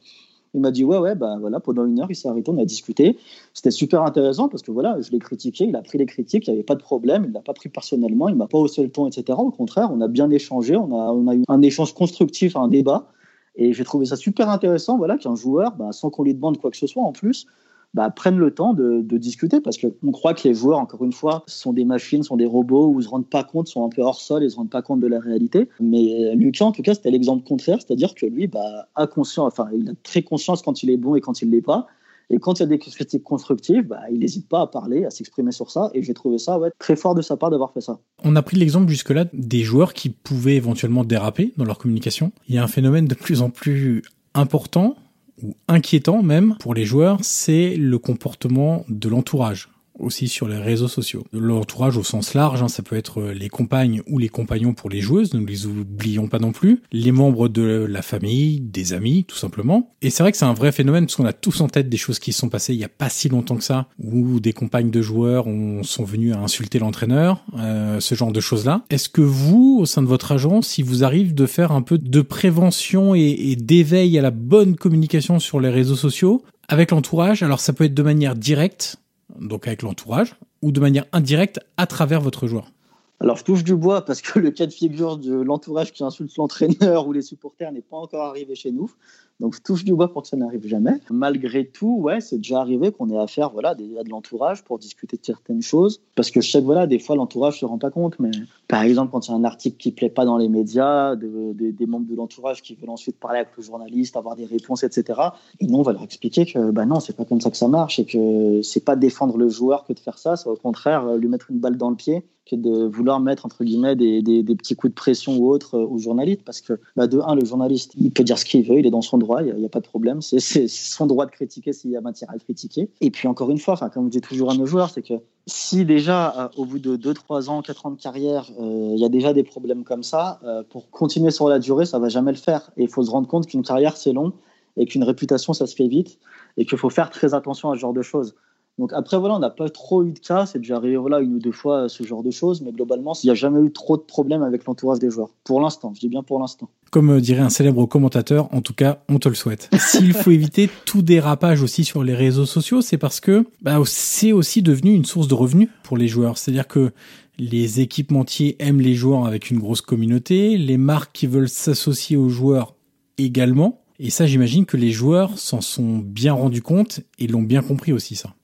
Il 0.54 0.62
m'a 0.62 0.72
dit 0.72 0.84
ouais 0.84 0.98
ouais 0.98 1.14
bah 1.14 1.38
voilà 1.40 1.60
pendant 1.60 1.86
une 1.86 2.00
heure 2.00 2.08
il 2.10 2.16
s'est 2.16 2.30
arrêté 2.30 2.50
on 2.50 2.58
a 2.58 2.66
discuté 2.66 3.18
c'était 3.54 3.70
super 3.70 4.04
intéressant 4.04 4.48
parce 4.48 4.64
que 4.64 4.72
voilà 4.72 5.00
je 5.02 5.12
l'ai 5.12 5.20
critiqué 5.20 5.66
il 5.66 5.76
a 5.76 5.82
pris 5.82 5.98
les 5.98 6.06
critiques 6.06 6.48
il 6.48 6.52
n'y 6.52 6.56
avait 6.56 6.64
pas 6.64 6.76
de 6.76 6.82
problème 6.82 7.26
il 7.28 7.34
l'a 7.34 7.42
pas 7.42 7.54
pris 7.54 7.68
personnellement 7.70 8.30
il 8.30 8.36
m'a 8.36 8.48
pas 8.48 8.58
haussé 8.58 8.82
le 8.82 8.90
ton 8.90 9.08
etc 9.08 9.38
au 9.38 9.52
contraire 9.52 9.90
on 9.92 10.00
a 10.00 10.08
bien 10.08 10.32
échangé 10.32 10.76
on 10.78 11.28
a 11.28 11.36
eu 11.36 11.44
un 11.48 11.62
échange 11.62 11.94
constructif 11.94 12.56
un 12.56 12.70
débat 12.70 13.10
et 13.58 13.74
j'ai 13.74 13.84
trouvé 13.84 14.06
ça 14.06 14.16
super 14.16 14.50
intéressant 14.50 14.98
voilà 14.98 15.18
qu'un 15.18 15.36
joueur 15.36 15.76
bah, 15.76 15.92
sans 15.92 16.10
qu'on 16.10 16.24
lui 16.24 16.34
demande 16.34 16.58
quoi 16.58 16.72
que 16.72 16.78
ce 16.78 16.88
soit 16.88 17.04
en 17.04 17.12
plus 17.12 17.48
bah, 17.94 18.10
prennent 18.10 18.38
le 18.38 18.54
temps 18.54 18.74
de, 18.74 19.02
discuter 19.18 19.60
parce 19.60 19.78
qu'on 19.78 20.12
croit 20.12 20.34
que 20.34 20.48
les 20.48 20.54
joueurs, 20.54 20.78
encore 20.78 21.04
une 21.04 21.14
fois, 21.14 21.44
sont 21.48 21.74
des 21.74 21.86
machines, 21.86 22.22
sont 22.22 22.38
des 22.38 22.46
robots 22.46 22.94
ne 22.94 23.02
se 23.02 23.10
rendent 23.10 23.30
pas 23.30 23.44
compte, 23.44 23.68
sont 23.68 23.84
un 23.86 23.90
peu 23.90 24.02
hors 24.04 24.20
sol 24.20 24.44
et 24.44 24.50
se 24.50 24.58
rendent 24.58 24.70
pas 24.70 24.82
compte 24.82 25.00
de 25.00 25.08
la 25.08 25.20
réalité. 25.20 25.70
Mais 25.80 26.36
Lucas, 26.36 26.66
en 26.66 26.72
tout 26.72 26.84
cas, 26.84 26.94
c'était 26.94 27.10
l'exemple 27.10 27.44
contraire, 27.48 27.80
c'est-à-dire 27.80 28.14
que 28.14 28.26
lui 28.26 28.46
bah, 28.46 28.88
a 28.94 29.08
conscience, 29.08 29.52
enfin, 29.52 29.70
il 29.74 29.90
a 29.90 29.94
très 30.04 30.22
conscience 30.22 30.62
quand 30.62 30.84
il 30.84 30.92
est 30.92 30.98
bon 30.98 31.16
et 31.16 31.22
quand 31.22 31.42
il 31.42 31.50
l'est 31.50 31.62
pas. 31.62 31.88
Et 32.30 32.40
quand 32.40 32.60
il 32.60 32.64
y 32.64 32.64
a 32.64 32.68
des 32.68 32.78
critiques 32.78 33.24
constructives, 33.24 33.88
bah, 33.88 34.02
il 34.12 34.20
n'hésite 34.20 34.50
pas 34.50 34.62
à 34.62 34.68
parler, 34.68 35.06
à 35.06 35.10
s'exprimer 35.10 35.52
sur 35.52 35.72
ça. 35.72 35.90
Et 35.94 36.04
j'ai 36.04 36.14
trouvé 36.14 36.38
ça 36.38 36.60
très 36.78 36.96
fort 36.96 37.16
de 37.16 37.22
sa 37.22 37.38
part 37.38 37.50
d'avoir 37.50 37.72
fait 37.72 37.82
ça. 37.82 38.00
On 38.24 38.36
a 38.36 38.42
pris 38.42 38.58
l'exemple 38.58 38.90
jusque-là 38.90 39.26
des 39.34 39.64
joueurs 39.64 39.94
qui 39.94 40.10
pouvaient 40.10 40.56
éventuellement 40.56 41.04
déraper 41.04 41.54
dans 41.58 41.64
leur 41.66 41.78
communication. 41.78 42.32
Il 42.50 42.56
y 42.56 42.58
a 42.58 42.64
un 42.64 42.68
phénomène 42.68 43.06
de 43.06 43.16
plus 43.16 43.42
en 43.42 43.50
plus 43.50 44.02
important 44.34 44.96
ou 45.42 45.56
inquiétant 45.68 46.24
même 46.24 46.56
pour 46.60 46.74
les 46.74 46.86
joueurs, 46.86 47.20
c'est 47.22 47.76
le 47.76 47.98
comportement 48.00 48.86
de 48.90 49.08
l'entourage. 49.08 49.70
Aussi 50.00 50.28
sur 50.28 50.48
les 50.48 50.58
réseaux 50.58 50.88
sociaux. 50.88 51.24
L'entourage 51.32 51.98
au 51.98 52.04
sens 52.04 52.34
large, 52.34 52.62
hein, 52.62 52.68
ça 52.68 52.84
peut 52.84 52.96
être 52.96 53.22
les 53.24 53.50
compagnes 53.50 54.02
ou 54.08 54.20
les 54.20 54.30
compagnons 54.30 54.74
pour 54.74 54.90
les 54.90 55.02
joueuses, 55.02 55.34
ne 55.34 55.46
les 55.46 55.66
oublions 55.66 56.28
pas 56.28 56.40
non 56.40 56.52
plus, 56.52 56.82
les 56.92 57.12
membres 57.12 57.48
de 57.50 57.86
la 57.90 58.02
famille, 58.02 58.60
des 58.60 58.94
amis, 58.94 59.26
tout 59.26 59.38
simplement. 59.38 59.94
Et 60.02 60.10
c'est 60.10 60.24
vrai 60.24 60.32
que 60.32 60.38
c'est 60.38 60.46
un 60.46 60.54
vrai 60.54 60.72
phénomène 60.72 61.06
parce 61.06 61.16
qu'on 61.16 61.26
a 61.26 61.34
tous 61.34 61.62
en 61.62 61.68
tête 61.68 61.90
des 61.90 61.98
choses 61.98 62.20
qui 62.20 62.34
se 62.34 62.40
sont 62.40 62.50
passées 62.50 62.74
il 62.74 62.80
y 62.80 62.86
a 62.86 62.90
pas 62.90 63.10
si 63.10 63.30
longtemps 63.30 63.56
que 63.56 63.64
ça, 63.64 63.88
où 64.00 64.40
des 64.40 64.54
compagnes 64.54 64.92
de 64.92 65.02
joueurs 65.02 65.48
ont, 65.48 65.84
sont 65.84 66.04
venues 66.04 66.34
à 66.34 66.40
insulter 66.40 66.80
l'entraîneur, 66.80 67.44
euh, 67.58 68.00
ce 68.00 68.16
genre 68.16 68.32
de 68.32 68.40
choses-là. 68.40 68.84
Est-ce 68.90 69.10
que 69.10 69.22
vous, 69.22 69.78
au 69.82 69.86
sein 69.86 70.02
de 70.02 70.08
votre 70.08 70.32
agence, 70.32 70.78
il 70.78 70.86
vous 70.86 71.04
arrive 71.04 71.34
de 71.34 71.46
faire 71.46 71.72
un 71.72 71.82
peu 71.82 71.98
de 71.98 72.22
prévention 72.22 73.16
et 73.16 73.56
d'éveil 73.56 74.18
à 74.18 74.22
la 74.22 74.32
bonne 74.32 74.76
communication 74.76 75.40
sur 75.40 75.60
les 75.60 75.70
réseaux 75.70 75.96
sociaux 75.96 76.44
avec 76.68 76.92
l'entourage? 76.92 77.44
Alors 77.44 77.60
ça 77.60 77.74
peut 77.74 77.86
être 77.86 77.94
de 77.94 78.04
manière 78.04 78.36
directe, 78.36 78.98
donc 79.40 79.68
avec 79.68 79.82
l'entourage, 79.82 80.36
ou 80.62 80.72
de 80.72 80.80
manière 80.80 81.06
indirecte 81.12 81.60
à 81.78 81.88
travers 81.88 82.22
votre 82.22 82.48
joueur 82.48 82.72
alors, 83.20 83.36
je 83.36 83.44
touche 83.44 83.64
du 83.64 83.76
bois 83.76 84.06
parce 84.06 84.22
que 84.22 84.38
le 84.38 84.52
cas 84.52 84.68
de 84.68 84.72
figure 84.72 85.18
de 85.18 85.34
l'entourage 85.34 85.92
qui 85.92 86.04
insulte 86.04 86.36
l'entraîneur 86.38 87.08
ou 87.08 87.14
les 87.14 87.24
supporters 87.24 87.72
n'est 87.72 87.82
pas 87.82 87.98
encore 87.98 88.26
arrivé 88.26 88.54
chez 88.54 88.72
nous. 88.72 88.92
Donc, 89.40 89.56
je 89.56 89.62
touche 89.62 89.84
du 89.84 89.94
bois 89.94 90.12
pour 90.12 90.24
que 90.24 90.28
ça 90.28 90.38
n'arrive 90.38 90.66
jamais. 90.66 91.00
Malgré 91.12 91.68
tout, 91.68 91.98
ouais, 92.00 92.22
c'est 92.22 92.38
déjà 92.38 92.60
arrivé 92.60 92.92
qu'on 92.92 93.10
ait 93.10 93.18
affaire 93.18 93.52
voilà, 93.52 93.70
à 93.70 93.76
de 93.76 94.10
l'entourage 94.10 94.64
pour 94.64 94.80
discuter 94.80 95.18
de 95.18 95.26
certaines 95.26 95.62
choses. 95.62 96.02
Parce 96.16 96.32
que 96.32 96.42
je 96.42 96.50
sais 96.50 96.60
que 96.60 96.66
voilà, 96.66 96.88
des 96.88 96.98
fois, 96.98 97.16
l'entourage 97.16 97.56
ne 97.56 97.60
se 97.60 97.66
rend 97.66 97.78
pas 97.78 97.92
compte. 97.92 98.20
Mais 98.20 98.32
par 98.68 98.82
exemple, 98.82 99.12
quand 99.12 99.28
il 99.28 99.32
y 99.32 99.34
a 99.34 99.38
un 99.38 99.44
article 99.44 99.78
qui 99.78 99.90
ne 99.90 99.96
plaît 99.96 100.10
pas 100.10 100.26
dans 100.26 100.38
les 100.38 100.50
médias, 100.50 101.16
des 101.16 101.86
membres 101.86 102.08
de 102.08 102.16
l'entourage 102.16 102.62
qui 102.64 102.74
veulent 102.76 102.90
ensuite 102.90 103.20
parler 103.20 103.40
avec 103.40 103.56
le 103.56 103.64
journaliste, 103.64 104.18
avoir 104.18 104.36
des 104.36 104.46
réponses, 104.46 104.84
etc. 104.84 105.20
Et 105.60 105.68
nous, 105.68 105.78
on 105.78 105.84
va 105.84 105.94
leur 105.94 106.04
expliquer 106.04 106.46
que 106.46 106.72
bah 106.72 106.86
non, 106.86 107.00
c'est 107.00 107.16
pas 107.16 107.26
comme 107.26 107.42
ça 107.42 107.52
que 107.52 107.58
ça 107.58 107.68
marche 107.68 108.00
et 108.00 108.06
que 108.06 108.62
c'est 108.64 108.84
pas 108.84 108.96
défendre 108.96 109.38
le 109.38 109.50
joueur 109.50 109.86
que 109.86 109.94
de 109.94 110.00
faire 110.00 110.18
ça. 110.18 110.36
C'est 110.36 110.50
au 110.50 110.56
contraire 110.56 111.16
lui 111.16 111.28
mettre 111.28 111.52
une 111.52 111.60
balle 111.60 111.78
dans 111.78 111.90
le 111.90 111.96
pied 111.96 112.24
que 112.50 112.56
de 112.56 112.86
vouloir 112.86 113.20
mettre 113.20 113.46
entre 113.46 113.64
guillemets 113.64 113.96
des, 113.96 114.22
des, 114.22 114.56
petits 114.56 114.76
coups 114.76 114.92
de 114.92 114.96
pression 114.96 115.38
ou 115.38 115.50
autres 115.50 115.76
euh, 115.76 115.86
aux 115.86 115.98
journalistes. 115.98 116.44
Parce 116.46 116.62
que 116.62 116.80
bah, 116.96 117.08
de 117.08 117.20
un 117.20 117.36
le 117.36 117.46
journaliste 117.46 117.94
il 117.98 118.12
peut 118.12 118.24
dire 118.24 118.38
ce 118.38 118.46
qu'il 118.46 118.64
veut 118.64 118.80
il 118.80 118.86
est 118.86 118.92
dans 118.92 119.02
son 119.02 119.18
droit 119.18 119.42
il 119.44 119.54
n'y 119.56 119.66
a, 119.66 119.70
pas 119.70 119.80
de 119.80 119.88
problème. 119.88 120.22
C'est 120.22 120.68
son 120.68 121.06
droit 121.06 121.26
de 121.26 121.32
critiquer 121.32 121.74
s'il 121.74 121.92
y 121.92 121.98
a 121.98 122.02
matière 122.02 122.30
à 122.30 122.34
le 122.34 122.40
critiquer. 122.40 122.90
Et 123.02 123.12
puis 123.12 123.28
encore 123.28 123.50
une 123.50 123.60
fois 123.60 123.78
comme 123.94 124.06
je 124.06 124.12
dis 124.12 124.22
toujours 124.22 124.52
à 124.52 124.56
nos 124.56 124.66
joueurs 124.66 124.90
c'est 124.90 125.02
que 125.02 125.16
si 125.46 125.86
déjà 125.86 126.46
euh, 126.46 126.50
au 126.58 126.66
bout 126.66 126.80
de 126.80 126.98
2-3 126.98 127.50
ans 127.50 127.62
4 127.62 127.86
ans 127.86 127.92
de 127.92 128.02
carrière 128.02 128.50
euh, 128.60 128.92
il 128.94 129.00
y 129.00 129.06
a 129.06 129.10
déjà 129.10 129.34
des 129.34 129.44
problèmes 129.44 129.84
comme 129.84 130.04
ça 130.04 130.40
pour 130.70 130.90
continuer 130.90 131.32
sur 131.32 131.48
la 131.50 131.60
durée 131.60 131.86
ça 131.86 132.00
va 132.00 132.10
jamais 132.10 132.32
le 132.32 132.38
faire. 132.38 132.72
Et 132.78 132.84
il 132.84 132.90
faut 132.90 133.04
se 133.04 133.12
rendre 133.12 133.28
compte 133.28 133.48
qu'une 133.48 133.64
carrière 133.64 133.98
c'est 133.98 134.14
long 134.14 134.34
et 134.78 134.86
qu'une 134.86 135.04
réputation 135.04 135.54
ça 135.54 135.68
se 135.68 135.76
fait 135.76 135.88
vite 135.88 136.20
et 136.58 136.66
qu'il 136.66 136.78
faut 136.78 136.90
faire 136.90 137.10
très 137.10 137.34
attention 137.34 137.72
à 137.72 137.76
ce 137.76 137.80
genre 137.80 137.94
de 137.94 138.02
choses 138.02 138.36
donc 138.78 138.94
après, 138.94 139.18
voilà, 139.18 139.36
on 139.36 139.40
n'a 139.40 139.50
pas 139.50 139.70
trop 139.70 140.04
eu 140.04 140.12
de 140.12 140.20
cas. 140.20 140.46
C'est 140.46 140.60
déjà 140.60 140.76
arrivé 140.76 140.98
voilà, 140.98 141.20
une 141.20 141.36
ou 141.36 141.40
deux 141.40 141.52
fois 141.52 141.90
ce 141.90 142.04
genre 142.04 142.22
de 142.22 142.30
choses. 142.30 142.62
Mais 142.62 142.72
globalement, 142.72 143.14
il 143.24 143.28
n'y 143.28 143.32
a 143.32 143.36
jamais 143.36 143.60
eu 143.60 143.72
trop 143.72 143.98
de 143.98 144.04
problèmes 144.04 144.44
avec 144.44 144.66
l'entourage 144.66 145.00
des 145.00 145.10
joueurs. 145.10 145.30
Pour 145.44 145.60
l'instant, 145.62 145.94
je 145.96 146.00
dis 146.00 146.10
bien 146.10 146.22
pour 146.22 146.40
l'instant. 146.40 146.70
Comme 146.92 147.10
euh, 147.10 147.20
dirait 147.20 147.42
un 147.42 147.50
célèbre 147.50 147.86
commentateur, 147.88 148.54
en 148.54 148.62
tout 148.62 148.76
cas, 148.76 149.00
on 149.10 149.18
te 149.18 149.30
le 149.30 149.36
souhaite. 149.36 149.70
S'il 149.80 150.14
faut 150.14 150.30
éviter 150.30 150.70
tout 150.86 151.02
dérapage 151.02 151.64
aussi 151.64 151.84
sur 151.84 152.04
les 152.04 152.14
réseaux 152.14 152.46
sociaux, 152.46 152.82
c'est 152.82 153.00
parce 153.00 153.20
que 153.20 153.46
bah, 153.62 153.82
c'est 153.86 154.32
aussi 154.32 154.62
devenu 154.62 154.94
une 154.94 155.06
source 155.06 155.28
de 155.28 155.34
revenus 155.34 155.70
pour 155.82 155.98
les 155.98 156.08
joueurs. 156.08 156.38
C'est-à-dire 156.38 156.68
que 156.68 156.92
les 157.40 157.82
équipementiers 157.82 158.58
aiment 158.60 158.82
les 158.82 158.94
joueurs 158.94 159.26
avec 159.26 159.50
une 159.50 159.60
grosse 159.60 159.82
communauté, 159.82 160.58
les 160.58 160.78
marques 160.78 161.12
qui 161.14 161.26
veulent 161.26 161.50
s'associer 161.50 162.16
aux 162.16 162.30
joueurs 162.30 162.76
également. 163.18 163.82
Et 164.00 164.12
ça, 164.12 164.28
j'imagine 164.28 164.68
que 164.68 164.78
les 164.78 164.92
joueurs 164.92 165.40
s'en 165.40 165.62
sont 165.62 165.98
bien 165.98 166.34
rendus 166.34 166.62
compte 166.62 167.02
et 167.18 167.26
l'ont 167.26 167.42
bien 167.42 167.64
compris 167.64 167.92
aussi, 167.92 168.16
ça. 168.16 168.36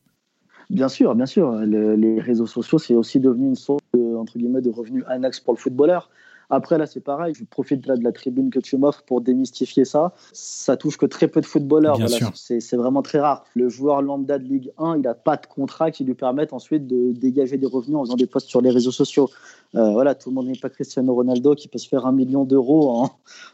Bien 0.70 0.90
sûr, 0.90 1.16
bien 1.16 1.26
sûr. 1.26 1.54
les 1.66 2.20
réseaux 2.20 2.46
sociaux, 2.48 2.78
c'est 2.78 2.96
aussi 2.96 3.20
devenu 3.20 3.48
une 3.48 3.56
source 3.56 3.82
de, 3.94 4.16
entre 4.16 4.38
guillemets, 4.38 4.62
de 4.62 4.70
revenus 4.72 5.04
annexes 5.08 5.40
pour 5.40 5.54
le 5.54 5.60
footballeur. 5.60 6.10
Après, 6.56 6.78
là, 6.78 6.86
c'est 6.86 7.00
pareil. 7.00 7.34
Je 7.36 7.44
profite 7.44 7.86
là 7.88 7.98
de 7.98 8.04
la 8.04 8.12
tribune 8.12 8.50
que 8.50 8.60
tu 8.60 8.78
m'offres 8.78 9.04
pour 9.04 9.22
démystifier 9.22 9.86
ça. 9.86 10.14
Ça 10.32 10.78
touche 10.78 10.98
que 10.98 11.06
très 11.06 11.28
peu 11.28 11.42
de 11.42 11.46
footballeurs. 11.46 11.98
c'est 12.36 12.76
vraiment 12.76 13.02
très 13.02 13.20
rare. 13.20 13.44
Le 13.56 13.70
joueur 13.70 14.02
lambda 14.02 14.38
de 14.38 14.46
Ligue 14.46 14.72
1, 14.78 14.98
il 14.98 15.02
n'a 15.02 15.14
pas 15.14 15.38
de 15.38 15.46
contrat 15.48 15.92
qui 15.92 16.04
lui 16.04 16.14
permette 16.14 16.54
ensuite 16.54 16.88
de 16.88 17.12
dégager 17.12 17.58
des 17.58 17.66
revenus 17.66 17.98
en 17.98 18.04
faisant 18.06 18.16
des 18.16 18.28
posts 18.28 18.48
sur 18.48 18.62
les 18.62 18.70
réseaux 18.70 18.92
sociaux. 18.92 19.30
Euh, 19.76 19.92
voilà, 19.92 20.14
tout 20.14 20.30
le 20.30 20.36
monde 20.36 20.48
n'est 20.48 20.60
pas 20.60 20.70
Cristiano 20.70 21.16
Ronaldo 21.16 21.56
qui 21.56 21.68
peut 21.68 21.80
se 21.80 21.88
faire 21.88 22.06
un 22.06 22.12
million 22.12 22.46
d'euros 22.46 22.90
en, 22.92 23.10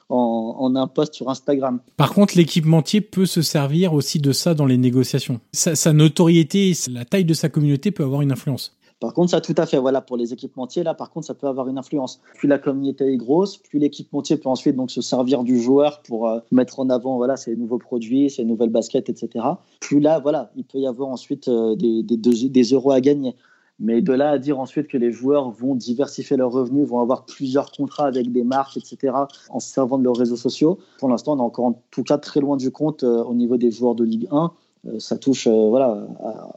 en, 0.09 0.75
un 0.75 0.87
post 0.87 1.13
sur 1.13 1.29
Instagram. 1.29 1.79
Par 1.95 2.13
contre, 2.13 2.35
l'équipementier 2.35 2.99
peut 2.99 3.25
se 3.25 3.41
servir 3.41 3.93
aussi 3.93 4.19
de 4.19 4.33
ça 4.33 4.53
dans 4.53 4.65
les 4.65 4.77
négociations. 4.77 5.39
sa 5.53 5.93
notoriété, 5.93 6.73
la 6.91 7.05
taille 7.05 7.25
de 7.25 7.33
sa 7.33 7.47
communauté 7.47 7.91
peut 7.91 8.03
avoir 8.03 8.21
une 8.21 8.33
influence. 8.33 8.77
Par 8.99 9.13
contre, 9.13 9.31
ça 9.31 9.39
tout 9.39 9.55
à 9.57 9.65
fait, 9.65 9.77
voilà, 9.77 10.01
pour 10.01 10.17
les 10.17 10.33
équipementiers, 10.33 10.83
là, 10.83 10.93
par 10.93 11.09
contre, 11.09 11.25
ça 11.25 11.33
peut 11.33 11.47
avoir 11.47 11.69
une 11.69 11.77
influence. 11.77 12.21
Plus 12.35 12.49
la 12.49 12.59
communauté 12.59 13.13
est 13.13 13.17
grosse, 13.17 13.57
plus 13.57 13.79
l'équipementier 13.79 14.35
peut 14.37 14.49
ensuite 14.49 14.75
donc 14.75 14.91
se 14.91 15.01
servir 15.01 15.43
du 15.43 15.61
joueur 15.61 16.01
pour 16.03 16.27
euh, 16.27 16.39
mettre 16.51 16.81
en 16.81 16.89
avant, 16.89 17.15
voilà, 17.15 17.37
ses 17.37 17.55
nouveaux 17.55 17.77
produits, 17.77 18.29
ses 18.29 18.43
nouvelles 18.43 18.69
baskets, 18.69 19.09
etc. 19.09 19.45
Plus 19.79 20.01
là, 20.01 20.19
voilà, 20.19 20.51
il 20.57 20.65
peut 20.65 20.79
y 20.79 20.87
avoir 20.87 21.09
ensuite 21.09 21.47
euh, 21.47 21.75
des, 21.77 22.63
euros 22.73 22.91
à 22.91 22.99
gagner. 22.99 23.35
Mais 23.81 24.01
de 24.01 24.11
là 24.11 24.31
à 24.31 24.37
dire 24.37 24.59
ensuite 24.59 24.89
que 24.89 24.97
les 24.97 25.13
joueurs 25.13 25.49
vont 25.51 25.73
diversifier 25.73 26.35
leurs 26.35 26.51
revenus, 26.51 26.85
vont 26.85 26.99
avoir 26.99 27.23
plusieurs 27.23 27.71
contrats 27.71 28.07
avec 28.07 28.29
des 28.29 28.43
marques, 28.43 28.75
etc., 28.75 29.13
en 29.49 29.59
se 29.61 29.69
servant 29.69 29.97
de 29.97 30.03
leurs 30.03 30.17
réseaux 30.17 30.35
sociaux, 30.35 30.79
pour 30.99 31.07
l'instant, 31.07 31.35
on 31.35 31.37
est 31.37 31.41
encore 31.41 31.65
en 31.65 31.81
tout 31.89 32.03
cas 32.03 32.17
très 32.17 32.41
loin 32.41 32.57
du 32.57 32.71
compte 32.71 33.05
euh, 33.05 33.23
au 33.23 33.33
niveau 33.33 33.55
des 33.55 33.71
joueurs 33.71 33.95
de 33.95 34.03
Ligue 34.03 34.27
1. 34.31 34.51
Euh, 34.87 34.99
ça 34.99 35.17
touche, 35.17 35.47
euh, 35.47 35.67
voilà, 35.69 36.07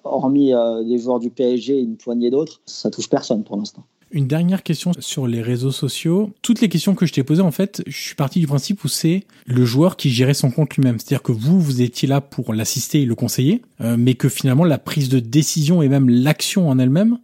hormis 0.05 0.55
euh, 0.55 0.85
des 0.85 0.99
joueurs 0.99 1.19
du 1.19 1.31
PSG 1.31 1.79
et 1.79 1.83
une 1.83 1.97
poignée 1.97 2.31
d'autres, 2.31 2.61
ça 2.67 2.91
touche 2.91 3.09
personne 3.09 3.45
pour 3.45 3.57
l'instant. 3.57 3.85
Une 4.11 4.27
dernière 4.27 4.63
question 4.63 4.93
sur 4.99 5.27
les 5.27 5.41
réseaux 5.41 5.71
sociaux. 5.71 6.31
Toutes 6.43 6.61
les 6.61 6.69
questions 6.69 6.95
que 6.95 7.07
je 7.07 7.15
t'ai 7.15 7.23
posées, 7.23 7.41
en 7.41 7.51
fait, 7.51 7.83
je 7.87 7.99
suis 7.99 8.15
parti 8.15 8.41
du 8.41 8.47
principe 8.47 8.85
où 8.85 8.89
c'est 8.89 9.25
le 9.47 9.65
joueur 9.65 9.97
qui 9.97 10.11
gérait 10.11 10.35
son 10.35 10.51
compte 10.51 10.77
lui-même. 10.77 10.99
C'est-à-dire 10.99 11.23
que 11.23 11.33
vous, 11.33 11.59
vous 11.59 11.81
étiez 11.81 12.07
là 12.07 12.21
pour 12.21 12.53
l'assister 12.53 13.01
et 13.01 13.07
le 13.07 13.15
conseiller, 13.15 13.63
mais 13.81 14.13
que 14.13 14.29
finalement 14.29 14.65
la 14.65 14.77
prise 14.77 15.09
de 15.09 15.19
décision 15.19 15.81
et 15.81 15.89
même 15.89 16.11
l'action 16.11 16.69
en 16.69 16.79
elle-même, 16.79 17.21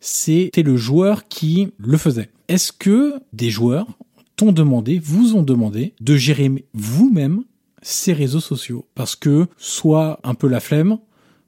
c'était 0.00 0.62
le 0.62 0.76
joueur 0.76 1.26
qui 1.26 1.72
le 1.76 1.96
faisait. 1.96 2.30
Est-ce 2.46 2.70
que 2.70 3.14
des 3.32 3.50
joueurs 3.50 3.88
t'ont 4.36 4.52
demandé, 4.52 5.00
vous 5.00 5.34
ont 5.34 5.42
demandé 5.42 5.92
de 6.00 6.14
gérer 6.14 6.64
vous-même 6.72 7.42
ces 7.82 8.12
réseaux 8.12 8.40
sociaux 8.40 8.86
parce 8.94 9.16
que 9.16 9.46
soit 9.56 10.20
un 10.24 10.34
peu 10.34 10.48
la 10.48 10.60
flemme, 10.60 10.98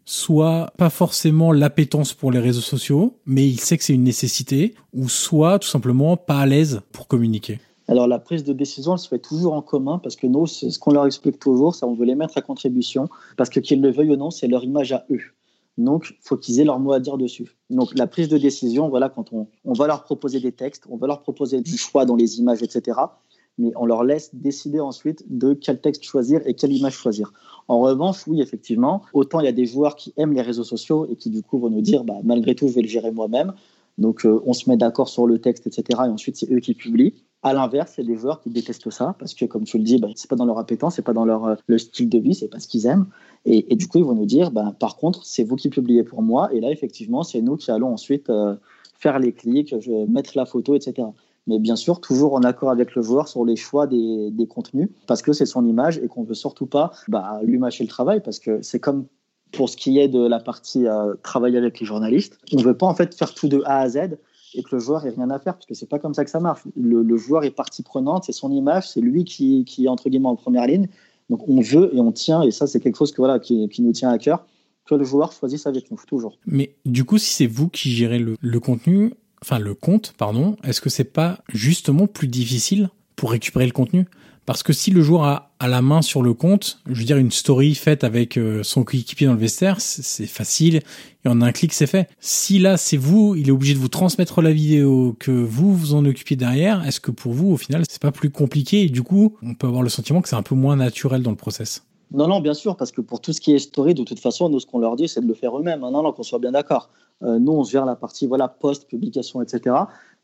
soit 0.04 0.72
pas 0.76 0.90
forcément 0.90 1.52
l'appétence 1.52 2.14
pour 2.14 2.32
les 2.32 2.40
réseaux 2.40 2.60
sociaux, 2.60 3.14
mais 3.26 3.46
il 3.46 3.60
sait 3.60 3.78
que 3.78 3.84
c'est 3.84 3.94
une 3.94 4.02
nécessité, 4.02 4.74
ou 4.92 5.08
soit 5.08 5.58
tout 5.58 5.68
simplement 5.68 6.16
pas 6.16 6.40
à 6.40 6.46
l'aise 6.46 6.80
pour 6.92 7.06
communiquer. 7.06 7.60
Alors 7.86 8.06
la 8.06 8.18
prise 8.18 8.44
de 8.44 8.52
décision, 8.52 8.94
elle 8.94 8.98
se 8.98 9.08
fait 9.08 9.18
toujours 9.18 9.52
en 9.52 9.62
commun 9.62 9.98
parce 9.98 10.16
que 10.16 10.26
nous, 10.26 10.46
c'est 10.46 10.70
ce 10.70 10.78
qu'on 10.78 10.92
leur 10.92 11.06
explique 11.06 11.38
toujours, 11.38 11.74
ça 11.74 11.86
on 11.86 11.94
veut 11.94 12.06
les 12.06 12.14
mettre 12.14 12.38
à 12.38 12.40
contribution 12.40 13.08
parce 13.36 13.50
que 13.50 13.60
qu'ils 13.60 13.80
le 13.80 13.90
veuillent 13.90 14.12
ou 14.12 14.16
non, 14.16 14.30
c'est 14.30 14.48
leur 14.48 14.64
image 14.64 14.92
à 14.92 15.04
eux. 15.10 15.20
Donc, 15.78 16.16
faut 16.20 16.36
qu'ils 16.36 16.60
aient 16.60 16.64
leur 16.64 16.78
mot 16.78 16.92
à 16.92 17.00
dire 17.00 17.16
dessus. 17.16 17.56
Donc, 17.70 17.96
la 17.96 18.06
prise 18.06 18.28
de 18.28 18.36
décision, 18.36 18.88
voilà, 18.88 19.08
quand 19.08 19.32
on, 19.32 19.46
on 19.64 19.72
va 19.72 19.86
leur 19.86 20.04
proposer 20.04 20.38
des 20.40 20.52
textes, 20.52 20.84
on 20.90 20.96
va 20.96 21.06
leur 21.06 21.22
proposer 21.22 21.62
du 21.62 21.76
choix 21.78 22.04
dans 22.04 22.16
les 22.16 22.38
images, 22.38 22.62
etc 22.62 22.98
mais 23.60 23.72
on 23.76 23.86
leur 23.86 24.04
laisse 24.04 24.34
décider 24.34 24.80
ensuite 24.80 25.24
de 25.28 25.54
quel 25.54 25.80
texte 25.80 26.02
choisir 26.02 26.40
et 26.46 26.54
quelle 26.54 26.72
image 26.72 26.94
choisir. 26.94 27.32
En 27.68 27.80
revanche, 27.80 28.26
oui, 28.26 28.40
effectivement, 28.40 29.02
autant 29.12 29.40
il 29.40 29.44
y 29.44 29.48
a 29.48 29.52
des 29.52 29.66
joueurs 29.66 29.94
qui 29.94 30.12
aiment 30.16 30.32
les 30.32 30.42
réseaux 30.42 30.64
sociaux 30.64 31.06
et 31.08 31.14
qui 31.14 31.30
du 31.30 31.42
coup 31.42 31.58
vont 31.58 31.70
nous 31.70 31.82
dire, 31.82 32.04
bah, 32.04 32.16
malgré 32.24 32.54
tout, 32.54 32.66
je 32.66 32.74
vais 32.74 32.82
le 32.82 32.88
gérer 32.88 33.12
moi-même. 33.12 33.52
Donc 33.98 34.24
euh, 34.24 34.40
on 34.46 34.52
se 34.52 34.68
met 34.68 34.76
d'accord 34.76 35.08
sur 35.08 35.26
le 35.26 35.38
texte, 35.38 35.66
etc. 35.66 36.00
Et 36.06 36.08
ensuite, 36.08 36.36
c'est 36.36 36.50
eux 36.50 36.60
qui 36.60 36.74
publient. 36.74 37.14
À 37.42 37.52
l'inverse, 37.54 37.94
il 37.96 38.04
y 38.04 38.08
a 38.08 38.14
des 38.14 38.20
joueurs 38.20 38.40
qui 38.40 38.50
détestent 38.50 38.90
ça 38.90 39.14
parce 39.18 39.34
que, 39.34 39.44
comme 39.44 39.64
tu 39.64 39.78
le 39.78 39.84
dis, 39.84 39.98
bah, 39.98 40.08
c'est 40.14 40.28
pas 40.28 40.36
dans 40.36 40.46
leur 40.46 40.58
appétence, 40.58 40.96
c'est 40.96 41.02
pas 41.02 41.12
dans 41.12 41.24
leur 41.24 41.44
euh, 41.44 41.54
le 41.66 41.78
style 41.78 42.08
de 42.08 42.18
vie, 42.18 42.34
c'est 42.34 42.48
pas 42.48 42.60
ce 42.60 42.66
qu'ils 42.66 42.86
aiment. 42.86 43.06
Et, 43.46 43.74
du 43.76 43.86
coup, 43.86 43.98
ils 43.98 44.04
vont 44.04 44.14
nous 44.14 44.26
dire, 44.26 44.50
bah, 44.50 44.74
par 44.78 44.96
contre, 44.96 45.24
c'est 45.24 45.44
vous 45.44 45.56
qui 45.56 45.70
publiez 45.70 46.02
pour 46.02 46.22
moi. 46.22 46.52
Et 46.52 46.60
là, 46.60 46.70
effectivement, 46.70 47.22
c'est 47.22 47.40
nous 47.40 47.56
qui 47.56 47.70
allons 47.70 47.92
ensuite 47.92 48.28
euh, 48.28 48.56
faire 48.98 49.18
les 49.18 49.32
clics, 49.32 49.74
mettre 50.08 50.32
la 50.36 50.44
photo, 50.44 50.74
etc 50.74 51.08
mais 51.46 51.58
bien 51.58 51.76
sûr 51.76 52.00
toujours 52.00 52.34
en 52.34 52.42
accord 52.42 52.70
avec 52.70 52.94
le 52.94 53.02
joueur 53.02 53.28
sur 53.28 53.44
les 53.44 53.56
choix 53.56 53.86
des, 53.86 54.46
contenus, 54.48 54.88
parce 55.06 55.22
que 55.22 55.32
c'est 55.32 55.46
son 55.46 55.66
image 55.66 55.98
et 55.98 56.08
qu'on 56.08 56.22
veut 56.22 56.34
surtout 56.34 56.66
pas 56.66 56.92
bah, 57.08 57.40
lui 57.44 57.58
mâcher 57.58 57.84
le 57.84 57.88
travail, 57.88 58.20
parce 58.22 58.38
que 58.38 58.62
c'est 58.62 58.80
comme 58.80 59.06
pour 59.52 59.68
ce 59.68 59.76
qui 59.76 59.98
est 59.98 60.08
de 60.08 60.26
la 60.26 60.38
partie 60.38 60.86
euh, 60.86 61.14
travailler 61.22 61.58
avec 61.58 61.80
les 61.80 61.86
journalistes, 61.86 62.38
on 62.52 62.56
ne 62.56 62.62
veut 62.62 62.76
pas 62.76 62.86
en 62.86 62.94
fait 62.94 63.14
faire 63.14 63.34
tout 63.34 63.48
de 63.48 63.62
A 63.64 63.78
à 63.78 63.88
Z 63.88 64.18
et 64.54 64.62
que 64.62 64.74
le 64.74 64.80
joueur 64.80 65.06
ait 65.06 65.10
rien 65.10 65.30
à 65.30 65.38
faire, 65.38 65.54
parce 65.54 65.66
que 65.66 65.74
c'est 65.74 65.88
pas 65.88 65.98
comme 65.98 66.14
ça 66.14 66.24
que 66.24 66.30
ça 66.30 66.40
marche. 66.40 66.62
Le, 66.76 67.16
joueur 67.16 67.44
est 67.44 67.50
partie 67.50 67.82
prenante, 67.82 68.24
c'est 68.24 68.32
son 68.32 68.50
image, 68.50 68.90
c'est 68.90 69.00
lui 69.00 69.24
qui, 69.24 69.64
qui 69.64 69.84
est 69.84 69.88
entre 69.88 70.08
guillemets 70.08 70.28
en 70.28 70.36
première 70.36 70.66
ligne. 70.66 70.88
Donc 71.28 71.48
on 71.48 71.60
veut 71.60 71.94
et 71.94 72.00
on 72.00 72.10
tient, 72.10 72.42
et 72.42 72.50
ça 72.50 72.66
c'est 72.66 72.80
quelque 72.80 72.96
chose 72.96 73.12
que, 73.12 73.18
voilà, 73.18 73.38
qui, 73.38 73.68
qui 73.68 73.82
nous 73.82 73.92
tient 73.92 74.10
à 74.10 74.18
cœur, 74.18 74.44
que 74.86 74.96
le 74.96 75.04
joueur 75.04 75.32
choisisse 75.32 75.66
avec 75.66 75.90
nous, 75.90 75.98
toujours. 76.06 76.36
Mais 76.46 76.74
du 76.84 77.04
coup, 77.04 77.18
si 77.18 77.32
c'est 77.32 77.46
vous 77.46 77.68
qui 77.68 77.90
gérez 77.90 78.18
le, 78.18 78.36
le 78.40 78.60
contenu, 78.60 79.14
enfin 79.42 79.58
le 79.58 79.74
compte, 79.74 80.14
pardon, 80.16 80.56
est-ce 80.64 80.80
que 80.80 80.90
c'est 80.90 81.04
pas 81.04 81.40
justement 81.52 82.06
plus 82.06 82.28
difficile 82.28 82.90
pour 83.16 83.30
récupérer 83.32 83.66
le 83.66 83.72
contenu? 83.72 84.06
Parce 84.46 84.62
que 84.62 84.72
si 84.72 84.90
le 84.90 85.02
joueur 85.02 85.24
a, 85.24 85.52
à 85.60 85.68
la 85.68 85.82
main 85.82 86.02
sur 86.02 86.22
le 86.22 86.34
compte, 86.34 86.80
je 86.90 86.98
veux 86.98 87.04
dire 87.04 87.18
une 87.18 87.30
story 87.30 87.74
faite 87.74 88.02
avec 88.02 88.36
euh, 88.36 88.62
son 88.62 88.82
coéquipier 88.82 89.26
dans 89.26 89.34
le 89.34 89.38
vestiaire, 89.38 89.80
c'est 89.80 90.26
facile 90.26 90.80
et 91.24 91.28
en 91.28 91.40
un 91.42 91.52
clic 91.52 91.72
c'est 91.72 91.86
fait. 91.86 92.08
Si 92.18 92.58
là 92.58 92.76
c'est 92.76 92.96
vous, 92.96 93.36
il 93.36 93.48
est 93.48 93.52
obligé 93.52 93.74
de 93.74 93.78
vous 93.78 93.88
transmettre 93.88 94.42
la 94.42 94.52
vidéo, 94.52 95.14
que 95.20 95.30
vous 95.30 95.76
vous 95.76 95.94
en 95.94 96.04
occupiez 96.04 96.36
derrière, 96.36 96.84
est-ce 96.86 97.00
que 97.00 97.10
pour 97.10 97.32
vous 97.32 97.52
au 97.52 97.56
final 97.56 97.84
c'est 97.88 98.02
pas 98.02 98.12
plus 98.12 98.30
compliqué 98.30 98.82
et 98.82 98.88
du 98.88 99.02
coup 99.02 99.36
on 99.42 99.54
peut 99.54 99.66
avoir 99.66 99.82
le 99.82 99.88
sentiment 99.88 100.20
que 100.22 100.28
c'est 100.28 100.36
un 100.36 100.42
peu 100.42 100.54
moins 100.54 100.76
naturel 100.76 101.22
dans 101.22 101.30
le 101.30 101.36
process? 101.36 101.84
Non, 102.12 102.26
non, 102.26 102.40
bien 102.40 102.54
sûr, 102.54 102.76
parce 102.76 102.90
que 102.90 103.00
pour 103.00 103.20
tout 103.20 103.32
ce 103.32 103.40
qui 103.40 103.52
est 103.54 103.58
story, 103.58 103.94
de 103.94 104.02
toute 104.02 104.18
façon, 104.18 104.48
nous, 104.48 104.58
ce 104.58 104.66
qu'on 104.66 104.80
leur 104.80 104.96
dit, 104.96 105.08
c'est 105.08 105.20
de 105.20 105.26
le 105.26 105.34
faire 105.34 105.56
eux-mêmes. 105.56 105.80
Non, 105.80 106.02
non, 106.02 106.12
qu'on 106.12 106.24
soit 106.24 106.40
bien 106.40 106.52
d'accord. 106.52 106.90
Euh, 107.22 107.38
nous, 107.38 107.52
on 107.52 107.62
gère 107.62 107.84
la 107.84 107.96
partie 107.96 108.26
voilà, 108.26 108.48
post, 108.48 108.88
publication, 108.88 109.40
etc. 109.42 109.76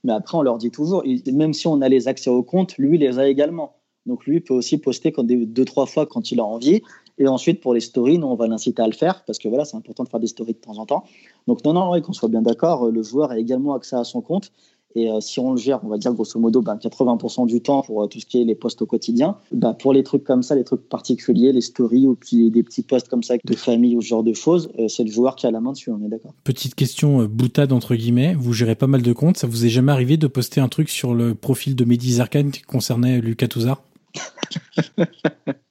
Mais 0.03 0.13
après, 0.13 0.37
on 0.37 0.43
leur 0.43 0.59
dit 0.59 0.71
toujours, 0.71 1.05
même 1.33 1.53
si 1.53 1.69
on 1.69 1.81
a 1.83 1.89
les 1.89 2.09
accès 2.09 2.31
au 2.31 2.43
compte, 2.43 2.77
lui, 2.77 2.99
les 2.99 3.19
a 3.19 3.29
également. 3.29 3.77
Donc, 4.05 4.27
lui 4.27 4.41
peut 4.41 4.55
aussi 4.55 4.79
poster 4.79 5.13
quand 5.13 5.25
deux, 5.25 5.65
trois 5.65 5.87
fois 5.87 6.07
quand 6.07 6.31
il 6.31 6.41
a 6.41 6.45
envie. 6.45 6.83
Et 7.19 7.29
ensuite, 7.29 7.61
pour 7.61 7.73
les 7.73 7.81
stories, 7.81 8.19
nous, 8.19 8.27
on 8.27 8.35
va 8.35 8.47
l'inciter 8.47 8.83
à 8.83 8.87
le 8.87 8.93
faire 8.93 9.25
parce 9.25 9.39
que 9.39 9.49
voilà, 9.49 9.65
c'est 9.65 9.77
important 9.77 10.05
de 10.05 10.09
faire 10.09 10.21
des 10.21 10.27
stories 10.27 10.55
de 10.55 10.59
temps 10.59 10.79
en 10.79 10.87
temps. 10.87 11.05
Donc, 11.47 11.65
non, 11.65 11.73
non, 11.73 12.01
qu'on 12.01 12.13
soit 12.13 12.29
bien 12.29 12.43
d'accord, 12.43 12.91
le 12.91 13.03
joueur 13.03 13.31
a 13.31 13.39
également 13.39 13.75
accès 13.75 13.97
à 13.97 14.05
son 14.05 14.21
compte. 14.21 14.53
Et 14.97 15.11
euh, 15.11 15.21
si 15.21 15.39
on 15.41 15.53
le 15.53 15.59
gère, 15.59 15.85
on 15.85 15.89
va 15.89 15.99
dire 15.99 16.13
grosso 16.15 16.41
modo, 16.41 16.63
80% 16.63 17.37
ben, 17.37 17.47
du 17.47 17.61
temps 17.61 17.83
pour 17.83 18.03
euh, 18.03 18.07
tout 18.07 18.19
ce 18.19 18.25
qui 18.25 18.41
est 18.41 18.45
les 18.45 18.55
posts 18.55 18.81
au 18.81 18.87
quotidien. 18.87 19.37
Ben, 19.53 19.75
pour 19.75 19.93
les 19.93 20.03
trucs 20.03 20.25
comme 20.25 20.43
ça, 20.43 20.55
les 20.55 20.65
trucs 20.65 20.89
particuliers, 20.89 21.53
les 21.53 21.61
stories 21.61 22.07
ou 22.07 22.15
puis 22.15 22.51
des 22.51 22.63
petits 22.63 22.83
posts 22.83 23.07
comme 23.07 23.23
ça 23.23 23.35
de 23.45 23.55
famille 23.55 23.95
ou 23.95 24.01
ce 24.01 24.09
genre 24.09 24.25
de 24.25 24.33
choses, 24.33 24.71
euh, 24.79 24.89
c'est 24.89 25.05
le 25.05 25.11
joueur 25.11 25.37
qui 25.37 25.47
a 25.47 25.51
la 25.51 25.61
main 25.61 25.73
dessus, 25.73 25.91
on 25.91 26.03
est 26.03 26.09
d'accord. 26.09 26.33
Petite 26.45 26.75
question 26.75 27.25
boutade 27.27 27.73
entre 27.73 27.95
guillemets, 27.95 28.35
vous 28.35 28.55
gérez 28.55 28.75
pas 28.75 28.87
mal 28.87 29.03
de 29.03 29.13
comptes, 29.13 29.37
ça 29.37 29.47
vous 29.47 29.67
est 29.67 29.69
jamais 29.69 29.93
arrivé 29.93 30.17
de 30.17 30.27
poster 30.27 30.63
un 30.63 30.69
truc 30.69 30.89
sur 30.89 31.15
le 31.15 31.35
profil 31.35 31.77
de 31.77 31.85
Mehdi 31.85 32.15
Zarkan 32.15 32.49
qui 32.51 32.63
concernait 32.63 33.21
Lucas 33.21 33.49
Touzard? 33.49 33.83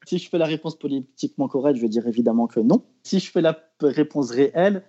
Si 0.08 0.20
je 0.20 0.30
fais 0.30 0.38
la 0.38 0.46
réponse 0.46 0.78
politiquement 0.78 1.48
correcte, 1.48 1.78
je 1.78 1.82
vais 1.82 1.90
dire 1.90 2.08
évidemment 2.08 2.46
que 2.46 2.60
non. 2.60 2.84
Si 3.02 3.20
je 3.20 3.32
fais 3.32 3.42
la 3.42 3.58
réponse 3.82 4.30
réelle, 4.30 4.84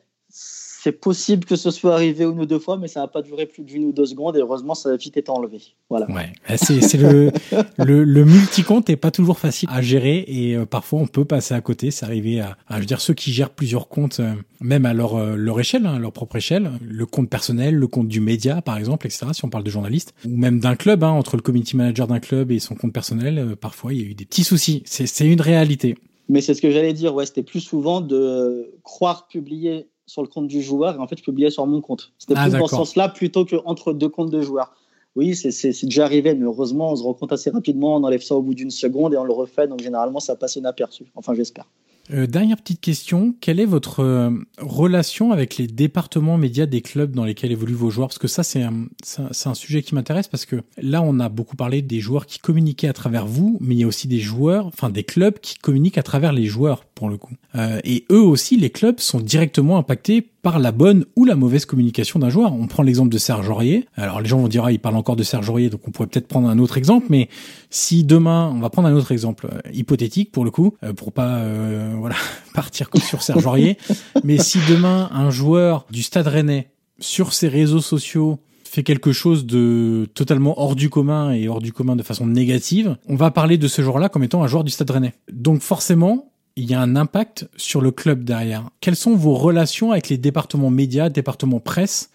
c'est 0.87 0.93
possible 0.93 1.45
que 1.45 1.57
ce 1.57 1.73
soit 1.73 1.95
arrivé 1.95 2.23
une 2.23 2.39
ou 2.39 2.47
deux 2.47 2.61
fois, 2.61 2.77
mais 2.77 2.87
ça 2.87 3.01
n'a 3.01 3.09
pas 3.09 3.21
duré 3.21 3.47
plus 3.47 3.65
d'une 3.65 3.87
ou 3.87 3.93
deux 3.93 4.07
secondes 4.07 4.37
et 4.37 4.39
heureusement, 4.39 4.77
ça 4.77 4.91
a 4.91 4.97
vite 4.97 5.17
été 5.17 5.33
enlevé. 5.33 5.61
Voilà. 5.91 6.09
Ouais, 6.09 6.33
eh, 6.49 6.57
c'est 6.57 6.97
le, 6.97 7.33
le, 7.85 8.05
le 8.05 8.25
multi-compte 8.25 8.89
n'est 8.89 8.95
pas 8.95 9.11
toujours 9.11 9.41
facile 9.41 9.69
à 9.73 9.83
gérer 9.83 10.25
et 10.29 10.55
euh, 10.55 10.65
parfois 10.65 11.01
on 11.01 11.09
peut 11.09 11.25
passer 11.25 11.55
à 11.55 11.61
côté. 11.61 11.91
C'est 11.91 12.07
arrivé 12.07 12.39
à, 12.39 12.57
je 12.71 12.77
veux 12.77 12.85
dire, 12.85 13.01
ceux 13.01 13.15
qui 13.15 13.33
gèrent 13.33 13.51
plusieurs 13.51 13.89
comptes, 13.89 14.21
euh, 14.21 14.35
même 14.61 14.87
à 14.87 14.95
leur, 14.95 15.17
euh, 15.17 15.35
leur 15.35 15.59
échelle, 15.59 15.87
hein, 15.87 15.99
leur 15.99 16.13
propre 16.13 16.37
échelle, 16.37 16.71
le 16.81 17.05
compte 17.05 17.29
personnel, 17.29 17.75
le 17.75 17.89
compte 17.89 18.07
du 18.07 18.21
média, 18.21 18.63
par 18.63 18.79
exemple, 18.79 19.09
etc., 19.09 19.27
si 19.33 19.45
on 19.45 19.51
parle 19.51 19.65
de 19.65 19.71
journalistes, 19.71 20.15
ou 20.25 20.37
même 20.37 20.61
d'un 20.61 20.77
club, 20.77 21.03
hein, 21.03 21.11
entre 21.11 21.35
le 21.35 21.43
community 21.43 21.77
manager 21.77 22.07
d'un 22.07 22.21
club 22.21 22.53
et 22.53 22.61
son 22.61 22.77
compte 22.77 22.93
personnel, 22.93 23.57
parfois 23.61 23.93
il 23.93 24.01
y 24.01 24.05
a 24.05 24.07
eu 24.07 24.15
des 24.15 24.25
petits 24.25 24.45
soucis. 24.45 24.85
C'est 24.87 25.27
une 25.27 25.41
réalité. 25.41 25.97
Mais 26.29 26.41
c'est 26.41 26.55
ce 26.55 26.63
que 26.63 26.71
j'allais 26.71 26.93
dire, 26.93 27.13
ouais, 27.13 27.27
c'était 27.27 27.43
plus 27.43 27.61
souvent 27.61 28.01
de 28.01 28.73
croire 28.85 29.27
publier 29.27 29.89
sur 30.07 30.23
le 30.23 30.29
compte 30.29 30.49
du 30.49 30.63
joueur 30.63 30.97
et 30.97 30.99
en 30.99 31.07
fait 31.07 31.19
je 31.19 31.25
publiais 31.25 31.51
sur 31.51 31.67
mon 31.67 31.81
compte. 31.81 32.13
C'était 32.19 32.35
ah, 32.37 32.45
plus 32.49 32.59
dans 32.59 32.67
ce 32.67 32.77
sens-là 32.77 33.09
plutôt 33.09 33.45
qu'entre 33.45 33.93
deux 33.93 34.09
comptes 34.09 34.31
de 34.31 34.41
joueurs. 34.41 34.75
Oui, 35.17 35.35
c'est 35.35 35.85
déjà 35.85 36.05
arrivé, 36.05 36.35
mais 36.35 36.45
heureusement, 36.45 36.93
on 36.93 36.97
se 36.97 37.03
rend 37.03 37.15
compte 37.15 37.33
assez 37.33 37.49
rapidement, 37.49 37.97
on 37.97 38.05
enlève 38.05 38.21
ça 38.21 38.35
au 38.35 38.43
bout 38.43 38.55
d'une 38.55 38.71
seconde 38.71 39.15
et 39.15 39.17
on 39.17 39.25
le 39.25 39.33
refait, 39.33 39.67
donc 39.67 39.81
généralement 39.81 40.21
ça 40.21 40.37
passe 40.37 40.57
inaperçu. 40.57 41.07
Enfin, 41.15 41.33
j'espère. 41.33 41.67
Euh, 42.13 42.27
dernière 42.27 42.57
petite 42.57 42.81
question, 42.81 43.35
quelle 43.41 43.59
est 43.59 43.67
votre 43.67 44.01
euh, 44.01 44.31
relation 44.59 45.33
avec 45.33 45.57
les 45.57 45.67
départements 45.67 46.39
médias 46.39 46.67
des 46.67 46.81
clubs 46.81 47.13
dans 47.13 47.25
lesquels 47.25 47.53
évoluent 47.53 47.75
vos 47.75 47.91
joueurs? 47.91 48.09
Parce 48.09 48.19
que 48.19 48.29
ça, 48.29 48.43
c'est 48.43 48.63
un, 48.63 48.87
un, 49.19 49.55
sujet 49.55 49.83
qui 49.83 49.95
m'intéresse 49.95 50.29
parce 50.29 50.47
que 50.47 50.63
là, 50.79 51.03
on 51.03 51.19
a 51.19 51.29
beaucoup 51.29 51.57
parlé 51.57 51.83
des 51.83 52.01
joueurs 52.01 52.27
qui 52.27 52.39
communiquaient 52.39 52.89
à 52.89 52.93
travers 52.93 53.27
vous, 53.27 53.59
mais 53.61 53.75
il 53.75 53.79
y 53.79 53.85
a 53.85 53.87
aussi 53.87 54.07
des 54.07 54.21
joueurs, 54.21 54.67
enfin 54.67 54.91
des 54.91 55.05
clubs 55.05 55.39
qui 55.41 55.57
communiquent 55.57 55.99
à 55.99 56.03
travers 56.03 56.33
les 56.33 56.47
joueurs 56.47 56.85
pour 56.85 57.09
le 57.09 57.17
coup. 57.17 57.35
Euh, 57.57 57.81
et 57.85 58.05
eux 58.11 58.23
aussi, 58.23 58.57
les 58.57 58.71
clubs 58.71 59.01
sont 59.01 59.21
directement 59.21 59.77
impactés 59.77 60.27
par 60.47 60.61
la 60.61 60.71
bonne 60.71 61.07
ou 61.17 61.25
la 61.25 61.35
mauvaise 61.35 61.67
communication 61.67 62.21
d'un 62.21 62.29
joueur. 62.29 62.53
On 62.53 62.69
prend 62.69 62.85
l'exemple 62.85 63.09
de 63.09 63.19
Serge 63.19 63.49
Aurier. 63.49 63.89
Alors 63.97 64.21
les 64.21 64.29
gens 64.29 64.39
vont 64.39 64.47
dire 64.47 64.65
ah 64.65 64.71
il 64.71 64.79
parle 64.79 64.95
encore 64.95 65.17
de 65.17 65.25
Serge 65.25 65.51
Aurier, 65.51 65.71
donc 65.71 65.81
on 65.89 65.91
pourrait 65.91 66.07
peut-être 66.07 66.29
prendre 66.29 66.49
un 66.49 66.61
autre 66.61 66.79
exemple. 66.79 67.07
Mais 67.11 67.29
si 67.69 68.05
demain, 68.05 68.53
on 68.55 68.61
va 68.61 68.71
prendre 68.71 68.87
un 68.87 68.95
autre 68.95 69.11
exemple 69.11 69.49
euh, 69.53 69.59
hypothétique 69.73 70.31
pour 70.31 70.45
le 70.45 70.53
coup, 70.53 70.75
euh, 70.85 70.93
pour 70.93 71.11
pas 71.11 71.39
euh, 71.39 71.97
voilà 71.99 72.15
partir 72.55 72.89
sur 72.95 73.23
Serge 73.23 73.45
Aurier. 73.45 73.77
mais 74.23 74.39
si 74.39 74.61
demain 74.69 75.11
un 75.11 75.31
joueur 75.31 75.85
du 75.91 76.05
Stade 76.05 76.29
Rennais 76.29 76.69
sur 77.01 77.33
ses 77.33 77.49
réseaux 77.49 77.81
sociaux 77.81 78.39
fait 78.63 78.85
quelque 78.85 79.11
chose 79.11 79.47
de 79.47 80.09
totalement 80.15 80.61
hors 80.61 80.77
du 80.77 80.91
commun 80.91 81.33
et 81.33 81.49
hors 81.49 81.61
du 81.61 81.73
commun 81.73 81.97
de 81.97 82.05
façon 82.05 82.25
négative, 82.25 82.97
on 83.09 83.17
va 83.17 83.33
parler 83.33 83.59
de 83.59 83.67
ce 83.67 83.83
joueur-là 83.83 84.09
comme 84.09 84.23
étant 84.23 84.45
un 84.45 84.47
joueur 84.47 84.63
du 84.63 84.71
Stade 84.71 84.93
Rennais. 84.93 85.15
Donc 85.33 85.61
forcément, 85.61 86.31
il 86.57 86.71
y 86.71 86.75
a 86.75 86.81
un 86.81 86.97
impact 86.97 87.49
sur 87.57 87.83
le 87.83 87.91
club 87.91 88.25
derrière. 88.25 88.71
Quelles 88.81 88.97
sont 88.97 89.15
vos 89.15 89.35
relations 89.35 89.93
avec 89.93 90.09
les 90.09 90.19
départements 90.19 90.71
médias, 90.71 91.11
départements 91.11 91.61
presse 91.61 92.11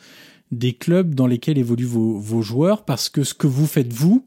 des 0.52 0.74
clubs 0.74 1.14
dans 1.14 1.28
lesquels 1.28 1.60
évoluent 1.60 1.86
vos, 1.86 2.18
vos 2.18 2.42
joueurs? 2.42 2.84
Parce 2.84 3.08
que 3.08 3.24
ce 3.24 3.36
que 3.36 3.48
vous 3.48 3.68
faites 3.68 3.94
vous 3.94 4.26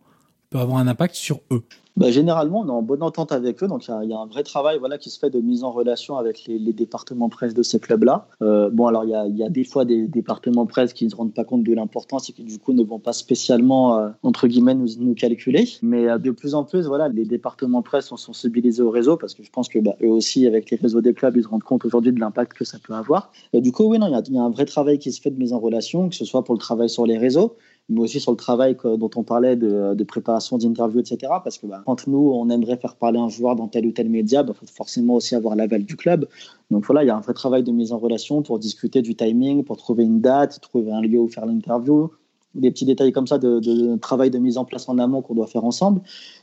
peut 0.54 0.60
avoir 0.60 0.78
un 0.78 0.86
impact 0.86 1.16
sur 1.16 1.40
eux 1.50 1.64
bah, 1.96 2.12
Généralement, 2.12 2.60
on 2.60 2.68
est 2.68 2.70
en 2.70 2.82
bonne 2.82 3.02
entente 3.02 3.32
avec 3.32 3.60
eux. 3.64 3.66
Donc, 3.66 3.88
il 3.88 4.08
y, 4.08 4.12
a 4.12 4.18
un 4.18 4.26
vrai 4.26 4.44
travail 4.44 4.78
voilà, 4.78 4.98
qui 4.98 5.10
se 5.10 5.18
fait 5.18 5.30
de 5.30 5.40
mise 5.40 5.64
en 5.64 5.72
relation 5.72 6.16
avec 6.16 6.44
les, 6.46 6.72
départements 6.72 7.28
presse 7.28 7.54
de 7.54 7.62
ces 7.64 7.80
clubs-là. 7.80 8.28
Euh, 8.40 8.70
bon, 8.70 8.86
alors, 8.86 9.04
il 9.04 9.36
y, 9.36 9.42
a, 9.42 9.48
des 9.48 9.64
fois 9.64 9.84
des 9.84 10.06
départements 10.06 10.66
presse 10.66 10.92
qui 10.92 11.06
ne 11.06 11.10
se 11.10 11.16
rendent 11.16 11.34
pas 11.34 11.42
compte 11.42 11.64
de 11.64 11.74
l'importance 11.74 12.30
et 12.30 12.32
qui, 12.32 12.44
du 12.44 12.60
coup, 12.60 12.72
ne 12.72 12.84
vont 12.84 13.00
pas 13.00 13.12
spécialement, 13.12 13.98
euh, 13.98 14.10
entre 14.22 14.46
guillemets, 14.46 14.76
nous, 14.76 15.14
calculer. 15.14 15.68
Mais 15.82 16.08
euh, 16.08 16.18
de 16.18 16.30
plus 16.30 16.54
en 16.54 16.62
plus, 16.62 16.86
voilà, 16.86 17.08
les 17.08 17.24
départements 17.24 17.82
presse 17.82 18.06
sont 18.06 18.16
sensibilisés 18.16 18.82
au 18.82 18.90
réseau 18.90 19.16
parce 19.16 19.34
que 19.34 19.42
je 19.42 19.50
pense 19.50 19.68
que 19.68 19.80
bah, 19.80 19.96
eux 20.04 20.08
aussi, 20.08 20.46
avec 20.46 20.70
les 20.70 20.76
réseaux 20.76 21.00
des 21.00 21.14
clubs, 21.14 21.36
ils 21.36 21.42
se 21.42 21.48
rendent 21.48 21.64
compte 21.64 21.84
aujourd'hui 21.84 22.12
de 22.12 22.20
l'impact 22.20 22.52
que 22.52 22.64
ça 22.64 22.78
peut 22.78 22.94
avoir. 22.94 23.32
Du 23.52 23.72
coup, 23.72 23.84
oui, 23.86 23.98
non, 23.98 24.06
il 24.06 24.34
y, 24.34 24.38
a 24.38 24.42
un 24.42 24.50
vrai 24.50 24.66
travail 24.66 25.00
qui 25.00 25.10
se 25.10 25.20
fait 25.20 25.30
de 25.30 25.38
mise 25.38 25.52
en 25.52 25.58
relation, 25.58 26.08
que 26.08 26.14
ce 26.14 26.24
soit 26.24 26.44
pour 26.44 26.54
le 26.54 26.60
travail 26.60 26.88
sur 26.88 27.06
les 27.06 27.18
réseaux, 27.18 27.56
mais 27.88 28.00
aussi 28.00 28.18
sur 28.18 28.30
le 28.30 28.36
travail 28.36 28.76
dont 28.82 29.10
on 29.16 29.22
parlait 29.22 29.56
de, 29.56 30.04
préparation 30.04 30.56
d'interview, 30.56 31.00
etc. 31.00 31.32
Parce 31.42 31.58
que 31.58 31.66
bah, 31.66 31.82
quand 31.84 32.06
nous, 32.06 32.32
on 32.34 32.48
aimerait 32.48 32.76
faire 32.76 32.96
parler 32.96 33.18
un 33.18 33.28
joueur 33.28 33.56
dans 33.56 33.68
tel 33.68 33.86
ou 33.86 33.92
tel 33.92 34.08
média, 34.08 34.40
il 34.40 34.46
bah, 34.46 34.54
faut 34.54 34.66
forcément 34.66 35.14
aussi 35.14 35.34
avoir 35.34 35.54
l'aval 35.54 35.84
du 35.84 35.96
club. 35.96 36.26
Donc 36.70 36.86
voilà, 36.86 37.04
il 37.04 37.08
y 37.08 37.10
a 37.10 37.16
un 37.16 37.20
vrai 37.20 37.34
travail 37.34 37.62
de 37.62 37.72
mise 37.72 37.92
en 37.92 37.98
relation 37.98 38.42
pour 38.42 38.58
discuter 38.58 39.02
du 39.02 39.14
timing, 39.14 39.64
pour 39.64 39.76
trouver 39.76 40.04
une 40.04 40.20
date, 40.20 40.60
trouver 40.60 40.92
un 40.92 41.02
lieu 41.02 41.18
où 41.18 41.28
faire 41.28 41.46
l'interview, 41.46 42.10
des 42.54 42.70
petits 42.70 42.86
détails 42.86 43.12
comme 43.12 43.26
ça 43.26 43.38
de, 43.38 43.96
travail 43.96 44.30
de 44.30 44.38
mise 44.38 44.58
en 44.58 44.64
place 44.64 44.88
en 44.88 44.98
amont 44.98 45.22
qu'on 45.22 45.34
doit 45.34 45.46
faire 45.46 45.64
ensemble. 45.64 46.00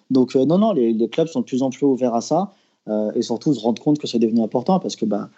Donc 0.10 0.36
euh, 0.36 0.46
non, 0.46 0.58
non, 0.58 0.74
les, 0.74 1.10
clubs 1.10 1.28
sont 1.28 1.42
de 1.42 1.46
plus 1.46 1.64
en 1.64 1.70
plus 1.70 1.86
ouverts 1.86 2.16
à 2.16 2.22
ça 2.22 2.52
euh, 2.88 3.12
et 3.16 3.22
surtout 3.22 3.54
se 3.54 3.60
rendre 3.60 3.82
compte 3.82 4.00
que 4.00 4.08
c'est 4.08 4.20
devenu 4.20 4.42
important 4.42 4.80
parce 4.80 4.96
que 4.96 5.06
bah, 5.06 5.30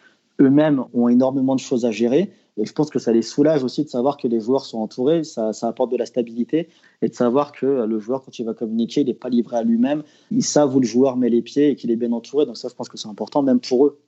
eux-mêmes 0.42 0.84
ont 0.94 1.08
énormément 1.08 1.56
de 1.56 1.60
choses 1.60 1.86
à 1.86 1.92
gérer. 1.92 2.32
Et 2.58 2.66
je 2.66 2.74
pense 2.74 2.90
que 2.90 3.00
ça 3.00 3.12
les 3.12 3.24
soulage 3.24 3.64
aussi 3.64 3.84
de 3.84 3.90
savoir 3.90 4.18
que 4.18 4.28
les 4.28 4.40
joueurs 4.40 4.66
sont 4.66 4.78
entourés, 4.78 5.24
ça, 5.24 5.52
apporte 5.64 5.92
de 5.92 5.98
la 5.98 6.06
stabilité 6.06 6.70
et 7.02 7.10
de 7.10 7.14
savoir 7.14 7.52
que 7.52 7.66
le 7.66 8.00
joueur, 8.00 8.24
quand 8.24 8.38
il 8.38 8.46
va 8.46 8.54
communiquer, 8.54 9.02
il 9.02 9.08
n'est 9.08 9.14
pas 9.14 9.30
livré 9.30 9.58
à 9.58 9.64
lui-même. 9.64 10.04
Ils 10.30 10.44
savent 10.44 10.76
où 10.76 10.80
le 10.80 10.86
joueur 10.86 11.18
met 11.18 11.30
les 11.30 11.42
pieds 11.42 11.72
et 11.72 11.76
qu'il 11.76 11.90
est 11.90 11.96
bien 11.96 12.12
entouré. 12.12 12.46
Donc 12.46 12.58
ça, 12.58 12.68
je 12.70 12.76
pense 12.76 12.90
que 12.90 12.98
c'est 12.98 13.08
important 13.08 13.42
même 13.42 13.60
pour 13.60 13.88
eux. 13.88 14.00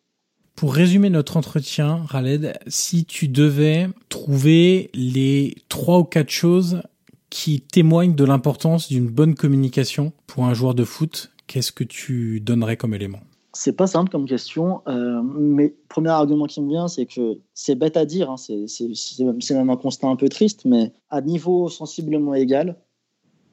Pour 0.56 0.74
résumer 0.74 1.10
notre 1.10 1.36
entretien, 1.36 2.04
Raled, 2.08 2.58
si 2.68 3.04
tu 3.04 3.28
devais 3.28 3.90
trouver 4.10 4.90
les 4.94 5.56
trois 5.68 6.00
ou 6.00 6.04
quatre 6.06 6.30
choses 6.30 6.82
qui 7.30 7.60
témoignent 7.60 8.16
de 8.16 8.24
l'importance 8.24 8.88
d'une 8.88 9.10
bonne 9.10 9.36
communication 9.36 10.14
pour 10.28 10.46
un 10.46 10.54
joueur 10.54 10.74
de 10.74 10.86
foot, 10.86 11.32
qu'est-ce 11.48 11.74
que 11.74 11.84
tu 11.84 12.40
donnerais 12.40 12.78
comme 12.78 12.94
élément? 12.94 13.20
C'est 13.56 13.74
pas 13.74 13.88
simple 13.88 14.12
comme 14.12 14.26
question, 14.26 14.82
euh, 14.88 15.22
mais 15.24 15.74
premier 15.88 16.10
argument 16.10 16.46
qui 16.46 16.62
me 16.62 16.70
vient, 16.70 16.88
c'est 16.88 17.06
que 17.06 17.40
c'est 17.54 17.76
bête 17.76 17.96
à 17.96 18.06
dire, 18.06 18.30
hein, 18.30 18.36
c'est 18.38 19.54
même 19.54 19.70
un 19.70 19.78
constat 19.78 20.08
un 20.08 20.18
peu 20.18 20.28
triste, 20.28 20.66
mais 20.66 20.92
à 21.10 21.22
niveau 21.22 21.70
sensiblement 21.70 22.34
égal 22.34 22.76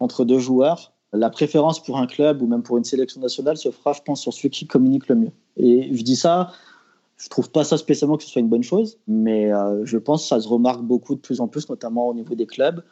entre 0.01 0.25
deux 0.25 0.41
joueurs, 0.41 0.93
la 1.13 1.31
préférence 1.31 1.81
pour 1.81 1.99
un 1.99 2.07
club 2.07 2.43
ou 2.43 2.47
même 2.47 2.63
pour 2.63 2.79
une 2.79 2.85
sélection 2.85 3.21
nationale 3.21 3.57
se 3.57 3.71
fera, 3.71 3.93
je 3.93 4.03
pense, 4.03 4.21
sur 4.21 4.33
celui 4.33 4.51
qui 4.51 4.67
communique 4.67 5.09
le 5.09 5.15
mieux. 5.15 5.33
Et 5.57 5.95
je 5.95 6.03
dis 6.03 6.17
ça, 6.17 6.51
je 7.17 7.29
trouve 7.29 7.51
pas 7.51 7.63
ça 7.63 7.79
spécialement 7.79 8.17
que 8.17 8.25
ce 8.25 8.31
soit 8.31 8.41
une 8.41 8.49
bonne 8.49 8.65
chose, 8.65 8.99
mais 9.07 9.53
euh, 9.53 9.85
je 9.85 9.99
pense 9.99 10.23
que 10.23 10.29
ça 10.29 10.41
se 10.41 10.49
remarque 10.49 10.83
beaucoup 10.83 11.15
de 11.15 11.21
plus 11.21 11.41
en 11.41 11.47
plus, 11.47 11.69
notamment 11.69 12.09
au 12.09 12.15
niveau 12.15 12.35
des 12.35 12.47
clubs 12.47 12.83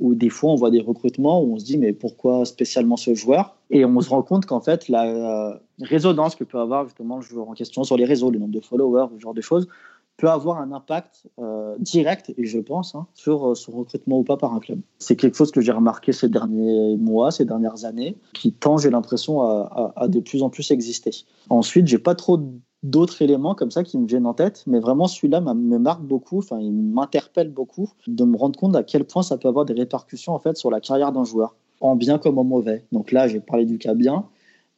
où 0.00 0.14
des 0.14 0.30
fois 0.30 0.50
on 0.50 0.56
voit 0.56 0.70
des 0.70 0.80
recrutements 0.80 1.42
où 1.42 1.54
on 1.54 1.58
se 1.58 1.64
dit 1.64 1.78
mais 1.78 1.92
pourquoi 1.92 2.44
spécialement 2.44 2.96
ce 2.96 3.14
joueur? 3.14 3.56
Et 3.70 3.84
on 3.84 4.00
se 4.00 4.10
rend 4.10 4.22
compte 4.22 4.46
qu'en 4.46 4.60
fait 4.60 4.88
la 4.88 5.04
euh, 5.04 5.54
résonance 5.80 6.34
que 6.34 6.44
peut 6.44 6.58
avoir 6.58 6.84
justement 6.86 7.16
le 7.16 7.22
joueur 7.22 7.48
en 7.48 7.54
question 7.54 7.84
sur 7.84 7.96
les 7.96 8.04
réseaux, 8.04 8.30
le 8.30 8.38
nombre 8.38 8.54
de 8.54 8.60
followers, 8.60 9.06
ce 9.14 9.20
genre 9.20 9.34
de 9.34 9.40
choses, 9.40 9.68
peut 10.16 10.28
avoir 10.28 10.58
un 10.58 10.70
impact 10.72 11.26
euh, 11.38 11.74
direct, 11.78 12.32
et 12.36 12.44
je 12.44 12.58
pense, 12.58 12.94
hein, 12.94 13.06
sur 13.14 13.50
euh, 13.50 13.54
son 13.54 13.72
recrutement 13.72 14.18
ou 14.18 14.22
pas 14.22 14.36
par 14.36 14.52
un 14.52 14.60
club. 14.60 14.80
C'est 14.98 15.16
quelque 15.16 15.36
chose 15.36 15.50
que 15.50 15.62
j'ai 15.62 15.72
remarqué 15.72 16.12
ces 16.12 16.28
derniers 16.28 16.96
mois, 16.98 17.30
ces 17.30 17.46
dernières 17.46 17.86
années, 17.86 18.18
qui 18.34 18.52
tend, 18.52 18.76
j'ai 18.76 18.90
l'impression, 18.90 19.40
à, 19.40 19.92
à, 19.96 20.08
de 20.08 20.20
plus 20.20 20.42
en 20.42 20.50
plus 20.50 20.70
exister. 20.72 21.10
Ensuite, 21.48 21.86
j'ai 21.86 21.98
pas 21.98 22.14
trop 22.14 22.38
d'autres 22.82 23.22
éléments 23.22 23.54
comme 23.54 23.70
ça 23.70 23.84
qui 23.84 23.98
me 23.98 24.06
viennent 24.06 24.26
en 24.26 24.34
tête, 24.34 24.64
mais 24.66 24.80
vraiment 24.80 25.06
celui-là 25.06 25.40
me 25.40 25.78
marque 25.78 26.02
beaucoup, 26.02 26.38
enfin 26.38 26.58
il 26.60 26.72
m'interpelle 26.72 27.50
beaucoup 27.50 27.90
de 28.06 28.24
me 28.24 28.36
rendre 28.36 28.58
compte 28.58 28.74
à 28.76 28.82
quel 28.82 29.04
point 29.04 29.22
ça 29.22 29.36
peut 29.36 29.48
avoir 29.48 29.64
des 29.64 29.74
répercussions 29.74 30.32
en 30.32 30.38
fait 30.38 30.56
sur 30.56 30.70
la 30.70 30.80
carrière 30.80 31.12
d'un 31.12 31.24
joueur, 31.24 31.54
en 31.80 31.96
bien 31.96 32.18
comme 32.18 32.38
en 32.38 32.44
mauvais. 32.44 32.84
Donc 32.92 33.12
là, 33.12 33.28
j'ai 33.28 33.40
parlé 33.40 33.64
du 33.64 33.78
cas 33.78 33.94
bien, 33.94 34.24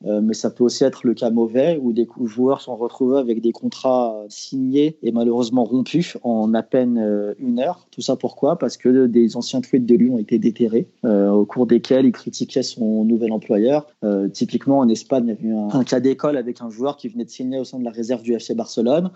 Euh, 0.06 0.20
mais 0.20 0.34
ça 0.34 0.50
peut 0.50 0.64
aussi 0.64 0.84
être 0.84 1.06
le 1.06 1.14
cas 1.14 1.30
mauvais 1.30 1.78
où 1.80 1.92
des 1.92 2.06
joueurs 2.24 2.60
sont 2.60 2.76
retrouvés 2.76 3.18
avec 3.18 3.40
des 3.40 3.52
contrats 3.52 4.24
signés 4.28 4.96
et 5.02 5.12
malheureusement 5.12 5.64
rompus 5.64 6.16
en 6.22 6.52
à 6.54 6.62
peine 6.62 6.98
euh, 6.98 7.34
une 7.38 7.60
heure. 7.60 7.86
Tout 7.90 8.00
ça 8.00 8.16
pourquoi? 8.16 8.58
Parce 8.58 8.76
que 8.76 9.06
des 9.06 9.36
anciens 9.36 9.60
tweets 9.60 9.86
de 9.86 9.94
lui 9.94 10.10
ont 10.10 10.18
été 10.18 10.38
déterrés, 10.38 10.88
euh, 11.04 11.30
au 11.30 11.44
cours 11.44 11.66
desquels 11.66 12.06
il 12.06 12.12
critiquait 12.12 12.62
son 12.62 13.04
nouvel 13.04 13.32
employeur. 13.32 13.86
typiquement 14.32 14.78
en 14.78 14.88
Espagne, 14.88 15.36
il 15.40 15.48
y 15.48 15.50
a 15.50 15.54
eu 15.54 15.56
un 15.72 15.84
cas 15.84 16.00
d'école 16.00 16.36
avec 16.36 16.60
un 16.60 16.70
joueur 16.70 16.96
qui 16.96 17.08
venait 17.08 17.24
de 17.24 17.30
signer 17.30 17.58
au 17.58 17.64
sein 17.64 17.78
de 17.78 17.84
la 17.84 17.90
réserve 17.90 18.22
du 18.22 18.34
FC 18.34 18.54
Barcelone. 18.54 19.10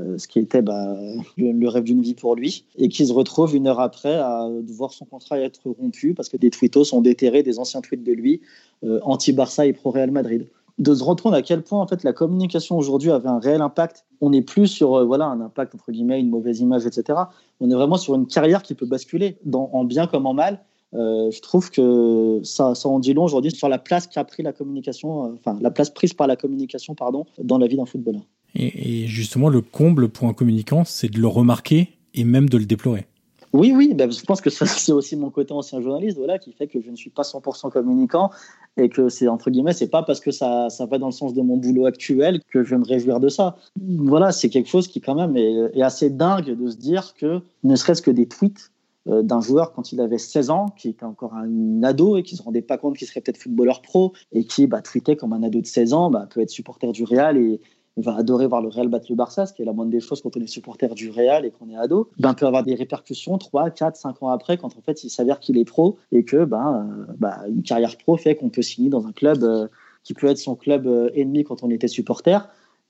Euh, 0.00 0.18
ce 0.18 0.26
qui 0.26 0.40
était 0.40 0.60
bah, 0.60 0.96
le, 1.36 1.68
rêve 1.68 1.84
d'une 1.84 2.02
vie 2.02 2.14
pour 2.14 2.34
lui, 2.34 2.64
et 2.76 2.88
qui 2.88 3.06
se 3.06 3.12
retrouve 3.12 3.54
une 3.54 3.68
heure 3.68 3.78
après 3.78 4.14
à 4.14 4.48
voir 4.66 4.92
son 4.92 5.04
contrat 5.04 5.38
être 5.38 5.70
rompu 5.70 6.14
parce 6.14 6.28
que 6.28 6.36
des 6.36 6.50
tweetos 6.50 6.92
ont 6.94 7.00
déterré 7.00 7.44
des 7.44 7.60
anciens 7.60 7.80
tweets 7.80 8.02
de 8.02 8.12
lui 8.12 8.40
euh, 8.82 8.98
anti-Barça 9.02 9.66
et 9.66 9.72
pro-Real 9.72 10.10
Madrid. 10.10 10.48
De 10.78 10.92
se 10.92 11.04
rendre 11.04 11.22
compte 11.22 11.34
à 11.34 11.42
quel 11.42 11.62
point 11.62 11.80
en 11.80 11.86
fait 11.86 12.02
la 12.02 12.12
communication 12.12 12.76
aujourd'hui 12.76 13.12
avait 13.12 13.28
un 13.28 13.38
réel 13.38 13.62
impact. 13.62 14.04
On 14.20 14.30
n'est 14.30 14.42
plus 14.42 14.66
sur 14.66 14.96
euh, 14.96 15.04
voilà 15.04 15.26
un 15.26 15.40
impact 15.40 15.76
entre 15.76 15.92
guillemets, 15.92 16.18
une 16.18 16.30
mauvaise 16.30 16.58
image, 16.58 16.86
etc. 16.86 17.16
On 17.60 17.70
est 17.70 17.74
vraiment 17.74 17.96
sur 17.96 18.16
une 18.16 18.26
carrière 18.26 18.64
qui 18.64 18.74
peut 18.74 18.86
basculer 18.86 19.36
en 19.52 19.84
bien 19.84 20.08
comme 20.08 20.26
en 20.26 20.34
mal. 20.34 20.58
je 20.92 21.40
trouve 21.40 21.70
que 21.70 22.40
ça, 22.42 22.74
ça 22.74 22.88
en 22.88 22.98
dit 22.98 23.14
long 23.14 23.24
aujourd'hui 23.24 23.52
sur 23.52 23.68
la 23.68 23.78
place 23.78 24.08
qu'a 24.08 24.24
pris 24.24 24.42
la 24.42 24.52
communication, 24.52 25.34
enfin 25.34 25.56
la 25.60 25.70
place 25.70 25.90
prise 25.90 26.14
par 26.14 26.26
la 26.26 26.34
communication, 26.34 26.96
pardon, 26.96 27.26
dans 27.38 27.58
la 27.58 27.68
vie 27.68 27.76
d'un 27.76 27.86
footballeur. 27.86 28.22
Et, 28.54 29.06
justement, 29.06 29.48
le 29.48 29.60
comble 29.60 30.08
pour 30.08 30.28
un 30.28 30.32
communicant, 30.32 30.84
c'est 30.84 31.08
de 31.08 31.18
le 31.18 31.26
remarquer 31.26 31.90
et 32.14 32.24
même 32.24 32.48
de 32.48 32.58
le 32.58 32.66
déplorer. 32.66 33.06
Oui, 33.52 33.72
oui, 33.74 33.94
ben, 33.94 34.10
je 34.10 34.22
pense 34.24 34.40
que 34.40 34.50
c'est 34.50 34.92
aussi 34.92 35.16
mon 35.16 35.30
côté 35.30 35.52
ancien 35.52 35.80
journaliste 35.80 36.18
voilà, 36.18 36.38
qui 36.38 36.52
fait 36.52 36.66
que 36.66 36.80
je 36.80 36.90
ne 36.90 36.96
suis 36.96 37.10
pas 37.10 37.22
100% 37.22 37.70
communicant 37.70 38.30
et 38.76 38.88
que 38.88 39.08
c'est 39.08 39.28
entre 39.28 39.50
guillemets, 39.50 39.72
c'est 39.72 39.88
pas 39.88 40.02
parce 40.02 40.18
que 40.18 40.32
ça, 40.32 40.68
ça 40.70 40.86
va 40.86 40.98
dans 40.98 41.06
le 41.06 41.12
sens 41.12 41.34
de 41.34 41.42
mon 41.42 41.56
boulot 41.56 41.86
actuel 41.86 42.40
que 42.50 42.64
je 42.64 42.70
vais 42.70 42.78
me 42.78 42.84
réjouir 42.84 43.20
de 43.20 43.28
ça. 43.28 43.56
Voilà, 43.80 44.32
c'est 44.32 44.48
quelque 44.48 44.68
chose 44.68 44.88
qui 44.88 45.00
quand 45.00 45.14
même 45.14 45.36
est, 45.36 45.80
assez 45.80 46.10
dingue 46.10 46.56
de 46.56 46.68
se 46.68 46.76
dire 46.76 47.14
que 47.14 47.40
ne 47.62 47.76
serait-ce 47.76 48.02
que 48.02 48.10
des 48.10 48.26
tweets 48.26 48.72
euh, 49.06 49.22
d'un 49.22 49.40
joueur 49.40 49.72
quand 49.72 49.92
il 49.92 50.00
avait 50.00 50.18
16 50.18 50.50
ans, 50.50 50.66
qui 50.76 50.88
était 50.88 51.04
encore 51.04 51.34
un 51.34 51.82
ado 51.82 52.16
et 52.16 52.22
qui 52.22 52.36
se 52.36 52.42
rendait 52.42 52.62
pas 52.62 52.78
compte 52.78 52.96
qu'il 52.96 53.06
serait 53.06 53.20
peut-être 53.20 53.38
footballeur 53.38 53.82
pro 53.82 54.14
et 54.32 54.44
qui 54.44 54.66
bah, 54.66 54.80
tweetait 54.80 55.14
comme 55.14 55.32
un 55.32 55.42
ado 55.42 55.60
de 55.60 55.66
16 55.66 55.92
ans, 55.92 56.10
bah, 56.10 56.26
peut 56.28 56.40
être 56.40 56.50
supporter 56.50 56.90
du 56.90 57.04
Real 57.04 57.36
et, 57.36 57.60
on 57.96 58.00
va 58.00 58.16
adorer 58.16 58.46
voir 58.46 58.60
le 58.60 58.68
Real 58.68 58.88
battre 58.88 59.06
le 59.08 59.14
Barça, 59.14 59.46
ce 59.46 59.52
qui 59.52 59.62
est 59.62 59.64
la 59.64 59.72
moindre 59.72 59.92
des 59.92 60.00
choses 60.00 60.20
quand 60.20 60.36
on 60.36 60.40
est 60.40 60.46
supporter 60.46 60.92
du 60.94 61.10
Real 61.10 61.44
et 61.44 61.50
qu'on 61.50 61.68
est 61.68 61.76
ado, 61.76 62.10
ben, 62.18 62.34
peut 62.34 62.46
avoir 62.46 62.64
des 62.64 62.74
répercussions 62.74 63.38
3, 63.38 63.70
4, 63.70 63.96
5 63.96 64.22
ans 64.22 64.30
après 64.30 64.56
quand 64.56 64.76
en 64.76 64.80
fait 64.80 65.04
il 65.04 65.10
s'avère 65.10 65.38
qu'il 65.38 65.58
est 65.58 65.64
pro 65.64 65.98
et 66.10 66.24
que 66.24 66.44
ben, 66.44 67.06
euh, 67.08 67.12
ben, 67.18 67.36
une 67.48 67.62
carrière 67.62 67.96
pro 67.96 68.16
fait 68.16 68.34
qu'on 68.34 68.50
peut 68.50 68.62
signer 68.62 68.88
dans 68.90 69.06
un 69.06 69.12
club 69.12 69.44
euh, 69.44 69.68
qui 70.02 70.14
peut 70.14 70.26
être 70.26 70.38
son 70.38 70.56
club 70.56 70.86
euh, 70.86 71.10
ennemi 71.14 71.44
quand 71.44 71.62
on 71.62 71.70
était 71.70 71.88
supporter. 71.88 72.38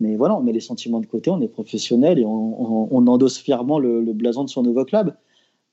Mais 0.00 0.16
voilà, 0.16 0.36
on 0.36 0.42
met 0.42 0.52
les 0.52 0.60
sentiments 0.60 1.00
de 1.00 1.06
côté, 1.06 1.30
on 1.30 1.40
est 1.40 1.48
professionnel 1.48 2.18
et 2.18 2.24
on, 2.24 3.06
endosse 3.06 3.38
fièrement 3.38 3.78
le, 3.78 4.00
blason 4.12 4.42
de 4.42 4.48
son 4.48 4.62
nouveau 4.62 4.84
club. 4.84 5.14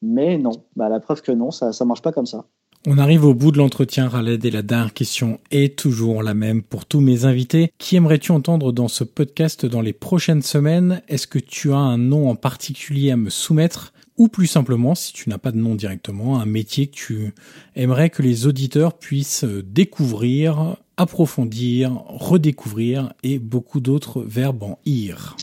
Mais 0.04 0.38
non, 0.38 0.52
ben, 0.76 0.90
la 0.90 1.00
preuve 1.00 1.22
que 1.22 1.32
non, 1.32 1.50
ça 1.50 1.72
ne 1.72 1.86
marche 1.86 2.04
pas 2.04 2.12
comme 2.12 2.28
ça. 2.28 2.46
On 2.88 2.98
arrive 2.98 3.26
au 3.26 3.36
bout 3.36 3.52
de 3.52 3.60
l'entretien, 3.60 4.08
Raled, 4.08 4.44
et 4.44 4.50
la 4.50 4.64
dernière 4.64 4.92
question 4.92 5.40
est 5.52 5.78
toujours 5.78 6.24
la 6.24 6.34
même 6.34 6.64
pour 6.64 6.88
tous 6.88 7.00
mes 7.00 7.26
invités. 7.26 7.72
Qui 7.78 7.96
aimerais-tu 7.96 8.32
entendre 8.32 8.72
dans 8.72 8.88
ce 8.88 9.04
podcast 9.04 9.68
dans 9.68 9.82
les 9.82 9.94
prochaines 9.94 10.42
semaines? 10.42 11.04
Est-ce 11.08 11.28
que 11.28 11.38
tu 11.38 11.72
as 11.74 11.78
un 11.78 12.00
nom 12.00 12.28
en 12.28 12.36
particulier 12.36 13.12
à 13.12 13.18
me 13.18 13.30
soumettre? 13.30 13.94
Ou 14.18 14.30
plus 14.30 14.48
simplement, 14.48 14.96
si 14.96 15.14
tu 15.14 15.30
n'as 15.30 15.38
pas 15.38 15.52
de 15.52 15.60
nom 15.60 15.76
directement, 15.76 16.40
un 16.40 16.48
métier 16.48 16.88
que 16.88 16.96
tu 16.96 17.36
aimerais 17.76 18.10
que 18.10 18.24
les 18.24 18.48
auditeurs 18.48 18.98
puissent 18.98 19.46
découvrir, 19.46 20.76
approfondir, 20.98 22.04
redécouvrir 22.08 23.14
et 23.22 23.38
beaucoup 23.38 23.80
d'autres 23.80 24.24
verbes 24.24 24.64
en 24.64 24.80
ir. 24.88 25.38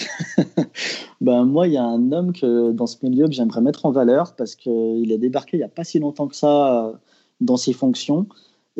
ben 1.20 1.44
moi, 1.44 1.68
il 1.68 1.74
y 1.74 1.78
a 1.78 1.84
un 1.84 2.10
homme 2.10 2.32
que 2.32 2.72
dans 2.72 2.88
ce 2.88 2.96
milieu 3.04 3.26
que 3.26 3.32
j'aimerais 3.32 3.60
mettre 3.60 3.86
en 3.86 3.92
valeur 3.92 4.34
parce 4.34 4.56
qu'il 4.56 5.12
est 5.12 5.18
débarqué 5.18 5.56
il 5.56 5.60
n'y 5.60 5.64
a 5.64 5.68
pas 5.68 5.84
si 5.84 6.00
longtemps 6.00 6.26
que 6.26 6.34
ça 6.34 6.98
dans 7.40 7.56
ses 7.56 7.72
fonctions. 7.72 8.26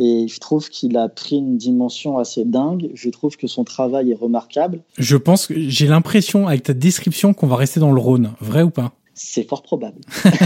Et 0.00 0.28
je 0.28 0.38
trouve 0.38 0.68
qu'il 0.68 0.96
a 0.96 1.08
pris 1.08 1.36
une 1.36 1.56
dimension 1.56 2.18
assez 2.18 2.44
dingue. 2.44 2.90
Je 2.94 3.10
trouve 3.10 3.36
que 3.36 3.48
son 3.48 3.64
travail 3.64 4.12
est 4.12 4.14
remarquable. 4.14 4.80
Je 4.96 5.16
pense 5.16 5.48
que 5.48 5.54
j'ai 5.58 5.88
l'impression, 5.88 6.46
avec 6.46 6.62
ta 6.62 6.72
description, 6.72 7.34
qu'on 7.34 7.48
va 7.48 7.56
rester 7.56 7.80
dans 7.80 7.90
le 7.90 8.00
Rhône. 8.00 8.32
Vrai 8.40 8.62
ou 8.62 8.70
pas? 8.70 8.92
C'est 9.14 9.42
fort 9.42 9.62
probable. 9.62 9.98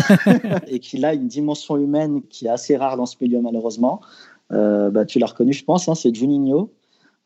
et 0.68 0.78
qu'il 0.78 1.04
a 1.04 1.12
une 1.12 1.28
dimension 1.28 1.76
humaine 1.76 2.22
qui 2.30 2.46
est 2.46 2.50
assez 2.50 2.78
rare 2.78 2.96
dans 2.96 3.04
ce 3.04 3.16
milieu, 3.20 3.42
malheureusement. 3.42 4.00
Euh, 4.52 4.90
bah, 4.90 5.04
tu 5.04 5.18
l'as 5.18 5.26
reconnu, 5.26 5.52
je 5.52 5.64
pense, 5.64 5.86
hein, 5.86 5.94
c'est 5.94 6.14
Juninho. 6.14 6.72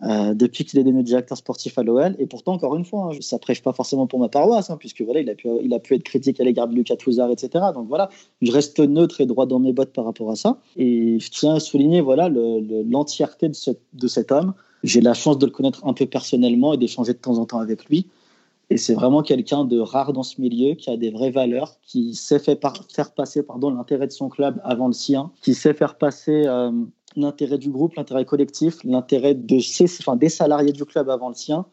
Euh, 0.03 0.35
depuis 0.35 0.67
qu'il 0.67 0.79
est 0.79 0.85
devenu 0.85 1.03
directeur 1.03 1.39
sportif 1.39 1.79
à 1.79 1.83
l'OL. 1.83 2.17
Et 2.19 2.27
pourtant, 2.27 2.53
encore 2.53 2.77
une 2.77 2.85
fois, 2.85 3.13
hein, 3.15 3.17
ça 3.21 3.39
prêche 3.39 3.63
pas 3.63 3.73
forcément 3.73 4.07
pour 4.07 4.19
ma 4.19 4.29
paroisse, 4.29 4.69
hein, 4.69 4.77
puisque 4.79 5.01
voilà, 5.01 5.21
il 5.21 5.31
a, 5.31 5.79
pu, 5.79 5.95
être 5.95 6.03
critique 6.03 6.39
à 6.39 6.45
l'égard 6.45 6.69
de 6.69 6.75
Lucas 6.75 6.97
Touzard, 6.97 7.31
etc. 7.31 7.65
Donc 7.73 7.89
voilà, 7.89 8.11
je 8.43 8.53
reste 8.53 8.79
neutre 8.79 9.23
et 9.23 9.27
droit 9.27 9.47
dans 9.47 9.59
mes 9.59 9.73
bottes 9.73 9.95
par 9.95 10.05
rapport 10.05 10.31
à 10.31 10.37
ça. 10.37 10.61
Et 10.77 11.19
je 11.19 11.31
tiens 11.31 11.55
à 11.55 11.61
souligner 11.61 12.03
voilà 12.03 12.29
l'entièreté 12.29 13.49
de, 13.49 14.07
cet 14.07 14.33
homme. 14.33 14.53
J'ai 14.85 15.01
la 15.01 15.15
chance 15.15 15.39
de 15.39 15.47
le 15.47 15.53
connaître 15.53 15.87
un 15.87 15.95
peu 15.95 16.05
personnellement 16.05 16.75
et 16.75 16.77
d'échanger 16.77 17.15
de 17.15 17.19
temps 17.19 17.39
en 17.39 17.47
temps 17.47 17.61
avec 17.61 17.87
lui. 17.87 18.07
Et 18.69 18.77
c'est 18.77 18.95
vraiment 18.95 19.23
quelqu'un 19.23 19.65
de 19.65 19.79
rare 19.79 20.13
dans 20.13 20.25
ce 20.25 20.43
milieu, 20.43 20.75
qui 20.75 20.91
a 20.91 20.99
des 20.99 21.11
vraies 21.11 21.31
valeurs, 21.31 21.79
qui 21.81 22.15
sait 22.15 22.39
faire, 22.39 22.59
passer 23.15 23.43
l'intérêt 23.63 24.09
de 24.09 24.13
son 24.13 24.29
club 24.29 24.61
avant 24.63 24.89
le 24.89 24.93
sien, 24.93 25.31
qui 25.41 25.55
sait 25.55 25.73
faire 25.73 25.97
passer 25.97 26.43
euh, 26.47 26.71
l'intérêt 27.17 27.59
du 27.59 27.71
groupe, 27.71 27.95
l'intérêt 27.95 28.25
collectif, 28.25 28.83
l'intérêt 28.85 29.35
de 29.35 29.59
ses, 29.59 29.85
enfin, 29.85 30.17
des 30.17 30.29
salariés 30.29 30.73
du 30.73 30.85
club 30.85 31.11
avant 31.11 31.29
le 31.29 31.35
sien. 31.35 31.67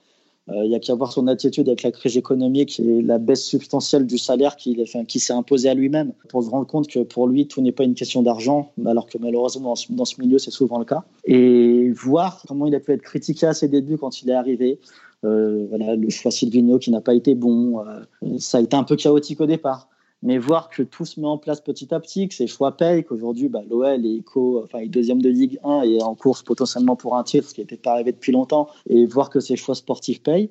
Euh, 0.49 0.65
il 0.65 0.71
y 0.71 0.75
a 0.75 0.79
qu'à 0.79 0.93
voir 0.93 1.13
son 1.13 1.27
attitude 1.27 1.69
avec 1.69 1.83
la 1.83 1.91
crise 1.91 2.17
économique 2.17 2.77
et 2.79 3.01
la 3.01 3.17
baisse 3.17 3.45
substantielle 3.45 4.05
du 4.05 4.17
salaire 4.17 4.57
qui, 4.57 4.77
enfin, 4.81 5.05
qui 5.05 5.21
s'est 5.21 5.31
imposé 5.31 5.69
à 5.69 5.73
lui-même 5.73 6.11
pour 6.27 6.43
se 6.43 6.49
rendre 6.49 6.67
compte 6.67 6.87
que 6.87 6.99
pour 6.99 7.27
lui, 7.27 7.47
tout 7.47 7.61
n'est 7.61 7.71
pas 7.71 7.85
une 7.85 7.93
question 7.93 8.21
d'argent, 8.21 8.71
alors 8.85 9.07
que 9.07 9.17
malheureusement, 9.17 9.75
dans 9.89 10.05
ce 10.05 10.19
milieu, 10.19 10.39
c'est 10.39 10.51
souvent 10.51 10.79
le 10.79 10.85
cas. 10.85 11.03
Et 11.23 11.91
voir 11.91 12.43
comment 12.45 12.65
il 12.65 12.75
a 12.75 12.81
pu 12.81 12.91
être 12.91 13.01
critiqué 13.01 13.45
à 13.45 13.53
ses 13.53 13.69
débuts 13.69 13.97
quand 13.97 14.21
il 14.21 14.29
est 14.29 14.35
arrivé. 14.35 14.79
Euh, 15.23 15.65
voilà, 15.69 15.95
le 15.95 16.09
choix 16.09 16.31
Silvino 16.31 16.77
qui 16.77 16.91
n'a 16.91 16.99
pas 16.99 17.13
été 17.13 17.35
bon. 17.35 17.79
Euh, 17.79 18.37
ça 18.37 18.57
a 18.57 18.61
été 18.61 18.75
un 18.75 18.83
peu 18.83 18.97
chaotique 18.97 19.39
au 19.39 19.45
départ 19.45 19.87
mais 20.23 20.37
voir 20.37 20.69
que 20.69 20.81
tout 20.81 21.05
se 21.05 21.19
met 21.19 21.27
en 21.27 21.37
place 21.37 21.59
petit 21.59 21.93
à 21.93 21.99
petit, 21.99 22.29
que 22.29 22.33
ces 22.33 22.47
choix 22.47 22.75
payent, 22.77 23.03
qu'aujourd'hui 23.03 23.49
bah, 23.49 23.61
l'OL 23.69 24.05
est, 24.05 24.23
enfin, 24.35 24.79
est 24.79 24.87
deuxième 24.87 25.21
de 25.21 25.29
Ligue 25.29 25.59
1 25.63 25.83
et 25.83 26.01
en 26.01 26.15
course 26.15 26.41
potentiellement 26.43 26.95
pour 26.95 27.17
un 27.17 27.23
titre, 27.23 27.49
ce 27.49 27.53
qui 27.53 27.61
n'était 27.61 27.77
pas 27.77 27.91
arrivé 27.91 28.13
depuis 28.13 28.31
longtemps, 28.31 28.69
et 28.89 29.05
voir 29.05 29.29
que 29.29 29.41
ces 29.41 29.57
choix 29.57 29.75
sportifs 29.75 30.23
payent, 30.23 30.49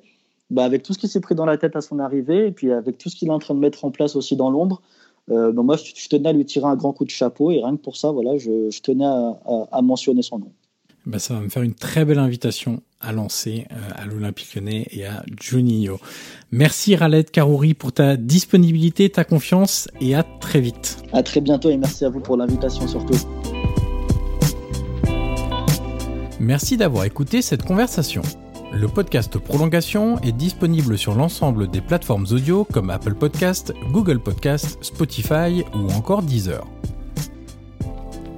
bah, 0.51 0.63
avec 0.63 0.83
tout 0.83 0.93
ce 0.93 0.99
qui 0.99 1.07
s'est 1.07 1.21
pris 1.21 1.33
dans 1.33 1.45
la 1.45 1.57
tête 1.57 1.75
à 1.75 1.81
son 1.81 1.97
arrivée, 1.97 2.47
et 2.47 2.51
puis 2.51 2.71
avec 2.71 2.99
tout 2.99 3.09
ce 3.09 3.15
qu'il 3.15 3.29
est 3.29 3.31
en 3.31 3.39
train 3.39 3.55
de 3.55 3.59
mettre 3.59 3.83
en 3.83 3.89
place 3.89 4.15
aussi 4.15 4.35
dans 4.35 4.51
l'ombre, 4.51 4.81
euh, 5.31 5.51
bah, 5.51 5.63
moi 5.63 5.75
je, 5.75 6.07
tenais 6.07 6.29
à 6.29 6.33
lui 6.33 6.45
tirer 6.45 6.67
un 6.67 6.75
grand 6.75 6.93
coup 6.93 7.05
de 7.05 7.09
chapeau, 7.09 7.49
et 7.49 7.55
rien 7.55 7.75
que 7.75 7.81
pour 7.81 7.97
ça, 7.97 8.11
voilà, 8.11 8.37
je, 8.37 8.79
tenais 8.81 9.05
à 9.05 9.81
mentionner 9.81 10.21
son 10.21 10.37
nom. 10.37 10.51
Bah, 11.05 11.19
ça 11.19 11.33
va 11.33 11.41
me 11.41 11.49
faire 11.49 11.63
une 11.63 11.73
très 11.73 12.05
belle 12.05 12.19
invitation 12.19 12.81
à 13.01 13.11
lancer 13.11 13.67
euh, 13.71 13.75
à 13.95 14.05
l'Olympique 14.05 14.55
Lyonnais 14.55 14.87
et 14.91 15.05
à 15.05 15.23
Juninho. 15.39 15.99
Merci 16.51 16.95
Raled 16.95 17.29
Karouri 17.29 17.73
pour 17.73 17.91
ta 17.91 18.15
disponibilité, 18.15 19.09
ta 19.09 19.25
confiance 19.25 19.89
et 19.99 20.15
à 20.15 20.23
très 20.23 20.61
vite. 20.61 21.03
À 21.11 21.21
très 21.21 21.41
bientôt 21.41 21.69
et 21.69 21.77
merci 21.77 22.05
à 22.05 22.09
vous 22.09 22.21
pour 22.21 22.37
l'invitation 22.37 22.87
surtout. 22.87 23.17
Merci 26.39 26.77
d'avoir 26.77 27.03
écouté 27.03 27.41
cette 27.41 27.63
conversation. 27.63 28.21
Le 28.73 28.87
podcast 28.87 29.37
Prolongation 29.37 30.19
est 30.21 30.31
disponible 30.31 30.97
sur 30.97 31.15
l'ensemble 31.15 31.69
des 31.69 31.81
plateformes 31.81 32.25
audio 32.31 32.63
comme 32.63 32.89
Apple 32.89 33.13
Podcast, 33.13 33.73
Google 33.91 34.19
Podcast, 34.19 34.77
Spotify 34.81 35.63
ou 35.75 35.91
encore 35.91 36.23
Deezer. 36.23 36.65